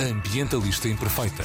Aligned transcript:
Ambientalista 0.00 0.88
Imperfeita. 0.88 1.42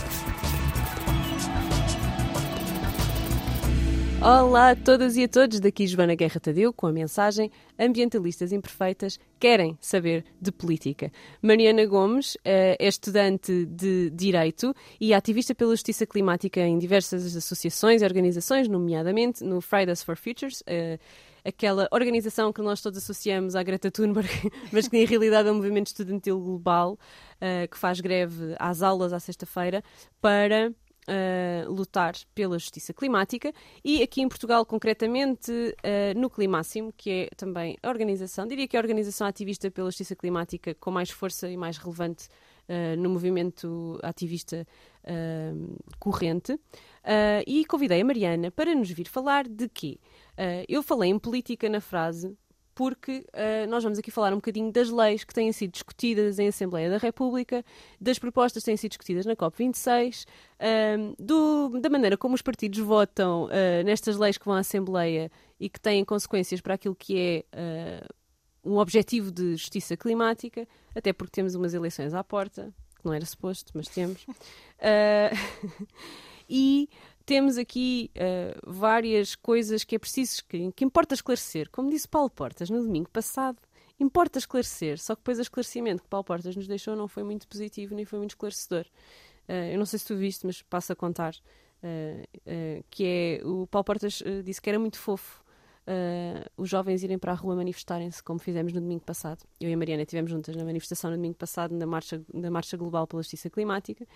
Olá 4.22 4.70
a 4.70 4.76
todas 4.78 5.18
e 5.18 5.26
a 5.26 5.28
todos, 5.28 5.60
daqui 5.60 5.86
Joana 5.86 6.16
Guerra 6.16 6.40
Tadeu 6.40 6.72
com 6.72 6.88
a 6.88 6.92
mensagem 6.94 7.52
Ambientalistas 7.78 8.54
Imperfeitas 8.54 9.20
querem 9.38 9.78
saber 9.82 10.24
de 10.42 10.54
política. 10.54 11.12
Mariana 11.42 11.86
Gomes 11.86 12.38
é 12.46 12.78
estudante 12.80 13.66
de 13.66 14.10
Direito 14.12 14.74
e 15.02 15.14
ativista 15.14 15.54
pela 15.54 15.72
justiça 15.72 16.06
climática 16.06 16.62
em 16.62 16.78
diversas 16.80 17.36
associações 17.36 18.02
e 18.02 18.06
organizações, 18.06 18.70
nomeadamente 18.70 19.44
no 19.44 19.60
Fridays 19.60 20.02
for 20.02 20.16
Futures, 20.16 20.64
eh, 20.66 20.98
aquela 21.46 21.88
organização 21.92 22.52
que 22.52 22.62
nós 22.62 22.82
todos 22.82 22.98
associamos 22.98 23.56
à 23.56 23.64
Greta 23.64 23.92
Thunberg, 23.92 24.30
mas 24.74 24.88
que 24.88 24.98
em 24.98 25.06
realidade 25.06 25.48
é 25.48 25.52
um 25.52 25.56
movimento 25.56 25.88
estudantil 25.88 26.40
global 26.40 26.98
eh, 27.40 27.68
que 27.68 27.78
faz 27.78 28.00
greve 28.00 28.56
às 28.60 28.82
aulas 28.82 29.14
à 29.14 29.20
sexta-feira 29.20 29.84
para 30.20 30.74
uh, 31.06 31.72
lutar 31.72 32.14
pela 32.34 32.58
justiça 32.58 32.94
climática 32.94 33.54
e 33.84 34.02
aqui 34.02 34.22
em 34.22 34.28
Portugal, 34.28 34.66
concretamente, 34.66 35.52
uh, 35.52 36.20
no 36.20 36.30
Climáximo, 36.30 36.94
que 36.96 37.10
é 37.10 37.30
também 37.36 37.78
a 37.82 37.90
organização, 37.90 38.48
diria 38.48 38.68
que 38.68 38.76
é 38.76 38.80
a 38.80 38.82
organização 38.82 39.28
ativista 39.28 39.70
pela 39.72 39.90
justiça 39.90 40.16
climática 40.16 40.74
com 40.76 40.92
mais 40.92 41.10
força 41.10 41.50
e 41.50 41.58
mais 41.58 41.78
relevante 41.78 42.28
uh, 42.70 43.00
no 43.00 43.10
movimento 43.10 44.00
ativista 44.04 44.66
corrente. 46.00 46.60
E 47.46 47.66
convidei 47.66 48.02
a 48.02 48.06
Mariana 48.06 48.52
para 48.52 48.74
nos 48.74 48.90
vir 48.90 49.08
falar 49.08 49.48
de 49.48 49.70
quê? 49.70 50.00
eu 50.68 50.84
falei 50.84 51.10
em 51.10 51.20
política 51.20 51.70
na 51.70 51.80
frase 51.80 52.36
porque 52.76 53.26
uh, 53.34 53.70
nós 53.70 53.82
vamos 53.82 53.98
aqui 53.98 54.12
falar 54.12 54.34
um 54.34 54.36
bocadinho 54.36 54.70
das 54.70 54.90
leis 54.90 55.24
que 55.24 55.34
têm 55.34 55.50
sido 55.54 55.72
discutidas 55.72 56.38
em 56.38 56.50
Assembleia 56.50 56.90
da 56.90 56.98
República, 56.98 57.64
das 58.00 58.20
propostas 58.20 58.62
que 58.62 58.66
têm 58.66 58.76
sido 58.76 58.92
discutidas 58.92 59.26
na 59.26 59.34
COP26, 59.34 60.26
uh, 60.26 61.16
do, 61.18 61.80
da 61.80 61.90
maneira 61.90 62.18
como 62.18 62.36
os 62.36 62.42
partidos 62.42 62.80
votam 62.80 63.46
uh, 63.46 63.84
nestas 63.86 64.18
leis 64.18 64.38
que 64.38 64.44
vão 64.44 64.56
à 64.56 64.60
Assembleia 64.60 65.32
e 65.58 65.70
que 65.70 65.80
têm 65.80 66.04
consequências 66.04 66.60
para 66.60 66.74
aquilo 66.74 66.94
que 66.94 67.18
é 67.18 67.46
um 68.62 68.78
objetivo 68.78 69.32
de 69.32 69.56
justiça 69.56 69.96
climática, 69.96 70.68
até 70.94 71.14
porque 71.14 71.32
temos 71.32 71.56
umas 71.56 71.74
eleições 71.74 72.14
à 72.14 72.24
porta, 72.24 72.74
que 73.00 73.06
não 73.06 73.14
era 73.14 73.26
suposto, 73.26 73.72
mas 73.74 73.88
temos. 73.88 74.26
e 76.50 76.90
temos 77.26 77.58
aqui 77.58 78.12
uh, 78.16 78.72
várias 78.72 79.36
coisas 79.36 79.84
que 79.84 79.96
é 79.96 80.00
preciso, 80.00 80.44
que, 80.48 80.72
que 80.72 80.86
importa 80.86 81.16
esclarecer. 81.16 81.70
Como 81.72 81.90
disse 81.90 82.08
Paulo 82.08 82.30
Portas 82.30 82.70
no 82.70 82.82
domingo 82.82 83.10
passado, 83.10 83.58
importa 84.00 84.38
esclarecer, 84.38 85.00
só 85.00 85.16
que 85.16 85.22
depois 85.22 85.40
o 85.40 85.42
esclarecimento 85.42 86.04
que 86.04 86.10
Paulo 86.10 86.24
Portas 86.24 86.56
nos 86.56 86.68
deixou 86.68 86.96
não 86.96 87.08
foi 87.08 87.24
muito 87.24 87.48
positivo 87.48 87.96
nem 87.96 88.06
foi 88.06 88.20
muito 88.20 88.32
esclarecedor. 88.32 88.86
Uh, 89.50 89.72
eu 89.72 89.78
não 89.80 89.86
sei 89.86 89.98
se 90.00 90.06
tu 90.06 90.16
viste, 90.16 90.46
mas 90.46 90.62
passo 90.62 90.94
a 90.94 90.96
contar. 90.96 91.36
Uh, 91.84 92.84
que 92.90 93.06
é 93.06 93.46
o 93.46 93.68
Paulo 93.68 93.84
Portas 93.84 94.22
disse 94.44 94.62
que 94.62 94.70
era 94.70 94.80
muito 94.80 94.98
fofo 94.98 95.44
os 96.58 96.68
jovens 96.68 97.04
irem 97.04 97.16
para 97.20 97.32
a 97.32 97.36
rua 97.36 97.56
manifestarem-se, 97.56 98.24
como 98.24 98.40
fizemos 98.40 98.74
no 98.74 98.82
domingo 98.82 99.04
passado. 99.04 99.44
Eu 99.60 99.70
e 99.70 99.74
a 99.74 99.78
Mariana 99.78 100.02
estivemos 100.02 100.32
juntas 100.32 100.56
na 100.56 100.66
manifestação 100.66 101.12
no 101.12 101.16
domingo 101.18 101.36
passado, 101.36 101.76
na 101.76 101.86
Marcha, 101.86 102.20
na 102.34 102.50
marcha 102.50 102.76
Global 102.76 103.06
pela 103.06 103.22
Justiça 103.22 103.52
Climática. 103.52 104.08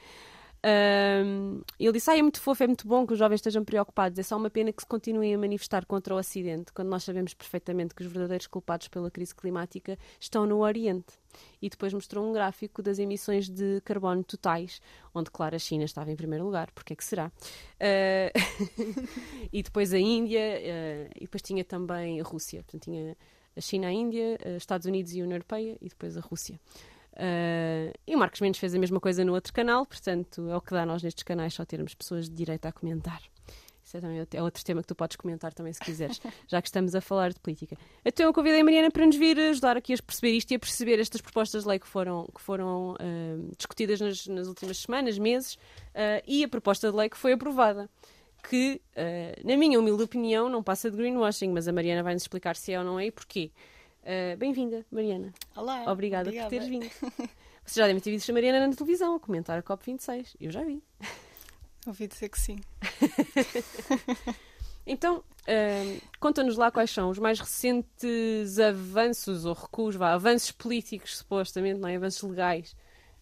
Um, 0.66 1.62
ele 1.80 1.94
disse: 1.94 2.12
ah, 2.12 2.18
é 2.18 2.22
muito 2.22 2.42
fofo, 2.42 2.64
é 2.64 2.68
muito 2.68 2.88
bom 2.88 3.08
que 3.08 3.14
os 3.14 3.20
jovens 3.20 3.38
estejam 3.38 3.64
preocupados. 3.64 4.20
É 4.20 4.24
só 4.24 4.36
uma 4.36 4.50
pena 4.50 4.74
que 4.74 4.82
se 4.82 4.88
continuem 4.88 5.34
a 5.34 5.38
manifestar 5.38 5.86
contra 5.86 6.14
o 6.14 6.18
Ocidente, 6.18 6.74
quando 6.74 6.90
nós 6.90 7.04
sabemos 7.04 7.34
perfeitamente 7.34 7.96
que 7.96 8.04
os 8.04 8.12
verdadeiros 8.12 8.48
culpados 8.48 8.88
pela 8.90 9.10
crise 9.10 9.34
climática 9.34 9.98
estão 10.20 10.46
no 10.46 10.60
Oriente. 10.60 11.14
E 11.62 11.70
depois 11.70 11.94
mostrou 11.94 12.28
um 12.28 12.34
gráfico 12.34 12.82
das 12.82 13.00
emissões 13.00 13.48
de 13.50 13.82
carbono 13.86 14.24
totais, 14.24 14.82
onde, 15.14 15.30
claro, 15.32 15.56
a 15.56 15.60
China 15.60 15.86
estava 15.86 16.12
em 16.12 16.16
primeiro 16.16 16.44
lugar, 16.44 16.72
porque 16.72 16.94
é 16.94 16.96
que 16.96 17.04
será? 17.04 17.28
Uh, 17.28 19.00
e 19.54 19.64
depois 19.64 19.94
a 19.94 20.00
Índia, 20.00 20.40
uh, 20.40 21.12
e 21.16 21.22
depois 21.22 21.42
tinha 21.42 21.64
também 21.64 22.20
a 22.20 22.24
Rússia. 22.24 22.64
Portanto, 22.64 22.84
tinha 22.84 23.16
a 23.56 23.62
China, 23.62 23.88
a 23.88 23.92
Índia, 23.92 24.38
uh, 24.46 24.58
Estados 24.58 24.88
Unidos 24.88 25.14
e 25.14 25.22
a 25.22 25.24
União 25.24 25.36
Europeia, 25.36 25.78
e 25.80 25.88
depois 25.88 26.18
a 26.18 26.22
Rússia. 26.22 26.60
Uh, 27.20 27.92
e 28.08 28.16
o 28.16 28.18
Marcos 28.18 28.40
Mendes 28.40 28.62
fez 28.62 28.74
a 28.74 28.80
mesma 28.80 28.98
coisa 28.98 29.26
no 29.26 29.34
outro 29.34 29.52
canal, 29.52 29.86
portanto 29.86 30.50
é 30.50 30.56
o 30.56 30.62
que 30.62 30.72
dá 30.72 30.86
nós 30.86 31.04
nestes 31.04 31.24
canais 31.24 31.54
só 31.54 31.66
termos 31.66 31.94
pessoas 31.94 32.30
de 32.30 32.36
direito 32.36 32.66
a 32.66 32.72
comentar. 32.72 33.22
Isso 33.84 33.98
é, 33.98 34.00
também, 34.00 34.26
é 34.32 34.42
outro 34.42 34.64
tema 34.64 34.82
que 34.82 34.88
tu 34.88 34.96
podes 34.96 35.18
comentar 35.18 35.54
também 35.54 35.74
se 35.74 35.82
quiseres, 35.82 36.22
já 36.48 36.62
que 36.62 36.70
estamos 36.70 36.96
a 36.96 37.02
falar 37.02 37.34
de 37.34 37.40
política. 37.42 37.76
Então 38.06 38.26
eu 38.26 38.34
convidei 38.34 38.62
a 38.62 38.64
Mariana 38.64 38.90
para 38.90 39.06
nos 39.06 39.18
vir 39.18 39.38
ajudar 39.38 39.76
aqui 39.76 39.94
a 39.94 39.98
perceber 39.98 40.32
isto 40.38 40.52
e 40.52 40.56
a 40.56 40.60
perceber 40.60 40.98
estas 40.98 41.20
propostas 41.20 41.64
de 41.64 41.70
lei 41.70 41.78
que 41.78 41.88
foram, 41.88 42.30
que 42.34 42.40
foram 42.40 42.94
uh, 42.94 43.56
discutidas 43.58 44.00
nas, 44.00 44.28
nas, 44.28 44.48
últimas 44.48 44.78
semanas, 44.78 45.18
meses, 45.18 45.56
uh, 45.56 46.24
e 46.26 46.44
a 46.44 46.48
proposta 46.48 46.90
de 46.90 46.96
lei 46.96 47.10
que 47.10 47.18
foi 47.18 47.34
aprovada. 47.34 47.90
Que, 48.50 48.80
na 49.44 49.58
minha 49.58 49.78
humilde 49.78 50.02
opinião, 50.02 50.48
não 50.48 50.64
passa 50.64 50.90
de 50.90 50.96
greenwashing, 50.96 51.50
mas 51.50 51.68
a 51.68 51.74
Mariana 51.74 52.02
vai 52.02 52.14
nos 52.14 52.24
explicar 52.24 52.56
se 52.56 52.72
é 52.72 52.80
ou 52.80 52.86
não 52.86 52.98
é 52.98 53.08
e 53.08 53.12
porquê. 53.12 53.52
Uh, 54.04 54.38
Bem-vinda, 54.38 54.86
Mariana. 54.92 55.34
Olá. 55.56 55.92
Obrigada, 55.92 56.30
obrigada, 56.30 56.50
por 56.50 56.50
teres 56.50 56.68
vindo. 56.68 56.90
Você 57.66 57.80
já 57.80 57.88
deve 57.88 58.02
ter 58.02 58.12
visto 58.12 58.30
a 58.30 58.34
Mariana 58.34 58.68
na 58.68 58.74
televisão 58.74 59.16
a 59.16 59.20
comentar 59.20 59.60
a 59.60 59.64
COP26. 59.64 60.36
Eu 60.40 60.52
já 60.52 60.64
vi. 60.64 60.82
Ouvi 61.86 62.08
dizer 62.08 62.30
que 62.30 62.40
sim. 62.40 62.58
então, 64.88 65.18
uh, 65.18 66.02
conta-nos 66.20 66.58
lá 66.58 66.72
quais 66.72 66.90
são 66.90 67.10
os 67.10 67.20
mais 67.20 67.40
recentes 67.40 68.60
avanços 68.60 69.46
ou 69.46 69.54
recuos, 69.54 69.96
vá, 69.96 70.14
avanços 70.14 70.52
políticos, 70.52 71.18
supostamente, 71.18 71.80
não 71.80 71.88
é? 71.88 71.96
avanços 71.96 72.28
legais, 72.28 72.76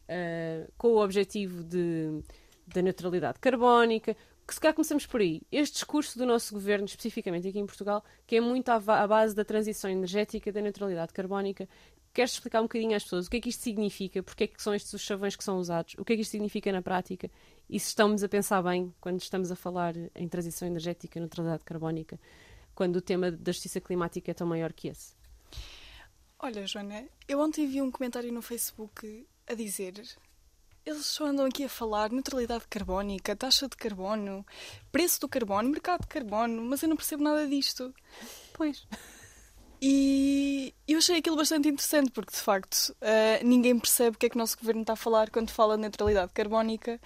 uh, 0.09 0.71
com 0.77 0.89
o 0.89 1.03
objetivo 1.03 1.63
de, 1.63 2.23
da 2.67 2.81
neutralidade 2.81 3.39
carbónica, 3.39 4.15
que 4.47 4.53
se 4.53 4.61
calhar 4.61 4.73
começamos 4.73 5.05
por 5.05 5.19
aí. 5.19 5.41
Este 5.51 5.73
discurso 5.73 6.17
do 6.17 6.25
nosso 6.25 6.53
governo, 6.53 6.85
especificamente 6.85 7.47
aqui 7.49 7.59
em 7.59 7.65
Portugal, 7.65 8.03
que 8.25 8.37
é 8.37 8.41
muito 8.41 8.69
à, 8.69 8.79
base 8.79 9.35
da 9.35 9.43
transição 9.43 9.91
energética, 9.91 10.51
da 10.51 10.61
neutralidade 10.61 11.11
carbónica, 11.11 11.67
queres 12.13 12.31
explicar 12.31 12.61
um 12.61 12.63
bocadinho 12.63 12.95
às 12.95 13.03
pessoas 13.03 13.27
o 13.27 13.29
que 13.29 13.37
é 13.37 13.41
que 13.41 13.49
isto 13.49 13.61
significa, 13.61 14.23
porque 14.23 14.45
é 14.45 14.47
que 14.47 14.63
são 14.63 14.73
estes 14.73 14.93
os 14.93 15.01
chavões 15.01 15.35
que 15.35 15.43
são 15.43 15.57
usados, 15.57 15.95
o 15.99 16.05
que 16.05 16.13
é 16.13 16.15
que 16.15 16.21
isto 16.21 16.31
significa 16.31 16.71
na 16.71 16.81
prática 16.81 17.29
e 17.69 17.79
se 17.79 17.89
estamos 17.89 18.23
a 18.23 18.29
pensar 18.29 18.63
bem 18.63 18.93
quando 19.01 19.21
estamos 19.21 19.51
a 19.51 19.55
falar 19.55 19.93
em 20.15 20.27
transição 20.29 20.67
energética, 20.67 21.19
neutralidade 21.19 21.63
carbónica, 21.65 22.17
quando 22.73 22.95
o 22.95 23.01
tema 23.01 23.29
da 23.29 23.51
justiça 23.51 23.81
climática 23.81 24.31
é 24.31 24.33
tão 24.33 24.47
maior 24.47 24.71
que 24.71 24.87
esse. 24.87 25.13
Olha, 26.39 26.65
Joana, 26.65 27.05
eu 27.27 27.39
ontem 27.39 27.67
vi 27.67 27.81
um 27.81 27.91
comentário 27.91 28.31
no 28.31 28.41
Facebook 28.41 29.27
a 29.45 29.53
dizer 29.53 30.01
eles 30.87 31.05
só 31.05 31.25
andam 31.25 31.45
aqui 31.45 31.65
a 31.65 31.69
falar 31.69 32.09
neutralidade 32.11 32.63
carbónica, 32.69 33.35
taxa 33.35 33.67
de 33.67 33.75
carbono, 33.75 34.45
preço 34.89 35.19
do 35.19 35.27
carbono, 35.27 35.69
mercado 35.69 36.01
de 36.01 36.07
carbono, 36.07 36.61
mas 36.61 36.81
eu 36.81 36.87
não 36.87 36.95
percebo 36.95 37.23
nada 37.23 37.45
disto. 37.45 37.93
Pois. 38.53 38.87
E 39.81 40.73
eu 40.87 40.97
achei 40.97 41.17
aquilo 41.17 41.35
bastante 41.35 41.67
interessante, 41.67 42.09
porque 42.11 42.31
de 42.31 42.41
facto 42.41 42.95
uh, 43.01 43.45
ninguém 43.45 43.77
percebe 43.77 44.15
o 44.15 44.19
que 44.19 44.27
é 44.27 44.29
que 44.29 44.37
o 44.37 44.39
nosso 44.39 44.57
governo 44.57 44.81
está 44.81 44.93
a 44.93 44.95
falar 44.95 45.29
quando 45.29 45.51
fala 45.51 45.75
de 45.75 45.81
neutralidade 45.81 46.31
carbónica 46.33 46.99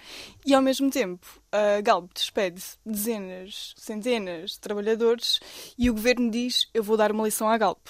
e 0.46 0.54
ao 0.54 0.62
mesmo 0.62 0.88
tempo 0.88 1.26
a 1.50 1.80
uh, 1.80 1.82
Galp 1.82 2.10
despede 2.14 2.62
dezenas, 2.86 3.74
centenas 3.76 4.52
de 4.52 4.60
trabalhadores 4.60 5.40
e 5.76 5.90
o 5.90 5.94
governo 5.94 6.30
diz: 6.30 6.70
Eu 6.72 6.84
vou 6.84 6.96
dar 6.96 7.10
uma 7.10 7.24
lição 7.24 7.48
à 7.48 7.58
Galp. 7.58 7.88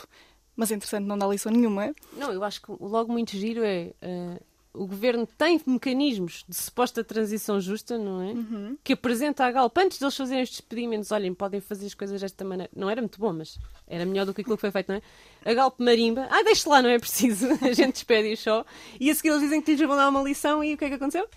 Mas 0.56 0.70
entretanto 0.70 1.06
não 1.06 1.16
dá 1.16 1.26
lição 1.26 1.53
nenhuma. 1.53 1.94
Não, 2.14 2.32
eu 2.32 2.42
acho 2.44 2.60
que 2.60 2.72
logo 2.80 3.12
muito 3.12 3.30
giro 3.36 3.62
é. 3.62 3.92
Uh 4.03 4.51
o 4.75 4.87
governo 4.87 5.27
tem 5.27 5.60
mecanismos 5.66 6.44
de 6.49 6.56
suposta 6.56 7.05
transição 7.05 7.60
justa, 7.60 7.99
não 7.99 8.22
é? 8.22 8.33
Uhum. 8.33 8.78
Que 8.83 8.94
apresenta 8.94 9.44
à 9.44 9.50
Galp 9.50 9.77
antes 9.77 9.99
deles 9.99 10.16
fazerem 10.16 10.43
os 10.43 10.50
despedimentos. 10.50 11.12
Olhem, 11.12 11.34
podem 11.34 11.60
fazer 11.60 11.87
as 11.87 11.94
coisas 11.94 12.21
desta 12.21 12.43
maneira. 12.44 12.71
Não 12.75 12.88
era 12.88 13.03
muito 13.03 13.19
bom, 13.19 13.33
mas 13.33 13.59
era 13.87 14.06
melhor 14.06 14.25
do 14.25 14.33
que 14.33 14.41
aquilo 14.41 14.56
que 14.56 14.62
foi 14.62 14.71
feito, 14.71 14.88
não 14.88 14.97
é? 14.97 15.03
A 15.44 15.53
Galp 15.53 15.78
marimba. 15.78 16.27
Ah, 16.31 16.43
deixe 16.43 16.66
lá, 16.69 16.81
não 16.81 16.88
é 16.88 16.99
preciso. 16.99 17.49
A 17.60 17.72
gente 17.72 17.94
despede-os 17.94 18.41
só. 18.41 18.65
E 18.99 19.10
a 19.10 19.15
seguir 19.15 19.28
eles 19.28 19.42
dizem 19.42 19.60
que 19.60 19.72
lhes 19.72 19.86
vão 19.86 19.97
dar 19.97 20.09
uma 20.09 20.22
lição 20.22 20.65
e 20.65 20.72
o 20.75 20.78
que 20.78 20.86
é 20.86 20.89
que 20.89 20.95
aconteceu? 20.95 21.28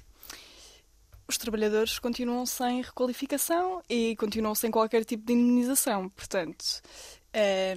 Os 1.28 1.38
trabalhadores 1.38 2.00
continuam 2.00 2.46
sem 2.46 2.82
requalificação 2.82 3.82
e 3.90 4.16
continuam 4.16 4.56
sem 4.56 4.72
qualquer 4.72 5.04
tipo 5.04 5.26
de 5.26 5.34
indemnização. 5.34 6.08
Portanto, 6.10 6.64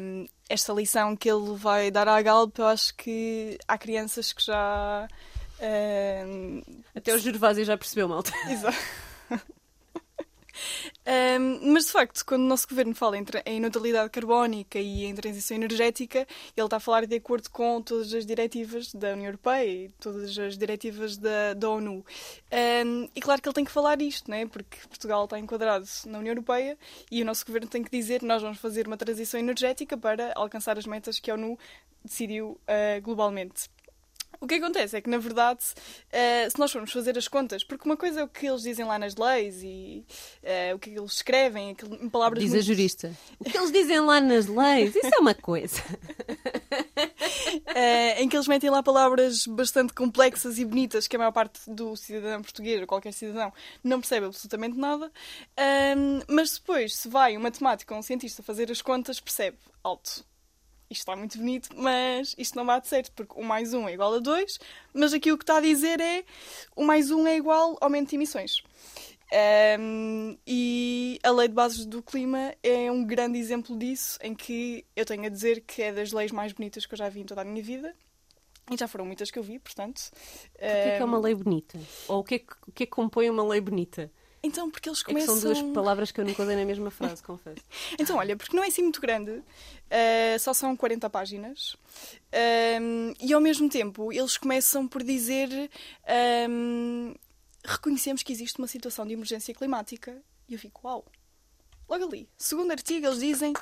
um, 0.01 0.27
esta 0.49 0.73
lição 0.73 1.17
que 1.17 1.29
ele 1.29 1.57
vai 1.57 1.91
dar 1.91 2.07
à 2.07 2.21
Galp, 2.23 2.57
eu 2.59 2.67
acho 2.67 2.95
que 2.95 3.59
há 3.67 3.77
crianças 3.77 4.33
que 4.33 4.45
já 4.45 5.09
um, 5.61 6.63
Até 6.95 7.15
o 7.15 7.19
Gervásio 7.19 7.65
já 7.65 7.77
percebeu, 7.77 8.09
malta. 8.09 8.33
Exato. 8.51 8.77
Um, 11.07 11.73
mas 11.73 11.87
de 11.87 11.93
facto, 11.93 12.25
quando 12.25 12.43
o 12.43 12.47
nosso 12.47 12.69
governo 12.69 12.95
fala 12.95 13.17
em, 13.17 13.25
em 13.47 13.61
neutralidade 13.61 14.11
carbónica 14.11 14.79
e 14.79 15.05
em 15.05 15.15
transição 15.15 15.57
energética, 15.57 16.27
ele 16.57 16.67
está 16.67 16.77
a 16.77 16.81
falar 16.81 17.07
de 17.07 17.17
acordo 17.17 17.49
com 17.51 17.81
todas 17.81 18.13
as 18.13 18.27
diretivas 18.27 18.93
da 18.93 19.13
União 19.13 19.27
Europeia 19.27 19.87
e 19.87 19.89
todas 20.01 20.39
as 20.39 20.59
diretivas 20.59 21.17
da, 21.17 21.55
da 21.55 21.71
ONU. 21.71 22.05
Um, 22.85 23.09
e 23.15 23.21
claro 23.21 23.41
que 23.41 23.49
ele 23.49 23.55
tem 23.55 23.65
que 23.65 23.71
falar 23.71 24.01
isto, 24.03 24.31
né? 24.31 24.47
porque 24.47 24.79
Portugal 24.89 25.25
está 25.25 25.39
enquadrado 25.39 25.87
na 26.07 26.19
União 26.19 26.33
Europeia 26.33 26.77
e 27.11 27.23
o 27.23 27.25
nosso 27.25 27.47
governo 27.47 27.69
tem 27.69 27.83
que 27.83 27.91
dizer 27.91 28.21
que 28.21 28.27
nós 28.27 28.43
vamos 28.43 28.59
fazer 28.59 28.87
uma 28.87 28.97
transição 28.97 29.41
energética 29.41 29.97
para 29.97 30.33
alcançar 30.35 30.79
as 30.79 30.87
metas 30.87 31.19
que 31.19 31.31
a 31.31 31.35
ONU 31.35 31.59
decidiu 32.05 32.61
uh, 32.69 33.01
globalmente. 33.03 33.71
O 34.41 34.47
que 34.47 34.55
acontece 34.55 34.97
é 34.97 35.01
que, 35.01 35.11
na 35.11 35.19
verdade, 35.19 35.59
uh, 35.65 36.51
se 36.51 36.57
nós 36.59 36.71
formos 36.71 36.93
fazer 36.93 37.19
as 37.19 37.27
contas, 37.27 37.65
porque 37.65 37.89
uma 37.89 37.97
coisa 37.97 38.21
é 38.21 38.25
o 38.25 38.29
que 38.29 38.47
eles 38.47 38.63
dizem 38.63 38.85
lá 38.85 38.97
nas 38.97 39.17
leis 39.17 39.63
e 39.65 40.05
uh, 40.45 40.77
o 40.77 40.79
que 40.79 40.91
eles 40.91 41.15
escrevem, 41.15 41.77
em 42.01 42.09
palavras. 42.09 42.41
Diz 42.41 42.53
muito... 42.53 42.63
a 42.63 42.67
jurista. 42.67 43.13
O 43.41 43.45
que 43.45 43.57
eles 43.57 43.73
dizem 43.73 44.01
lá 44.01 44.21
nas 44.21 44.47
leis, 44.47 44.95
isso 44.95 45.15
é 45.15 45.19
uma 45.19 45.35
coisa. 45.35 45.83
uh, 47.49 48.19
em 48.19 48.29
que 48.29 48.37
eles 48.37 48.47
metem 48.47 48.71
lá 48.71 48.83
palavras 48.83 49.47
bastante 49.47 49.93
complexas 49.93 50.59
e 50.59 50.65
bonitas 50.65 51.09
que 51.09 51.17
a 51.17 51.19
maior 51.19 51.33
parte 51.33 51.59
do 51.69 51.97
cidadão 51.97 52.43
português 52.43 52.81
ou 52.81 52.87
qualquer 52.87 53.13
cidadão 53.13 53.53
não 53.83 54.01
percebe 54.01 54.27
absolutamente 54.27 54.77
nada. 54.77 55.11
mas 56.29 56.59
depois, 56.59 56.95
se 56.97 57.09
vai 57.09 57.37
um 57.37 57.41
matemático 57.41 57.95
ou 57.95 58.01
um 58.01 58.03
cientista 58.03 58.43
fazer 58.43 58.71
as 58.71 58.83
contas, 58.83 59.19
percebe 59.19 59.57
alto 59.83 60.28
isto 60.91 61.03
está 61.03 61.15
muito 61.17 61.39
bonito, 61.39 61.71
mas 61.77 62.35
isto 62.39 62.57
não 62.57 62.65
bate 62.65 62.89
certo, 62.89 63.13
porque 63.13 63.39
o 63.39 63.45
mais 63.45 63.75
1 63.75 63.89
é 63.89 63.93
igual 63.93 64.15
a 64.15 64.19
2, 64.19 64.59
mas 64.95 65.13
aqui 65.13 65.31
o 65.31 65.39
que 65.39 65.45
está 65.45 65.59
a 65.59 65.61
dizer 65.61 66.01
é 66.01 66.25
o 66.75 66.85
mais 66.85 67.11
1 67.11 67.27
é 67.27 67.37
igual 67.37 67.73
ao 67.73 67.79
aumento 67.83 68.11
de 68.11 68.17
emissões. 68.17 68.63
Um, 69.79 70.39
e 70.47 71.21
a 71.23 71.31
lei 71.31 71.49
de 71.49 71.55
bases 71.55 71.85
do 71.85 72.03
clima 72.03 72.55
é 72.63 72.91
um 72.91 73.05
grande 73.05 73.39
exemplo 73.39 73.77
disso, 73.79 74.19
em 74.23 74.35
que 74.35 74.87
eu 74.97 75.05
tenho 75.05 75.25
a 75.25 75.29
dizer 75.29 75.61
que 75.61 75.83
é 75.83 75.93
das 75.93 76.13
leis 76.13 76.33
mais 76.33 76.53
bonitas 76.53 76.87
que 76.87 76.95
eu 76.95 76.99
já 76.99 77.09
vi 77.09 77.21
em 77.21 77.25
toda 77.25 77.43
a 77.43 77.45
minha 77.45 77.63
vida. 77.63 77.95
E 78.71 78.77
já 78.77 78.87
foram 78.87 79.07
muitas 79.07 79.31
que 79.31 79.39
eu 79.39 79.43
vi, 79.43 79.59
portanto. 79.59 80.11
O 80.55 80.59
que 80.59 80.65
é 80.65 80.97
que 80.97 81.03
é 81.03 81.05
uma 81.05 81.19
lei 81.19 81.35
bonita? 81.35 81.79
Ou 82.07 82.21
o 82.21 82.25
que 82.25 82.35
é 82.35 82.39
que, 82.39 82.53
o 82.67 82.73
que, 82.73 82.83
é 82.83 82.87
que 82.87 82.93
compõe 82.93 83.31
uma 83.31 83.43
lei 83.43 83.61
bonita? 83.61 84.11
Então, 84.43 84.71
porque 84.71 84.89
eles 84.89 85.03
começam... 85.03 85.37
É 85.37 85.41
são 85.41 85.53
duas 85.53 85.75
palavras 85.75 86.13
que 86.13 86.21
eu 86.21 86.25
nunca 86.25 86.43
usei 86.43 86.57
na 86.57 86.65
mesma 86.65 86.91
frase, 86.91 87.23
confesso. 87.23 87.61
então, 87.99 88.17
olha, 88.17 88.37
porque 88.37 88.57
não 88.57 88.63
é 88.63 88.69
assim 88.69 88.83
muito 88.83 89.01
grande, 89.01 89.33
uh, 89.33 90.39
só 90.39 90.55
são 90.55 90.77
40 90.77 91.11
páginas, 91.11 91.77
um, 92.81 93.15
e 93.21 93.33
ao 93.33 93.41
mesmo 93.41 93.69
tempo 93.69 94.13
eles 94.13 94.37
começam 94.37 94.87
por 94.87 95.03
dizer 95.03 95.49
um, 96.49 97.15
reconhecemos 97.65 98.23
que 98.23 98.33
existe 98.33 98.59
uma 98.59 98.69
situação 98.69 99.07
de 99.07 99.13
emergência 99.13 99.53
climática. 99.55 100.23
E 100.49 100.55
eu 100.55 100.59
fico, 100.59 100.87
uau! 100.87 101.05
Logo 101.89 102.05
ali, 102.05 102.29
segundo 102.37 102.71
artigo, 102.71 103.07
eles 103.07 103.19
dizem 103.19 103.55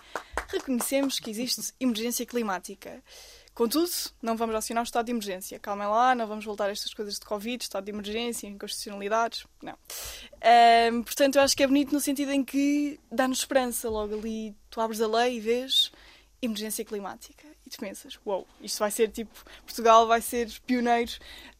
reconhecemos 0.48 1.20
que 1.20 1.30
existe 1.30 1.72
emergência 1.78 2.26
climática. 2.26 3.02
Contudo, 3.56 3.90
não 4.20 4.36
vamos 4.36 4.54
acionar 4.54 4.82
o 4.82 4.84
estado 4.84 5.06
de 5.06 5.12
emergência. 5.12 5.58
Calma 5.58 5.88
lá, 5.88 6.14
não 6.14 6.26
vamos 6.26 6.44
voltar 6.44 6.66
a 6.66 6.72
estas 6.72 6.92
coisas 6.92 7.14
de 7.14 7.24
Covid, 7.24 7.64
estado 7.64 7.84
de 7.84 7.90
emergência, 7.90 8.46
inconstitucionalidades. 8.46 9.46
Não. 9.62 9.72
Um, 10.92 11.02
portanto, 11.02 11.36
eu 11.36 11.42
acho 11.42 11.56
que 11.56 11.62
é 11.62 11.66
bonito 11.66 11.90
no 11.90 11.98
sentido 11.98 12.32
em 12.32 12.44
que 12.44 13.00
dá-nos 13.10 13.38
esperança. 13.38 13.88
Logo 13.88 14.14
ali, 14.14 14.54
tu 14.68 14.78
abres 14.78 15.00
a 15.00 15.08
lei 15.08 15.38
e 15.38 15.40
vês 15.40 15.90
emergência 16.42 16.84
climática. 16.84 17.48
E 17.66 17.70
tu 17.70 17.78
pensas, 17.78 18.18
uau, 18.26 18.40
wow, 18.40 18.46
isto 18.60 18.78
vai 18.78 18.90
ser 18.90 19.08
tipo, 19.08 19.32
Portugal 19.64 20.06
vai 20.06 20.20
ser 20.20 20.52
pioneiro 20.66 21.12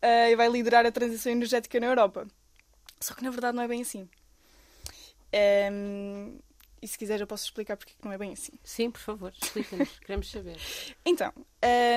uh, 0.03 0.31
e 0.31 0.37
vai 0.37 0.51
liderar 0.51 0.85
a 0.85 0.93
transição 0.93 1.33
energética 1.33 1.81
na 1.81 1.87
Europa. 1.87 2.27
Só 3.01 3.15
que 3.15 3.25
na 3.25 3.31
verdade 3.31 3.57
não 3.57 3.63
é 3.63 3.69
bem 3.69 3.81
assim. 3.81 4.07
Um, 5.73 6.39
e 6.87 6.89
se 6.89 6.97
quiser 6.97 7.21
eu 7.21 7.27
posso 7.27 7.45
explicar 7.45 7.77
porque 7.77 7.95
não 8.05 8.13
é 8.13 8.17
bem 8.17 8.33
assim. 8.33 8.53
Sim, 8.63 8.93
por 8.93 9.01
favor, 9.01 9.33
explica-nos, 9.43 9.99
queremos 9.99 10.31
saber. 10.31 10.57
Então, 11.05 11.33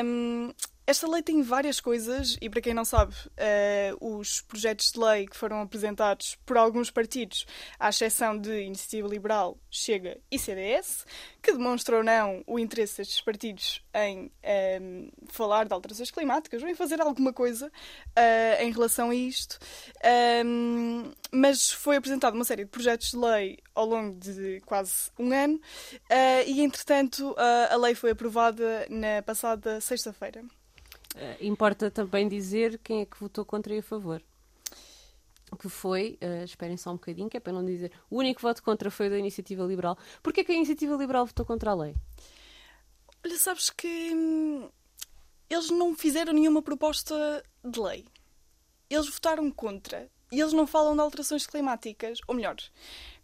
um, 0.03 0.51
esta 0.89 1.07
lei 1.07 1.21
tem 1.21 1.43
várias 1.43 1.79
coisas 1.79 2.35
e, 2.41 2.49
para 2.49 2.61
quem 2.61 2.73
não 2.73 2.83
sabe, 2.83 3.13
uh, 3.13 4.19
os 4.19 4.41
projetos 4.41 4.91
de 4.91 4.99
lei 4.99 5.27
que 5.27 5.37
foram 5.37 5.61
apresentados 5.61 6.35
por 6.43 6.57
alguns 6.57 6.89
partidos, 6.89 7.45
à 7.79 7.89
exceção 7.89 8.35
de 8.35 8.63
Iniciativa 8.63 9.07
Liberal, 9.07 9.55
Chega 9.69 10.19
e 10.31 10.39
CDS, 10.39 11.05
que 11.43 11.51
demonstram 11.51 11.99
ou 11.99 12.03
não 12.03 12.43
o 12.47 12.57
interesse 12.57 12.97
destes 12.97 13.21
partidos 13.21 13.85
em 13.93 14.17
um, 14.17 14.29
ehm, 14.41 15.09
falar 15.27 15.67
de 15.67 15.73
alterações 15.75 16.09
climáticas 16.09 16.63
ou 16.63 16.67
em 16.67 16.73
fazer 16.73 16.99
alguma 16.99 17.31
coisa 17.31 17.67
uh, 17.67 18.63
em 18.63 18.71
relação 18.71 19.11
a 19.11 19.15
isto. 19.15 19.59
Um, 20.03 21.03
ehm, 21.03 21.11
mas 21.31 21.71
foi 21.71 21.97
apresentada 21.97 22.35
uma 22.35 22.45
série 22.45 22.63
de 22.65 22.71
projetos 22.71 23.11
de 23.11 23.17
lei 23.17 23.59
ao 23.75 23.85
longo 23.85 24.19
de 24.19 24.59
quase 24.65 25.11
um 25.19 25.31
ano 25.31 25.57
uh, 25.57 26.43
e, 26.47 26.61
entretanto, 26.61 27.35
a 27.37 27.75
lei 27.75 27.93
foi 27.93 28.09
aprovada 28.09 28.87
na 28.89 29.21
passada 29.21 29.79
sexta-feira. 29.79 30.43
Uh, 31.15 31.43
importa 31.45 31.89
também 31.89 32.27
dizer 32.27 32.79
quem 32.83 33.01
é 33.01 33.05
que 33.05 33.19
votou 33.19 33.43
contra 33.43 33.73
e 33.73 33.79
a 33.79 33.83
favor. 33.83 34.21
Que 35.59 35.67
foi, 35.67 36.17
uh, 36.21 36.43
esperem 36.43 36.77
só 36.77 36.91
um 36.91 36.95
bocadinho, 36.95 37.29
que 37.29 37.37
é 37.37 37.39
para 37.39 37.53
não 37.53 37.65
dizer, 37.65 37.91
o 38.09 38.17
único 38.17 38.41
voto 38.41 38.61
contra 38.61 38.91
foi 38.91 39.09
da 39.09 39.17
Iniciativa 39.17 39.63
Liberal. 39.63 39.97
Porquê 40.21 40.43
que 40.43 40.51
a 40.51 40.55
Iniciativa 40.55 40.95
Liberal 40.95 41.25
votou 41.25 41.45
contra 41.45 41.71
a 41.71 41.75
lei? 41.75 41.95
Olha, 43.25 43.37
sabes 43.37 43.69
que 43.69 44.13
hum, 44.13 44.69
eles 45.49 45.69
não 45.69 45.95
fizeram 45.95 46.31
nenhuma 46.33 46.61
proposta 46.61 47.43
de 47.65 47.79
lei. 47.79 48.05
Eles 48.89 49.09
votaram 49.09 49.49
contra. 49.51 50.09
E 50.31 50.39
eles 50.39 50.53
não 50.53 50.67
falam 50.67 50.93
de 50.93 51.01
alterações 51.01 51.47
climáticas. 51.47 52.19
Ou 52.27 52.35
melhor, 52.35 52.55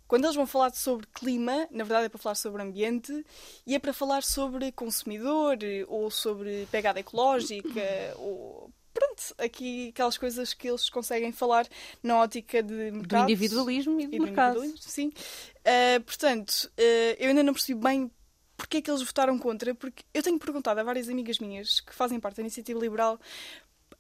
quando 0.08 0.26
eles 0.26 0.36
vão 0.36 0.46
falar 0.46 0.74
sobre 0.74 1.08
clima, 1.08 1.68
na 1.72 1.84
verdade 1.84 2.06
é 2.06 2.10
para 2.10 2.20
falar 2.20 2.36
sobre 2.36 2.62
ambiente 2.62 3.26
e 3.66 3.76
é 3.76 3.80
para 3.80 3.94
falar 3.94 4.24
sobre 4.24 4.72
consumidor 4.72 5.58
ou 5.88 6.12
sobre 6.12 6.68
pegada 6.72 7.00
ecológica 7.00 7.82
ou 8.18 8.70
pronto, 8.94 9.36
aqui 9.38 9.90
aquelas 9.90 10.18
coisas 10.18 10.54
que 10.54 10.70
eles 10.70 10.90
conseguem 10.90 11.32
falar 11.32 11.68
na 12.02 12.18
ótica 12.20 12.64
de 12.64 12.92
mercado. 12.92 13.26
Do 13.26 13.32
individualismo 13.32 14.00
e 14.00 14.08
do, 14.08 14.16
e 14.16 14.20
do 14.20 14.24
mercado. 14.26 14.74
Sim. 14.80 15.08
Uh, 15.10 16.02
portanto, 16.06 16.72
uh, 16.78 17.16
eu 17.18 17.30
ainda 17.30 17.44
não 17.44 17.54
percebi 17.54 17.80
bem 17.80 18.10
porque 18.56 18.78
é 18.78 18.82
que 18.82 18.90
eles 18.90 19.02
votaram 19.02 19.38
contra, 19.38 19.76
porque 19.76 20.04
eu 20.14 20.24
tenho 20.24 20.40
perguntado 20.40 20.80
a 20.80 20.84
várias 20.84 21.10
amigas 21.10 21.40
minhas 21.40 21.82
que 21.82 21.94
fazem 21.94 22.22
parte 22.22 22.38
da 22.38 22.42
Iniciativa 22.44 22.80
Liberal 22.80 23.20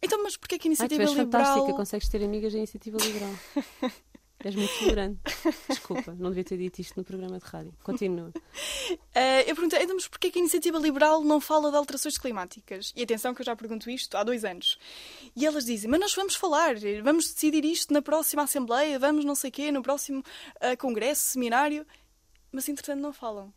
então, 0.01 0.21
mas 0.21 0.37
porquê 0.37 0.59
que 0.59 0.67
a 0.67 0.69
Iniciativa 0.69 1.01
Ai, 1.01 1.07
tu 1.07 1.09
és 1.09 1.17
Liberal... 1.17 1.43
fantástica, 1.43 1.73
consegues 1.75 2.09
ter 2.09 2.23
amigas 2.23 2.53
da 2.53 2.59
Iniciativa 2.59 2.97
Liberal. 2.97 3.33
És 4.45 4.53
muito 4.53 4.77
tolerante. 4.77 5.19
Desculpa, 5.67 6.13
não 6.13 6.29
devia 6.29 6.43
ter 6.43 6.55
dito 6.59 6.79
isto 6.79 6.95
no 6.95 7.03
programa 7.03 7.39
de 7.39 7.45
rádio. 7.45 7.73
Continua. 7.83 8.29
Uh, 8.29 9.41
eu 9.47 9.55
perguntei, 9.55 9.81
então, 9.81 9.95
mas 9.95 10.07
porquê 10.07 10.29
que 10.29 10.37
a 10.37 10.41
iniciativa 10.41 10.77
liberal 10.77 11.23
não 11.23 11.41
fala 11.41 11.71
de 11.71 11.77
alterações 11.77 12.15
climáticas? 12.15 12.93
E 12.95 13.01
atenção 13.01 13.33
que 13.33 13.41
eu 13.41 13.45
já 13.45 13.55
pergunto 13.55 13.89
isto 13.89 14.15
há 14.15 14.23
dois 14.23 14.45
anos. 14.45 14.77
E 15.35 15.47
elas 15.47 15.65
dizem, 15.65 15.89
mas 15.89 15.99
nós 15.99 16.13
vamos 16.13 16.35
falar, 16.35 16.75
vamos 17.03 17.33
decidir 17.33 17.65
isto 17.65 17.91
na 17.91 18.03
próxima 18.03 18.43
Assembleia, 18.43 18.99
vamos 18.99 19.25
não 19.25 19.33
sei 19.33 19.49
quê, 19.49 19.71
no 19.71 19.81
próximo 19.81 20.19
uh, 20.19 20.77
congresso, 20.77 21.31
seminário. 21.31 21.83
Mas, 22.51 22.69
entretanto, 22.69 23.01
não 23.01 23.11
falam. 23.11 23.51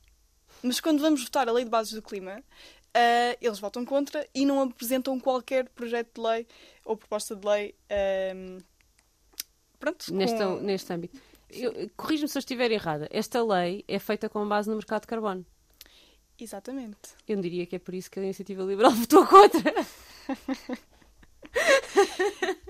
Mas 0.63 0.81
quando 0.81 1.03
vamos 1.03 1.23
votar 1.23 1.51
a 1.51 1.53
Lei 1.53 1.65
de 1.65 1.71
Bases 1.71 1.93
do 1.93 2.01
Clima, 2.01 2.39
uh, 2.39 3.37
eles 3.43 3.59
votam 3.59 3.85
contra 3.85 4.27
e 4.35 4.47
não 4.47 4.63
apresentam 4.63 5.21
qualquer 5.21 5.69
projeto 5.69 6.15
de 6.15 6.27
lei 6.27 6.47
ou 6.83 6.97
proposta 6.97 7.37
de 7.37 7.47
lei 7.47 7.75
pronto, 9.79 10.13
neste, 10.15 10.39
com... 10.39 10.57
neste 10.57 10.93
âmbito. 10.93 11.21
Corrijo-me 11.97 12.29
se 12.29 12.37
eu 12.37 12.41
estiver 12.41 12.71
errada. 12.71 13.09
Esta 13.11 13.43
lei 13.43 13.85
é 13.89 13.99
feita 13.99 14.29
com 14.29 14.47
base 14.47 14.69
no 14.69 14.77
mercado 14.77 15.03
de 15.03 15.07
carbono. 15.07 15.45
Exatamente. 16.39 16.99
Eu 17.27 17.37
não 17.37 17.43
diria 17.43 17.67
que 17.67 17.77
é 17.77 17.79
por 17.79 17.95
isso 17.95 18.11
que 18.11 18.21
a 18.21 18.23
Iniciativa 18.23 18.63
Liberal 18.63 18.93
votou 18.95 19.27
contra. 19.27 19.73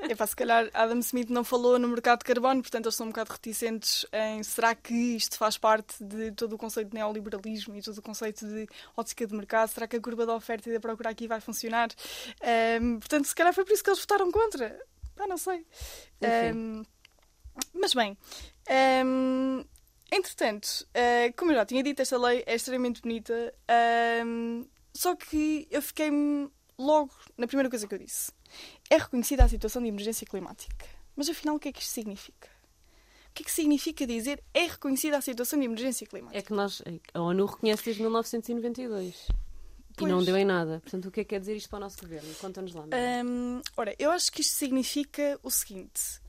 É 0.08 0.14
para 0.14 0.26
se 0.26 0.36
calhar 0.36 0.70
Adam 0.72 0.98
Smith 1.00 1.28
não 1.28 1.44
falou 1.44 1.78
no 1.78 1.88
mercado 1.88 2.20
de 2.20 2.24
carbono, 2.24 2.62
portanto 2.62 2.86
eles 2.86 2.94
são 2.94 3.06
um 3.06 3.10
bocado 3.10 3.32
reticentes 3.32 4.06
em 4.12 4.42
será 4.42 4.74
que 4.74 4.94
isto 4.94 5.36
faz 5.36 5.58
parte 5.58 6.02
de 6.02 6.32
todo 6.32 6.54
o 6.54 6.58
conceito 6.58 6.88
de 6.88 6.94
neoliberalismo 6.94 7.76
e 7.76 7.82
todo 7.82 7.98
o 7.98 8.02
conceito 8.02 8.46
de 8.46 8.66
ótica 8.96 9.26
de 9.26 9.34
mercado? 9.34 9.68
Será 9.68 9.86
que 9.86 9.96
a 9.96 10.00
curva 10.00 10.24
da 10.24 10.34
oferta 10.34 10.68
e 10.70 10.72
da 10.72 10.80
procura 10.80 11.10
aqui 11.10 11.26
vai 11.26 11.40
funcionar? 11.40 11.88
Um, 12.80 12.98
portanto, 12.98 13.26
se 13.26 13.34
calhar 13.34 13.52
foi 13.52 13.64
por 13.64 13.72
isso 13.72 13.84
que 13.84 13.90
eles 13.90 14.00
votaram 14.00 14.30
contra. 14.30 14.80
Ah, 15.18 15.26
não 15.26 15.36
sei. 15.36 15.66
Um, 16.54 16.82
mas 17.74 17.94
bem, 17.94 18.16
um, 19.04 19.64
entretanto, 20.10 20.86
uh, 20.90 21.32
como 21.36 21.52
eu 21.52 21.56
já 21.56 21.66
tinha 21.66 21.82
dito, 21.82 22.00
esta 22.00 22.18
lei 22.18 22.42
é 22.46 22.54
extremamente 22.54 23.02
bonita, 23.02 23.54
um, 24.24 24.66
só 24.94 25.14
que 25.14 25.66
eu 25.70 25.80
fiquei 25.82 26.10
logo 26.78 27.12
na 27.36 27.46
primeira 27.46 27.68
coisa 27.68 27.86
que 27.86 27.94
eu 27.94 27.98
disse. 27.98 28.32
É 28.88 28.96
reconhecida 28.96 29.44
a 29.44 29.48
situação 29.48 29.82
de 29.82 29.88
emergência 29.88 30.26
climática. 30.26 30.86
Mas 31.14 31.28
afinal, 31.28 31.56
o 31.56 31.58
que 31.58 31.68
é 31.68 31.72
que 31.72 31.82
isto 31.82 31.92
significa? 31.92 32.48
O 33.30 33.34
que 33.34 33.42
é 33.42 33.44
que 33.44 33.52
significa 33.52 34.06
dizer 34.06 34.42
é 34.54 34.66
reconhecida 34.66 35.16
a 35.16 35.20
situação 35.20 35.58
de 35.58 35.66
emergência 35.66 36.06
climática? 36.06 36.38
É 36.38 36.42
que 36.42 36.52
nós, 36.52 36.82
a 37.12 37.20
ONU 37.20 37.46
reconhece 37.46 37.84
desde 37.84 38.02
1992. 38.02 39.28
Pois. 39.96 40.10
E 40.10 40.14
não 40.14 40.22
deu 40.22 40.36
em 40.36 40.44
nada. 40.44 40.80
Portanto, 40.80 41.08
o 41.08 41.10
que 41.10 41.20
é 41.20 41.24
que 41.24 41.30
quer 41.30 41.40
dizer 41.40 41.56
isto 41.56 41.68
para 41.68 41.78
o 41.78 41.80
nosso 41.80 42.00
governo? 42.00 42.32
Conta-nos 42.36 42.72
lá. 42.72 42.84
Um, 43.24 43.60
ora, 43.76 43.94
eu 43.98 44.10
acho 44.12 44.30
que 44.30 44.40
isto 44.40 44.54
significa 44.54 45.38
o 45.42 45.50
seguinte: 45.50 46.20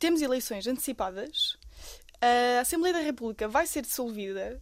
temos 0.00 0.20
eleições 0.20 0.66
antecipadas, 0.66 1.56
a 2.20 2.60
Assembleia 2.60 2.94
da 2.94 3.00
República 3.00 3.46
vai 3.46 3.66
ser 3.66 3.82
dissolvida, 3.82 4.60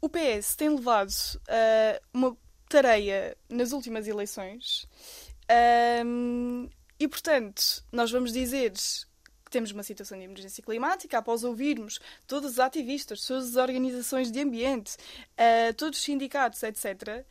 o 0.00 0.08
PS 0.10 0.54
tem 0.54 0.68
levado 0.68 1.10
uh, 1.10 2.06
uma 2.12 2.36
tareia 2.68 3.36
nas 3.48 3.72
últimas 3.72 4.06
eleições 4.06 4.86
um, 6.04 6.68
e, 6.98 7.08
portanto, 7.08 7.84
nós 7.92 8.10
vamos 8.10 8.32
dizer 8.32 8.72
que 8.72 9.50
temos 9.50 9.70
uma 9.70 9.82
situação 9.82 10.18
de 10.18 10.24
emergência 10.24 10.62
climática 10.62 11.18
após 11.18 11.44
ouvirmos 11.44 12.00
todos 12.26 12.52
os 12.52 12.58
ativistas, 12.58 13.24
todas 13.24 13.50
as 13.50 13.56
organizações 13.56 14.30
de 14.30 14.40
ambiente, 14.40 14.96
uh, 14.96 15.72
todos 15.76 15.98
os 15.98 16.04
sindicatos, 16.04 16.62
etc. 16.62 17.24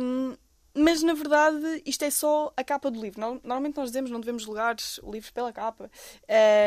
Um, 0.00 0.36
mas 0.76 1.02
na 1.02 1.14
verdade 1.14 1.82
isto 1.84 2.04
é 2.04 2.10
só 2.10 2.52
a 2.56 2.62
capa 2.62 2.90
do 2.90 3.00
livro. 3.00 3.20
Normalmente 3.20 3.76
nós 3.76 3.90
dizemos 3.90 4.10
não 4.10 4.20
devemos 4.20 4.42
julgar 4.42 4.76
livros 5.02 5.30
pela 5.30 5.52
capa. 5.52 5.90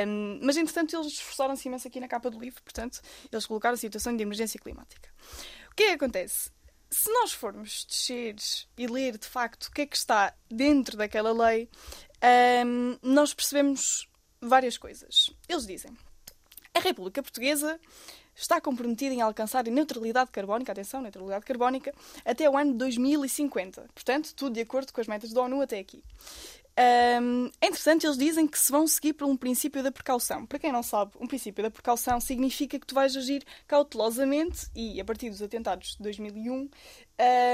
Um, 0.07 0.39
mas 0.41 0.57
entretanto 0.57 0.95
eles 0.95 1.07
esforçaram-se 1.07 1.67
imenso 1.67 1.87
aqui 1.87 1.99
na 1.99 2.07
capa 2.07 2.29
do 2.29 2.39
livro, 2.39 2.61
portanto, 2.63 3.01
eles 3.31 3.45
colocaram 3.45 3.75
a 3.75 3.77
situação 3.77 4.15
de 4.15 4.23
emergência 4.23 4.59
climática. 4.59 5.09
O 5.71 5.75
que 5.75 5.83
é 5.83 5.87
que 5.87 5.93
acontece? 5.93 6.51
Se 6.89 7.11
nós 7.11 7.31
formos 7.31 7.85
descer 7.85 8.35
e 8.77 8.87
ler 8.87 9.17
de 9.17 9.27
facto 9.27 9.65
o 9.65 9.71
que 9.71 9.81
é 9.81 9.85
que 9.85 9.95
está 9.95 10.33
dentro 10.49 10.97
daquela 10.97 11.31
lei, 11.31 11.69
um, 12.65 12.97
nós 13.03 13.33
percebemos 13.33 14.09
várias 14.41 14.77
coisas. 14.77 15.31
Eles 15.47 15.67
dizem: 15.67 15.95
a 16.73 16.79
República 16.79 17.21
Portuguesa 17.21 17.79
está 18.41 18.61
comprometida 18.61 19.13
em 19.13 19.21
alcançar 19.21 19.67
a 19.67 19.71
neutralidade 19.71 20.31
carbónica, 20.31 20.71
atenção, 20.71 21.01
neutralidade 21.01 21.45
carbónica, 21.45 21.93
até 22.25 22.49
o 22.49 22.57
ano 22.57 22.73
2050. 22.73 23.87
Portanto, 23.93 24.33
tudo 24.35 24.53
de 24.53 24.61
acordo 24.61 24.93
com 24.93 25.01
as 25.01 25.07
metas 25.07 25.33
da 25.33 25.41
ONU 25.41 25.61
até 25.61 25.79
aqui. 25.79 26.03
Um, 27.21 27.51
é 27.59 27.67
interessante, 27.67 28.05
eles 28.05 28.17
dizem 28.17 28.47
que 28.47 28.57
se 28.57 28.71
vão 28.71 28.87
seguir 28.87 29.11
por 29.11 29.27
um 29.27 29.35
princípio 29.35 29.83
da 29.83 29.91
precaução. 29.91 30.45
Para 30.45 30.57
quem 30.57 30.71
não 30.71 30.81
sabe, 30.81 31.11
um 31.19 31.27
princípio 31.27 31.61
da 31.61 31.69
precaução 31.69 32.21
significa 32.21 32.79
que 32.79 32.87
tu 32.87 32.95
vais 32.95 33.17
agir 33.17 33.43
cautelosamente 33.67 34.67
e, 34.73 35.01
a 35.01 35.03
partir 35.03 35.29
dos 35.29 35.41
atentados 35.41 35.97
de 35.97 36.03
2001, 36.03 36.69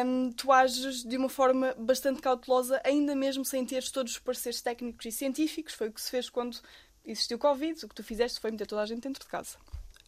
um, 0.06 0.32
tu 0.32 0.52
ages 0.52 1.04
de 1.04 1.18
uma 1.18 1.30
forma 1.30 1.74
bastante 1.76 2.22
cautelosa, 2.22 2.80
ainda 2.86 3.16
mesmo 3.16 3.44
sem 3.44 3.66
teres 3.66 3.90
todos 3.90 4.12
os 4.12 4.20
pareceres 4.20 4.62
técnicos 4.62 5.04
e 5.08 5.12
científicos. 5.12 5.74
Foi 5.74 5.90
o 5.90 5.92
que 5.92 6.02
se 6.02 6.12
fez 6.12 6.30
quando 6.30 6.60
existiu 7.04 7.40
Covid. 7.40 7.84
O 7.84 7.90
que 7.90 7.96
tu 7.96 8.04
fizeste 8.04 8.40
foi 8.40 8.52
meter 8.52 8.68
toda 8.68 8.84
a 8.84 8.86
gente 8.86 9.02
dentro 9.02 9.24
de 9.24 9.30
casa. 9.30 9.58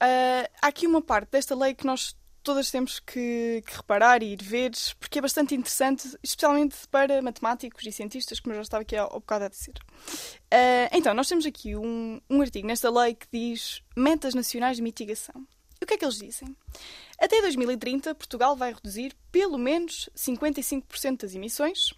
Uh, 0.02 0.48
há 0.62 0.68
aqui 0.68 0.86
uma 0.86 1.02
parte 1.02 1.32
desta 1.32 1.56
lei 1.56 1.74
que 1.74 1.86
nós 1.86 2.16
todas 2.44 2.72
temos 2.72 3.00
que, 3.00 3.62
que, 3.66 3.76
reparar 3.76 4.24
e 4.24 4.28
ir 4.28 4.42
ver, 4.42 4.72
porque 5.00 5.20
é 5.20 5.22
bastante 5.22 5.54
interessante, 5.54 6.18
especialmente 6.24 6.78
para 6.90 7.22
matemáticos 7.22 7.86
e 7.86 7.92
cientistas, 7.92 8.40
como 8.40 8.54
eu 8.54 8.58
já 8.58 8.62
estava 8.62 8.84
aqui 8.84 8.96
ao, 8.96 9.10
bocado 9.10 9.46
a 9.46 9.50
dizer. 9.50 9.74
Uh, 10.46 10.88
então, 10.94 11.14
nós 11.14 11.28
temos 11.28 11.46
aqui 11.46 11.76
um, 11.76 12.22
um 12.30 12.42
artigo 12.42 12.66
nesta 12.66 12.90
lei 12.90 13.16
que 13.16 13.28
diz 13.32 13.82
Metas 13.98 14.34
Nacionais 14.34 14.78
de 14.78 14.84
Mitigação. 14.84 15.46
E 15.82 15.84
o 15.84 15.88
que 15.88 15.96
é 15.96 15.98
que 15.98 16.06
eles 16.06 16.18
dizem? 16.20 16.56
Até 17.20 17.42
2030, 17.42 18.16
Portugal 18.16 18.56
vai 18.56 18.74
reduzir 18.74 19.14
pelo 19.30 19.58
menos 19.58 20.10
55% 20.16 21.22
das 21.22 21.36
emissões. 21.36 21.94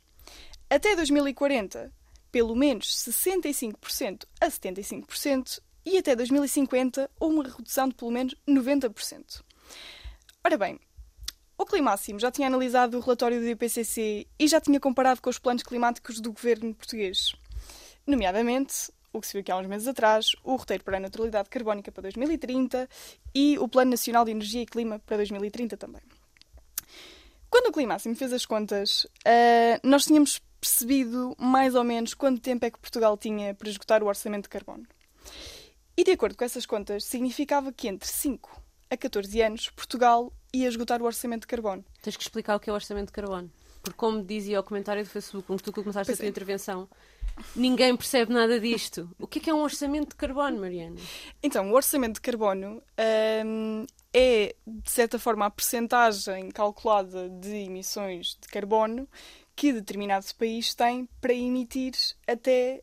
Até 0.68 0.96
2040, 0.96 1.94
pelo 2.32 2.56
menos 2.56 2.88
65% 2.88 4.26
a 4.42 4.48
75% 4.48 5.60
e 5.86 5.98
até 5.98 6.16
2050 6.16 7.10
uma 7.20 7.44
redução 7.44 7.88
de 7.88 7.96
pelo 7.96 8.12
menos 8.12 8.36
90%. 8.48 9.42
Ora 10.44 10.58
bem, 10.58 10.80
o 11.58 11.66
Climáximo 11.66 12.20
já 12.20 12.32
tinha 12.32 12.48
analisado 12.48 12.98
o 12.98 13.02
relatório 13.02 13.40
do 13.40 13.48
IPCC 13.48 14.28
e 14.40 14.48
já 14.48 14.62
tinha 14.62 14.80
comparado 14.80 15.22
com 15.22 15.30
os 15.30 15.38
planos 15.38 15.64
climáticos 15.64 16.22
do 16.22 16.32
governo 16.32 16.74
português, 16.74 17.34
nomeadamente 18.08 18.92
o 19.12 19.20
que 19.20 19.28
se 19.28 19.34
viu 19.34 19.42
aqui 19.42 19.52
há 19.52 19.58
uns 19.58 19.68
meses 19.68 19.88
atrás, 19.88 20.32
o 20.44 20.56
roteiro 20.56 20.84
para 20.84 20.98
a 20.98 21.00
neutralidade 21.00 21.50
carbónica 21.50 21.92
para 21.92 22.04
2030 22.04 22.88
e 23.34 23.58
o 23.60 23.68
Plano 23.68 23.92
Nacional 23.92 24.24
de 24.24 24.32
Energia 24.32 24.62
e 24.62 24.66
Clima 24.66 25.00
para 25.00 25.18
2030 25.18 25.78
também. 25.78 26.02
Quando 27.50 27.68
o 27.68 27.72
Climáximo 27.72 28.16
fez 28.16 28.32
as 28.32 28.46
contas, 28.46 29.06
uh, 29.06 29.80
nós 29.84 30.06
tínhamos 30.06 30.40
percebido 30.62 31.36
mais 31.38 31.74
ou 31.74 31.84
menos 31.84 32.14
quanto 32.14 32.42
tempo 32.42 32.66
é 32.66 32.72
que 32.72 32.80
Portugal 32.80 33.18
tinha 33.18 33.56
para 33.56 33.70
esgotar 33.70 34.04
o 34.04 34.08
orçamento 34.08 34.44
de 34.44 34.50
carbono. 34.50 34.86
E 36.00 36.04
de 36.06 36.12
acordo 36.12 36.38
com 36.38 36.46
essas 36.46 36.66
contas, 36.66 37.04
significava 37.04 37.74
que 37.74 37.86
entre 37.86 38.08
5 38.08 38.64
a 38.90 38.96
14 38.96 39.42
anos 39.42 39.70
Portugal 39.70 40.32
ia 40.54 40.70
esgotar 40.70 41.02
o 41.02 41.06
orçamento 41.06 41.42
de 41.42 41.48
carbono. 41.48 41.84
Tens 42.02 42.16
que 42.16 42.24
explicar 42.24 42.56
o 42.56 42.60
que 42.62 42.70
é 42.70 42.72
o 42.72 42.76
orçamento 42.76 43.08
de 43.08 43.12
carbono. 43.12 43.52
Porque, 43.84 43.98
como 43.98 44.24
dizia 44.24 44.62
o 44.62 44.64
comentário 44.64 45.04
do 45.04 45.10
Facebook, 45.10 45.46
com 45.46 45.58
que 45.58 45.64
tu 45.64 45.74
começaste 45.74 46.08
pois 46.08 46.18
a 46.18 46.22
tua 46.22 46.28
é. 46.28 46.30
intervenção, 46.30 46.88
ninguém 47.54 47.98
percebe 47.98 48.32
nada 48.32 48.58
disto. 48.62 49.14
O 49.20 49.28
que 49.28 49.40
é, 49.40 49.42
que 49.42 49.50
é 49.50 49.54
um 49.54 49.62
orçamento 49.62 50.12
de 50.12 50.16
carbono, 50.16 50.62
Mariana? 50.62 50.96
Então, 51.44 51.70
o 51.70 51.76
orçamento 51.76 52.14
de 52.14 52.22
carbono 52.22 52.82
hum, 53.46 53.86
é, 54.14 54.56
de 54.66 54.90
certa 54.90 55.20
forma, 55.20 55.48
a 55.48 55.50
percentagem 55.50 56.50
calculada 56.50 57.28
de 57.28 57.66
emissões 57.66 58.38
de 58.42 58.48
carbono 58.48 59.06
que 59.60 59.74
determinado 59.74 60.26
país 60.36 60.74
tem 60.74 61.06
para 61.20 61.34
emitir 61.34 61.92
até 62.26 62.82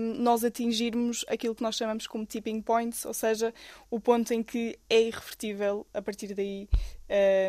um, 0.00 0.20
nós 0.20 0.42
atingirmos 0.42 1.24
aquilo 1.28 1.54
que 1.54 1.62
nós 1.62 1.76
chamamos 1.76 2.08
como 2.08 2.26
tipping 2.26 2.60
points, 2.60 3.04
ou 3.04 3.14
seja, 3.14 3.54
o 3.88 4.00
ponto 4.00 4.34
em 4.34 4.42
que 4.42 4.76
é 4.90 5.00
irrevertível 5.02 5.86
a 5.94 6.02
partir 6.02 6.34
daí 6.34 6.68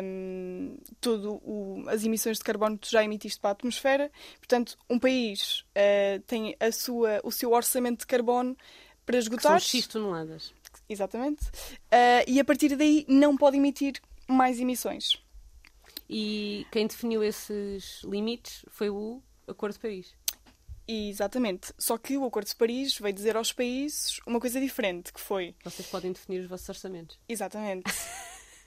um, 0.04 0.78
todo 1.00 1.42
o, 1.42 1.82
as 1.88 2.04
emissões 2.04 2.38
de 2.38 2.44
carbono 2.44 2.78
que 2.78 2.86
tu 2.86 2.92
já 2.92 3.02
emitiste 3.02 3.40
para 3.40 3.50
a 3.50 3.52
atmosfera. 3.54 4.08
Portanto, 4.38 4.78
um 4.88 5.00
país 5.00 5.64
uh, 5.70 6.20
tem 6.28 6.54
a 6.60 6.70
sua, 6.70 7.20
o 7.24 7.32
seu 7.32 7.50
orçamento 7.50 7.98
de 7.98 8.06
carbono 8.06 8.56
para 9.04 9.18
esgotar. 9.18 9.60
Que 9.60 9.66
são 9.66 9.80
X 9.80 9.86
toneladas. 9.88 10.54
Exatamente. 10.88 11.44
Uh, 11.44 12.22
e 12.24 12.38
a 12.38 12.44
partir 12.44 12.76
daí 12.76 13.04
não 13.08 13.36
pode 13.36 13.56
emitir 13.56 14.00
mais 14.28 14.60
emissões. 14.60 15.20
E 16.12 16.66
quem 16.72 16.88
definiu 16.88 17.22
esses 17.22 18.02
limites 18.02 18.64
foi 18.68 18.90
o 18.90 19.22
Acordo 19.46 19.74
de 19.74 19.78
Paris. 19.78 20.14
Exatamente. 20.88 21.72
Só 21.78 21.96
que 21.96 22.16
o 22.16 22.24
Acordo 22.24 22.48
de 22.48 22.56
Paris 22.56 22.98
veio 22.98 23.14
dizer 23.14 23.36
aos 23.36 23.52
países 23.52 24.18
uma 24.26 24.40
coisa 24.40 24.60
diferente, 24.60 25.12
que 25.12 25.20
foi... 25.20 25.54
Vocês 25.62 25.86
podem 25.86 26.10
definir 26.10 26.40
os 26.40 26.48
vossos 26.48 26.68
orçamentos. 26.68 27.16
Exatamente. 27.28 27.84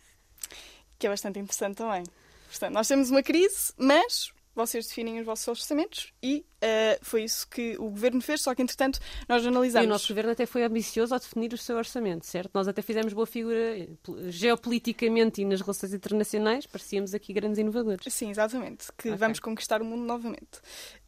que 0.98 1.06
é 1.06 1.10
bastante 1.10 1.38
interessante 1.38 1.76
também. 1.76 2.04
Portanto, 2.48 2.74
nós 2.74 2.88
temos 2.88 3.12
uma 3.12 3.22
crise, 3.22 3.74
mas 3.76 4.32
vocês 4.56 4.88
definem 4.88 5.20
os 5.20 5.26
vossos 5.26 5.48
orçamentos 5.48 6.14
e 6.22 6.46
uh, 6.64 7.00
foi 7.02 7.24
isso 7.24 7.48
que 7.48 7.76
o 7.78 7.90
governo 7.90 8.22
fez, 8.22 8.42
só 8.42 8.54
que 8.54 8.62
entretanto 8.62 9.00
nós 9.28 9.46
analisamos. 9.46 9.86
E 9.86 9.88
o 9.88 9.90
nosso 9.90 10.08
governo 10.08 10.32
até 10.32 10.46
foi 10.46 10.64
ambicioso 10.64 11.14
ao 11.14 11.20
definir 11.20 11.54
o 11.54 11.58
seu 11.58 11.76
orçamento, 11.78 12.26
certo? 12.26 12.52
Nós 12.54 12.68
até 12.68 12.82
fizemos 12.82 13.14
boa 13.14 13.26
figura 13.26 13.88
geopoliticamente 14.28 15.42
e 15.42 15.46
nas 15.46 15.62
relações 15.62 15.94
internacionais, 15.94 16.66
parecíamos 16.68 17.14
aqui 17.14 17.34
grandes 17.34 17.58
inovadores. 17.58 18.14
Sim, 18.14 18.30
exatamente, 18.30 18.88
que 18.98 19.10
okay. 19.10 19.18
vamos 19.18 19.40
conquistar 19.40 19.82
o 19.82 19.86
mundo 19.86 20.04
novamente. 20.04 20.62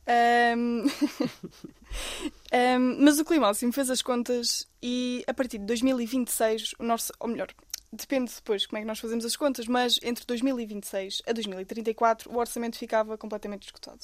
Um... 0.07 0.85
um, 2.53 2.97
mas 3.03 3.19
o 3.19 3.25
Climáximo 3.25 3.73
fez 3.73 3.89
as 3.89 4.01
contas 4.01 4.67
e 4.81 5.23
a 5.27 5.33
partir 5.33 5.57
de 5.57 5.65
2026, 5.65 6.75
o 6.79 6.83
nosso, 6.83 7.11
ou 7.19 7.27
melhor, 7.27 7.47
depende 7.95 8.31
depois 8.33 8.65
como 8.65 8.77
é 8.77 8.81
que 8.81 8.87
nós 8.87 8.99
fazemos 8.99 9.25
as 9.25 9.35
contas, 9.35 9.67
mas 9.67 9.99
entre 10.03 10.25
2026 10.25 11.21
a 11.25 11.31
2034 11.31 12.31
o 12.31 12.37
orçamento 12.37 12.77
ficava 12.77 13.17
completamente 13.17 13.63
esgotado. 13.63 14.01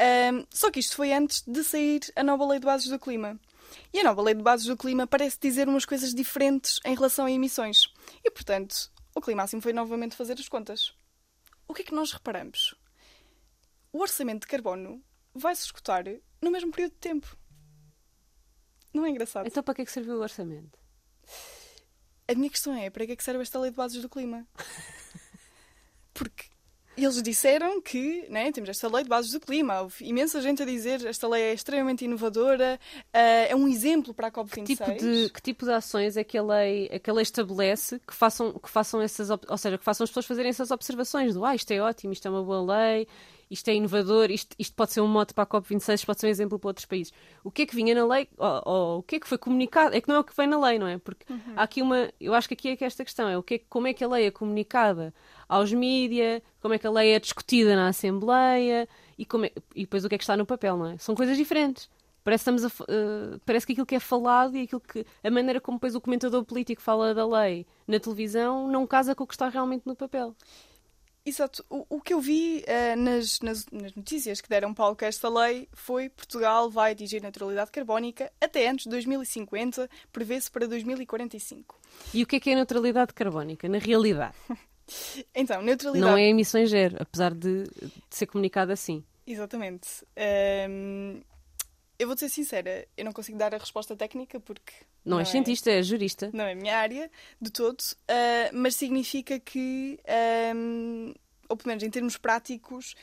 Um, 0.00 0.44
só 0.50 0.70
que 0.70 0.80
isto 0.80 0.96
foi 0.96 1.12
antes 1.12 1.42
de 1.46 1.64
sair 1.64 2.00
a 2.14 2.22
nova 2.22 2.46
Lei 2.46 2.58
de 2.58 2.66
Bases 2.66 2.88
do 2.88 2.98
Clima. 2.98 3.38
E 3.92 4.00
a 4.00 4.04
nova 4.04 4.22
Lei 4.22 4.34
de 4.34 4.42
Bases 4.42 4.66
do 4.66 4.76
Clima 4.76 5.06
parece 5.06 5.38
dizer 5.40 5.68
umas 5.68 5.84
coisas 5.84 6.14
diferentes 6.14 6.80
em 6.84 6.94
relação 6.94 7.26
a 7.26 7.30
emissões. 7.30 7.92
E, 8.24 8.30
portanto, 8.30 8.90
o 9.14 9.20
Climáximo 9.20 9.60
foi 9.60 9.72
novamente 9.72 10.16
fazer 10.16 10.34
as 10.34 10.48
contas. 10.48 10.94
O 11.66 11.74
que 11.74 11.82
é 11.82 11.84
que 11.84 11.94
nós 11.94 12.12
reparamos? 12.12 12.74
O 13.92 14.00
orçamento 14.00 14.42
de 14.42 14.46
carbono 14.46 15.02
vai 15.34 15.54
se 15.54 15.64
esgotar 15.64 16.04
no 16.40 16.50
mesmo 16.50 16.70
período 16.70 16.92
de 16.92 16.98
tempo. 16.98 17.36
Não 18.92 19.04
é 19.04 19.10
engraçado? 19.10 19.46
Então, 19.46 19.62
para 19.62 19.74
que 19.74 19.82
é 19.82 19.84
que 19.84 19.92
serviu 19.92 20.16
o 20.16 20.22
orçamento? 20.22 20.78
A 22.28 22.34
minha 22.34 22.50
questão 22.50 22.74
é: 22.74 22.90
para 22.90 23.06
que 23.06 23.12
é 23.12 23.16
que 23.16 23.24
serve 23.24 23.42
esta 23.42 23.58
lei 23.58 23.70
de 23.70 23.76
bases 23.76 24.00
do 24.02 24.08
clima? 24.08 24.46
Porque 26.12 26.46
eles 27.04 27.22
disseram 27.22 27.80
que 27.80 28.26
né, 28.28 28.50
temos 28.50 28.68
esta 28.68 28.88
lei 28.88 29.04
de 29.04 29.08
bases 29.08 29.30
do 29.30 29.40
clima. 29.40 29.82
Houve 29.82 30.04
imensa 30.04 30.40
gente 30.42 30.62
a 30.62 30.66
dizer 30.66 31.04
esta 31.06 31.28
lei 31.28 31.42
é 31.42 31.52
extremamente 31.54 32.04
inovadora, 32.04 32.78
uh, 32.96 33.48
é 33.48 33.54
um 33.54 33.68
exemplo 33.68 34.12
para 34.12 34.26
a 34.26 34.30
COP26. 34.32 34.64
Que 34.66 34.76
tipo, 34.76 34.94
de, 34.98 35.30
que 35.30 35.42
tipo 35.42 35.64
de 35.64 35.72
ações 35.72 36.16
é 36.16 36.24
que 36.24 36.36
a 36.36 36.42
lei, 36.42 36.88
é 36.90 36.98
que 36.98 37.08
a 37.08 37.12
lei 37.12 37.22
estabelece 37.22 38.00
que 38.00 38.14
façam, 38.14 38.52
que 38.52 38.68
façam 38.68 39.00
essas, 39.00 39.30
ou 39.30 39.58
seja, 39.58 39.78
que 39.78 39.84
façam 39.84 40.04
as 40.04 40.10
pessoas 40.10 40.26
fazerem 40.26 40.50
essas 40.50 40.70
observações 40.70 41.34
do 41.34 41.44
ah, 41.44 41.54
isto 41.54 41.70
é 41.70 41.80
ótimo, 41.80 42.12
isto 42.12 42.26
é 42.26 42.30
uma 42.30 42.42
boa 42.42 42.76
lei, 42.76 43.06
isto 43.50 43.68
é 43.68 43.74
inovador, 43.74 44.30
isto, 44.30 44.54
isto 44.58 44.74
pode 44.74 44.92
ser 44.92 45.00
um 45.00 45.08
mote 45.08 45.34
para 45.34 45.44
a 45.44 45.46
COP26, 45.46 45.94
isto 45.94 46.06
pode 46.06 46.20
ser 46.20 46.26
um 46.26 46.30
exemplo 46.30 46.58
para 46.58 46.68
outros 46.68 46.86
países. 46.86 47.12
O 47.42 47.50
que 47.50 47.62
é 47.62 47.66
que 47.66 47.74
vinha 47.74 47.94
na 47.94 48.06
lei, 48.06 48.28
ou, 48.36 48.62
ou, 48.64 48.98
o 48.98 49.02
que 49.02 49.16
é 49.16 49.20
que 49.20 49.26
foi 49.28 49.38
comunicado? 49.38 49.94
É 49.94 50.00
que 50.00 50.08
não 50.08 50.16
é 50.16 50.18
o 50.20 50.24
que 50.24 50.36
vem 50.36 50.46
na 50.46 50.58
lei, 50.58 50.78
não 50.78 50.86
é? 50.86 50.98
Porque 50.98 51.30
uhum. 51.32 51.54
há 51.56 51.62
aqui 51.62 51.82
uma. 51.82 52.10
Eu 52.20 52.34
acho 52.34 52.48
que 52.48 52.54
aqui 52.54 52.68
é 52.68 52.76
que 52.76 52.84
esta 52.84 53.04
questão 53.04 53.28
é 53.28 53.38
o 53.38 53.42
que 53.42 53.54
é, 53.54 53.60
como 53.68 53.86
é 53.86 53.92
que 53.92 54.04
a 54.04 54.08
lei 54.08 54.26
é 54.26 54.30
comunicada 54.30 55.14
aos 55.48 55.72
mídias, 55.72 56.42
como 56.60 56.74
é 56.74 56.78
que 56.78 56.86
a 56.86 56.90
lei 56.90 57.12
é 57.12 57.20
discutida 57.20 57.74
na 57.74 57.88
Assembleia 57.88 58.88
e, 59.16 59.24
como 59.24 59.46
é, 59.46 59.52
e 59.74 59.82
depois 59.82 60.04
o 60.04 60.08
que 60.08 60.14
é 60.14 60.18
que 60.18 60.24
está 60.24 60.36
no 60.36 60.46
papel, 60.46 60.76
não 60.76 60.86
é? 60.86 60.98
São 60.98 61.14
coisas 61.14 61.36
diferentes. 61.36 61.88
Parece, 62.28 62.42
estamos 62.42 62.64
a, 62.64 62.68
uh, 62.68 63.40
parece 63.46 63.64
que 63.64 63.72
aquilo 63.72 63.86
que 63.86 63.94
é 63.94 64.00
falado 64.00 64.54
e 64.54 64.64
aquilo 64.64 64.82
que 64.82 65.06
a 65.24 65.30
maneira 65.30 65.62
como 65.62 65.78
depois 65.78 65.94
o 65.94 66.00
comentador 66.00 66.44
político 66.44 66.82
fala 66.82 67.14
da 67.14 67.26
lei 67.26 67.66
na 67.86 67.98
televisão 67.98 68.68
não 68.68 68.86
casa 68.86 69.14
com 69.14 69.24
o 69.24 69.26
que 69.26 69.32
está 69.32 69.48
realmente 69.48 69.86
no 69.86 69.96
papel. 69.96 70.36
Exato. 71.28 71.62
O, 71.68 71.84
o 71.90 72.00
que 72.00 72.14
eu 72.14 72.20
vi 72.20 72.64
uh, 72.66 72.96
nas, 72.96 73.40
nas, 73.40 73.66
nas, 73.70 73.94
notícias 73.94 74.40
que 74.40 74.48
deram 74.48 74.72
palco 74.72 75.04
a 75.04 75.08
esta 75.08 75.28
lei 75.28 75.68
foi 75.74 76.08
Portugal 76.08 76.70
vai 76.70 76.92
atingir 76.92 77.20
neutralidade 77.20 77.70
carbónica 77.70 78.32
até 78.40 78.66
antes 78.66 78.84
de 78.84 78.90
2050, 78.90 79.90
prevê-se 80.10 80.50
para 80.50 80.66
2045. 80.66 81.78
E 82.14 82.22
o 82.22 82.26
que 82.26 82.36
é 82.36 82.40
que 82.40 82.50
é 82.50 82.54
neutralidade 82.54 83.12
carbónica, 83.12 83.68
na 83.68 83.78
realidade? 83.78 84.34
Então, 85.34 85.60
neutralidade. 85.60 86.10
Não 86.10 86.16
é 86.16 86.30
emissões 86.30 86.70
zero, 86.70 86.96
apesar 86.98 87.34
de, 87.34 87.64
de 87.64 87.92
ser 88.08 88.24
comunicado 88.24 88.72
assim. 88.72 89.04
Exatamente. 89.26 89.86
Ahm, 90.16 91.20
eu 91.98 92.06
vou 92.06 92.16
ser 92.16 92.28
sincera, 92.28 92.86
eu 92.96 93.04
não 93.04 93.12
consigo 93.12 93.36
dar 93.36 93.54
a 93.54 93.58
resposta 93.58 93.96
técnica 93.96 94.38
porque. 94.38 94.72
Não, 95.04 95.18
é 95.18 95.24
cientista, 95.24 95.70
é 95.70 95.82
jurista. 95.82 96.30
Não 96.32 96.44
é 96.44 96.52
a 96.52 96.54
minha 96.54 96.76
área 96.76 97.10
de 97.40 97.50
todo, 97.50 97.82
ah, 98.06 98.50
mas 98.52 98.76
significa 98.76 99.40
que, 99.40 99.98
ahm, 100.06 101.12
ou 101.48 101.56
pelo 101.56 101.68
menos 101.68 101.82
em 101.82 101.90
termos 101.90 102.16
práticos, 102.16 102.94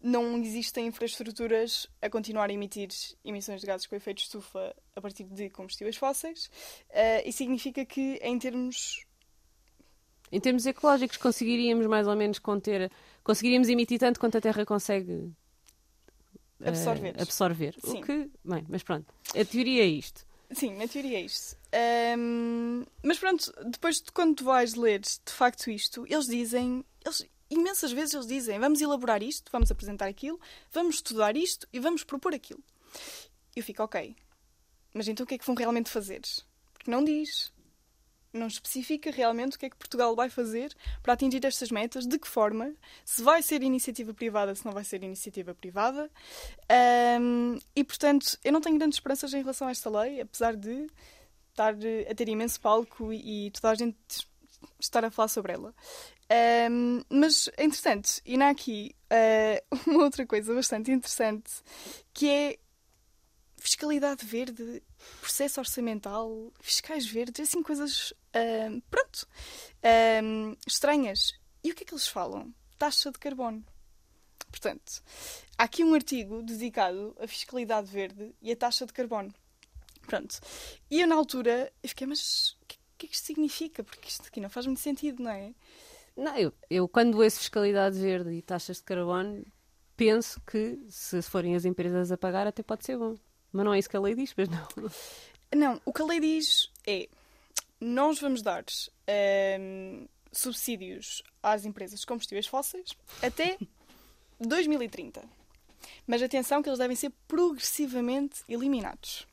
não 0.00 0.36
existem 0.38 0.86
infraestruturas 0.86 1.88
a 2.00 2.08
continuar 2.10 2.50
a 2.50 2.52
emitir 2.52 2.90
emissões 3.24 3.60
de 3.60 3.66
gases 3.66 3.86
com 3.86 3.96
efeito 3.96 4.18
de 4.18 4.24
estufa 4.24 4.76
a 4.94 5.00
partir 5.00 5.24
de 5.24 5.48
combustíveis 5.50 5.96
fósseis, 5.96 6.50
ah, 6.92 7.22
e 7.24 7.32
significa 7.32 7.84
que, 7.84 8.20
em 8.22 8.38
termos 8.38 9.04
Em 10.30 10.40
termos 10.40 10.64
ecológicos, 10.66 11.16
conseguiríamos 11.16 11.86
mais 11.86 12.06
ou 12.06 12.14
menos 12.14 12.38
conter. 12.38 12.90
Conseguiríamos 13.22 13.68
emitir 13.68 13.98
tanto 13.98 14.20
quanto 14.20 14.38
a 14.38 14.40
Terra 14.40 14.64
consegue 14.64 15.32
Absorver. 16.68 17.14
absorver. 17.20 17.74
Sim. 17.84 17.98
O 17.98 18.02
que. 18.02 18.30
Bem, 18.44 18.64
mas 18.68 18.82
pronto. 18.82 19.06
A 19.28 19.44
teoria 19.44 19.82
é 19.82 19.86
isto. 19.86 20.26
Sim, 20.52 20.76
na 20.76 20.86
teoria 20.86 21.18
é 21.18 21.22
isto. 21.22 21.56
Ahm, 21.72 22.84
mas 23.02 23.18
pronto, 23.18 23.52
depois 23.70 23.96
de 24.00 24.12
quando 24.12 24.36
tu 24.36 24.44
vais 24.44 24.74
ler 24.74 25.00
de 25.00 25.32
facto 25.32 25.70
isto, 25.70 26.06
eles 26.08 26.26
dizem, 26.26 26.84
eles, 27.04 27.26
imensas 27.50 27.90
vezes 27.92 28.14
eles 28.14 28.26
dizem, 28.26 28.58
vamos 28.58 28.80
elaborar 28.80 29.22
isto, 29.22 29.50
vamos 29.50 29.70
apresentar 29.70 30.06
aquilo, 30.06 30.40
vamos 30.72 30.96
estudar 30.96 31.36
isto 31.36 31.66
e 31.72 31.80
vamos 31.80 32.04
propor 32.04 32.34
aquilo. 32.34 32.62
Eu 33.56 33.62
fico, 33.62 33.82
ok, 33.82 34.14
mas 34.92 35.08
então 35.08 35.24
o 35.24 35.26
que 35.26 35.34
é 35.34 35.38
que 35.38 35.46
vão 35.46 35.54
realmente 35.54 35.90
fazer? 35.90 36.20
Porque 36.72 36.90
não 36.90 37.02
diz, 37.04 37.52
não 38.34 38.46
especifica 38.46 39.10
realmente 39.10 39.56
o 39.56 39.58
que 39.58 39.66
é 39.66 39.70
que 39.70 39.76
Portugal 39.76 40.14
vai 40.14 40.28
fazer 40.28 40.74
para 41.02 41.12
atingir 41.12 41.44
estas 41.44 41.70
metas, 41.70 42.06
de 42.06 42.18
que 42.18 42.28
forma, 42.28 42.74
se 43.04 43.22
vai 43.22 43.42
ser 43.42 43.62
iniciativa 43.62 44.12
privada, 44.12 44.54
se 44.54 44.64
não 44.64 44.72
vai 44.72 44.84
ser 44.84 45.02
iniciativa 45.02 45.54
privada. 45.54 46.10
Ahm, 46.68 47.58
e, 47.74 47.84
portanto, 47.84 48.38
eu 48.44 48.52
não 48.52 48.60
tenho 48.60 48.76
grandes 48.78 48.96
esperanças 48.96 49.32
em 49.32 49.38
relação 49.38 49.68
a 49.68 49.70
esta 49.70 49.88
lei, 49.88 50.20
apesar 50.20 50.56
de 50.56 50.86
estar 51.50 51.74
eh, 51.82 52.08
a 52.10 52.14
ter 52.14 52.28
imenso 52.28 52.60
palco 52.60 53.12
e, 53.12 53.50
toda 53.52 53.70
a 53.70 53.74
gente 53.74 53.96
estar 54.80 55.04
a 55.04 55.10
falar 55.10 55.28
sobre 55.28 55.52
ela. 55.52 55.74
Ahm, 56.28 57.02
mas 57.08 57.48
é 57.56 57.64
interessante, 57.64 58.20
e 58.24 58.40
há 58.42 58.48
aqui 58.50 58.94
ah, 59.10 59.62
uma 59.86 60.04
outra 60.04 60.26
coisa 60.26 60.54
bastante 60.54 60.90
interessante 60.90 61.50
que 62.12 62.28
é 62.28 62.58
fiscalidade 63.64 64.26
verde, 64.26 64.82
processo 65.22 65.58
orçamental, 65.58 66.52
fiscais 66.60 67.06
verdes, 67.06 67.48
assim 67.48 67.62
coisas, 67.62 68.12
ahm, 68.34 68.80
pronto, 68.90 69.26
ahm, 69.82 70.54
estranhas. 70.66 71.32
E 71.62 71.72
o 71.72 71.74
que 71.74 71.82
é 71.82 71.86
que 71.86 71.94
eles 71.94 72.06
falam? 72.06 72.54
Taxa 72.78 73.10
de 73.10 73.18
carbono. 73.18 73.64
Portanto, 74.50 75.02
há 75.56 75.64
aqui 75.64 75.82
um 75.82 75.94
artigo 75.94 76.42
dedicado 76.42 77.16
à 77.18 77.26
fiscalidade 77.26 77.90
verde 77.90 78.34
e 78.42 78.52
à 78.52 78.56
taxa 78.56 78.84
de 78.84 78.92
carbono. 78.92 79.32
Pronto. 80.06 80.38
E 80.90 81.00
eu, 81.00 81.08
na 81.08 81.14
altura, 81.14 81.72
eu 81.82 81.88
fiquei, 81.88 82.06
mas 82.06 82.58
o 82.62 82.66
que, 82.68 82.78
que 82.98 83.06
é 83.06 83.08
que 83.08 83.14
isto 83.14 83.24
significa? 83.24 83.82
Porque 83.82 84.08
isto 84.08 84.26
aqui 84.26 84.40
não 84.42 84.50
faz 84.50 84.66
muito 84.66 84.80
sentido, 84.80 85.22
não 85.22 85.30
é? 85.30 85.54
Não, 86.14 86.36
eu, 86.36 86.52
eu 86.68 86.86
quando 86.86 87.18
ouço 87.18 87.38
fiscalidade 87.38 87.98
verde 87.98 88.30
e 88.30 88.42
taxas 88.42 88.76
de 88.76 88.82
carbono, 88.82 89.42
penso 89.96 90.38
que 90.42 90.78
se 90.90 91.22
forem 91.22 91.56
as 91.56 91.64
empresas 91.64 92.12
a 92.12 92.18
pagar, 92.18 92.46
até 92.46 92.62
pode 92.62 92.84
ser 92.84 92.98
bom. 92.98 93.16
Mas 93.54 93.64
não 93.64 93.72
é 93.72 93.78
isso 93.78 93.88
que 93.88 93.96
a 93.96 94.00
lei 94.00 94.16
diz, 94.16 94.34
pois 94.34 94.48
não. 94.48 94.68
Não, 95.54 95.80
o 95.84 95.92
que 95.92 96.02
a 96.02 96.04
lei 96.04 96.18
diz 96.18 96.68
é: 96.84 97.08
nós 97.80 98.18
vamos 98.18 98.42
dar 98.42 98.64
ahm, 99.06 100.06
subsídios 100.32 101.22
às 101.40 101.64
empresas 101.64 102.00
de 102.00 102.06
combustíveis 102.06 102.48
fósseis 102.48 102.90
até 103.22 103.56
2030. 104.40 105.22
Mas 106.04 106.20
atenção 106.20 106.60
que 106.60 106.68
eles 106.68 106.80
devem 106.80 106.96
ser 106.96 107.12
progressivamente 107.28 108.42
eliminados. 108.48 109.28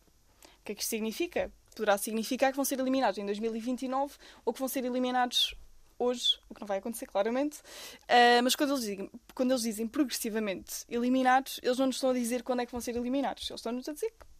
O 0.59 0.63
que 0.63 0.73
é 0.73 0.75
que 0.75 0.81
isto 0.81 0.91
significa? 0.91 1.51
Poderá 1.75 1.97
significar 1.97 2.51
que 2.51 2.55
vão 2.55 2.65
ser 2.65 2.79
eliminados 2.79 3.17
em 3.17 3.25
2029 3.25 4.13
ou 4.45 4.53
que 4.53 4.59
vão 4.59 4.67
ser 4.69 4.85
eliminados 4.85 5.55
hoje, 6.01 6.39
o 6.49 6.53
que 6.53 6.61
não 6.61 6.67
vai 6.67 6.79
acontecer 6.79 7.05
claramente. 7.05 7.59
Ah, 8.07 8.41
mas 8.43 8.55
quando 8.55 8.71
eles, 8.71 8.81
dizem, 8.81 9.11
quando 9.33 9.51
eles 9.51 9.63
dizem 9.63 9.87
progressivamente 9.87 10.85
eliminados, 10.89 11.59
eles 11.63 11.77
não 11.77 11.87
nos 11.87 11.97
estão 11.97 12.09
a 12.09 12.13
dizer 12.13 12.43
quando 12.43 12.61
é 12.61 12.65
que 12.65 12.71
vão 12.71 12.81
ser 12.81 12.95
eliminados. 12.95 13.49
Eles 13.49 13.59
estão-nos 13.59 13.87
a 13.87 13.93
dizer 13.93 14.11
que 14.11 14.31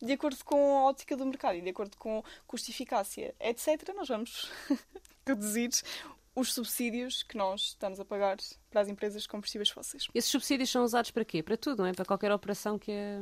de 0.00 0.12
acordo 0.12 0.44
com 0.44 0.78
a 0.78 0.84
ótica 0.84 1.16
do 1.16 1.26
mercado 1.26 1.56
e 1.56 1.60
de 1.60 1.70
acordo 1.70 1.96
com 1.96 2.22
custo-eficácia, 2.46 3.34
etc., 3.40 3.92
nós 3.96 4.08
vamos 4.08 4.48
reduzir 5.26 5.70
os 6.34 6.54
subsídios 6.54 7.24
que 7.24 7.36
nós 7.36 7.62
estamos 7.62 7.98
a 7.98 8.04
pagar 8.04 8.36
para 8.70 8.80
as 8.80 8.88
empresas 8.88 9.22
de 9.22 9.28
combustíveis 9.28 9.70
fósseis. 9.70 10.06
Esses 10.14 10.30
subsídios 10.30 10.70
são 10.70 10.84
usados 10.84 11.10
para 11.10 11.24
quê? 11.24 11.42
Para 11.42 11.56
tudo, 11.56 11.82
não 11.82 11.86
é? 11.86 11.92
Para 11.92 12.04
qualquer 12.04 12.30
operação 12.30 12.78
que 12.78 12.92
é. 12.92 13.18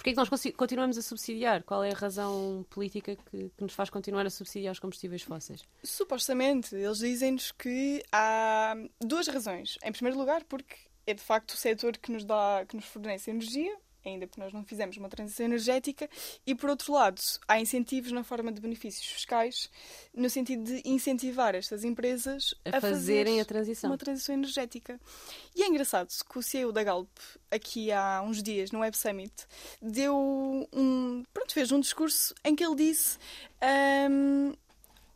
Porquê 0.00 0.10
é 0.10 0.12
que 0.14 0.16
nós 0.16 0.30
continuamos 0.56 0.96
a 0.96 1.02
subsidiar? 1.02 1.62
Qual 1.62 1.84
é 1.84 1.90
a 1.90 1.94
razão 1.94 2.64
política 2.70 3.14
que, 3.16 3.50
que 3.50 3.62
nos 3.62 3.74
faz 3.74 3.90
continuar 3.90 4.24
a 4.24 4.30
subsidiar 4.30 4.72
os 4.72 4.78
combustíveis 4.78 5.20
fósseis? 5.20 5.62
Supostamente, 5.84 6.74
eles 6.74 7.00
dizem-nos 7.00 7.52
que 7.52 8.02
há 8.10 8.74
duas 8.98 9.28
razões. 9.28 9.76
Em 9.84 9.92
primeiro 9.92 10.18
lugar, 10.18 10.42
porque 10.44 10.74
é 11.06 11.12
de 11.12 11.20
facto 11.20 11.50
o 11.50 11.56
setor 11.58 11.98
que 11.98 12.10
nos 12.10 12.24
dá, 12.24 12.64
que 12.66 12.76
nos 12.76 12.86
fornece 12.86 13.30
energia, 13.30 13.76
ainda 14.04 14.26
porque 14.26 14.40
nós 14.40 14.52
não 14.52 14.64
fizemos 14.64 14.96
uma 14.96 15.08
transição 15.08 15.46
energética, 15.46 16.08
e 16.46 16.54
por 16.54 16.70
outro 16.70 16.92
lado, 16.92 17.20
há 17.46 17.60
incentivos 17.60 18.12
na 18.12 18.24
forma 18.24 18.52
de 18.52 18.60
benefícios 18.60 19.06
fiscais, 19.06 19.70
no 20.14 20.28
sentido 20.30 20.64
de 20.64 20.82
incentivar 20.84 21.54
estas 21.54 21.84
empresas 21.84 22.54
A, 22.64 22.80
fazerem 22.80 23.40
a 23.40 23.44
transição. 23.44 23.90
uma 23.90 23.98
transição 23.98 24.34
energética. 24.34 25.00
E 25.54 25.62
é 25.62 25.66
engraçado 25.66 26.08
que 26.08 26.38
o 26.38 26.42
CEO 26.42 26.72
da 26.72 26.82
Galp, 26.82 27.08
aqui 27.50 27.92
há 27.92 28.22
uns 28.22 28.42
dias, 28.42 28.70
no 28.70 28.80
Web 28.80 28.96
Summit, 28.96 29.32
deu 29.80 30.16
um. 30.72 31.24
Pronto, 31.32 31.52
fez 31.52 31.72
um 31.72 31.80
discurso 31.80 32.34
em 32.44 32.54
que 32.54 32.64
ele 32.64 32.76
disse. 32.76 33.18
ahm, 33.60 34.52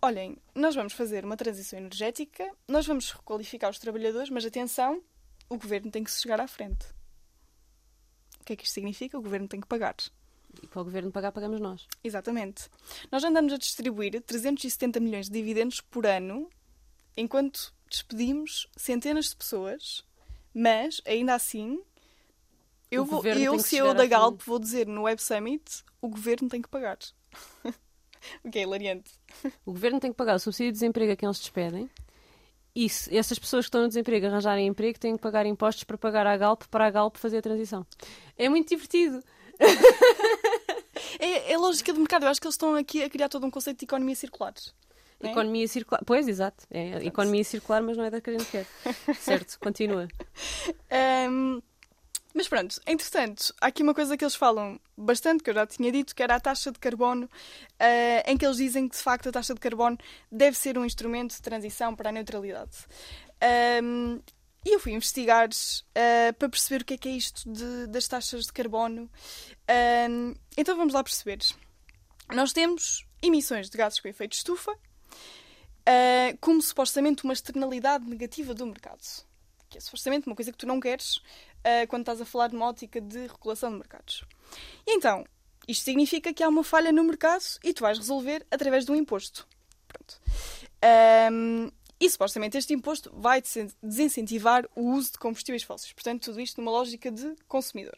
Olhem, 0.02 0.36
nós 0.54 0.74
vamos 0.74 0.92
fazer 0.92 1.24
uma 1.24 1.34
transição 1.34 1.78
energética, 1.78 2.50
nós 2.68 2.86
vamos 2.86 3.10
requalificar 3.10 3.70
os 3.70 3.78
trabalhadores, 3.78 4.28
mas 4.28 4.44
atenção, 4.44 5.02
o 5.48 5.56
governo 5.56 5.90
tem 5.90 6.04
que 6.04 6.10
se 6.10 6.20
chegar 6.20 6.38
à 6.42 6.46
frente. 6.46 6.84
O 8.44 8.46
que 8.46 8.52
é 8.52 8.57
que 8.57 8.64
isto 8.64 8.74
significa? 8.74 9.18
O 9.18 9.22
governo 9.22 9.48
tem 9.48 9.59
que 9.59 9.66
pagar. 9.66 9.96
E 10.62 10.66
para 10.66 10.83
o 10.83 10.85
governo 10.85 11.11
pagar, 11.11 11.33
pagamos 11.33 11.59
nós. 11.62 11.88
Exatamente. 12.04 12.68
Nós 13.11 13.24
andamos 13.24 13.54
a 13.54 13.57
distribuir 13.57 14.20
370 14.20 15.00
milhões 15.00 15.28
de 15.28 15.33
dividendos 15.33 15.80
por 15.80 16.07
ano, 16.07 16.50
enquanto 17.16 17.72
despedimos 17.88 18.68
centenas 18.76 19.30
de 19.30 19.37
pessoas, 19.37 20.04
mas 20.52 21.00
ainda 21.07 21.35
assim, 21.35 21.83
eu, 22.90 23.07
vou, 23.07 23.24
eu 23.24 23.59
CEO 23.59 23.62
chegar 23.62 23.94
da 23.94 24.04
Galp, 24.04 24.42
vou 24.42 24.59
dizer 24.59 24.87
no 24.87 25.04
Web 25.04 25.22
Summit, 25.22 25.83
o 26.02 26.09
governo 26.09 26.46
tem 26.46 26.61
que 26.61 26.68
pagar. 26.68 26.98
o 28.44 28.50
que 28.50 28.59
é 28.59 28.62
hilariante. 28.62 29.11
O 29.64 29.72
governo 29.72 29.98
tem 30.00 30.12
que 30.12 30.18
pagar 30.18 30.37
o 30.37 30.38
subsídio 30.38 30.70
de 30.70 30.80
desemprego 30.80 31.12
a 31.12 31.16
quem 31.16 31.26
eles 31.26 31.38
despedem. 31.38 31.88
Se 32.88 33.16
essas 33.16 33.38
pessoas 33.38 33.64
que 33.64 33.68
estão 33.68 33.82
no 33.82 33.88
desemprego 33.88 34.26
arranjarem 34.26 34.66
emprego, 34.66 34.98
têm 34.98 35.16
que 35.16 35.22
pagar 35.22 35.46
impostos 35.46 35.84
para 35.84 35.96
pagar 35.96 36.26
à 36.26 36.37
Galp, 36.37 36.64
para 36.70 36.87
a 36.87 36.90
Galp 36.90 37.16
fazer 37.16 37.38
a 37.38 37.42
transição. 37.42 37.87
É 38.37 38.48
muito 38.48 38.68
divertido. 38.68 39.22
É, 41.18 41.52
é 41.52 41.58
lógica 41.58 41.92
de 41.92 41.98
mercado. 41.98 42.24
Eu 42.24 42.28
acho 42.28 42.40
que 42.40 42.46
eles 42.46 42.54
estão 42.54 42.74
aqui 42.74 43.02
a 43.02 43.08
criar 43.08 43.28
todo 43.28 43.46
um 43.46 43.50
conceito 43.50 43.78
de 43.78 43.84
economia 43.84 44.16
circular. 44.16 44.52
é? 45.22 45.30
Economia 45.30 45.68
circular. 45.68 46.02
Pois, 46.04 46.26
exato. 46.28 46.66
É 46.70 47.04
economia 47.04 47.44
circular, 47.44 47.82
mas 47.82 47.96
não 47.96 48.04
é 48.04 48.10
da 48.10 48.20
que 48.20 48.30
a 48.30 48.32
gente 48.38 48.50
quer. 48.50 48.66
certo, 49.14 49.58
continua. 49.60 50.08
Ahm, 50.90 51.60
mas 52.34 52.48
pronto, 52.48 52.80
entretanto, 52.84 53.54
há 53.60 53.68
aqui 53.68 53.80
uma 53.84 53.94
coisa 53.94 54.16
que 54.16 54.24
eles 54.24 54.34
falam 54.34 54.80
bastante, 54.96 55.44
que 55.44 55.50
eu 55.50 55.54
já 55.54 55.64
tinha 55.68 55.92
dito, 55.92 56.12
que 56.16 56.22
era 56.22 56.34
a 56.34 56.40
taxa 56.40 56.72
de 56.72 56.80
carbono, 56.80 57.30
ah, 57.78 58.24
em 58.28 58.36
que 58.36 58.44
eles 58.44 58.56
dizem 58.56 58.88
que 58.88 58.96
de 58.96 59.02
facto 59.02 59.28
a 59.28 59.32
taxa 59.32 59.54
de 59.54 59.60
carbono 59.60 59.96
deve 60.32 60.58
ser 60.58 60.76
um 60.76 60.84
instrumento 60.84 61.32
de 61.36 61.40
transição 61.40 61.94
para 61.94 62.08
a 62.08 62.12
neutralidade. 62.12 62.72
Ahm, 63.40 64.18
e 64.66 64.74
eu 64.74 64.80
fui 64.80 64.92
investigar 64.92 65.48
ah, 65.94 66.32
para 66.36 66.48
perceber 66.48 66.82
o 66.82 66.84
que 66.84 66.94
é 66.94 66.98
que 66.98 67.08
é 67.08 67.12
isto 67.12 67.48
de- 67.52 67.86
das 67.86 68.08
taxas 68.08 68.46
de 68.46 68.52
carbono. 68.52 69.08
Ahm, 69.68 70.34
então 70.56 70.76
vamos 70.76 70.92
lá 70.92 71.04
perceber. 71.04 71.38
Nós 72.32 72.52
temos 72.52 73.06
emissões 73.22 73.70
de 73.70 73.78
gases 73.78 74.00
com 74.00 74.08
efeito 74.08 74.32
de 74.32 74.38
estufa, 74.38 74.76
ah, 75.86 76.36
como 76.40 76.60
supostamente 76.60 77.22
uma 77.22 77.32
externalidade 77.32 78.04
negativa 78.06 78.52
do 78.54 78.66
mercado 78.66 79.24
que 79.74 79.78
é 79.78 79.80
supostamente 79.80 80.28
uma 80.28 80.36
coisa 80.36 80.52
que 80.52 80.58
tu 80.58 80.66
não 80.68 80.78
queres 80.78 81.20
ah, 81.64 81.87
quando 81.88 82.03
estás 82.03 82.20
a 82.20 82.24
falar 82.24 82.48
de 82.48 82.57
uma 82.57 82.66
ótica 82.66 83.00
de 83.00 83.27
regulação 83.27 83.70
de 83.70 83.79
mercados. 83.79 84.24
E 84.87 84.94
então, 84.94 85.24
isto 85.66 85.85
significa 85.85 86.33
que 86.33 86.42
há 86.42 86.48
uma 86.48 86.62
falha 86.62 86.92
no 86.92 87.03
mercado 87.03 87.42
e 87.62 87.72
tu 87.72 87.83
vais 87.83 87.98
resolver 87.98 88.46
através 88.50 88.85
de 88.85 88.92
um 88.92 88.94
imposto. 88.94 89.48
Pronto. 89.88 90.20
Ahm, 90.83 91.70
e 91.98 92.11
supostamente 92.11 92.59
este 92.59 92.74
imposto 92.74 93.11
vai 93.16 93.42
desincentivar 93.83 94.68
o 94.77 94.92
uso 94.92 95.12
de 95.12 95.18
combustíveis 95.18 95.62
fósseis. 95.62 95.92
Portanto, 95.92 96.24
tudo 96.24 96.40
isto 96.40 96.61
numa 96.61 96.70
lógica 96.70 97.11
de 97.11 97.35
consumidor. 97.48 97.96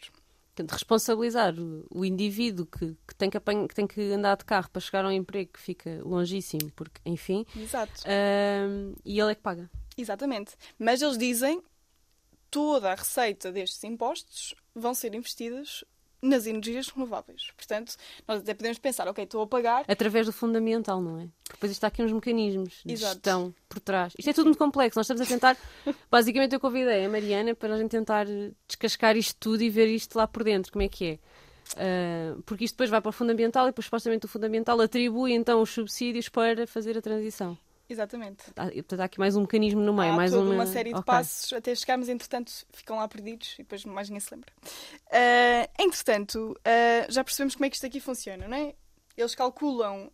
Portanto, 0.54 0.72
responsabilizar 0.72 1.54
o, 1.58 1.86
o 1.90 2.04
indivíduo 2.04 2.66
que, 2.66 2.96
que, 3.06 3.14
tem 3.14 3.28
que, 3.28 3.36
apanha, 3.36 3.66
que 3.66 3.74
tem 3.74 3.86
que 3.86 4.00
andar 4.12 4.36
de 4.36 4.44
carro 4.44 4.70
para 4.70 4.80
chegar 4.80 5.04
ao 5.04 5.12
emprego 5.12 5.50
que 5.52 5.60
fica 5.60 6.00
longíssimo, 6.02 6.70
porque, 6.74 7.00
enfim. 7.04 7.44
Exato. 7.54 8.02
Uh, 8.02 8.96
e 9.04 9.20
ele 9.20 9.32
é 9.32 9.34
que 9.34 9.42
paga. 9.42 9.68
Exatamente. 9.98 10.54
Mas 10.78 11.02
eles 11.02 11.18
dizem 11.18 11.62
toda 12.50 12.92
a 12.92 12.94
receita 12.94 13.52
destes 13.52 13.82
impostos 13.84 14.54
vão 14.74 14.94
ser 14.94 15.14
investidas 15.14 15.84
nas 16.22 16.46
energias 16.46 16.88
renováveis. 16.88 17.50
Portanto, 17.56 17.94
nós 18.26 18.40
até 18.40 18.54
podemos 18.54 18.78
pensar, 18.78 19.06
ok, 19.08 19.24
estou 19.24 19.42
a 19.42 19.46
pagar. 19.46 19.84
Através 19.86 20.26
do 20.26 20.32
fundamental, 20.32 21.00
não 21.00 21.20
é? 21.20 21.28
Depois 21.50 21.70
está 21.72 21.86
aqui 21.86 22.02
uns 22.02 22.12
mecanismos 22.12 22.80
de 22.84 22.94
Exato. 22.94 23.14
gestão 23.14 23.54
por 23.68 23.80
trás. 23.80 24.12
Isto 24.18 24.30
é 24.30 24.32
tudo 24.32 24.46
muito 24.46 24.58
complexo. 24.58 24.98
Nós 24.98 25.06
estamos 25.06 25.22
a 25.22 25.26
tentar. 25.26 25.56
Basicamente, 26.10 26.54
eu 26.54 26.60
convidei 26.60 27.04
a 27.04 27.08
Mariana 27.08 27.54
para 27.54 27.74
a 27.74 27.78
gente 27.78 27.90
tentar 27.90 28.26
descascar 28.66 29.16
isto 29.16 29.36
tudo 29.38 29.62
e 29.62 29.70
ver 29.70 29.88
isto 29.88 30.16
lá 30.16 30.26
por 30.26 30.42
dentro, 30.42 30.72
como 30.72 30.82
é 30.82 30.88
que 30.88 31.04
é. 31.06 31.18
Uh, 31.72 32.42
porque 32.42 32.64
isto 32.64 32.74
depois 32.74 32.90
vai 32.90 33.00
para 33.00 33.08
o 33.08 33.12
fundamental 33.12 33.66
e 33.66 33.70
depois 33.70 33.86
supostamente 33.86 34.24
o 34.24 34.28
fundamental 34.28 34.80
atribui 34.80 35.32
então 35.32 35.60
os 35.60 35.70
subsídios 35.70 36.28
para 36.28 36.66
fazer 36.66 36.96
a 36.96 37.02
transição. 37.02 37.58
Exatamente. 37.88 38.44
Há, 38.56 38.66
portanto, 38.66 39.00
há 39.00 39.04
aqui 39.04 39.18
mais 39.18 39.36
um 39.36 39.42
mecanismo 39.42 39.80
no 39.80 39.94
meio. 39.94 40.12
Há 40.12 40.16
mais 40.16 40.34
uma... 40.34 40.54
uma 40.54 40.66
série 40.66 40.90
de 40.90 40.98
okay. 40.98 41.04
passos 41.04 41.52
até 41.52 41.74
chegarmos, 41.74 42.08
entretanto, 42.08 42.52
ficam 42.72 42.96
lá 42.96 43.06
perdidos 43.06 43.54
e 43.54 43.58
depois 43.58 43.84
mais 43.84 44.08
ninguém 44.08 44.20
se 44.20 44.34
lembra. 44.34 44.52
Uh, 44.62 45.82
entretanto, 45.82 46.52
uh, 46.52 47.12
já 47.12 47.22
percebemos 47.22 47.54
como 47.54 47.66
é 47.66 47.70
que 47.70 47.76
isto 47.76 47.86
aqui 47.86 48.00
funciona, 48.00 48.48
não 48.48 48.56
é? 48.56 48.74
Eles 49.16 49.34
calculam 49.34 50.06
uh, 50.06 50.10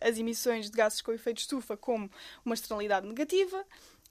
as 0.00 0.18
emissões 0.18 0.70
de 0.70 0.76
gases 0.76 1.00
com 1.00 1.12
efeito 1.12 1.36
de 1.36 1.42
estufa 1.42 1.76
como 1.76 2.10
uma 2.44 2.54
externalidade 2.54 3.06
negativa. 3.06 3.64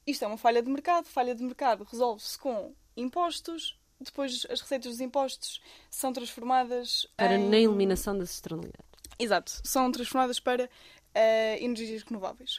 Isto 0.07 0.23
é 0.23 0.27
uma 0.27 0.37
falha 0.37 0.61
de 0.61 0.69
mercado. 0.69 1.05
Falha 1.05 1.35
de 1.35 1.43
mercado 1.43 1.83
resolve-se 1.83 2.37
com 2.37 2.73
impostos. 2.95 3.77
Depois, 3.99 4.45
as 4.49 4.61
receitas 4.61 4.91
dos 4.91 5.01
impostos 5.01 5.61
são 5.89 6.13
transformadas 6.13 7.07
para 7.17 7.35
em... 7.35 7.49
na 7.49 7.57
eliminação 7.57 8.17
das 8.17 8.29
externalidades. 8.31 8.85
Exato, 9.17 9.61
são 9.63 9.89
transformadas 9.91 10.39
para 10.39 10.69
uh, 11.15 11.63
energias 11.63 12.03
renováveis. 12.03 12.57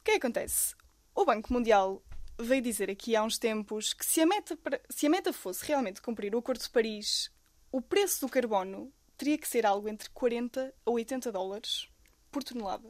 O 0.00 0.04
que 0.04 0.12
é 0.12 0.14
que 0.18 0.26
acontece? 0.26 0.74
O 1.14 1.24
Banco 1.24 1.52
Mundial 1.52 2.02
veio 2.38 2.62
dizer 2.62 2.90
aqui 2.90 3.14
há 3.14 3.22
uns 3.22 3.38
tempos 3.38 3.92
que 3.92 4.04
se 4.04 4.20
a 4.20 4.26
meta, 4.26 4.58
se 4.88 5.06
a 5.06 5.10
meta 5.10 5.32
fosse 5.32 5.64
realmente 5.66 6.00
cumprir 6.00 6.34
o 6.34 6.38
Acordo 6.38 6.62
de 6.62 6.70
Paris, 6.70 7.30
o 7.70 7.82
preço 7.82 8.20
do 8.22 8.30
carbono 8.30 8.92
teria 9.16 9.36
que 9.36 9.48
ser 9.48 9.66
algo 9.66 9.88
entre 9.88 10.08
40 10.10 10.74
a 10.86 10.90
80 10.90 11.30
dólares 11.30 11.88
por 12.30 12.42
tonelada. 12.42 12.88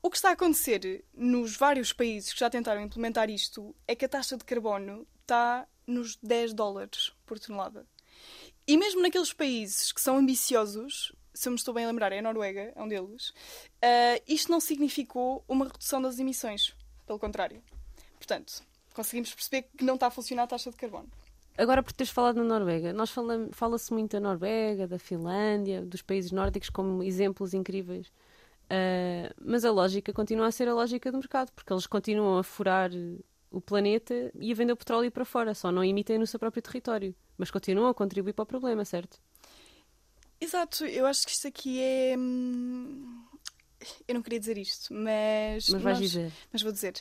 O 0.00 0.10
que 0.10 0.16
está 0.16 0.28
a 0.28 0.32
acontecer 0.32 1.04
nos 1.14 1.56
vários 1.56 1.92
países 1.92 2.32
que 2.32 2.38
já 2.38 2.50
tentaram 2.50 2.82
implementar 2.82 3.30
isto 3.30 3.74
é 3.88 3.96
que 3.96 4.04
a 4.04 4.08
taxa 4.08 4.36
de 4.36 4.44
carbono 4.44 5.06
está 5.22 5.66
nos 5.86 6.16
10 6.16 6.52
dólares 6.52 7.12
por 7.24 7.38
tonelada. 7.40 7.86
E 8.66 8.76
mesmo 8.76 9.02
naqueles 9.02 9.32
países 9.32 9.92
que 9.92 10.00
são 10.00 10.18
ambiciosos, 10.18 11.12
se 11.34 11.48
eu 11.48 11.52
me 11.52 11.56
estou 11.56 11.74
bem 11.74 11.84
a 11.84 11.88
lembrar, 11.88 12.12
é 12.12 12.20
a 12.20 12.22
Noruega, 12.22 12.72
é 12.74 12.82
um 12.82 12.88
deles, 12.88 13.30
uh, 13.30 14.22
isto 14.26 14.50
não 14.50 14.60
significou 14.60 15.44
uma 15.48 15.66
redução 15.66 16.00
das 16.00 16.18
emissões. 16.18 16.74
Pelo 17.06 17.18
contrário. 17.18 17.62
Portanto, 18.16 18.62
conseguimos 18.94 19.34
perceber 19.34 19.68
que 19.76 19.84
não 19.84 19.94
está 19.94 20.06
a 20.06 20.10
funcionar 20.10 20.44
a 20.44 20.46
taxa 20.46 20.70
de 20.70 20.76
carbono. 20.76 21.08
Agora, 21.58 21.82
por 21.82 21.92
teres 21.92 22.10
falado 22.10 22.36
na 22.36 22.44
Noruega, 22.44 22.92
nós 22.92 23.10
falamos, 23.10 23.50
fala-se 23.52 23.92
muito 23.92 24.12
da 24.12 24.20
Noruega, 24.20 24.86
da 24.86 24.98
Finlândia, 24.98 25.82
dos 25.82 26.02
países 26.02 26.32
nórdicos 26.32 26.70
como 26.70 27.02
exemplos 27.02 27.52
incríveis. 27.52 28.08
Uh, 28.64 29.30
mas 29.44 29.64
a 29.64 29.70
lógica 29.70 30.12
continua 30.12 30.46
a 30.46 30.52
ser 30.52 30.68
a 30.68 30.74
lógica 30.74 31.12
do 31.12 31.18
mercado, 31.18 31.52
porque 31.52 31.72
eles 31.72 31.86
continuam 31.86 32.38
a 32.38 32.42
furar 32.42 32.90
o 33.50 33.60
planeta 33.60 34.32
e 34.34 34.50
a 34.50 34.54
vender 34.54 34.72
o 34.72 34.76
petróleo 34.76 35.12
para 35.12 35.24
fora, 35.24 35.54
só 35.54 35.70
não 35.70 35.84
emitem 35.84 36.18
no 36.18 36.26
seu 36.26 36.40
próprio 36.40 36.62
território, 36.62 37.14
mas 37.36 37.50
continuam 37.50 37.88
a 37.88 37.94
contribuir 37.94 38.32
para 38.32 38.42
o 38.42 38.46
problema, 38.46 38.84
certo? 38.84 39.20
Exato, 40.44 40.84
eu 40.86 41.06
acho 41.06 41.24
que 41.26 41.32
isto 41.32 41.48
aqui 41.48 41.80
é. 41.80 42.14
hum, 42.18 43.22
Eu 44.08 44.14
não 44.14 44.22
queria 44.22 44.40
dizer 44.40 44.56
isto, 44.56 44.92
mas. 44.94 45.68
Mas 45.68 45.82
vais 45.82 45.98
nós- 45.98 46.10
dizer. 46.10 46.32
Mas 46.52 46.62
vou 46.62 46.72
dizer. 46.72 46.94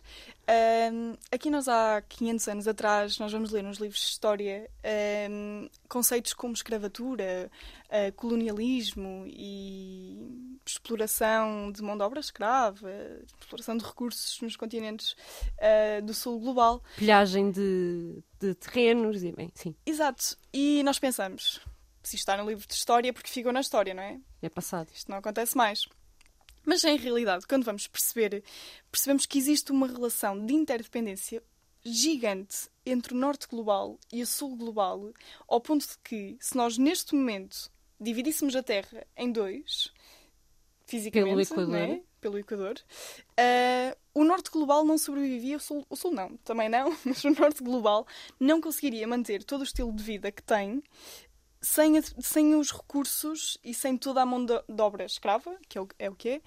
Hum, 0.91 1.13
aqui 1.31 1.49
nós 1.49 1.67
há 1.69 2.01
500 2.09 2.47
anos 2.49 2.67
atrás, 2.67 3.17
nós 3.19 3.31
vamos 3.31 3.51
ler 3.51 3.63
nos 3.63 3.77
livros 3.77 3.99
de 4.01 4.07
história 4.07 4.69
hum, 5.31 5.69
conceitos 5.87 6.33
como 6.33 6.53
escravatura, 6.53 7.49
eh, 7.89 8.11
colonialismo 8.11 9.23
e 9.27 10.57
exploração 10.65 11.71
de 11.71 11.81
mão 11.81 11.95
de 11.97 12.03
obra 12.03 12.19
escrava, 12.19 12.89
exploração 13.39 13.77
de 13.77 13.83
recursos 13.85 14.39
nos 14.41 14.55
continentes 14.57 15.15
eh, 15.57 16.01
do 16.01 16.13
sul 16.13 16.39
global. 16.39 16.83
Pilhagem 16.97 17.49
de, 17.51 18.21
de 18.39 18.53
terrenos 18.55 19.23
e 19.23 19.31
bem, 19.31 19.49
sim, 19.55 19.73
Exato. 19.85 20.37
E 20.53 20.81
nós 20.83 20.99
pensamos, 20.99 21.61
se 22.03 22.15
isto 22.15 22.29
está 22.29 22.37
no 22.37 22.47
livro 22.49 22.67
de 22.67 22.73
história, 22.73 23.09
é 23.09 23.11
porque 23.11 23.29
ficou 23.29 23.51
na 23.51 23.61
história, 23.61 23.93
não 23.93 24.03
é? 24.03 24.19
é 24.41 24.49
passado. 24.49 24.89
Isto 24.93 25.09
não 25.09 25.17
acontece 25.17 25.55
mais. 25.55 25.85
Mas 26.65 26.83
em 26.83 26.97
realidade, 26.97 27.45
quando 27.47 27.63
vamos 27.63 27.87
perceber, 27.87 28.43
percebemos 28.91 29.25
que 29.25 29.37
existe 29.37 29.71
uma 29.71 29.87
relação 29.87 30.45
de 30.45 30.53
interdependência 30.53 31.43
gigante 31.83 32.69
entre 32.85 33.13
o 33.13 33.17
norte 33.17 33.47
global 33.47 33.99
e 34.11 34.21
o 34.21 34.27
sul 34.27 34.55
global, 34.55 35.11
ao 35.47 35.59
ponto 35.59 35.85
de 35.85 35.97
que, 36.03 36.37
se 36.39 36.55
nós 36.55 36.77
neste 36.77 37.13
momento 37.13 37.69
dividíssemos 37.99 38.55
a 38.55 38.63
Terra 38.63 39.05
em 39.17 39.31
dois, 39.31 39.91
fisicamente, 40.85 41.29
Pelo 41.29 41.41
Equador. 41.41 41.67
não 41.67 41.77
é? 41.77 42.01
pelo 42.21 42.39
Equador, 42.39 42.75
ah, 43.37 43.97
o 44.13 44.23
norte 44.23 44.49
global 44.49 44.85
não 44.85 44.97
sobrevivia, 44.97 45.57
o 45.57 45.59
sul, 45.59 45.85
o 45.89 45.95
sul 45.95 46.11
não, 46.11 46.37
também 46.37 46.69
não, 46.69 46.95
mas 47.03 47.23
o 47.25 47.31
norte 47.31 47.61
global 47.61 48.07
não 48.39 48.61
conseguiria 48.61 49.05
manter 49.05 49.43
todo 49.43 49.61
o 49.61 49.65
estilo 49.65 49.91
de 49.91 50.03
vida 50.03 50.31
que 50.31 50.41
tem 50.41 50.81
sem, 51.63 51.99
sem 52.19 52.53
os 52.55 52.71
recursos 52.71 53.57
e 53.63 53.73
sem 53.73 53.97
toda 53.97 54.21
a 54.21 54.25
mão 54.25 54.45
de, 54.45 54.53
de 54.67 54.81
obra 54.81 55.05
escrava, 55.05 55.55
que 55.69 55.77
é 55.77 55.81
o, 55.81 55.87
é 55.97 56.09
o 56.09 56.15
que 56.15 56.29
é, 56.29 56.41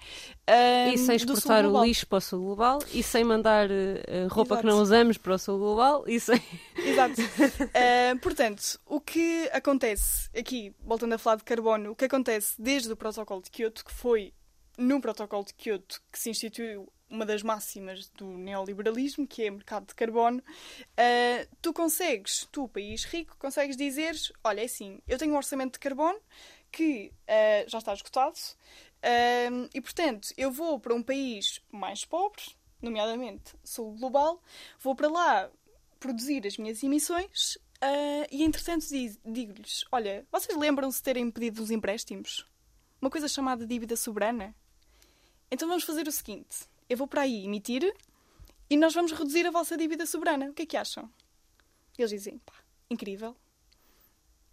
ah, 0.47 0.93
E 0.93 0.97
sem 0.97 1.15
exportar 1.15 1.65
o 1.65 1.83
lixo 1.83 2.05
para 2.05 2.19
o 2.19 2.21
sul 2.21 2.39
global, 2.39 2.79
e 2.93 3.01
sem 3.01 3.23
mandar 3.23 3.69
eh, 3.69 4.27
roupa 4.29 4.53
Exato. 4.53 4.61
que 4.61 4.73
não 4.73 4.81
usamos 4.81 5.17
para 5.17 5.33
o 5.33 5.39
sul 5.39 5.57
global, 5.57 6.03
e 6.07 6.19
sem. 6.19 6.41
Exato. 6.77 7.15
Uh, 7.77 8.17
portanto, 8.19 8.79
o 8.85 8.99
que 8.99 9.49
acontece 9.51 10.29
aqui, 10.37 10.73
voltando 10.79 11.13
a 11.13 11.17
falar 11.17 11.37
de 11.37 11.43
carbono, 11.43 11.91
o 11.91 11.95
que 11.95 12.05
acontece 12.05 12.53
desde 12.59 12.91
o 12.91 12.95
protocolo 12.95 13.41
de 13.41 13.49
Kyoto, 13.49 13.83
que 13.83 13.91
foi 13.91 14.33
no 14.77 15.01
protocolo 15.01 15.43
de 15.43 15.53
Kyoto 15.53 15.99
que 16.11 16.19
se 16.19 16.29
instituiu 16.29 16.91
uma 17.09 17.25
das 17.25 17.41
máximas 17.41 18.09
do 18.09 18.25
neoliberalismo, 18.25 19.25
que 19.25 19.43
é 19.43 19.49
mercado 19.49 19.87
de 19.87 19.95
carbono, 19.95 20.39
uh, 20.39 21.55
tu 21.61 21.71
consegues, 21.73 22.47
tu, 22.51 22.67
país 22.67 23.05
rico, 23.05 23.35
consegues 23.37 23.77
dizer, 23.77 24.15
olha, 24.43 24.61
é 24.61 24.65
assim, 24.65 24.99
eu 25.07 25.17
tenho 25.17 25.33
um 25.33 25.37
orçamento 25.37 25.73
de 25.73 25.79
carbono 25.79 26.19
que 26.71 27.11
uh, 27.23 27.69
já 27.69 27.77
está 27.77 27.93
esgotado 27.93 28.37
uh, 28.37 29.69
e, 29.73 29.81
portanto, 29.81 30.33
eu 30.37 30.51
vou 30.51 30.79
para 30.79 30.93
um 30.93 31.01
país 31.01 31.61
mais 31.71 32.03
pobre, 32.03 32.43
nomeadamente 32.81 33.55
sul 33.63 33.95
global, 33.95 34.41
vou 34.79 34.95
para 34.95 35.07
lá 35.07 35.49
produzir 35.99 36.45
as 36.45 36.57
minhas 36.57 36.83
emissões 36.83 37.57
e, 38.31 38.43
entretanto, 38.43 38.87
di- 38.87 39.19
digo-lhes: 39.23 39.85
Olha, 39.91 40.25
vocês 40.31 40.57
lembram-se 40.57 40.97
de 40.97 41.03
terem 41.03 41.29
pedido 41.29 41.61
os 41.61 41.71
empréstimos? 41.71 42.45
Uma 42.99 43.09
coisa 43.09 43.27
chamada 43.27 43.65
dívida 43.65 43.95
soberana? 43.95 44.55
Então 45.49 45.67
vamos 45.67 45.83
fazer 45.83 46.07
o 46.07 46.11
seguinte: 46.11 46.67
eu 46.89 46.97
vou 46.97 47.07
para 47.07 47.21
aí 47.21 47.45
emitir 47.45 47.93
e 48.69 48.77
nós 48.77 48.93
vamos 48.93 49.11
reduzir 49.11 49.45
a 49.45 49.51
vossa 49.51 49.77
dívida 49.77 50.05
soberana. 50.05 50.49
O 50.49 50.53
que 50.53 50.63
é 50.63 50.65
que 50.65 50.77
acham? 50.77 51.09
Eles 51.97 52.11
dizem: 52.11 52.37
pá, 52.45 52.53
incrível. 52.89 53.35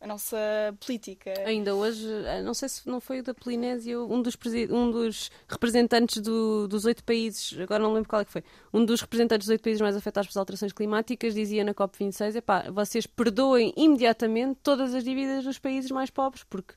A 0.00 0.06
nossa 0.06 0.36
política. 0.84 1.32
Ainda 1.46 1.74
hoje, 1.74 2.06
eh, 2.26 2.42
não 2.42 2.52
sei 2.52 2.68
se 2.68 2.86
não 2.86 3.00
foi 3.00 3.20
o 3.20 3.22
da 3.22 3.32
Polinésio, 3.32 4.06
um 4.12 4.20
dos, 4.20 4.36
um 4.70 4.90
dos 4.90 5.30
representantes 5.48 6.20
do- 6.20 6.68
dos 6.68 6.84
oito 6.84 7.02
países, 7.02 7.58
agora 7.58 7.82
não 7.82 7.94
lembro 7.94 8.06
qual 8.10 8.20
é 8.20 8.24
que 8.26 8.30
foi, 8.30 8.44
um 8.70 8.84
dos 8.84 9.00
representantes 9.00 9.46
dos 9.46 9.52
oito 9.52 9.62
países 9.62 9.80
mais 9.80 9.96
afetados 9.96 10.28
pelas 10.28 10.36
alterações 10.36 10.74
climáticas 10.74 11.32
dizia 11.32 11.64
na 11.64 11.72
COP26: 11.72 12.36
epá, 12.36 12.70
vocês 12.70 13.06
perdoem 13.06 13.72
imediatamente 13.78 14.58
todas 14.62 14.92
as 14.94 15.02
dívidas 15.02 15.42
dos 15.42 15.58
países 15.58 15.90
mais 15.90 16.10
pobres, 16.10 16.44
porque 16.44 16.74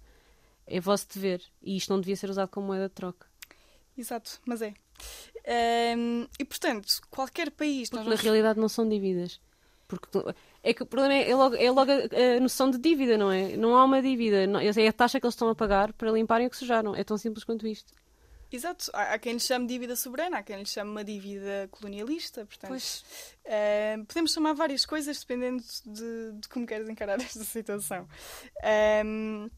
é 0.65 0.79
vosso 0.79 1.07
dever 1.13 1.41
e 1.61 1.75
isto 1.75 1.89
não 1.91 1.99
devia 1.99 2.15
ser 2.15 2.29
usado 2.29 2.47
como 2.49 2.67
moeda 2.67 2.87
de 2.87 2.95
troca. 2.95 3.27
Exato, 3.97 4.39
mas 4.45 4.61
é. 4.61 4.73
Ahm, 5.47 6.27
e 6.39 6.45
portanto, 6.45 7.01
qualquer 7.09 7.51
país. 7.51 7.89
Porque 7.89 8.03
nós 8.03 8.17
na 8.17 8.21
realidade 8.21 8.59
não 8.59 8.69
são 8.69 8.87
dívidas. 8.87 9.39
Porque 9.87 10.07
é 10.61 10.73
que 10.73 10.83
o 10.83 10.85
problema 10.85 11.13
é, 11.13 11.29
é 11.29 11.35
logo, 11.35 11.55
é 11.55 11.71
logo 11.71 11.89
a, 11.89 12.35
a 12.35 12.39
noção 12.41 12.69
de 12.69 12.77
dívida, 12.77 13.17
não 13.17 13.31
é? 13.31 13.55
Não 13.55 13.75
há 13.77 13.85
uma 13.85 14.01
dívida. 14.01 14.45
Não, 14.45 14.59
é 14.59 14.87
a 14.87 14.93
taxa 14.93 15.19
que 15.19 15.25
eles 15.25 15.33
estão 15.33 15.47
a 15.47 15.55
pagar 15.55 15.93
para 15.93 16.11
limparem 16.11 16.47
o 16.47 16.49
que 16.49 16.57
sujaram. 16.57 16.93
É 16.93 17.03
tão 17.05 17.17
simples 17.17 17.45
quanto 17.45 17.65
isto. 17.65 17.93
Exato, 18.51 18.89
há, 18.93 19.13
há 19.13 19.19
quem 19.19 19.33
lhe 19.33 19.39
chame 19.39 19.67
dívida 19.67 19.95
soberana, 19.95 20.37
há 20.37 20.43
quem 20.43 20.57
lhe 20.57 20.65
chame 20.65 20.89
uma 20.89 21.03
dívida 21.03 21.67
colonialista, 21.69 22.45
portanto. 22.45 22.69
Pois. 22.69 23.03
podemos 24.07 24.31
chamar 24.31 24.53
várias 24.53 24.85
coisas 24.85 25.19
dependendo 25.19 25.63
de, 25.85 26.31
de 26.33 26.49
como 26.49 26.65
queres 26.65 26.87
encarar 26.87 27.19
esta 27.21 27.43
situação. 27.43 28.07
Ahm, 28.63 29.49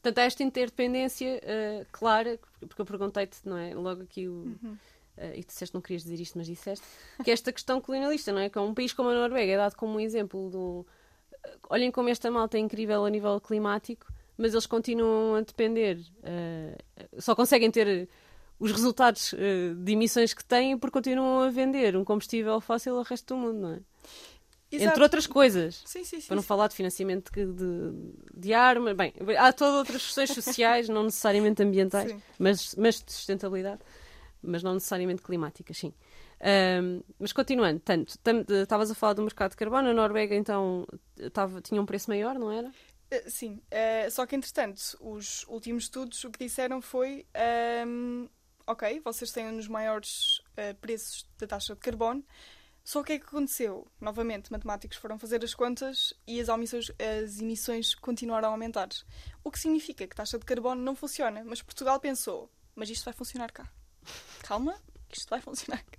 Portanto, 0.00 0.18
há 0.18 0.22
esta 0.22 0.42
interdependência 0.42 1.40
eh, 1.42 1.86
clara, 1.90 2.38
porque 2.60 2.80
eu 2.80 2.86
perguntei-te, 2.86 3.38
não 3.44 3.56
é? 3.56 3.74
Logo 3.74 4.02
aqui 4.02 4.28
o. 4.28 4.56
Uhum. 4.62 4.76
eh, 5.16 5.38
e 5.38 5.44
tu 5.44 5.48
disseste 5.48 5.72
que 5.72 5.74
não 5.74 5.82
querias 5.82 6.02
dizer 6.04 6.20
isto, 6.20 6.38
mas 6.38 6.46
disseste 6.46 6.86
que 7.24 7.30
esta 7.30 7.52
questão 7.52 7.80
colonialista, 7.80 8.32
não 8.32 8.40
é? 8.40 8.48
Que 8.48 8.58
é 8.58 8.60
um 8.60 8.74
país 8.74 8.92
como 8.92 9.08
a 9.08 9.14
Noruega 9.14 9.52
é 9.52 9.56
dado 9.56 9.74
como 9.74 9.94
um 9.94 10.00
exemplo 10.00 10.50
de 10.50 10.56
um. 10.56 10.84
olhem 11.68 11.90
como 11.90 12.08
esta 12.08 12.30
malta 12.30 12.56
é 12.56 12.60
incrível 12.60 13.04
a 13.04 13.10
nível 13.10 13.40
climático, 13.40 14.06
mas 14.36 14.52
eles 14.52 14.66
continuam 14.66 15.34
a 15.34 15.40
depender, 15.40 15.98
uh, 15.98 17.20
só 17.20 17.34
conseguem 17.34 17.70
ter 17.70 18.08
os 18.60 18.70
resultados 18.70 19.32
uh, 19.32 19.74
de 19.76 19.92
emissões 19.92 20.32
que 20.32 20.44
têm 20.44 20.78
porque 20.78 20.92
continuam 20.92 21.42
a 21.42 21.50
vender 21.50 21.96
um 21.96 22.04
combustível 22.04 22.60
fóssil 22.60 22.96
ao 22.96 23.02
resto 23.02 23.34
do 23.34 23.40
mundo, 23.40 23.58
não 23.58 23.72
é? 23.72 23.80
Exato. 24.70 24.90
Entre 24.90 25.02
outras 25.02 25.26
coisas. 25.26 25.82
Sim, 25.86 26.04
sim, 26.04 26.20
sim, 26.20 26.26
para 26.26 26.36
não 26.36 26.42
falar 26.42 26.68
de 26.68 26.74
financiamento 26.74 27.32
de, 27.32 27.46
de, 27.46 28.12
de 28.34 28.52
armas. 28.52 28.94
Bem, 28.94 29.14
há 29.38 29.52
todas 29.52 29.74
outras 29.74 30.02
questões 30.04 30.30
sociais, 30.30 30.88
não 30.88 31.04
necessariamente 31.04 31.62
ambientais, 31.62 32.14
mas, 32.38 32.74
mas 32.74 33.02
de 33.02 33.12
sustentabilidade, 33.12 33.80
mas 34.42 34.62
não 34.62 34.74
necessariamente 34.74 35.22
climáticas, 35.22 35.78
sim. 35.78 35.94
Um, 36.40 37.02
mas 37.18 37.32
continuando, 37.32 37.80
tanto, 37.80 38.16
estavas 38.48 38.90
a 38.90 38.94
falar 38.94 39.14
do 39.14 39.22
mercado 39.22 39.50
de 39.50 39.56
carbono, 39.56 39.88
a 39.88 39.92
Noruega 39.94 40.36
então 40.36 40.86
tava, 41.32 41.60
tinha 41.60 41.80
um 41.80 41.86
preço 41.86 42.08
maior, 42.10 42.38
não 42.38 42.52
era? 42.52 42.68
Uh, 42.68 43.30
sim, 43.30 43.60
uh, 43.72 44.10
só 44.10 44.26
que 44.26 44.36
entretanto, 44.36 44.78
os 45.00 45.44
últimos 45.48 45.84
estudos 45.84 46.22
o 46.24 46.30
que 46.30 46.44
disseram 46.44 46.80
foi: 46.80 47.26
um, 47.86 48.28
ok, 48.66 49.00
vocês 49.02 49.32
têm 49.32 49.48
um 49.48 49.56
dos 49.56 49.66
maiores 49.66 50.38
uh, 50.50 50.74
preços 50.80 51.26
da 51.38 51.46
taxa 51.46 51.74
de 51.74 51.80
carbono, 51.80 52.22
só 52.88 53.00
que 53.00 53.02
o 53.02 53.04
que 53.04 53.12
é 53.12 53.18
que 53.18 53.26
aconteceu? 53.26 53.86
Novamente, 54.00 54.50
matemáticos 54.50 54.96
foram 54.96 55.18
fazer 55.18 55.44
as 55.44 55.52
contas 55.52 56.14
e 56.26 56.40
as 56.40 56.48
emissões, 56.48 56.90
as 56.98 57.38
emissões 57.38 57.94
continuaram 57.94 58.48
a 58.48 58.52
aumentar. 58.52 58.88
O 59.44 59.50
que 59.50 59.58
significa 59.58 60.06
que 60.06 60.14
a 60.14 60.16
taxa 60.16 60.38
de 60.38 60.46
carbono 60.46 60.80
não 60.80 60.96
funciona. 60.96 61.44
Mas 61.44 61.60
Portugal 61.60 62.00
pensou, 62.00 62.50
mas 62.74 62.88
isto 62.88 63.04
vai 63.04 63.12
funcionar 63.12 63.52
cá. 63.52 63.70
Calma, 64.40 64.74
isto 65.12 65.28
vai 65.28 65.38
funcionar 65.38 65.84
cá. 65.84 65.98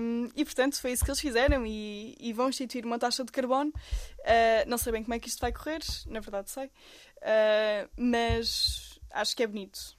Um, 0.00 0.28
e 0.34 0.44
portanto 0.44 0.80
foi 0.80 0.90
isso 0.90 1.04
que 1.04 1.10
eles 1.12 1.20
fizeram 1.20 1.64
e, 1.64 2.16
e 2.18 2.32
vão 2.32 2.48
instituir 2.48 2.84
uma 2.84 2.98
taxa 2.98 3.24
de 3.24 3.30
carbono. 3.30 3.70
Uh, 3.70 4.66
não 4.66 4.78
sei 4.78 4.90
bem 4.90 5.04
como 5.04 5.14
é 5.14 5.20
que 5.20 5.28
isto 5.28 5.38
vai 5.38 5.52
correr, 5.52 5.78
na 6.06 6.18
verdade 6.18 6.50
sei, 6.50 6.66
uh, 6.66 7.88
mas 7.96 8.98
acho 9.12 9.36
que 9.36 9.44
é 9.44 9.46
bonito. 9.46 9.96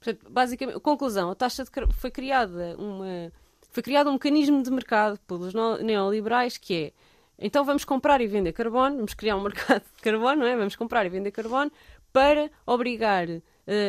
Portanto, 0.00 0.28
basicamente, 0.28 0.80
conclusão: 0.80 1.30
a 1.30 1.36
taxa 1.36 1.62
de 1.62 1.70
foi 1.92 2.10
criada 2.10 2.74
uma 2.76 3.30
foi 3.76 3.82
criado 3.82 4.08
um 4.08 4.14
mecanismo 4.14 4.62
de 4.62 4.70
mercado 4.70 5.20
pelos 5.26 5.52
neoliberais 5.52 6.56
que 6.56 6.74
é 6.74 6.92
então 7.38 7.62
vamos 7.62 7.84
comprar 7.84 8.22
e 8.22 8.26
vender 8.26 8.54
carbono, 8.54 8.96
vamos 8.96 9.12
criar 9.12 9.36
um 9.36 9.42
mercado 9.44 9.84
de 9.94 10.02
carbono, 10.02 10.36
não 10.36 10.46
é? 10.46 10.56
Vamos 10.56 10.74
comprar 10.74 11.04
e 11.04 11.10
vender 11.10 11.30
carbono 11.30 11.70
para 12.10 12.50
obrigar 12.64 13.28
uh, 13.28 13.42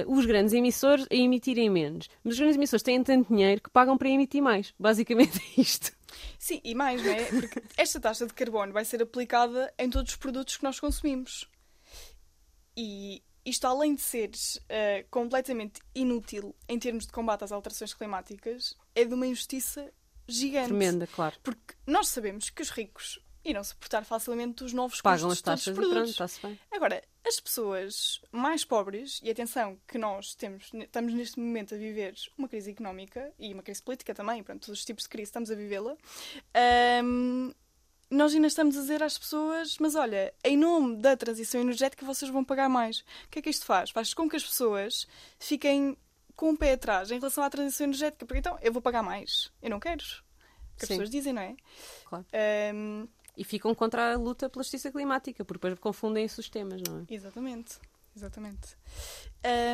os 0.05 0.25
grandes 0.25 0.53
emissores 0.53 1.07
a 1.09 1.15
emitirem 1.15 1.69
menos. 1.69 2.09
Mas 2.21 2.33
os 2.33 2.39
grandes 2.39 2.57
emissores 2.57 2.83
têm 2.83 3.01
tanto 3.01 3.29
dinheiro 3.29 3.61
que 3.61 3.69
pagam 3.69 3.97
para 3.97 4.09
emitir 4.09 4.43
mais. 4.43 4.73
Basicamente 4.77 5.39
é 5.39 5.55
isto. 5.61 5.93
Sim, 6.37 6.59
e 6.65 6.75
mais, 6.75 7.01
não 7.01 7.13
é? 7.13 7.23
Porque 7.23 7.63
esta 7.77 7.97
taxa 7.97 8.27
de 8.27 8.33
carbono 8.33 8.73
vai 8.73 8.83
ser 8.83 9.01
aplicada 9.01 9.73
em 9.79 9.89
todos 9.89 10.11
os 10.11 10.17
produtos 10.17 10.57
que 10.57 10.65
nós 10.65 10.81
consumimos. 10.81 11.49
E 12.75 13.23
isto, 13.47 13.65
além 13.65 13.95
de 13.95 14.01
ser 14.01 14.31
uh, 14.31 15.07
completamente 15.09 15.79
inútil 15.95 16.53
em 16.67 16.77
termos 16.77 17.05
de 17.05 17.13
combate 17.13 17.45
às 17.45 17.53
alterações 17.53 17.93
climáticas, 17.93 18.75
é 18.97 19.05
de 19.05 19.13
uma 19.13 19.27
injustiça 19.27 19.93
gigante. 20.27 20.69
Tremenda, 20.69 21.05
claro. 21.05 21.35
Porque 21.43 21.75
nós 21.85 22.07
sabemos 22.07 22.49
que 22.49 22.63
os 22.63 22.71
ricos 22.71 23.19
irão 23.45 23.63
suportar 23.63 24.03
facilmente 24.03 24.63
os 24.63 24.73
novos 24.73 25.01
Pagam 25.01 25.29
custos 25.29 25.37
as 25.37 25.41
taxas 25.41 25.73
de 25.75 25.79
produtos. 25.79 26.15
Pronto, 26.15 26.39
bem. 26.41 26.59
Agora, 26.71 27.03
as 27.25 27.39
pessoas 27.39 28.19
mais 28.31 28.65
pobres, 28.65 29.21
e 29.23 29.29
atenção 29.29 29.79
que 29.87 29.99
nós 29.99 30.33
temos, 30.33 30.71
estamos 30.73 31.13
neste 31.13 31.39
momento 31.39 31.75
a 31.75 31.77
viver 31.77 32.15
uma 32.35 32.47
crise 32.47 32.71
económica 32.71 33.31
e 33.37 33.53
uma 33.53 33.61
crise 33.61 33.83
política 33.83 34.15
também, 34.15 34.41
pronto, 34.43 34.65
todos 34.65 34.79
os 34.79 34.85
tipos 34.85 35.03
de 35.03 35.09
crise 35.09 35.29
estamos 35.29 35.51
a 35.51 35.55
vivê-la, 35.55 35.95
um, 37.03 37.53
nós 38.09 38.33
ainda 38.33 38.47
estamos 38.47 38.75
a 38.77 38.81
dizer 38.81 39.03
às 39.03 39.17
pessoas, 39.17 39.77
mas 39.79 39.93
olha, 39.93 40.33
em 40.43 40.57
nome 40.57 40.97
da 40.97 41.15
transição 41.15 41.61
energética 41.61 42.05
vocês 42.05 42.31
vão 42.31 42.43
pagar 42.43 42.67
mais. 42.67 42.99
O 42.99 43.29
que 43.29 43.39
é 43.39 43.41
que 43.41 43.49
isto 43.49 43.65
faz? 43.65 43.91
Faz 43.91 44.13
com 44.13 44.27
que 44.29 44.35
as 44.35 44.43
pessoas 44.43 45.07
fiquem 45.37 45.97
com 46.37 46.45
o 46.45 46.49
um 46.51 46.55
pé 46.55 46.73
atrás 46.73 47.11
em 47.11 47.19
relação 47.19 47.43
à 47.43 47.49
transição 47.49 47.85
energética, 47.85 48.25
porque 48.25 48.39
então 48.39 48.57
eu 48.61 48.71
vou 48.71 48.81
pagar 48.81 49.03
mais. 49.03 49.51
Eu 49.61 49.71
não 49.71 49.79
quero. 49.79 50.03
Que 50.77 50.83
as 50.83 50.89
pessoas 50.89 51.09
dizem, 51.09 51.33
não 51.33 51.41
é? 51.41 51.55
Claro. 52.05 52.25
Um... 52.73 53.07
E 53.35 53.43
ficam 53.43 53.75
contra 53.75 54.13
a 54.13 54.17
luta 54.17 54.49
pela 54.49 54.63
justiça 54.63 54.91
climática, 54.91 55.43
porque 55.43 55.59
depois 55.59 55.79
confundem-se 55.79 56.39
os 56.39 56.49
temas, 56.49 56.81
não 56.81 57.01
é? 57.01 57.13
Exatamente. 57.13 57.79
Exatamente. 58.15 58.75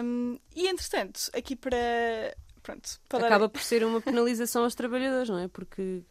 Um, 0.04 0.38
e 0.54 0.68
entretanto, 0.68 1.30
aqui 1.34 1.56
para. 1.56 2.36
Pronto, 2.62 3.00
para 3.08 3.26
Acaba 3.26 3.46
dar... 3.46 3.50
por 3.50 3.62
ser 3.62 3.86
uma 3.86 4.02
penalização 4.02 4.64
aos 4.64 4.76
trabalhadores, 4.76 5.30
não 5.30 5.40
é? 5.40 5.48
Porque 5.48 6.04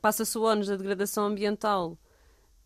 passa-se 0.00 0.36
o 0.36 0.42
ónus 0.42 0.68
da 0.68 0.76
degradação 0.76 1.24
ambiental 1.24 1.98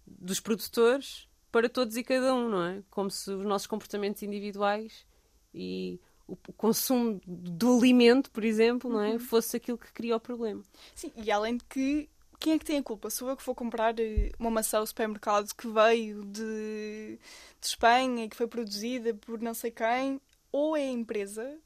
dos 0.06 0.40
produtores 0.40 1.28
para 1.52 1.68
todos 1.68 1.96
e 1.96 2.02
cada 2.02 2.34
um, 2.34 2.48
não 2.48 2.64
é? 2.64 2.82
Como 2.90 3.10
se 3.10 3.30
os 3.30 3.44
nossos 3.44 3.66
comportamentos 3.66 4.22
individuais 4.22 5.06
e 5.54 6.00
o 6.26 6.36
consumo 6.52 7.20
do 7.26 7.78
alimento, 7.78 8.30
por 8.30 8.44
exemplo, 8.44 8.90
não 8.90 9.00
é? 9.00 9.12
Uhum. 9.12 9.18
fosse 9.18 9.56
aquilo 9.56 9.78
que 9.78 9.92
cria 9.92 10.16
o 10.16 10.20
problema. 10.20 10.62
Sim, 10.94 11.12
e 11.16 11.30
além 11.30 11.56
de 11.56 11.64
que 11.64 12.08
quem 12.38 12.54
é 12.54 12.58
que 12.58 12.64
tem 12.64 12.78
a 12.78 12.82
culpa? 12.82 13.10
Sou 13.10 13.28
eu 13.28 13.36
que 13.36 13.44
vou 13.44 13.54
comprar 13.54 13.98
eh, 13.98 14.30
uma 14.38 14.50
maçã 14.50 14.78
ao 14.78 14.86
supermercado 14.86 15.54
que 15.54 15.68
veio 15.68 16.24
de, 16.24 17.18
de 17.60 17.66
Espanha 17.66 18.24
e 18.24 18.28
que 18.28 18.36
foi 18.36 18.46
produzida 18.46 19.14
por 19.14 19.40
não 19.40 19.54
sei 19.54 19.70
quem, 19.70 20.20
ou 20.52 20.76
é 20.76 20.82
a 20.82 20.90
empresa 20.90 21.58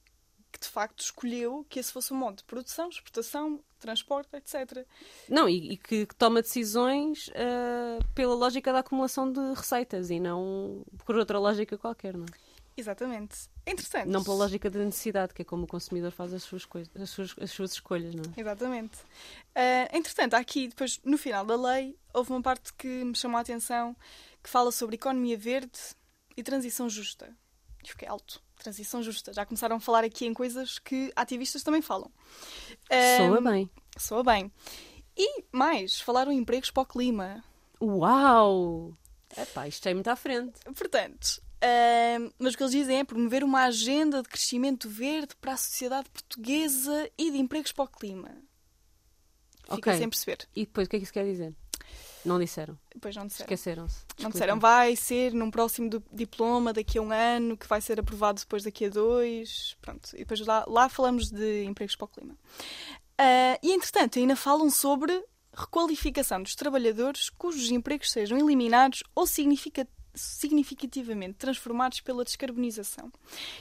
que 0.52 0.60
de 0.60 0.68
facto 0.68 1.00
escolheu 1.00 1.64
que 1.68 1.78
esse 1.78 1.92
fosse 1.92 2.12
o 2.12 2.14
modo 2.14 2.38
de 2.38 2.44
produção, 2.44 2.88
exportação, 2.88 3.60
transporte, 3.78 4.34
etc. 4.36 4.84
Não, 5.28 5.48
e, 5.48 5.72
e 5.72 5.76
que, 5.76 6.06
que, 6.06 6.14
toma 6.14 6.42
decisões 6.42 7.28
uh, 7.28 8.04
pela 8.14 8.34
lógica 8.34 8.72
da 8.72 8.80
acumulação 8.80 9.30
de 9.30 9.40
receitas 9.54 10.10
e 10.10 10.18
não 10.18 10.84
por 11.04 11.16
outra 11.16 11.38
lógica 11.38 11.78
qualquer, 11.78 12.16
não 12.16 12.24
é? 12.24 12.49
Exatamente. 12.76 13.48
Interessante. 13.66 14.08
Não 14.08 14.22
pela 14.22 14.36
lógica 14.36 14.70
da 14.70 14.78
necessidade, 14.80 15.34
que 15.34 15.42
é 15.42 15.44
como 15.44 15.64
o 15.64 15.66
consumidor 15.66 16.10
faz 16.10 16.32
as 16.32 16.42
suas, 16.42 16.64
coisas, 16.64 16.90
as 16.94 17.10
suas, 17.10 17.34
as 17.40 17.50
suas 17.50 17.72
escolhas, 17.72 18.14
não 18.14 18.22
é? 18.36 18.40
Exatamente. 18.40 18.98
Uh, 18.98 19.96
entretanto, 19.96 20.34
aqui, 20.34 20.68
depois, 20.68 21.00
no 21.04 21.18
final 21.18 21.44
da 21.44 21.56
lei, 21.56 21.96
houve 22.14 22.30
uma 22.30 22.42
parte 22.42 22.72
que 22.74 23.04
me 23.04 23.14
chamou 23.14 23.38
a 23.38 23.40
atenção 23.40 23.94
que 24.42 24.48
fala 24.48 24.72
sobre 24.72 24.96
economia 24.96 25.36
verde 25.36 25.78
e 26.36 26.42
transição 26.42 26.88
justa. 26.88 27.36
E 27.84 27.88
fiquei 27.88 28.08
alto 28.08 28.42
transição 28.60 29.02
justa. 29.02 29.32
Já 29.32 29.44
começaram 29.44 29.76
a 29.76 29.80
falar 29.80 30.04
aqui 30.04 30.26
em 30.26 30.34
coisas 30.34 30.78
que 30.78 31.10
ativistas 31.16 31.62
também 31.62 31.82
falam. 31.82 32.10
Soa 33.16 33.40
um, 33.40 33.42
bem. 33.42 33.70
Soa 33.96 34.22
bem. 34.22 34.52
E 35.16 35.44
mais, 35.52 36.00
falaram 36.00 36.30
em 36.30 36.38
empregos 36.38 36.70
para 36.70 36.82
o 36.82 36.86
clima. 36.86 37.42
Uau! 37.82 38.92
Epá, 39.36 39.66
isto 39.66 39.88
é 39.88 39.94
muito 39.94 40.08
à 40.08 40.16
frente. 40.16 40.60
Portanto, 40.76 41.42
um, 41.62 42.32
mas 42.38 42.54
o 42.54 42.56
que 42.56 42.62
eles 42.62 42.72
dizem 42.72 42.98
é 42.98 43.04
promover 43.04 43.44
uma 43.44 43.64
agenda 43.64 44.22
de 44.22 44.28
crescimento 44.28 44.88
verde 44.88 45.34
para 45.40 45.52
a 45.52 45.56
sociedade 45.56 46.08
portuguesa 46.10 47.10
e 47.18 47.30
de 47.30 47.38
empregos 47.38 47.72
para 47.72 47.84
o 47.84 47.88
clima. 47.88 48.30
Fica 49.64 49.90
okay. 49.90 49.98
sem 49.98 50.08
perceber. 50.08 50.48
E 50.56 50.64
depois, 50.64 50.86
o 50.86 50.90
que 50.90 50.96
é 50.96 50.98
que 50.98 51.04
isso 51.04 51.12
quer 51.12 51.24
dizer? 51.24 51.54
Não 52.24 52.38
disseram. 52.38 52.78
Não 52.94 53.10
disseram. 53.10 53.26
Esqueceram-se. 53.26 54.04
Não 54.18 54.30
disseram. 54.30 54.58
Vai 54.58 54.96
ser 54.96 55.32
num 55.32 55.50
próximo 55.50 55.88
diploma 56.12 56.72
daqui 56.72 56.98
a 56.98 57.02
um 57.02 57.12
ano, 57.12 57.56
que 57.56 57.66
vai 57.66 57.80
ser 57.80 57.98
aprovado 58.00 58.40
depois 58.40 58.64
daqui 58.64 58.86
a 58.86 58.88
dois. 58.88 59.76
Pronto. 59.80 60.10
E 60.14 60.18
depois 60.18 60.40
lá, 60.40 60.64
lá 60.66 60.88
falamos 60.88 61.30
de 61.30 61.64
empregos 61.64 61.96
para 61.96 62.04
o 62.04 62.08
clima. 62.08 62.34
Uh, 62.34 63.56
e 63.62 63.72
entretanto, 63.72 64.18
ainda 64.18 64.34
falam 64.34 64.70
sobre 64.70 65.24
requalificação 65.52 66.42
dos 66.42 66.54
trabalhadores 66.54 67.28
cujos 67.28 67.70
empregos 67.70 68.10
sejam 68.10 68.38
eliminados 68.38 69.02
ou 69.14 69.26
significativamente 70.14 71.34
transformados 71.34 72.00
pela 72.00 72.24
descarbonização. 72.24 73.12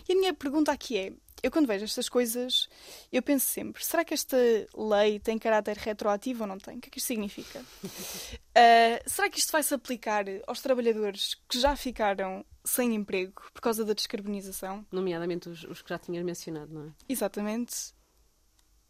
E 0.08 0.14
a 0.14 0.16
minha 0.16 0.34
pergunta 0.34 0.72
aqui 0.72 0.98
é: 0.98 1.14
eu 1.42 1.52
quando 1.52 1.68
vejo 1.68 1.86
estas 1.86 2.10
coisas, 2.10 2.70
eu 3.12 3.22
penso 3.22 3.46
sempre, 3.46 3.84
será 3.84 4.04
que 4.04 4.14
esta 4.14 4.38
lei 4.76 5.20
tem 5.20 5.38
caráter 5.38 5.78
retroativo 5.78 6.44
ou 6.44 6.48
não 6.48 6.58
tem? 6.58 6.78
O 6.78 6.82
que 6.82 6.90
é 6.90 6.92
que 6.92 7.00
isto 7.00 7.08
significa? 7.08 7.60
uh, 7.62 9.04
será 9.10 9.30
que 9.30 9.40
isto 9.40 9.52
vai 9.52 9.64
se 9.64 9.74
aplicar 9.74 10.26
aos 10.48 10.62
trabalhadores 10.62 11.36
que 11.48 11.60
já 11.60 11.76
ficaram 11.76 12.46
sem 12.64 12.94
emprego 12.94 13.44
por 13.54 13.62
causa 13.62 13.86
da 13.86 13.94
descarbonização? 13.94 14.86
Nomeadamente 14.92 15.50
os, 15.50 15.64
os 15.64 15.82
que 15.82 15.90
já 15.90 15.98
tinhas 15.98 16.24
mencionado, 16.24 16.74
não 16.74 16.88
é? 16.88 16.92
Exatamente. 17.08 17.94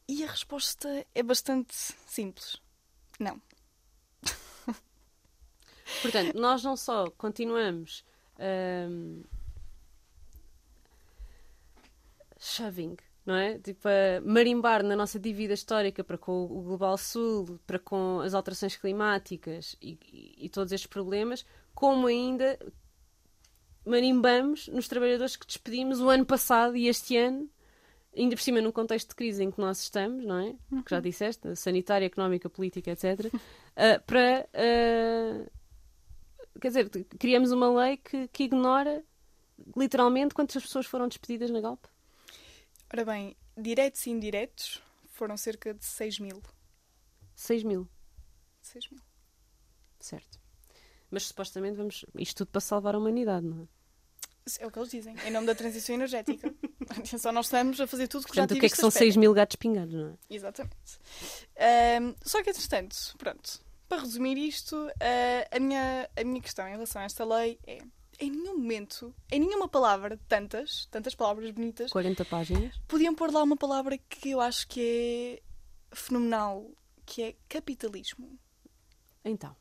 E 0.07 0.23
a 0.23 0.27
resposta 0.27 1.05
é 1.13 1.21
bastante 1.21 1.75
simples. 2.07 2.59
Não. 3.19 3.39
Portanto, 6.01 6.39
nós 6.39 6.63
não 6.63 6.75
só 6.75 7.09
continuamos. 7.17 8.03
Um 8.39 9.23
shoving, 12.39 12.95
não 13.25 13.35
é? 13.35 13.59
Tipo, 13.59 13.87
a 13.87 14.21
marimbar 14.21 14.81
na 14.81 14.95
nossa 14.95 15.19
dívida 15.19 15.53
histórica 15.53 16.03
para 16.03 16.17
com 16.17 16.45
o 16.45 16.61
Global 16.61 16.97
Sul, 16.97 17.59
para 17.67 17.77
com 17.77 18.21
as 18.21 18.33
alterações 18.33 18.77
climáticas 18.77 19.75
e, 19.81 19.99
e, 20.11 20.45
e 20.45 20.49
todos 20.49 20.71
estes 20.71 20.87
problemas, 20.87 21.45
como 21.75 22.07
ainda 22.07 22.57
marimbamos 23.85 24.67
nos 24.69 24.87
trabalhadores 24.87 25.35
que 25.35 25.45
despedimos 25.45 25.99
o 25.99 26.09
ano 26.09 26.25
passado 26.25 26.75
e 26.77 26.87
este 26.87 27.17
ano, 27.17 27.49
ainda 28.15 28.35
por 28.35 28.41
cima 28.41 28.61
num 28.61 28.71
contexto 28.71 29.09
de 29.09 29.15
crise 29.15 29.43
em 29.43 29.51
que 29.51 29.59
nós 29.59 29.81
estamos, 29.81 30.25
não 30.25 30.39
é? 30.39 30.53
Que 30.83 30.89
já 30.89 30.97
uhum. 30.97 31.01
disseste, 31.01 31.55
sanitária, 31.55 32.05
económica, 32.05 32.49
política, 32.49 32.91
etc., 32.91 33.25
uh, 33.33 34.01
para 34.05 34.47
uh, 34.53 35.51
quer 36.59 36.69
dizer, 36.69 36.89
criamos 37.17 37.51
uma 37.51 37.69
lei 37.81 37.97
que, 37.97 38.27
que 38.29 38.43
ignora 38.43 39.03
literalmente 39.75 40.33
quantas 40.33 40.61
pessoas 40.61 40.85
foram 40.85 41.07
despedidas 41.07 41.49
na 41.49 41.61
Galp? 41.61 41.83
Ora 42.91 43.05
bem, 43.05 43.35
diretos 43.57 44.05
e 44.07 44.09
indiretos 44.09 44.81
foram 45.11 45.37
cerca 45.37 45.73
de 45.73 45.85
6 45.85 46.19
mil. 46.19 46.41
6 47.35 47.63
mil. 47.63 47.87
6 48.61 48.89
mil. 48.91 49.01
Certo. 49.99 50.39
Mas 51.11 51.23
supostamente 51.23 51.77
vamos. 51.77 52.05
Isto 52.15 52.37
tudo 52.37 52.51
para 52.51 52.61
salvar 52.61 52.95
a 52.95 52.97
humanidade, 52.97 53.45
não 53.45 53.63
é? 53.63 53.67
É 54.59 54.65
o 54.65 54.71
que 54.71 54.79
eles 54.79 54.89
dizem, 54.89 55.15
em 55.25 55.31
nome 55.31 55.45
da 55.45 55.53
transição 55.53 55.93
energética. 55.93 56.51
Atenção, 56.89 57.31
nós 57.31 57.45
estamos 57.45 57.79
a 57.79 57.85
fazer 57.85 58.07
tudo 58.07 58.23
que 58.23 58.29
Portanto, 58.29 58.51
já 58.51 58.55
o 58.55 58.59
que 58.59 58.65
é 58.65 58.69
que 58.69 58.77
são 58.77 58.89
6 58.89 59.15
mil 59.15 59.31
gatos 59.33 59.55
pingados, 59.57 59.93
não 59.93 60.09
é? 60.09 60.13
Exatamente. 60.27 60.75
Um, 62.01 62.15
só 62.23 62.41
que, 62.41 62.49
entretanto, 62.49 62.95
pronto, 63.17 63.61
para 63.89 64.03
resumir 64.03 64.37
isto, 64.37 64.75
uh, 64.75 64.91
a, 65.51 65.59
minha, 65.59 66.09
a 66.15 66.23
minha 66.23 66.41
questão 66.41 66.67
em 66.67 66.71
relação 66.71 67.01
a 67.01 67.05
esta 67.05 67.25
lei 67.25 67.59
é: 67.65 67.79
em 68.19 68.29
nenhum 68.29 68.57
momento, 68.57 69.13
em 69.31 69.39
nenhuma 69.39 69.67
palavra, 69.67 70.17
tantas, 70.27 70.85
tantas 70.91 71.15
palavras 71.15 71.49
bonitas, 71.51 71.91
40 71.91 72.23
páginas, 72.25 72.77
podiam 72.87 73.15
pôr 73.15 73.31
lá 73.31 73.41
uma 73.41 73.57
palavra 73.57 73.97
que 73.97 74.29
eu 74.29 74.39
acho 74.39 74.67
que 74.67 75.41
é 75.91 75.95
fenomenal, 75.95 76.69
que 77.05 77.23
é 77.23 77.35
capitalismo. 77.49 78.39
Então. 79.25 79.55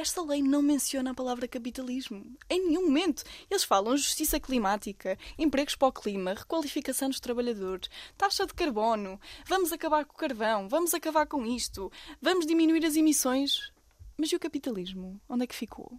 Esta 0.00 0.22
lei 0.22 0.42
não 0.42 0.62
menciona 0.62 1.10
a 1.10 1.14
palavra 1.14 1.46
capitalismo. 1.46 2.34
Em 2.48 2.68
nenhum 2.68 2.86
momento. 2.86 3.22
Eles 3.50 3.64
falam 3.64 3.94
justiça 3.98 4.40
climática, 4.40 5.18
empregos 5.38 5.76
para 5.76 5.88
o 5.88 5.92
clima, 5.92 6.32
requalificação 6.32 7.10
dos 7.10 7.20
trabalhadores, 7.20 7.90
taxa 8.16 8.46
de 8.46 8.54
carbono, 8.54 9.20
vamos 9.44 9.72
acabar 9.72 10.06
com 10.06 10.14
o 10.14 10.16
carvão, 10.16 10.70
vamos 10.70 10.94
acabar 10.94 11.26
com 11.26 11.44
isto, 11.44 11.92
vamos 12.18 12.46
diminuir 12.46 12.86
as 12.86 12.96
emissões. 12.96 13.70
Mas 14.16 14.32
e 14.32 14.36
o 14.36 14.40
capitalismo? 14.40 15.20
Onde 15.28 15.44
é 15.44 15.46
que 15.46 15.54
ficou? 15.54 15.92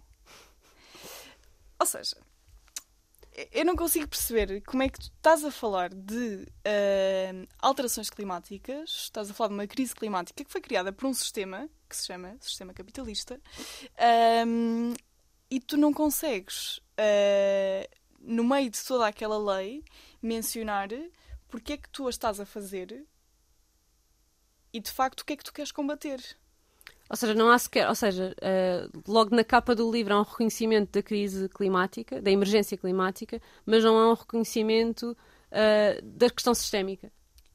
Ou 1.78 1.86
seja, 1.86 2.16
eu 3.50 3.64
não 3.64 3.74
consigo 3.74 4.08
perceber 4.08 4.60
como 4.62 4.82
é 4.82 4.88
que 4.88 4.98
tu 4.98 5.10
estás 5.16 5.44
a 5.44 5.50
falar 5.50 5.92
de 5.94 6.46
uh, 6.46 7.48
alterações 7.58 8.10
climáticas, 8.10 8.90
estás 8.90 9.30
a 9.30 9.34
falar 9.34 9.48
de 9.48 9.54
uma 9.54 9.66
crise 9.66 9.94
climática 9.94 10.44
que 10.44 10.50
foi 10.50 10.60
criada 10.60 10.92
por 10.92 11.06
um 11.06 11.14
sistema 11.14 11.68
que 11.88 11.96
se 11.96 12.06
chama 12.06 12.36
sistema 12.40 12.74
capitalista 12.74 13.40
um, 14.46 14.94
e 15.50 15.60
tu 15.60 15.76
não 15.76 15.92
consegues, 15.92 16.78
uh, 16.78 17.88
no 18.20 18.44
meio 18.44 18.70
de 18.70 18.82
toda 18.84 19.06
aquela 19.06 19.38
lei, 19.56 19.84
mencionar 20.20 20.88
porque 21.48 21.74
é 21.74 21.76
que 21.76 21.88
tu 21.88 22.06
a 22.06 22.10
estás 22.10 22.40
a 22.40 22.46
fazer 22.46 23.06
e 24.72 24.80
de 24.80 24.90
facto 24.90 25.20
o 25.20 25.24
que 25.24 25.34
é 25.34 25.36
que 25.36 25.44
tu 25.44 25.52
queres 25.52 25.70
combater. 25.70 26.20
Ou 27.12 27.16
seja, 27.16 27.34
não 27.34 27.50
há 27.50 27.58
sequer, 27.58 27.86
ou 27.90 27.94
seja, 27.94 28.34
uh, 28.38 29.02
logo 29.06 29.36
na 29.36 29.44
capa 29.44 29.74
do 29.74 29.92
livro 29.92 30.14
há 30.14 30.20
um 30.20 30.24
reconhecimento 30.24 30.92
da 30.92 31.02
crise 31.02 31.46
climática, 31.50 32.22
da 32.22 32.30
emergência 32.30 32.74
climática, 32.74 33.38
mas 33.66 33.84
não 33.84 33.98
há 33.98 34.12
um 34.12 34.14
reconhecimento 34.14 35.14
uh, 35.50 36.02
da 36.02 36.30
questão 36.30 36.54
sistémica. 36.54 37.12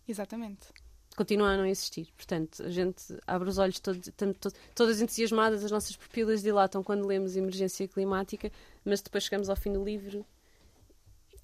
Exatamente. 0.08 0.68
Continua 1.16 1.54
a 1.54 1.58
não 1.58 1.66
existir. 1.66 2.08
Portanto, 2.16 2.62
a 2.62 2.70
gente 2.70 3.04
abre 3.26 3.50
os 3.50 3.58
olhos 3.58 3.80
todo, 3.80 4.00
todo, 4.12 4.54
todas 4.76 5.02
entusiasmadas, 5.02 5.64
as 5.64 5.72
nossas 5.72 5.96
pupilas 5.96 6.44
dilatam 6.44 6.84
quando 6.84 7.08
lemos 7.08 7.36
emergência 7.36 7.88
climática, 7.88 8.52
mas 8.86 9.02
depois 9.02 9.24
chegamos 9.24 9.50
ao 9.50 9.56
fim 9.56 9.74
do 9.74 9.84
livro 9.84 10.24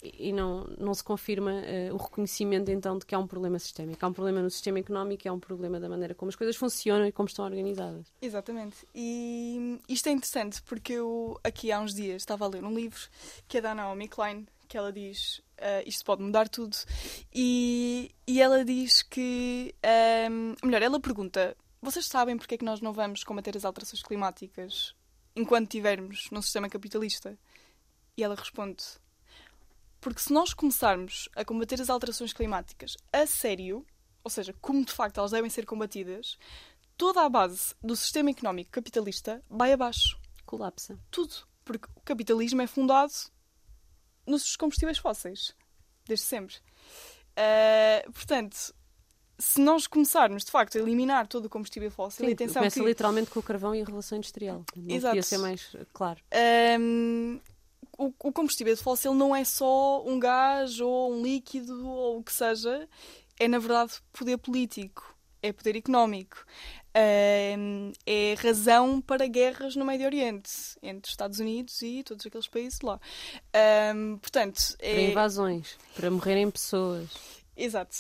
e 0.04 0.34
não, 0.34 0.66
não 0.78 0.94
se 0.94 1.04
confirma 1.04 1.52
uh, 1.52 1.94
o 1.94 1.98
reconhecimento 1.98 2.70
então 2.70 2.98
de 2.98 3.06
que 3.06 3.16
há 3.16 3.20
um 3.20 3.28
problema 3.28 3.58
sistémico. 3.58 4.04
Há 4.06 4.10
um 4.10 4.14
problema 4.14 4.42
no 4.42 4.50
sistema 4.50 4.80
económico, 4.80 5.28
há 5.28 5.32
um 5.32 5.40
problema 5.40 5.80
da 5.80 5.88
maneira 5.88 6.14
como 6.14 6.30
as 6.30 6.36
coisas 6.36 6.56
funcionam 6.56 7.06
e 7.06 7.12
como 7.12 7.28
estão 7.28 7.46
organizadas. 7.46 8.12
Exatamente. 8.22 8.86
E 8.94 9.80
isto 9.88 10.08
é 10.10 10.12
interessante 10.12 10.62
porque 10.64 10.94
eu 10.94 11.40
aqui 11.44 11.72
há 11.72 11.80
uns 11.80 11.94
dias 11.94 12.22
estava 12.22 12.46
a 12.46 12.48
ler 12.50 12.64
um 12.64 12.74
livro 12.74 13.00
que 13.48 13.58
é 13.58 13.62
da 13.62 13.74
Naomi 13.74 14.08
Klein, 14.08 14.46
que 14.68 14.78
ela 14.78 14.92
diz 14.92 15.42
uh, 15.60 15.84
isto 15.86 16.04
pode 16.04 16.22
mudar 16.22 16.50
tudo. 16.50 16.76
E, 17.34 18.12
e 18.28 18.42
ela 18.42 18.66
diz 18.66 19.02
que. 19.02 19.74
Um, 19.84 19.88
ehm, 19.88 20.56
melhor, 20.64 20.82
ela 20.82 21.00
pergunta: 21.00 21.56
vocês 21.82 22.06
sabem 22.08 22.38
porque 22.38 22.56
é 22.56 22.58
que 22.58 22.66
nós 22.66 22.82
não 22.82 22.94
vamos 22.94 23.24
combater 23.24 23.56
as 23.56 23.66
alterações 23.66 24.02
climáticas 24.02 24.96
enquanto 25.36 25.70
tivermos 25.70 26.28
num 26.32 26.42
sistema 26.42 26.70
capitalista? 26.70 27.38
E 28.18 28.24
ela 28.24 28.36
responde: 28.36 28.84
porque 30.04 30.20
se 30.20 30.34
nós 30.34 30.54
começarmos 30.54 31.30
a 31.34 31.46
combater 31.46 31.82
as 31.82 31.90
alterações 31.90 32.34
climáticas 32.34 32.98
a 33.14 33.26
sério, 33.26 33.86
ou 34.22 34.30
seja, 34.30 34.54
como 34.60 34.84
de 34.84 34.92
facto 34.92 35.18
elas 35.18 35.32
devem 35.32 35.50
ser 35.50 35.66
combatidas, 35.66 36.38
toda 36.98 37.22
a 37.22 37.30
base 37.30 37.74
do 37.82 37.96
sistema 37.96 38.30
económico 38.30 38.70
capitalista 38.70 39.42
vai 39.50 39.72
abaixo. 39.72 40.20
Colapsa. 40.46 41.00
Tudo. 41.10 41.34
Porque 41.64 41.88
o 41.96 42.02
capitalismo 42.02 42.62
é 42.62 42.68
fundado 42.68 43.14
nos 44.28 44.58
combustíveis 44.58 44.98
fósseis. 44.98 45.56
Desde 46.06 46.26
sempre. 46.26 46.58
Uh, 47.38 48.12
portanto, 48.12 48.76
se 49.40 49.62
nós 49.62 49.88
começarmos 49.88 50.44
de 50.44 50.52
facto 50.52 50.78
a 50.78 50.82
eliminar 50.82 51.28
todo 51.28 51.46
o 51.46 51.50
combustível 51.50 51.90
fóssil, 51.90 52.26
Sim, 52.26 52.34
atenção 52.34 52.60
começa 52.60 52.78
que... 52.78 52.86
literalmente 52.86 53.32
com 53.32 53.40
o 53.40 53.44
carvão 53.44 53.74
e 53.74 53.82
a 53.82 53.86
Revolução 53.86 54.18
Industrial. 54.18 54.66
Não 54.76 54.94
Exato. 54.94 55.12
podia 55.12 55.24
ser 55.24 55.38
mais 55.38 55.74
claro. 55.94 56.20
Um, 56.78 57.40
o, 57.98 58.14
o 58.20 58.32
combustível 58.32 58.76
fóssil 58.78 59.14
não 59.14 59.36
é 59.36 59.44
só 59.44 60.04
um 60.06 60.20
gás 60.20 60.80
ou 60.80 61.14
um 61.14 61.22
líquido 61.22 61.88
ou 61.88 62.20
o 62.20 62.24
que 62.24 62.34
seja, 62.34 62.88
é 63.40 63.48
na 63.48 63.60
verdade 63.60 63.94
poder 64.12 64.38
político, 64.38 65.16
é 65.42 65.52
poder 65.52 65.76
económico. 65.76 66.46
é 66.94 68.36
razão 68.42 69.02
para 69.02 69.28
guerras 69.28 69.76
no 69.76 69.86
Médio 69.86 70.06
Oriente, 70.06 70.52
entre 70.82 71.10
Estados 71.10 71.40
Unidos 71.40 71.82
e 71.82 72.04
todos 72.04 72.26
aqueles 72.26 72.48
países 72.48 72.80
lá. 72.82 73.00
portanto, 74.22 74.76
é... 74.80 74.94
Para 74.94 75.02
invasões, 75.02 75.78
para 75.96 76.12
morrerem 76.12 76.50
pessoas. 76.50 77.10
Exato. 77.56 77.96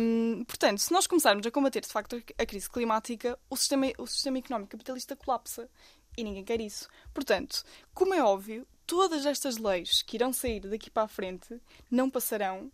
Um, 0.00 0.44
portanto, 0.44 0.78
se 0.78 0.92
nós 0.92 1.06
começarmos 1.06 1.44
a 1.44 1.50
combater 1.50 1.80
de 1.80 1.88
facto 1.88 2.22
a 2.38 2.46
crise 2.46 2.70
climática, 2.70 3.36
o 3.50 3.56
sistema, 3.56 3.86
o 3.98 4.06
sistema 4.06 4.38
económico 4.38 4.70
capitalista 4.70 5.16
colapsa. 5.16 5.68
E 6.16 6.24
ninguém 6.24 6.44
quer 6.44 6.60
isso. 6.62 6.88
Portanto, 7.12 7.62
como 7.92 8.14
é 8.14 8.22
óbvio, 8.22 8.66
todas 8.86 9.26
estas 9.26 9.58
leis 9.58 10.02
que 10.02 10.16
irão 10.16 10.32
sair 10.32 10.60
daqui 10.60 10.90
para 10.90 11.04
a 11.04 11.08
frente 11.08 11.60
não 11.90 12.08
passarão, 12.08 12.70